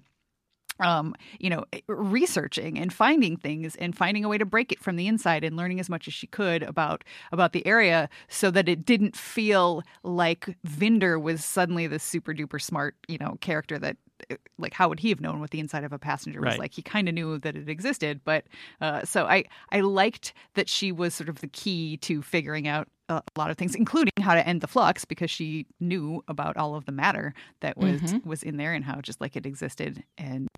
um, 0.79 1.15
you 1.39 1.49
know, 1.49 1.63
researching 1.87 2.77
and 2.77 2.91
finding 2.91 3.37
things 3.37 3.75
and 3.77 3.95
finding 3.95 4.25
a 4.25 4.29
way 4.29 4.37
to 4.37 4.45
break 4.45 4.71
it 4.71 4.79
from 4.79 4.95
the 4.95 5.07
inside 5.07 5.43
and 5.43 5.55
learning 5.55 5.79
as 5.79 5.89
much 5.89 6.07
as 6.07 6.13
she 6.13 6.27
could 6.27 6.63
about 6.63 7.03
about 7.31 7.53
the 7.53 7.65
area 7.65 8.09
so 8.27 8.51
that 8.51 8.67
it 8.67 8.85
didn't 8.85 9.15
feel 9.15 9.83
like 10.03 10.55
Vinder 10.65 11.19
was 11.19 11.43
suddenly 11.45 11.87
this 11.87 12.03
super 12.03 12.33
duper 12.33 12.61
smart, 12.61 12.95
you 13.07 13.17
know, 13.17 13.37
character 13.41 13.79
that 13.79 13.97
like 14.57 14.73
how 14.73 14.87
would 14.89 14.99
he 14.99 15.09
have 15.09 15.19
known 15.21 15.39
what 15.39 15.51
the 15.51 15.59
inside 15.59 15.83
of 15.83 15.91
a 15.93 15.99
passenger 15.99 16.41
was 16.41 16.57
Right. 16.57 16.59
like? 16.59 16.73
He 16.73 16.81
kind 16.81 17.07
of 17.07 17.13
knew 17.15 17.37
that 17.39 17.55
it 17.55 17.69
existed, 17.69 18.21
but 18.23 18.45
uh, 18.81 19.03
so 19.05 19.25
I 19.25 19.45
I 19.71 19.81
liked 19.81 20.33
that 20.55 20.69
she 20.69 20.91
was 20.91 21.13
sort 21.13 21.29
of 21.29 21.41
the 21.41 21.47
key 21.47 21.97
to 21.97 22.21
figuring 22.21 22.67
out 22.67 22.87
a 23.09 23.21
lot 23.37 23.51
of 23.51 23.57
things, 23.57 23.75
including 23.75 24.13
how 24.21 24.33
to 24.33 24.47
end 24.47 24.61
the 24.61 24.67
flux, 24.67 25.05
because 25.05 25.29
she 25.29 25.65
knew 25.79 26.23
about 26.27 26.57
all 26.57 26.75
of 26.75 26.85
the 26.85 26.91
matter 26.91 27.33
that 27.61 27.77
was 27.77 28.01
mm-hmm. 28.01 28.27
was 28.27 28.43
in 28.43 28.57
there 28.57 28.73
and 28.73 28.85
how 28.85 29.01
just 29.01 29.21
like 29.21 29.35
it 29.35 29.45
existed. 29.45 30.03
And 30.17 30.49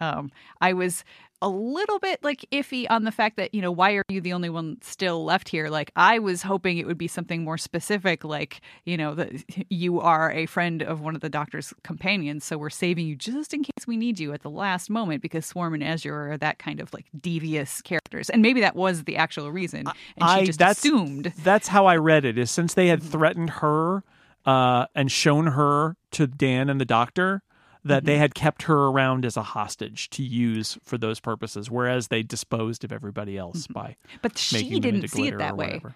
um, 0.00 0.30
I 0.60 0.72
was 0.72 1.04
a 1.44 1.48
little 1.48 1.98
bit 1.98 2.22
like 2.22 2.44
iffy 2.52 2.86
on 2.88 3.02
the 3.02 3.10
fact 3.10 3.36
that 3.36 3.52
you 3.52 3.60
know 3.60 3.72
why 3.72 3.92
are 3.94 4.04
you 4.08 4.20
the 4.20 4.32
only 4.32 4.48
one 4.48 4.78
still 4.80 5.24
left 5.24 5.48
here? 5.48 5.68
Like 5.68 5.90
I 5.96 6.20
was 6.20 6.42
hoping 6.42 6.78
it 6.78 6.86
would 6.86 6.98
be 6.98 7.08
something 7.08 7.42
more 7.42 7.58
specific, 7.58 8.22
like 8.24 8.60
you 8.84 8.96
know 8.96 9.14
that 9.16 9.32
you 9.68 10.00
are 10.00 10.30
a 10.32 10.46
friend 10.46 10.82
of 10.82 11.00
one 11.00 11.14
of 11.16 11.20
the 11.20 11.28
Doctor's 11.28 11.74
companions, 11.82 12.44
so 12.44 12.56
we're 12.58 12.70
saving 12.70 13.06
you 13.08 13.16
just 13.16 13.52
in 13.52 13.64
case 13.64 13.86
we 13.88 13.96
need 13.96 14.20
you 14.20 14.32
at 14.32 14.42
the 14.42 14.50
last 14.50 14.88
moment 14.88 15.20
because 15.20 15.44
Swarm 15.44 15.74
and 15.74 15.82
Azure 15.82 16.32
are 16.32 16.38
that 16.38 16.58
kind 16.60 16.78
of 16.80 16.92
like 16.94 17.06
devious 17.20 17.82
characters, 17.82 18.30
and 18.30 18.40
maybe 18.40 18.60
that 18.60 18.76
was 18.76 19.02
the 19.04 19.16
actual 19.16 19.50
reason, 19.50 19.80
and 19.86 19.94
she 20.30 20.42
I- 20.42 20.44
just 20.44 20.58
that's- 20.60 20.78
assumed. 20.78 21.32
That's 21.42 21.68
how 21.68 21.86
I 21.86 21.96
read 21.96 22.24
it. 22.24 22.38
Is 22.38 22.50
since 22.50 22.74
they 22.74 22.86
had 22.88 23.00
Mm-hmm. 23.00 23.10
threatened 23.10 23.50
her 23.50 24.04
uh, 24.46 24.86
and 24.94 25.10
shown 25.10 25.48
her 25.48 25.96
to 26.12 26.26
Dan 26.28 26.68
and 26.70 26.80
the 26.80 26.84
doctor 26.84 27.42
that 27.84 27.98
Mm-hmm. 27.98 28.06
they 28.06 28.18
had 28.18 28.34
kept 28.34 28.62
her 28.64 28.86
around 28.88 29.24
as 29.24 29.36
a 29.36 29.42
hostage 29.42 30.08
to 30.10 30.22
use 30.22 30.78
for 30.84 30.96
those 30.98 31.18
purposes, 31.20 31.70
whereas 31.70 32.08
they 32.08 32.22
disposed 32.22 32.84
of 32.84 32.92
everybody 32.92 33.36
else 33.36 33.66
by 33.66 33.96
But 34.22 34.34
Mm-hmm. 34.34 34.56
she 34.58 34.80
didn't 34.80 34.96
into 34.96 35.08
see 35.08 35.28
it 35.28 35.38
that 35.38 35.56
way. 35.56 35.66
whatever. 35.66 35.94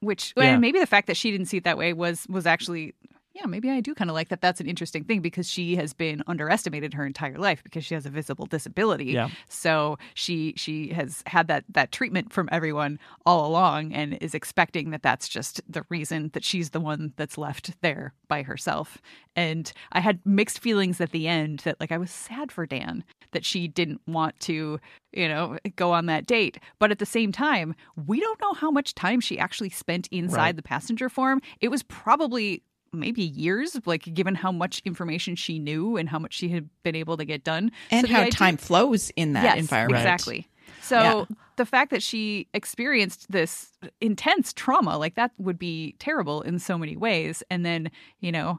which 0.00 0.32
Yeah. 0.36 0.56
maybe 0.58 0.78
the 0.78 0.86
fact 0.86 1.06
that 1.08 1.16
she 1.16 1.30
didn't 1.30 1.46
see 1.46 1.56
it 1.56 1.64
that 1.64 1.78
way 1.78 1.92
was 1.92 2.26
was 2.28 2.46
actually 2.46 2.94
yeah 3.34 3.46
maybe 3.46 3.68
i 3.70 3.80
do 3.80 3.94
kind 3.94 4.10
of 4.10 4.14
like 4.14 4.28
that. 4.28 4.40
That's 4.40 4.60
an 4.60 4.66
interesting 4.68 5.04
thing 5.04 5.20
because 5.20 5.48
she 5.48 5.76
has 5.76 5.92
been 5.92 6.22
underestimated 6.26 6.94
her 6.94 7.04
entire 7.04 7.36
life 7.38 7.62
because 7.64 7.84
she 7.84 7.94
has 7.94 8.06
a 8.06 8.10
visible 8.10 8.46
disability. 8.46 9.06
Yeah. 9.06 9.28
so 9.48 9.98
she 10.14 10.54
she 10.56 10.88
has 10.88 11.22
had 11.26 11.48
that 11.48 11.64
that 11.68 11.92
treatment 11.92 12.32
from 12.32 12.48
everyone 12.52 12.98
all 13.26 13.46
along 13.46 13.92
and 13.92 14.14
is 14.20 14.34
expecting 14.34 14.90
that 14.90 15.02
that's 15.02 15.28
just 15.28 15.60
the 15.68 15.84
reason 15.90 16.30
that 16.34 16.44
she's 16.44 16.70
the 16.70 16.80
one 16.80 17.12
that's 17.16 17.36
left 17.38 17.72
there 17.82 18.14
by 18.28 18.42
herself. 18.42 18.98
And 19.36 19.72
i 19.92 20.00
had 20.00 20.20
mixed 20.24 20.58
feelings 20.60 21.00
at 21.00 21.10
the 21.10 21.26
end 21.28 21.60
that 21.60 21.80
like 21.80 21.92
i 21.92 21.98
was 21.98 22.10
sad 22.10 22.52
for 22.52 22.66
dan 22.66 23.04
that 23.32 23.44
she 23.44 23.66
didn't 23.66 24.00
want 24.06 24.38
to 24.40 24.78
you 25.12 25.28
know 25.28 25.58
go 25.76 25.92
on 25.92 26.06
that 26.06 26.26
date. 26.26 26.58
But 26.78 26.90
at 26.92 26.98
the 27.00 27.06
same 27.06 27.32
time 27.32 27.74
we 28.06 28.20
don't 28.20 28.40
know 28.40 28.52
how 28.54 28.70
much 28.70 28.94
time 28.94 29.20
she 29.20 29.38
actually 29.38 29.70
spent 29.70 30.08
inside 30.12 30.36
Right. 30.38 30.56
the 30.56 30.62
passenger 30.62 31.08
form. 31.08 31.40
It 31.60 31.68
was 31.68 31.82
probably 31.82 32.62
maybe 32.94 33.22
years 33.22 33.76
like 33.86 34.02
given 34.14 34.34
how 34.34 34.52
much 34.52 34.80
information 34.84 35.36
she 35.36 35.58
knew 35.58 35.96
and 35.96 36.08
how 36.08 36.18
much 36.18 36.34
she 36.34 36.48
had 36.48 36.68
been 36.82 36.94
able 36.96 37.16
to 37.16 37.24
get 37.24 37.44
done 37.44 37.70
and 37.90 38.06
So 38.06 38.12
how 38.12 38.20
idea- 38.22 38.32
time 38.32 38.56
flows 38.56 39.10
in 39.16 39.32
that 39.34 39.44
yes, 39.44 39.58
environment. 39.58 40.00
Exactly. 40.02 40.48
So 40.80 40.98
Yeah. 40.98 41.24
the 41.56 41.64
fact 41.66 41.90
that 41.90 42.02
she 42.02 42.46
experienced 42.52 43.30
this 43.30 43.72
intense 44.00 44.52
trauma, 44.52 44.98
like 44.98 45.14
that 45.14 45.30
would 45.38 45.58
be 45.58 45.94
terrible 45.98 46.42
in 46.42 46.58
so 46.58 46.76
many 46.78 46.96
ways. 46.96 47.42
And 47.50 47.64
then, 47.64 47.90
you 48.20 48.32
know, 48.32 48.58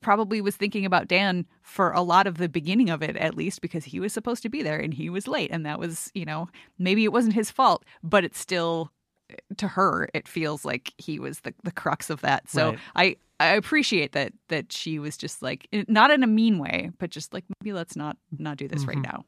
probably 0.00 0.40
was 0.40 0.56
thinking 0.56 0.84
about 0.84 1.08
Dan 1.08 1.46
for 1.62 1.90
a 1.92 2.02
lot 2.02 2.26
of 2.26 2.36
the 2.38 2.48
beginning 2.48 2.90
of 2.90 3.02
it, 3.02 3.16
at 3.16 3.34
least 3.36 3.60
because 3.62 3.84
he 3.84 4.00
was 4.00 4.12
supposed 4.12 4.42
to 4.42 4.48
be 4.48 4.62
there 4.62 4.78
and 4.78 4.92
he 4.94 5.08
was 5.10 5.26
late. 5.28 5.50
And 5.50 5.64
that 5.64 5.78
was, 5.78 6.10
you 6.14 6.24
know, 6.24 6.48
maybe 6.78 7.04
it 7.04 7.12
wasn't 7.12 7.34
his 7.34 7.50
fault, 7.50 7.84
but 8.02 8.24
it's 8.24 8.38
still 8.38 8.90
eh, 9.30 9.36
to 9.56 9.68
her 9.68 10.08
it 10.12 10.28
feels 10.28 10.64
like 10.66 10.92
he 10.98 11.18
was 11.18 11.40
the, 11.40 11.54
the 11.62 11.72
crux 11.72 12.10
of 12.10 12.20
that 12.20 12.50
so 12.50 12.70
Right. 12.70 12.78
i 12.96 13.16
i 13.44 13.54
appreciate 13.54 14.12
that 14.12 14.32
that 14.48 14.72
she 14.72 14.98
was 14.98 15.16
just 15.16 15.42
like 15.42 15.68
not 15.88 16.10
in 16.10 16.22
a 16.22 16.26
mean 16.26 16.58
way 16.58 16.90
but 16.98 17.10
just 17.10 17.32
like 17.32 17.44
maybe 17.60 17.72
let's 17.72 17.96
not 17.96 18.16
not 18.38 18.56
do 18.56 18.68
this 18.68 18.84
right 18.86 18.96
Mm-hmm. 18.96 19.02
now 19.02 19.24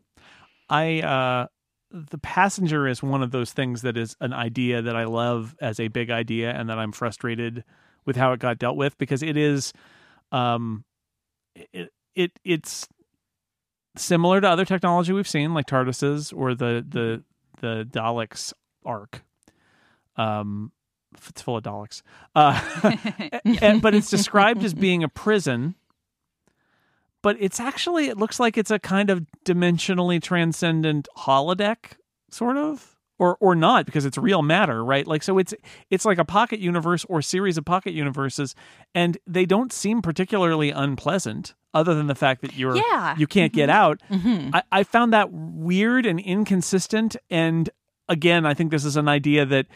I 0.69 1.01
uh 1.01 1.47
the 1.93 2.19
passenger 2.19 2.89
is 2.89 3.03
one 3.03 3.23
of 3.23 3.31
those 3.31 3.53
things 3.53 3.83
that 3.83 3.97
is 3.97 4.17
an 4.21 4.33
idea 4.33 4.83
that 4.83 4.97
I 4.97 5.05
love 5.05 5.55
as 5.61 5.79
a 5.79 5.87
big 5.89 6.11
idea 6.11 6.51
and 6.51 6.69
that 6.69 6.79
I'm 6.79 6.91
frustrated 6.93 7.62
with 8.05 8.17
how 8.17 8.33
it 8.33 8.41
got 8.41 8.59
dealt 8.59 8.77
with 8.77 8.99
because 8.99 9.23
it 9.23 9.37
is 9.37 9.73
um 10.33 10.85
it, 11.73 11.91
it 12.17 12.33
it's 12.45 12.89
similar 13.97 14.41
to 14.41 14.49
other 14.49 14.64
technology 14.64 15.12
we've 15.12 15.29
seen 15.29 15.55
like 15.55 15.67
TARDISes 15.67 16.37
or 16.37 16.55
the 16.55 16.85
the 16.89 17.23
the 17.61 17.85
Daleks 17.91 18.53
arc. 18.85 19.23
Um 20.17 20.73
it's 21.29 21.43
full 21.43 21.57
of 21.57 21.64
Daleks. 21.64 22.03
Uh 22.35 22.61
and, 23.62 23.81
but 23.83 23.95
it's 23.95 24.11
described 24.11 24.64
as 24.64 24.75
being 24.75 25.03
a 25.05 25.09
prison 25.09 25.75
but 27.23 27.37
it's 27.41 27.59
actually 27.61 28.07
it 28.09 28.17
looks 28.17 28.39
like 28.39 28.57
it's 28.57 28.71
a 28.71 28.79
kind 28.79 29.11
of 29.11 29.27
dimensionally 29.45 30.23
transcendent 30.23 31.09
holodeck 31.19 31.95
sort 32.31 32.57
of 32.57 32.97
or 33.19 33.37
or 33.41 33.55
not 33.57 33.87
because 33.87 34.05
it's 34.05 34.19
real 34.19 34.43
matter 34.43 34.85
right 34.85 35.07
like 35.07 35.23
so 35.23 35.39
it's 35.39 35.55
it's 35.91 36.05
like 36.05 36.19
a 36.19 36.25
pocket 36.25 36.61
universe 36.61 37.05
or 37.09 37.23
series 37.23 37.57
of 37.59 37.64
pocket 37.64 37.93
universes 37.93 38.55
and 38.95 39.19
they 39.27 39.47
don't 39.47 39.73
seem 39.73 40.03
particularly 40.03 40.71
unpleasant 40.71 41.55
other 41.75 41.95
than 41.95 42.07
the 42.07 42.14
fact 42.14 42.43
that 42.43 42.55
you're 42.55 42.77
Yeah. 42.77 43.17
you 43.19 43.27
can't 43.27 43.53
get 43.53 43.71
out 43.71 44.01
Mhm. 44.11 44.51
I, 44.55 44.62
I 44.71 44.83
found 44.85 45.12
that 45.12 45.31
weird 45.33 46.07
and 46.07 46.21
inconsistent 46.21 47.17
and 47.31 47.71
again 48.09 48.45
i 48.47 48.55
think 48.55 48.71
this 48.71 48.85
is 48.85 48.97
an 48.97 49.09
idea 49.09 49.45
that 49.47 49.67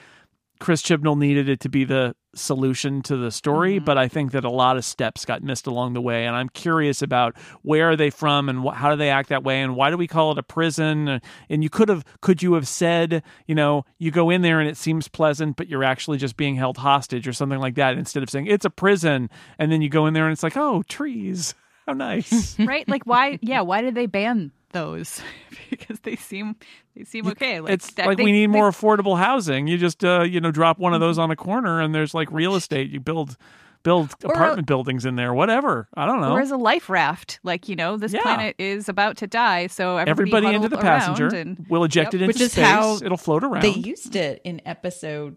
Chris 0.61 0.83
Chibnall 0.83 1.19
needed 1.19 1.49
it 1.49 1.59
to 1.61 1.69
be 1.69 1.85
the 1.85 2.15
solution 2.35 3.03
to 3.03 3.17
the 3.17 3.31
story, 3.31 3.77
Mm-hmm. 3.77 3.85
but 3.87 3.99
I 3.99 4.07
think 4.07 4.31
that 4.33 4.45
a 4.45 4.51
lot 4.51 4.77
of 4.77 4.85
steps 4.85 5.25
got 5.25 5.43
missed 5.43 5.67
along 5.67 5.95
the 5.95 6.01
way. 6.01 6.27
And 6.27 6.37
I'm 6.37 6.49
curious 6.49 7.03
about 7.03 7.37
where 7.63 7.91
are 7.91 7.97
they 7.97 8.11
from 8.11 8.49
and 8.49 8.63
wh- 8.65 8.75
how 8.75 8.91
do 8.91 8.97
they 8.97 9.11
act 9.11 9.31
that 9.31 9.43
way 9.43 9.61
and 9.63 9.75
why 9.75 9.91
do 9.91 9.97
we 9.97 10.07
call 10.07 10.31
it 10.33 10.39
a 10.39 10.43
prison? 10.43 11.21
And 11.49 11.63
you 11.65 11.71
could 11.71 11.89
have, 11.89 12.05
could 12.21 12.43
you 12.43 12.53
have 12.55 12.69
said, 12.69 13.23
you 13.47 13.55
know, 13.57 13.85
you 13.99 14.11
go 14.13 14.31
in 14.31 14.43
there 14.43 14.61
and 14.61 14.69
it 14.69 14.77
seems 14.77 15.09
pleasant, 15.09 15.57
but 15.57 15.67
you're 15.69 15.83
actually 15.85 16.19
just 16.19 16.37
being 16.37 16.55
held 16.55 16.77
hostage 16.77 17.27
or 17.27 17.33
something 17.33 17.59
like 17.59 17.75
that 17.75 17.99
instead 17.99 18.23
of 18.23 18.31
saying 18.31 18.47
it's 18.47 18.65
a 18.65 18.71
prison. 18.71 19.29
And 19.59 19.73
then 19.73 19.83
you 19.83 19.89
go 19.89 20.07
in 20.07 20.15
there 20.15 20.27
and 20.27 20.33
it's 20.33 20.43
like, 20.45 20.57
oh, 20.57 20.83
trees. 20.85 21.55
How 21.87 21.95
nice. 21.95 22.57
right? 22.61 22.89
Like 22.89 23.05
why? 23.05 23.39
Yeah, 23.43 23.63
why 23.63 23.81
did 23.81 23.95
they 23.97 24.07
ban 24.07 24.53
those? 24.71 25.21
because 25.71 26.01
they 26.01 26.17
seem 26.17 26.57
they 26.97 27.05
seem 27.05 27.27
okay. 27.29 27.61
Like, 27.61 27.73
it's 27.73 27.93
that- 27.95 28.07
like 28.07 28.17
they- 28.19 28.25
we 28.25 28.33
need 28.33 28.43
they- 28.51 28.59
more 28.59 28.71
affordable 28.71 29.19
housing. 29.19 29.67
You 29.67 29.79
just 29.79 30.05
uh, 30.05 30.23
you 30.23 30.41
know 30.41 30.51
drop 30.51 30.79
one 30.79 30.93
of 30.93 30.99
Mm-hmm. 31.01 31.07
those 31.09 31.19
on 31.19 31.31
a 31.31 31.37
corner 31.37 31.81
and 31.81 31.95
there's 31.95 32.15
like 32.15 32.31
real 32.33 32.55
estate. 32.55 32.91
You 32.91 33.01
build 33.01 33.37
build 33.83 34.15
Or 34.25 34.33
a- 34.33 34.35
apartment 34.35 34.67
buildings 34.67 35.07
in 35.07 35.17
there. 35.17 35.33
Whatever. 35.33 35.89
I 35.97 36.05
don't 36.05 36.21
know. 36.21 36.33
Or 36.33 36.41
as 36.41 36.51
a 36.51 36.57
life 36.59 36.91
raft, 36.91 37.41
like 37.43 37.69
you 37.69 37.77
know, 37.77 37.97
this 37.97 38.13
Yeah. 38.13 38.21
planet 38.23 38.57
is 38.59 38.89
about 38.89 39.17
to 39.19 39.27
die, 39.27 39.69
so 39.69 39.97
everybody, 39.97 40.47
Everybody 40.47 40.57
into 40.57 40.69
the 40.69 40.77
passenger. 40.83 41.29
and 41.29 41.65
We'll 41.69 41.85
eject 41.85 42.13
Yep. 42.13 42.15
it 42.15 42.17
into 42.25 42.27
Which 42.27 42.41
is 42.43 42.53
space. 42.53 42.65
how 42.65 42.97
It'll 42.97 43.17
float 43.17 43.43
around. 43.45 43.63
They 43.63 43.71
used 43.71 44.17
it 44.17 44.43
in 44.45 44.61
episode 44.67 45.37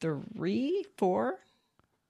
three, 0.00 0.84
four, 0.96 1.38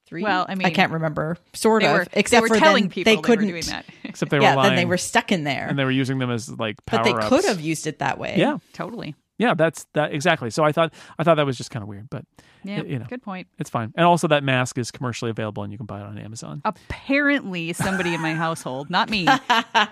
three. 0.07 0.23
Well, 0.23 0.47
I 0.49 0.55
mean, 0.55 0.67
I 0.67 0.71
can't 0.71 0.93
remember. 0.93 1.37
Sort 1.53 1.83
they 1.83 1.89
of, 1.89 1.95
were, 1.95 2.07
except 2.13 2.31
they 2.31 2.41
were 2.41 2.49
for 2.49 2.57
telling 2.59 2.85
then 2.85 2.91
people 2.91 3.13
they 3.13 3.17
were 3.17 3.23
couldn't. 3.23 3.49
doing 3.49 3.65
that. 3.65 3.85
Except 4.05 4.31
they 4.31 4.39
were 4.39 4.45
yeah, 4.45 4.55
lying. 4.55 4.71
then 4.71 4.77
they 4.77 4.85
were 4.85 4.97
stuck 4.99 5.33
in 5.33 5.45
there. 5.45 5.67
and 5.69 5.79
they 5.79 5.85
were 5.85 5.91
using 5.91 6.19
them 6.19 6.31
as 6.31 6.51
like 6.51 6.77
power 6.87 7.01
but 7.01 7.05
they 7.05 7.13
ups. 7.15 7.29
could 7.29 7.45
have 7.47 7.61
used 7.61 7.87
it 7.87 7.99
that 7.99 8.19
way. 8.19 8.35
Yeah, 8.39 8.59
totally. 8.73 9.15
yeah. 9.39 9.55
That's 9.55 9.87
that 9.95 10.13
exactly. 10.15 10.51
So 10.51 10.63
I 10.65 10.73
thought 10.73 10.93
I 11.19 11.25
thought 11.25 11.35
that 11.37 11.47
was 11.47 11.57
just 11.57 11.71
kind 11.71 11.83
of 11.83 11.89
weird, 11.89 12.09
but 12.11 12.25
Yeah, 12.63 12.83
you 12.83 12.99
know. 13.01 13.07
good 13.09 13.23
point. 13.23 13.49
it's 13.59 13.71
fine. 13.71 13.93
And 13.97 14.07
also 14.07 14.29
that 14.29 14.45
mask 14.45 14.79
is 14.79 14.91
commercially 14.91 15.31
available 15.31 15.63
and 15.65 15.73
you 15.73 15.79
can 15.79 15.87
buy 15.87 16.01
it 16.01 16.05
on 16.05 16.17
Amazon. 16.19 16.63
Apparently, 16.65 17.73
somebody 17.73 18.15
in 18.15 18.21
my 18.21 18.35
household, 18.45 18.91
not 18.91 19.11
me, 19.11 19.27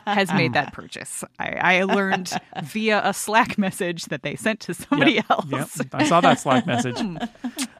has 0.06 0.32
made 0.32 0.52
that 0.54 0.72
purchase. 0.72 1.24
I, 1.38 1.80
I 1.80 1.82
learned 1.84 2.32
via 2.62 3.00
a 3.04 3.12
Slack 3.12 3.58
message 3.58 4.04
that 4.06 4.22
they 4.22 4.36
sent 4.36 4.60
to 4.60 4.74
somebody 4.74 5.14
Yep, 5.14 5.24
else. 5.30 5.46
Yep. 5.50 5.68
I 5.94 6.04
saw 6.08 6.20
that 6.20 6.38
Slack 6.40 6.66
message. 6.66 6.96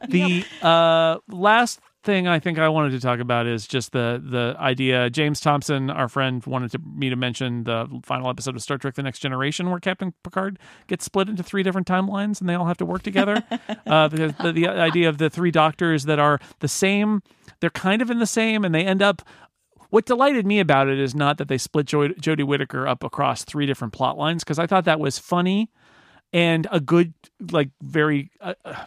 The 0.08 0.44
uh, 0.62 1.18
last 1.28 1.80
thing 2.02 2.26
I 2.26 2.38
think 2.38 2.58
I 2.58 2.68
wanted 2.68 2.90
to 2.90 3.00
talk 3.00 3.20
about 3.20 3.46
is 3.46 3.66
just 3.66 3.92
the 3.92 4.22
the 4.22 4.56
idea. 4.58 5.10
James 5.10 5.40
Thompson, 5.40 5.90
our 5.90 6.08
friend, 6.08 6.44
wanted 6.46 6.72
to, 6.72 6.78
me 6.78 7.10
to 7.10 7.16
mention 7.16 7.64
the 7.64 7.86
final 8.04 8.28
episode 8.28 8.56
of 8.56 8.62
Star 8.62 8.78
Trek: 8.78 8.94
The 8.94 9.02
Next 9.02 9.20
Generation, 9.20 9.70
where 9.70 9.80
Captain 9.80 10.12
Picard 10.22 10.58
gets 10.86 11.04
split 11.04 11.28
into 11.28 11.42
three 11.42 11.62
different 11.62 11.86
timelines, 11.86 12.40
and 12.40 12.48
they 12.48 12.54
all 12.54 12.66
have 12.66 12.78
to 12.78 12.86
work 12.86 13.02
together. 13.02 13.42
uh, 13.86 14.08
because 14.08 14.32
the, 14.42 14.52
the 14.52 14.68
idea 14.68 15.08
of 15.08 15.18
the 15.18 15.30
three 15.30 15.50
doctors 15.50 16.04
that 16.04 16.18
are 16.18 16.38
the 16.60 16.68
same, 16.68 17.22
they're 17.60 17.70
kind 17.70 18.02
of 18.02 18.10
in 18.10 18.18
the 18.18 18.26
same, 18.26 18.64
and 18.64 18.74
they 18.74 18.84
end 18.84 19.02
up 19.02 19.22
what 19.90 20.06
delighted 20.06 20.46
me 20.46 20.58
about 20.58 20.88
it 20.88 20.98
is 20.98 21.14
not 21.14 21.36
that 21.36 21.48
they 21.48 21.58
split 21.58 21.84
jo- 21.84 22.08
Jodie 22.08 22.46
Whittaker 22.46 22.88
up 22.88 23.04
across 23.04 23.44
three 23.44 23.66
different 23.66 23.92
plot 23.92 24.16
lines 24.16 24.42
because 24.42 24.58
I 24.58 24.66
thought 24.66 24.86
that 24.86 24.98
was 24.98 25.18
funny 25.18 25.70
and 26.32 26.66
a 26.70 26.80
good, 26.80 27.12
like, 27.50 27.68
very 27.82 28.30
uh, 28.40 28.54
uh, 28.64 28.84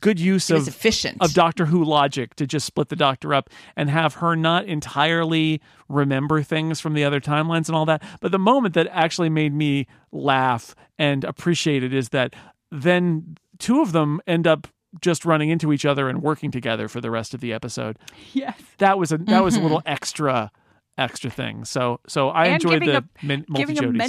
good 0.00 0.18
use 0.20 0.50
of 0.50 0.66
efficient. 0.68 1.18
of 1.20 1.34
Doctor 1.34 1.66
Who 1.66 1.84
logic 1.84 2.34
to 2.36 2.46
just 2.46 2.66
split 2.66 2.88
the 2.88 2.96
Doctor 2.96 3.32
up 3.34 3.50
and 3.76 3.88
have 3.90 4.14
her 4.14 4.36
not 4.36 4.66
entirely 4.66 5.60
remember 5.88 6.42
things 6.42 6.80
from 6.80 6.94
the 6.94 7.04
other 7.04 7.20
timelines 7.20 7.68
and 7.68 7.76
all 7.76 7.86
that. 7.86 8.02
But 8.20 8.32
the 8.32 8.38
moment 8.38 8.74
that 8.74 8.86
actually 8.90 9.30
made 9.30 9.52
me 9.54 9.86
laugh 10.12 10.74
and 10.98 11.24
appreciate 11.24 11.82
it 11.82 11.92
is 11.94 12.10
that 12.10 12.34
then 12.70 13.36
two 13.58 13.80
of 13.80 13.92
them 13.92 14.20
end 14.26 14.46
up 14.46 14.66
just 15.00 15.24
running 15.24 15.50
into 15.50 15.72
each 15.72 15.84
other 15.84 16.08
and 16.08 16.22
working 16.22 16.50
together 16.50 16.86
for 16.88 17.00
the 17.00 17.10
rest 17.10 17.34
of 17.34 17.40
the 17.40 17.52
episode 17.52 17.98
Yes. 18.32 18.56
that 18.78 18.96
was 18.96 19.10
a 19.10 19.18
that 19.18 19.42
was 19.42 19.56
a 19.56 19.60
little 19.60 19.78
mm-hmm. 19.80 19.88
extra 19.92 20.52
extra 20.96 21.30
thing. 21.30 21.64
So 21.64 21.98
so 22.06 22.28
I 22.28 22.46
And 22.46 22.54
enjoyed 22.62 22.82
the 22.82 22.98
a- 22.98 23.04
min- 23.26 23.44
Giving 23.54 23.78
a, 24.00 24.08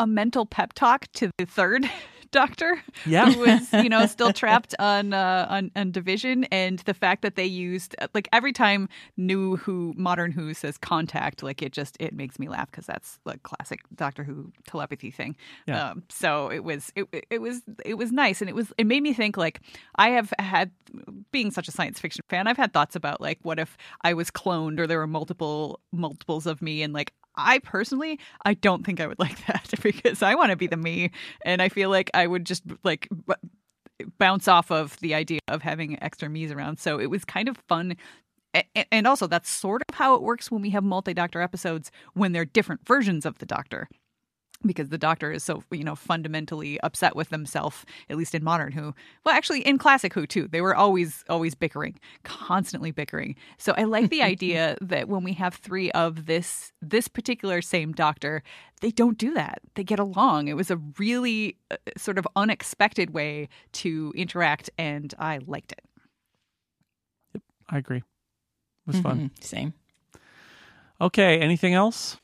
a 0.00 0.06
mental 0.06 0.46
pep 0.46 0.72
talk 0.72 1.06
to 1.14 1.30
the 1.36 1.44
third 1.44 1.88
doctor 2.34 2.82
Yeah. 3.06 3.30
who 3.32 3.40
was 3.40 3.72
you 3.72 3.88
know 3.88 4.04
still 4.06 4.32
trapped 4.42 4.74
on 4.78 5.12
uh 5.12 5.46
on, 5.48 5.70
on 5.76 5.90
division 5.92 6.44
and 6.50 6.80
the 6.80 6.92
fact 6.94 7.22
that 7.22 7.36
they 7.36 7.44
used 7.46 7.94
like 8.12 8.28
every 8.32 8.52
time 8.52 8.88
new 9.16 9.56
who 9.56 9.94
modern 9.96 10.32
who 10.32 10.52
says 10.52 10.76
contact 10.76 11.42
like 11.42 11.62
it 11.62 11.72
just 11.72 11.96
it 12.00 12.12
makes 12.12 12.38
me 12.38 12.48
laugh 12.48 12.70
because 12.70 12.86
that's 12.86 13.18
the 13.24 13.38
classic 13.38 13.80
doctor 13.94 14.24
who 14.24 14.52
telepathy 14.66 15.10
thing 15.10 15.36
Yeah. 15.66 15.90
um 15.90 16.02
so 16.08 16.48
it 16.50 16.64
was 16.64 16.92
it, 16.96 17.06
it 17.30 17.40
was 17.40 17.62
it 17.84 17.94
was 17.94 18.10
nice 18.10 18.40
and 18.42 18.50
it 18.50 18.54
was 18.54 18.72
it 18.78 18.86
made 18.86 19.02
me 19.02 19.12
think 19.12 19.36
like 19.36 19.60
i 19.96 20.08
have 20.10 20.32
had 20.38 20.70
being 21.32 21.50
such 21.52 21.68
a 21.68 21.72
science 21.72 22.00
fiction 22.00 22.22
fan 22.28 22.46
i've 22.48 22.56
had 22.56 22.72
thoughts 22.72 22.96
about 22.96 23.20
like 23.20 23.38
what 23.42 23.58
if 23.60 23.76
i 24.02 24.12
was 24.12 24.30
cloned 24.30 24.78
or 24.80 24.86
there 24.86 24.98
were 24.98 25.06
multiple 25.06 25.80
multiples 25.92 26.46
of 26.46 26.60
me 26.60 26.82
and 26.82 26.92
like 26.92 27.12
I 27.36 27.58
personally, 27.60 28.18
I 28.44 28.54
don't 28.54 28.84
think 28.84 29.00
I 29.00 29.06
would 29.06 29.18
like 29.26 29.44
that 29.46 29.70
because 29.82 30.22
I 30.22 30.34
want 30.34 30.50
to 30.50 30.56
be 30.56 30.66
the 30.66 30.76
me, 30.76 31.10
and 31.44 31.60
I 31.62 31.68
feel 31.68 31.90
like 31.90 32.10
I 32.14 32.26
would 32.26 32.44
just 32.44 32.62
like 32.82 33.08
b- 33.26 34.08
bounce 34.18 34.48
off 34.48 34.70
of 34.70 34.98
the 35.00 35.14
idea 35.14 35.40
of 35.48 35.62
having 35.62 36.02
extra 36.02 36.28
me's 36.28 36.52
around. 36.52 36.78
So 36.78 36.98
it 36.98 37.06
was 37.06 37.24
kind 37.24 37.48
of 37.48 37.56
fun. 37.68 37.96
And 38.92 39.06
also, 39.08 39.26
that's 39.26 39.50
sort 39.50 39.82
of 39.88 39.96
how 39.96 40.14
it 40.14 40.22
works 40.22 40.48
when 40.48 40.62
we 40.62 40.70
have 40.70 40.84
multi 40.84 41.12
Doctor 41.12 41.40
episodes 41.40 41.90
when 42.12 42.30
they're 42.32 42.44
different 42.44 42.86
versions 42.86 43.26
of 43.26 43.38
the 43.38 43.46
Doctor. 43.46 43.88
Because 44.66 44.88
the 44.88 44.98
Doctor 44.98 45.30
is 45.30 45.44
so, 45.44 45.62
you 45.70 45.84
know, 45.84 45.94
fundamentally 45.94 46.80
upset 46.80 47.14
with 47.14 47.30
himself, 47.30 47.84
at 48.08 48.16
least 48.16 48.34
in 48.34 48.42
modern 48.42 48.72
Who. 48.72 48.94
Well, 49.24 49.34
actually, 49.34 49.60
in 49.60 49.76
classic 49.78 50.14
Who, 50.14 50.26
too. 50.26 50.48
They 50.48 50.60
were 50.60 50.74
always, 50.74 51.22
always 51.28 51.54
bickering, 51.54 51.98
constantly 52.22 52.90
bickering. 52.90 53.36
So 53.58 53.74
I 53.76 53.84
like 53.84 54.10
the 54.10 54.22
idea 54.32 54.76
that 54.80 55.08
when 55.08 55.22
we 55.22 55.34
have 55.34 55.54
three 55.54 55.90
of 55.92 56.26
this, 56.26 56.72
this 56.80 57.08
particular 57.08 57.60
same 57.62 57.92
Doctor, 57.92 58.42
they 58.80 58.90
don't 58.90 59.18
do 59.18 59.34
that. 59.34 59.58
They 59.74 59.84
get 59.84 59.98
along. 59.98 60.48
It 60.48 60.56
was 60.56 60.70
a 60.70 60.76
really 60.98 61.56
uh, 61.70 61.76
sort 61.96 62.18
of 62.18 62.26
unexpected 62.36 63.10
way 63.10 63.48
to 63.72 64.12
interact, 64.16 64.70
and 64.78 65.12
I 65.18 65.40
liked 65.46 65.72
it. 65.72 65.82
yep, 67.34 67.42
I 67.68 67.78
agree. 67.78 67.98
It 67.98 68.04
was 68.86 69.00
fun. 69.00 69.30
Mhm, 69.30 69.44
Same. 69.44 69.74
Okay, 71.00 71.38
anything 71.40 71.74
else? 71.74 72.18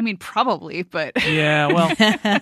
I 0.00 0.02
mean, 0.02 0.16
probably, 0.16 0.82
but 0.82 1.12
Yeah, 1.28 1.66
well, 1.66 1.92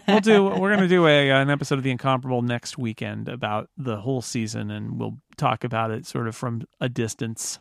we'll 0.06 0.20
do. 0.20 0.44
We're 0.44 0.68
going 0.68 0.78
to 0.78 0.86
do 0.86 1.08
a 1.08 1.30
an 1.30 1.50
episode 1.50 1.74
of 1.76 1.82
the 1.82 1.90
Incomparable 1.90 2.40
next 2.40 2.78
weekend 2.78 3.28
about 3.28 3.68
the 3.76 3.96
whole 3.96 4.22
season, 4.22 4.70
and 4.70 4.96
we'll 4.96 5.18
talk 5.36 5.64
about 5.64 5.90
it 5.90 6.06
sort 6.06 6.28
of 6.28 6.36
from 6.36 6.62
a 6.80 6.88
distance. 6.88 7.58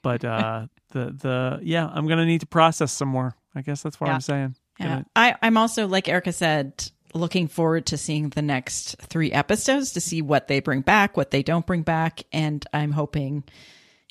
But 0.00 0.24
uh, 0.24 0.66
the 0.92 1.06
the 1.06 1.58
yeah, 1.64 1.88
I'm 1.92 2.06
going 2.06 2.20
to 2.20 2.24
need 2.24 2.42
to 2.42 2.46
process 2.46 2.92
some 2.92 3.08
more. 3.08 3.34
I 3.52 3.62
guess 3.62 3.82
that's 3.82 3.98
what 4.00 4.06
Yeah. 4.06 4.14
I'm 4.14 4.20
saying. 4.20 4.54
Yeah. 4.78 4.86
Gonna- 4.86 5.06
I, 5.16 5.34
I'm 5.42 5.56
also, 5.56 5.88
like 5.88 6.08
Erika 6.08 6.32
said, 6.32 6.88
looking 7.14 7.48
forward 7.48 7.86
to 7.86 7.96
seeing 7.98 8.28
the 8.28 8.42
next 8.42 8.94
three 9.00 9.32
episodes 9.32 9.94
to 9.94 10.00
see 10.00 10.22
what 10.22 10.46
they 10.46 10.60
bring 10.60 10.82
back, 10.82 11.16
what 11.16 11.32
they 11.32 11.42
don't 11.42 11.66
bring 11.66 11.82
back. 11.82 12.22
And 12.32 12.64
I'm 12.72 12.92
hoping 12.92 13.42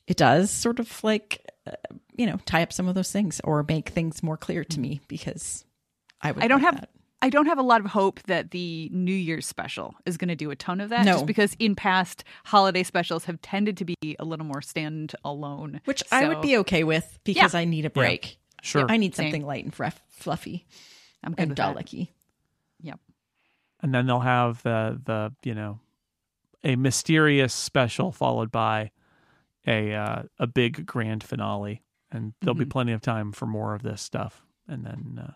it 0.08 0.18
does 0.18 0.52
sort 0.52 0.80
of 0.82 1.02
like, 1.06 1.42
uh, 1.68 1.96
you 2.16 2.26
know, 2.26 2.40
tie 2.46 2.64
up 2.64 2.72
some 2.74 2.88
of 2.88 2.96
those 2.96 3.12
things 3.12 3.42
or 3.44 3.64
make 3.68 3.90
things 3.90 4.24
more 4.24 4.38
clear 4.38 4.64
to 4.64 4.80
me 4.80 5.02
because 5.08 5.66
I 6.22 6.32
would. 6.32 6.44
I 6.44 6.48
don't 6.48 6.62
like 6.62 6.74
have 6.74 6.82
that. 6.82 6.90
I 7.20 7.30
don't 7.30 7.48
have 7.48 7.58
a 7.58 7.64
lot 7.64 7.82
of 7.82 7.88
hope 7.88 8.22
that 8.28 8.52
the 8.52 8.90
New 8.94 9.12
Year's 9.14 9.48
special 9.48 9.96
is 10.06 10.18
going 10.18 10.28
to 10.28 10.36
do 10.36 10.52
a 10.52 10.56
ton 10.56 10.80
of 10.80 10.90
that. 10.90 11.04
No. 11.04 11.14
Just 11.14 11.26
because 11.26 11.56
in 11.58 11.74
past 11.74 12.24
holiday 12.46 12.84
specials 12.84 13.26
have 13.26 13.42
tended 13.42 13.78
to 13.78 13.86
be 13.86 13.96
a 14.20 14.24
little 14.24 14.46
more 14.46 14.62
stand 14.62 15.16
alone. 15.26 15.82
Which 15.86 16.04
I 16.12 16.28
would 16.28 16.42
be 16.42 16.58
okay 16.58 16.84
with 16.84 17.18
because 17.24 17.56
I 17.56 17.66
need 17.66 17.86
a 17.86 17.90
break. 17.90 18.38
Sure. 18.62 18.86
I 18.88 18.98
need 18.98 19.16
Same. 19.16 19.26
something 19.26 19.46
light 19.46 19.64
and 19.64 19.74
fluff- 19.74 20.04
fluffy 20.10 20.68
I'm 21.24 21.34
good 21.34 21.42
and 21.42 21.50
with. 21.52 21.58
Dalek-y. 21.58 22.10
Yep. 22.82 23.00
and 23.82 23.94
then 23.94 24.06
they'll 24.06 24.20
have 24.20 24.62
the 24.62 25.00
the 25.04 25.34
you 25.44 25.56
know 25.56 25.80
a 26.64 26.76
mysterious 26.76 27.54
special 27.54 28.12
followed 28.12 28.52
by 28.52 28.92
a 29.68 29.94
uh, 29.94 30.24
a 30.40 30.48
big 30.48 30.86
grand 30.86 31.24
finale 31.24 31.84
and 32.12 32.34
there'll 32.42 32.56
be 32.56 32.66
Mhm. 32.66 32.70
plenty 32.72 32.92
of 32.94 33.02
time 33.02 33.32
for 33.34 33.46
more 33.46 33.76
of 33.76 33.84
this 33.84 34.02
stuff. 34.02 34.46
And 34.68 34.86
then 34.86 35.22
uh, 35.24 35.32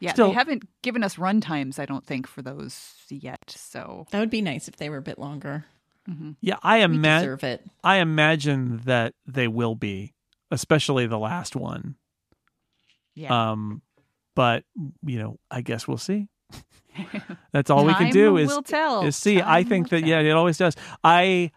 Yeah, 0.00 0.12
Still- 0.12 0.28
they 0.28 0.34
haven't 0.34 0.64
given 0.82 1.02
us 1.02 1.18
run 1.18 1.40
times, 1.40 1.78
I 1.78 1.86
don't 1.86 2.04
think, 2.06 2.26
for 2.26 2.42
those 2.42 2.94
yet. 3.08 3.38
So. 3.48 4.06
That 4.10 4.20
would 4.20 4.30
be 4.30 4.42
nice 4.42 4.68
if 4.68 4.76
they 4.76 4.88
were 4.90 4.98
a 4.98 5.02
bit 5.02 5.18
longer. 5.18 5.64
yeah 6.40 6.56
i 6.64 6.78
imagine 6.78 7.38
i 7.84 7.98
imagine 7.98 8.78
that 8.84 9.14
they 9.26 9.46
will 9.46 9.76
be 9.76 10.12
especially 10.50 11.06
the 11.06 11.18
last 11.18 11.54
one. 11.54 11.94
Yeah, 13.14 13.50
um 13.52 13.82
but 14.34 14.64
you 15.06 15.18
know 15.18 15.38
i 15.50 15.60
guess 15.60 15.86
we'll 15.86 15.98
see. 15.98 16.28
That's 17.52 17.70
all 17.70 17.84
we 17.84 17.94
can 17.94 18.10
do 18.10 18.36
is 18.36 18.48
will 18.48 18.62
tell. 18.62 19.02
is 19.02 19.14
see. 19.16 19.40
I 19.40 19.62
think 19.62 19.90
will 19.90 20.00
that 20.00 20.06
yeah 20.06 20.20
it 20.20 20.30
always 20.32 20.58
does. 20.58 20.74
I 21.04 21.52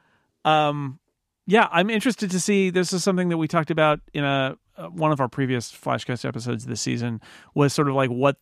um 0.45 0.99
yeah 1.45 1.67
i'm 1.71 1.89
interested 1.89 2.31
to 2.31 2.39
see 2.39 2.69
this 2.69 2.93
is 2.93 3.03
something 3.03 3.29
that 3.29 3.37
we 3.37 3.47
talked 3.47 3.71
about 3.71 3.99
in 4.13 4.23
a 4.23 4.57
uh, 4.77 4.87
one 4.87 5.11
of 5.11 5.19
our 5.21 5.27
previous 5.29 5.71
flashcast 5.71 6.25
episodes 6.25 6.65
this 6.65 6.81
season 6.81 7.21
was 7.53 7.73
sort 7.73 7.87
of 7.87 7.95
like 7.95 8.09
what 8.09 8.37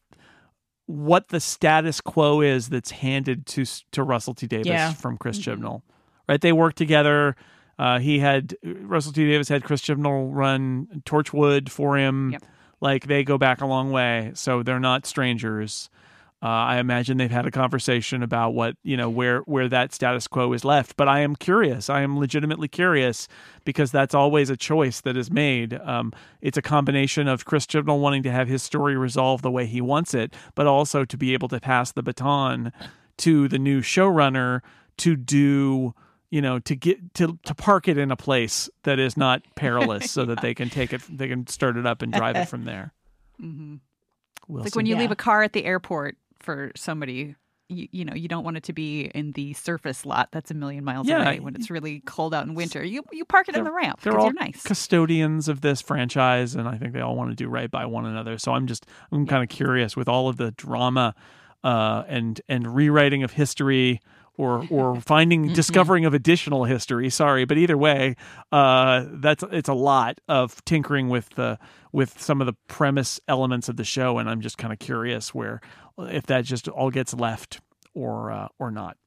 what 0.85 1.29
the 1.29 1.39
status 1.39 2.01
quo 2.01 2.41
is 2.41 2.69
that's 2.69 2.91
handed 2.91 3.45
to 3.45 3.65
to 3.91 4.03
Russell 4.03 4.33
T 4.33 4.47
Davies 4.47 4.67
Yeah. 4.67 4.93
from 4.93 5.17
Chris 5.17 5.39
Mhm. 5.39 5.57
Chibnall 5.59 5.81
right? 6.29 6.39
They 6.39 6.53
worked 6.53 6.77
together. 6.77 7.35
Uh, 7.79 7.99
he 7.99 8.19
had 8.19 8.55
Russell 8.63 9.11
T 9.13 9.25
Davies 9.27 9.49
had 9.49 9.63
Chris 9.63 9.81
Chibnall 9.81 10.29
run 10.33 11.01
Torchwood 11.05 11.69
for 11.69 11.97
him. 11.97 12.31
Yep. 12.31 12.43
Like 12.81 13.07
they 13.07 13.23
go 13.23 13.37
back 13.37 13.61
a 13.61 13.65
long 13.65 13.91
way, 13.91 14.31
so 14.33 14.63
they're 14.63 14.79
not 14.79 15.05
strangers. 15.05 15.89
Uh, 16.43 16.47
I 16.47 16.77
imagine 16.79 17.17
they've 17.17 17.29
had 17.29 17.45
a 17.45 17.51
conversation 17.51 18.23
about 18.23 18.55
what 18.55 18.75
you 18.83 18.97
know 18.97 19.09
where 19.09 19.41
where 19.41 19.67
that 19.69 19.93
status 19.93 20.27
quo 20.27 20.51
is 20.53 20.65
left. 20.65 20.95
But 20.97 21.07
I 21.07 21.19
am 21.19 21.35
curious. 21.35 21.87
I 21.89 22.01
am 22.01 22.17
legitimately 22.17 22.67
curious 22.67 23.27
because 23.63 23.91
that's 23.91 24.15
always 24.15 24.49
a 24.49 24.57
choice 24.57 25.01
that 25.01 25.15
is 25.15 25.29
made. 25.29 25.75
Um, 25.75 26.11
it's 26.41 26.57
a 26.57 26.61
combination 26.63 27.27
of 27.27 27.45
Chris 27.45 27.67
Chibnall 27.67 27.99
wanting 27.99 28.23
to 28.23 28.31
have 28.31 28.47
his 28.47 28.63
story 28.63 28.97
resolved 28.97 29.43
the 29.43 29.51
way 29.51 29.67
he 29.67 29.81
wants 29.81 30.15
it, 30.15 30.33
but 30.55 30.65
also 30.65 31.05
to 31.05 31.15
be 31.17 31.33
able 31.33 31.47
to 31.49 31.59
pass 31.59 31.91
the 31.91 32.01
baton 32.01 32.73
to 33.17 33.47
the 33.47 33.59
new 33.59 33.81
showrunner 33.81 34.61
to 34.97 35.15
do 35.15 35.93
you 36.31 36.41
know 36.41 36.57
to 36.59 36.75
get 36.75 37.13
to 37.13 37.37
to 37.45 37.53
park 37.53 37.87
it 37.87 37.99
in 37.99 38.09
a 38.09 38.15
place 38.15 38.67
that 38.81 38.97
is 38.97 39.15
not 39.15 39.43
perilous 39.55 40.09
so 40.09 40.25
that 40.25 40.41
they 40.41 40.55
can 40.55 40.69
take 40.71 40.91
it 40.91 41.01
they 41.07 41.27
can 41.27 41.45
start 41.45 41.77
it 41.77 41.85
up 41.85 42.01
and 42.01 42.11
drive 42.11 42.35
it 42.35 42.47
from 42.47 42.65
there. 42.65 42.93
hmm 43.39 43.75
We'll 44.47 44.63
like 44.63 44.73
see. 44.73 44.77
when 44.79 44.85
you 44.87 44.95
Yeah. 44.95 45.01
leave 45.01 45.11
a 45.11 45.15
car 45.15 45.43
at 45.43 45.53
the 45.53 45.65
airport 45.65 46.17
for 46.43 46.71
somebody. 46.75 47.35
You, 47.69 47.87
you 47.93 48.03
know 48.03 48.13
you 48.13 48.27
don't 48.27 48.43
want 48.43 48.57
it 48.57 48.63
to 48.63 48.73
be 48.73 49.03
in 49.15 49.31
the 49.31 49.53
surface 49.53 50.05
lot 50.05 50.27
that's 50.33 50.51
a 50.51 50.53
million 50.53 50.83
miles 50.83 51.07
Yeah. 51.07 51.21
away 51.21 51.39
when 51.39 51.55
it's 51.55 51.69
really 51.69 52.01
cold 52.01 52.33
out 52.33 52.45
in 52.45 52.53
winter. 52.53 52.83
You 52.83 53.01
you 53.13 53.23
park 53.23 53.47
it 53.47 53.55
in 53.55 53.63
the 53.63 53.71
ramp 53.71 54.01
they're 54.01 54.11
because 54.11 54.25
all 54.25 54.29
you're 54.33 54.33
nice. 54.41 54.61
custodians 54.61 55.47
of 55.47 55.61
this 55.61 55.81
franchise 55.81 56.53
and 56.53 56.67
i 56.67 56.77
think 56.77 56.91
they 56.91 56.99
all 56.99 57.15
want 57.15 57.29
to 57.29 57.35
do 57.35 57.47
right 57.47 57.71
by 57.71 57.85
one 57.85 58.05
another 58.05 58.37
so 58.37 58.51
i'm 58.51 58.67
just 58.67 58.87
i'm 59.13 59.25
kind 59.25 59.41
of 59.41 59.47
curious 59.47 59.95
with 59.95 60.09
all 60.09 60.27
of 60.27 60.35
the 60.35 60.51
drama 60.51 61.15
uh, 61.63 62.03
and 62.09 62.41
and 62.49 62.75
rewriting 62.75 63.23
of 63.23 63.31
history 63.31 64.01
or 64.37 64.65
or 64.69 64.99
finding 65.01 65.53
discovering 65.53 66.05
of 66.05 66.13
additional 66.13 66.63
history. 66.65 67.09
Sorry 67.09 67.45
but 67.45 67.57
either 67.57 67.77
way 67.77 68.15
uh, 68.51 69.05
that's 69.09 69.43
it's 69.51 69.69
a 69.69 69.73
lot 69.73 70.19
of 70.27 70.63
tinkering 70.65 71.09
with 71.09 71.29
the 71.31 71.57
with 71.91 72.19
some 72.21 72.41
of 72.41 72.47
the 72.47 72.55
premise 72.67 73.19
elements 73.27 73.67
of 73.67 73.75
the 73.75 73.83
show 73.83 74.17
and 74.17 74.29
i'm 74.29 74.39
just 74.39 74.57
kind 74.57 74.71
of 74.71 74.79
curious 74.79 75.33
where 75.35 75.59
if 75.99 76.25
that 76.27 76.45
just 76.45 76.67
all 76.69 76.89
gets 76.89 77.13
left 77.13 77.59
or 77.93 78.31
uh, 78.31 78.47
or 78.59 78.71
not. 78.71 78.97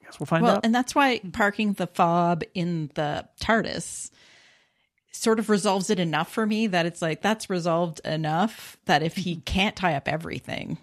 I 0.00 0.04
guess 0.04 0.20
we'll 0.20 0.26
find 0.26 0.44
Well, 0.44 0.56
out. 0.56 0.64
and 0.64 0.74
that's 0.74 0.94
why 0.94 1.18
parking 1.32 1.72
the 1.74 1.86
fob 1.88 2.42
in 2.54 2.90
the 2.94 3.26
TARDIS 3.40 4.10
sort 5.12 5.38
of 5.38 5.50
resolves 5.50 5.90
it 5.90 5.98
enough 5.98 6.30
for 6.30 6.46
me 6.46 6.68
that 6.68 6.86
it's 6.86 7.02
like 7.02 7.20
that's 7.20 7.50
resolved 7.50 8.00
enough 8.04 8.76
that 8.86 9.02
if 9.02 9.16
he 9.16 9.36
can't 9.36 9.74
tie 9.76 9.94
up 9.94 10.06
everything, 10.08 10.78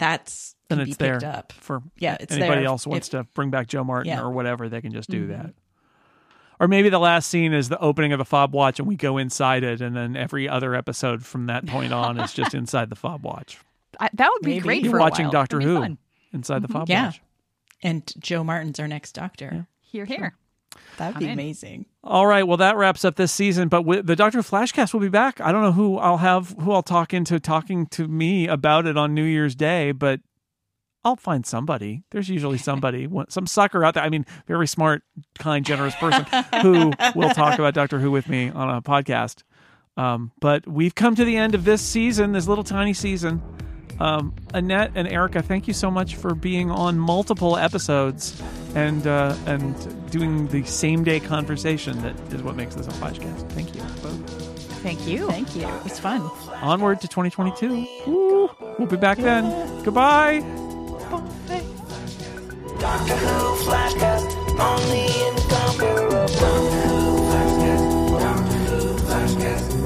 that's 0.00 0.56
then 0.68 0.78
can 0.78 0.88
it's 0.88 0.96
be 0.96 1.04
picked 1.04 1.20
there 1.20 1.30
up. 1.32 1.52
for 1.52 1.82
Yeah, 1.98 2.16
it's 2.18 2.32
anybody 2.34 2.60
there. 2.62 2.68
else 2.68 2.86
wants 2.86 3.06
If- 3.08 3.12
to 3.12 3.24
bring 3.34 3.50
back 3.50 3.68
Jo 3.68 3.84
Martin 3.84 4.08
Yeah. 4.08 4.16
Mm-hmm. 4.18 4.26
or 4.26 4.30
whatever, 4.32 4.68
they 4.68 4.80
can 4.80 4.92
just 4.92 5.08
do 5.08 5.28
that. 5.28 5.54
Or 6.58 6.68
maybe 6.68 6.88
the 6.90 6.98
last 6.98 7.28
scene 7.30 7.52
is 7.54 7.68
the 7.70 7.78
opening 7.78 8.12
of 8.12 8.18
the 8.18 8.24
fob 8.24 8.52
watch 8.52 8.78
and 8.78 8.86
we 8.88 8.94
go 8.96 9.16
inside 9.16 9.62
it, 9.64 9.80
and 9.80 9.96
then 9.96 10.14
every 10.16 10.48
other 10.48 10.74
episode 10.74 11.24
from 11.24 11.46
that 11.46 11.64
point 11.66 11.92
on 11.92 12.20
is 12.20 12.32
just 12.34 12.52
inside 12.54 12.90
the 12.90 12.96
fob 12.96 13.22
watch. 13.24 13.58
I, 13.98 14.10
that 14.14 14.30
would 14.32 14.42
be 14.42 14.50
Maybe. 14.54 14.60
great 14.60 14.82
You're 14.82 14.90
for 14.92 14.98
a 14.98 15.00
watching 15.00 15.26
while. 15.26 15.32
Doctor 15.32 15.56
That'd 15.58 15.68
Who 15.72 15.80
fun. 15.80 15.92
Mm-hmm. 15.92 16.36
inside 16.36 16.62
the 16.62 16.68
fob 16.68 16.88
Yeah. 16.88 17.06
watch. 17.06 17.22
And 17.82 18.12
Jo 18.18 18.44
Martin's 18.44 18.78
our 18.78 18.86
next 18.88 19.12
doctor. 19.12 19.66
Here, 19.80 20.04
here. 20.04 20.34
That'd 20.96 21.16
I'm 21.16 21.20
be 21.20 21.28
amazing. 21.28 21.86
All 22.04 22.26
right, 22.26 22.46
well 22.46 22.56
that 22.58 22.76
wraps 22.76 23.04
up 23.04 23.16
this 23.16 23.32
season, 23.32 23.68
but 23.68 23.82
with, 23.82 24.06
the 24.06 24.16
Doctor 24.16 24.38
Who 24.38 24.42
Flashcast 24.42 24.92
will 24.92 25.00
be 25.00 25.08
back. 25.08 25.40
I 25.40 25.52
don't 25.52 25.62
know 25.62 25.72
who 25.72 25.98
I'll 25.98 26.18
have 26.18 26.54
who 26.60 26.72
I'll 26.72 26.82
talk 26.82 27.12
into 27.12 27.40
talking 27.40 27.86
to 27.88 28.06
me 28.08 28.46
about 28.46 28.86
it 28.86 28.96
on 28.96 29.14
New 29.14 29.24
Year's 29.24 29.54
Day, 29.54 29.92
but 29.92 30.20
I'll 31.04 31.16
find 31.16 31.46
somebody. 31.46 32.02
There's 32.10 32.28
usually 32.28 32.58
somebody, 32.58 33.08
some 33.28 33.46
sucker 33.46 33.84
out 33.84 33.94
there. 33.94 34.02
I 34.02 34.10
mean, 34.10 34.26
very 34.46 34.66
smart, 34.66 35.02
kind, 35.38 35.64
generous 35.64 35.94
person 35.96 36.26
who 36.62 36.92
will 37.14 37.30
talk 37.30 37.58
about 37.58 37.74
Doctor 37.74 37.98
Who 37.98 38.10
with 38.10 38.28
me 38.28 38.50
on 38.50 38.68
a 38.68 38.82
podcast. 38.82 39.42
Um, 39.96 40.32
but 40.40 40.66
we've 40.66 40.94
come 40.94 41.14
to 41.14 41.24
the 41.24 41.36
end 41.36 41.54
of 41.54 41.64
this 41.64 41.82
season, 41.82 42.32
this 42.32 42.46
little 42.46 42.64
tiny 42.64 42.94
season. 42.94 43.42
Um, 44.00 44.34
Annette 44.54 44.92
and 44.94 45.06
Erika, 45.06 45.42
thank 45.42 45.68
you 45.68 45.74
so 45.74 45.90
much 45.90 46.16
for 46.16 46.34
being 46.34 46.70
on 46.70 46.98
multiple 46.98 47.56
episodes 47.56 48.40
and 48.74 49.06
uh, 49.06 49.36
and 49.46 50.10
doing 50.10 50.48
the 50.48 50.64
same 50.64 51.04
day 51.04 51.20
conversation 51.20 52.00
that 52.02 52.18
is 52.32 52.42
what 52.42 52.56
makes 52.56 52.74
this 52.74 52.86
a 52.86 52.90
flashcast. 52.90 53.50
Thank 53.52 53.74
you. 53.74 53.82
Thank 54.82 55.06
you. 55.06 55.28
Thank 55.28 55.54
you. 55.54 55.68
It 55.68 55.84
was 55.84 55.98
fun. 56.00 56.22
Onward 56.62 57.02
to 57.02 57.08
2022. 57.08 57.86
We'll 58.78 58.88
be 58.88 58.96
back 58.96 59.18
then. 59.18 59.82
Goodbye. 59.82 60.40
Doctor 62.80 63.14
Who 63.14 63.64
Flashcast, 63.66 64.56
Doctor 65.50 65.84
Who 65.84 66.26
Flashcast, 67.28 68.20
Doctor 68.20 68.56
Who 68.56 68.96
Flashcast. 68.96 69.79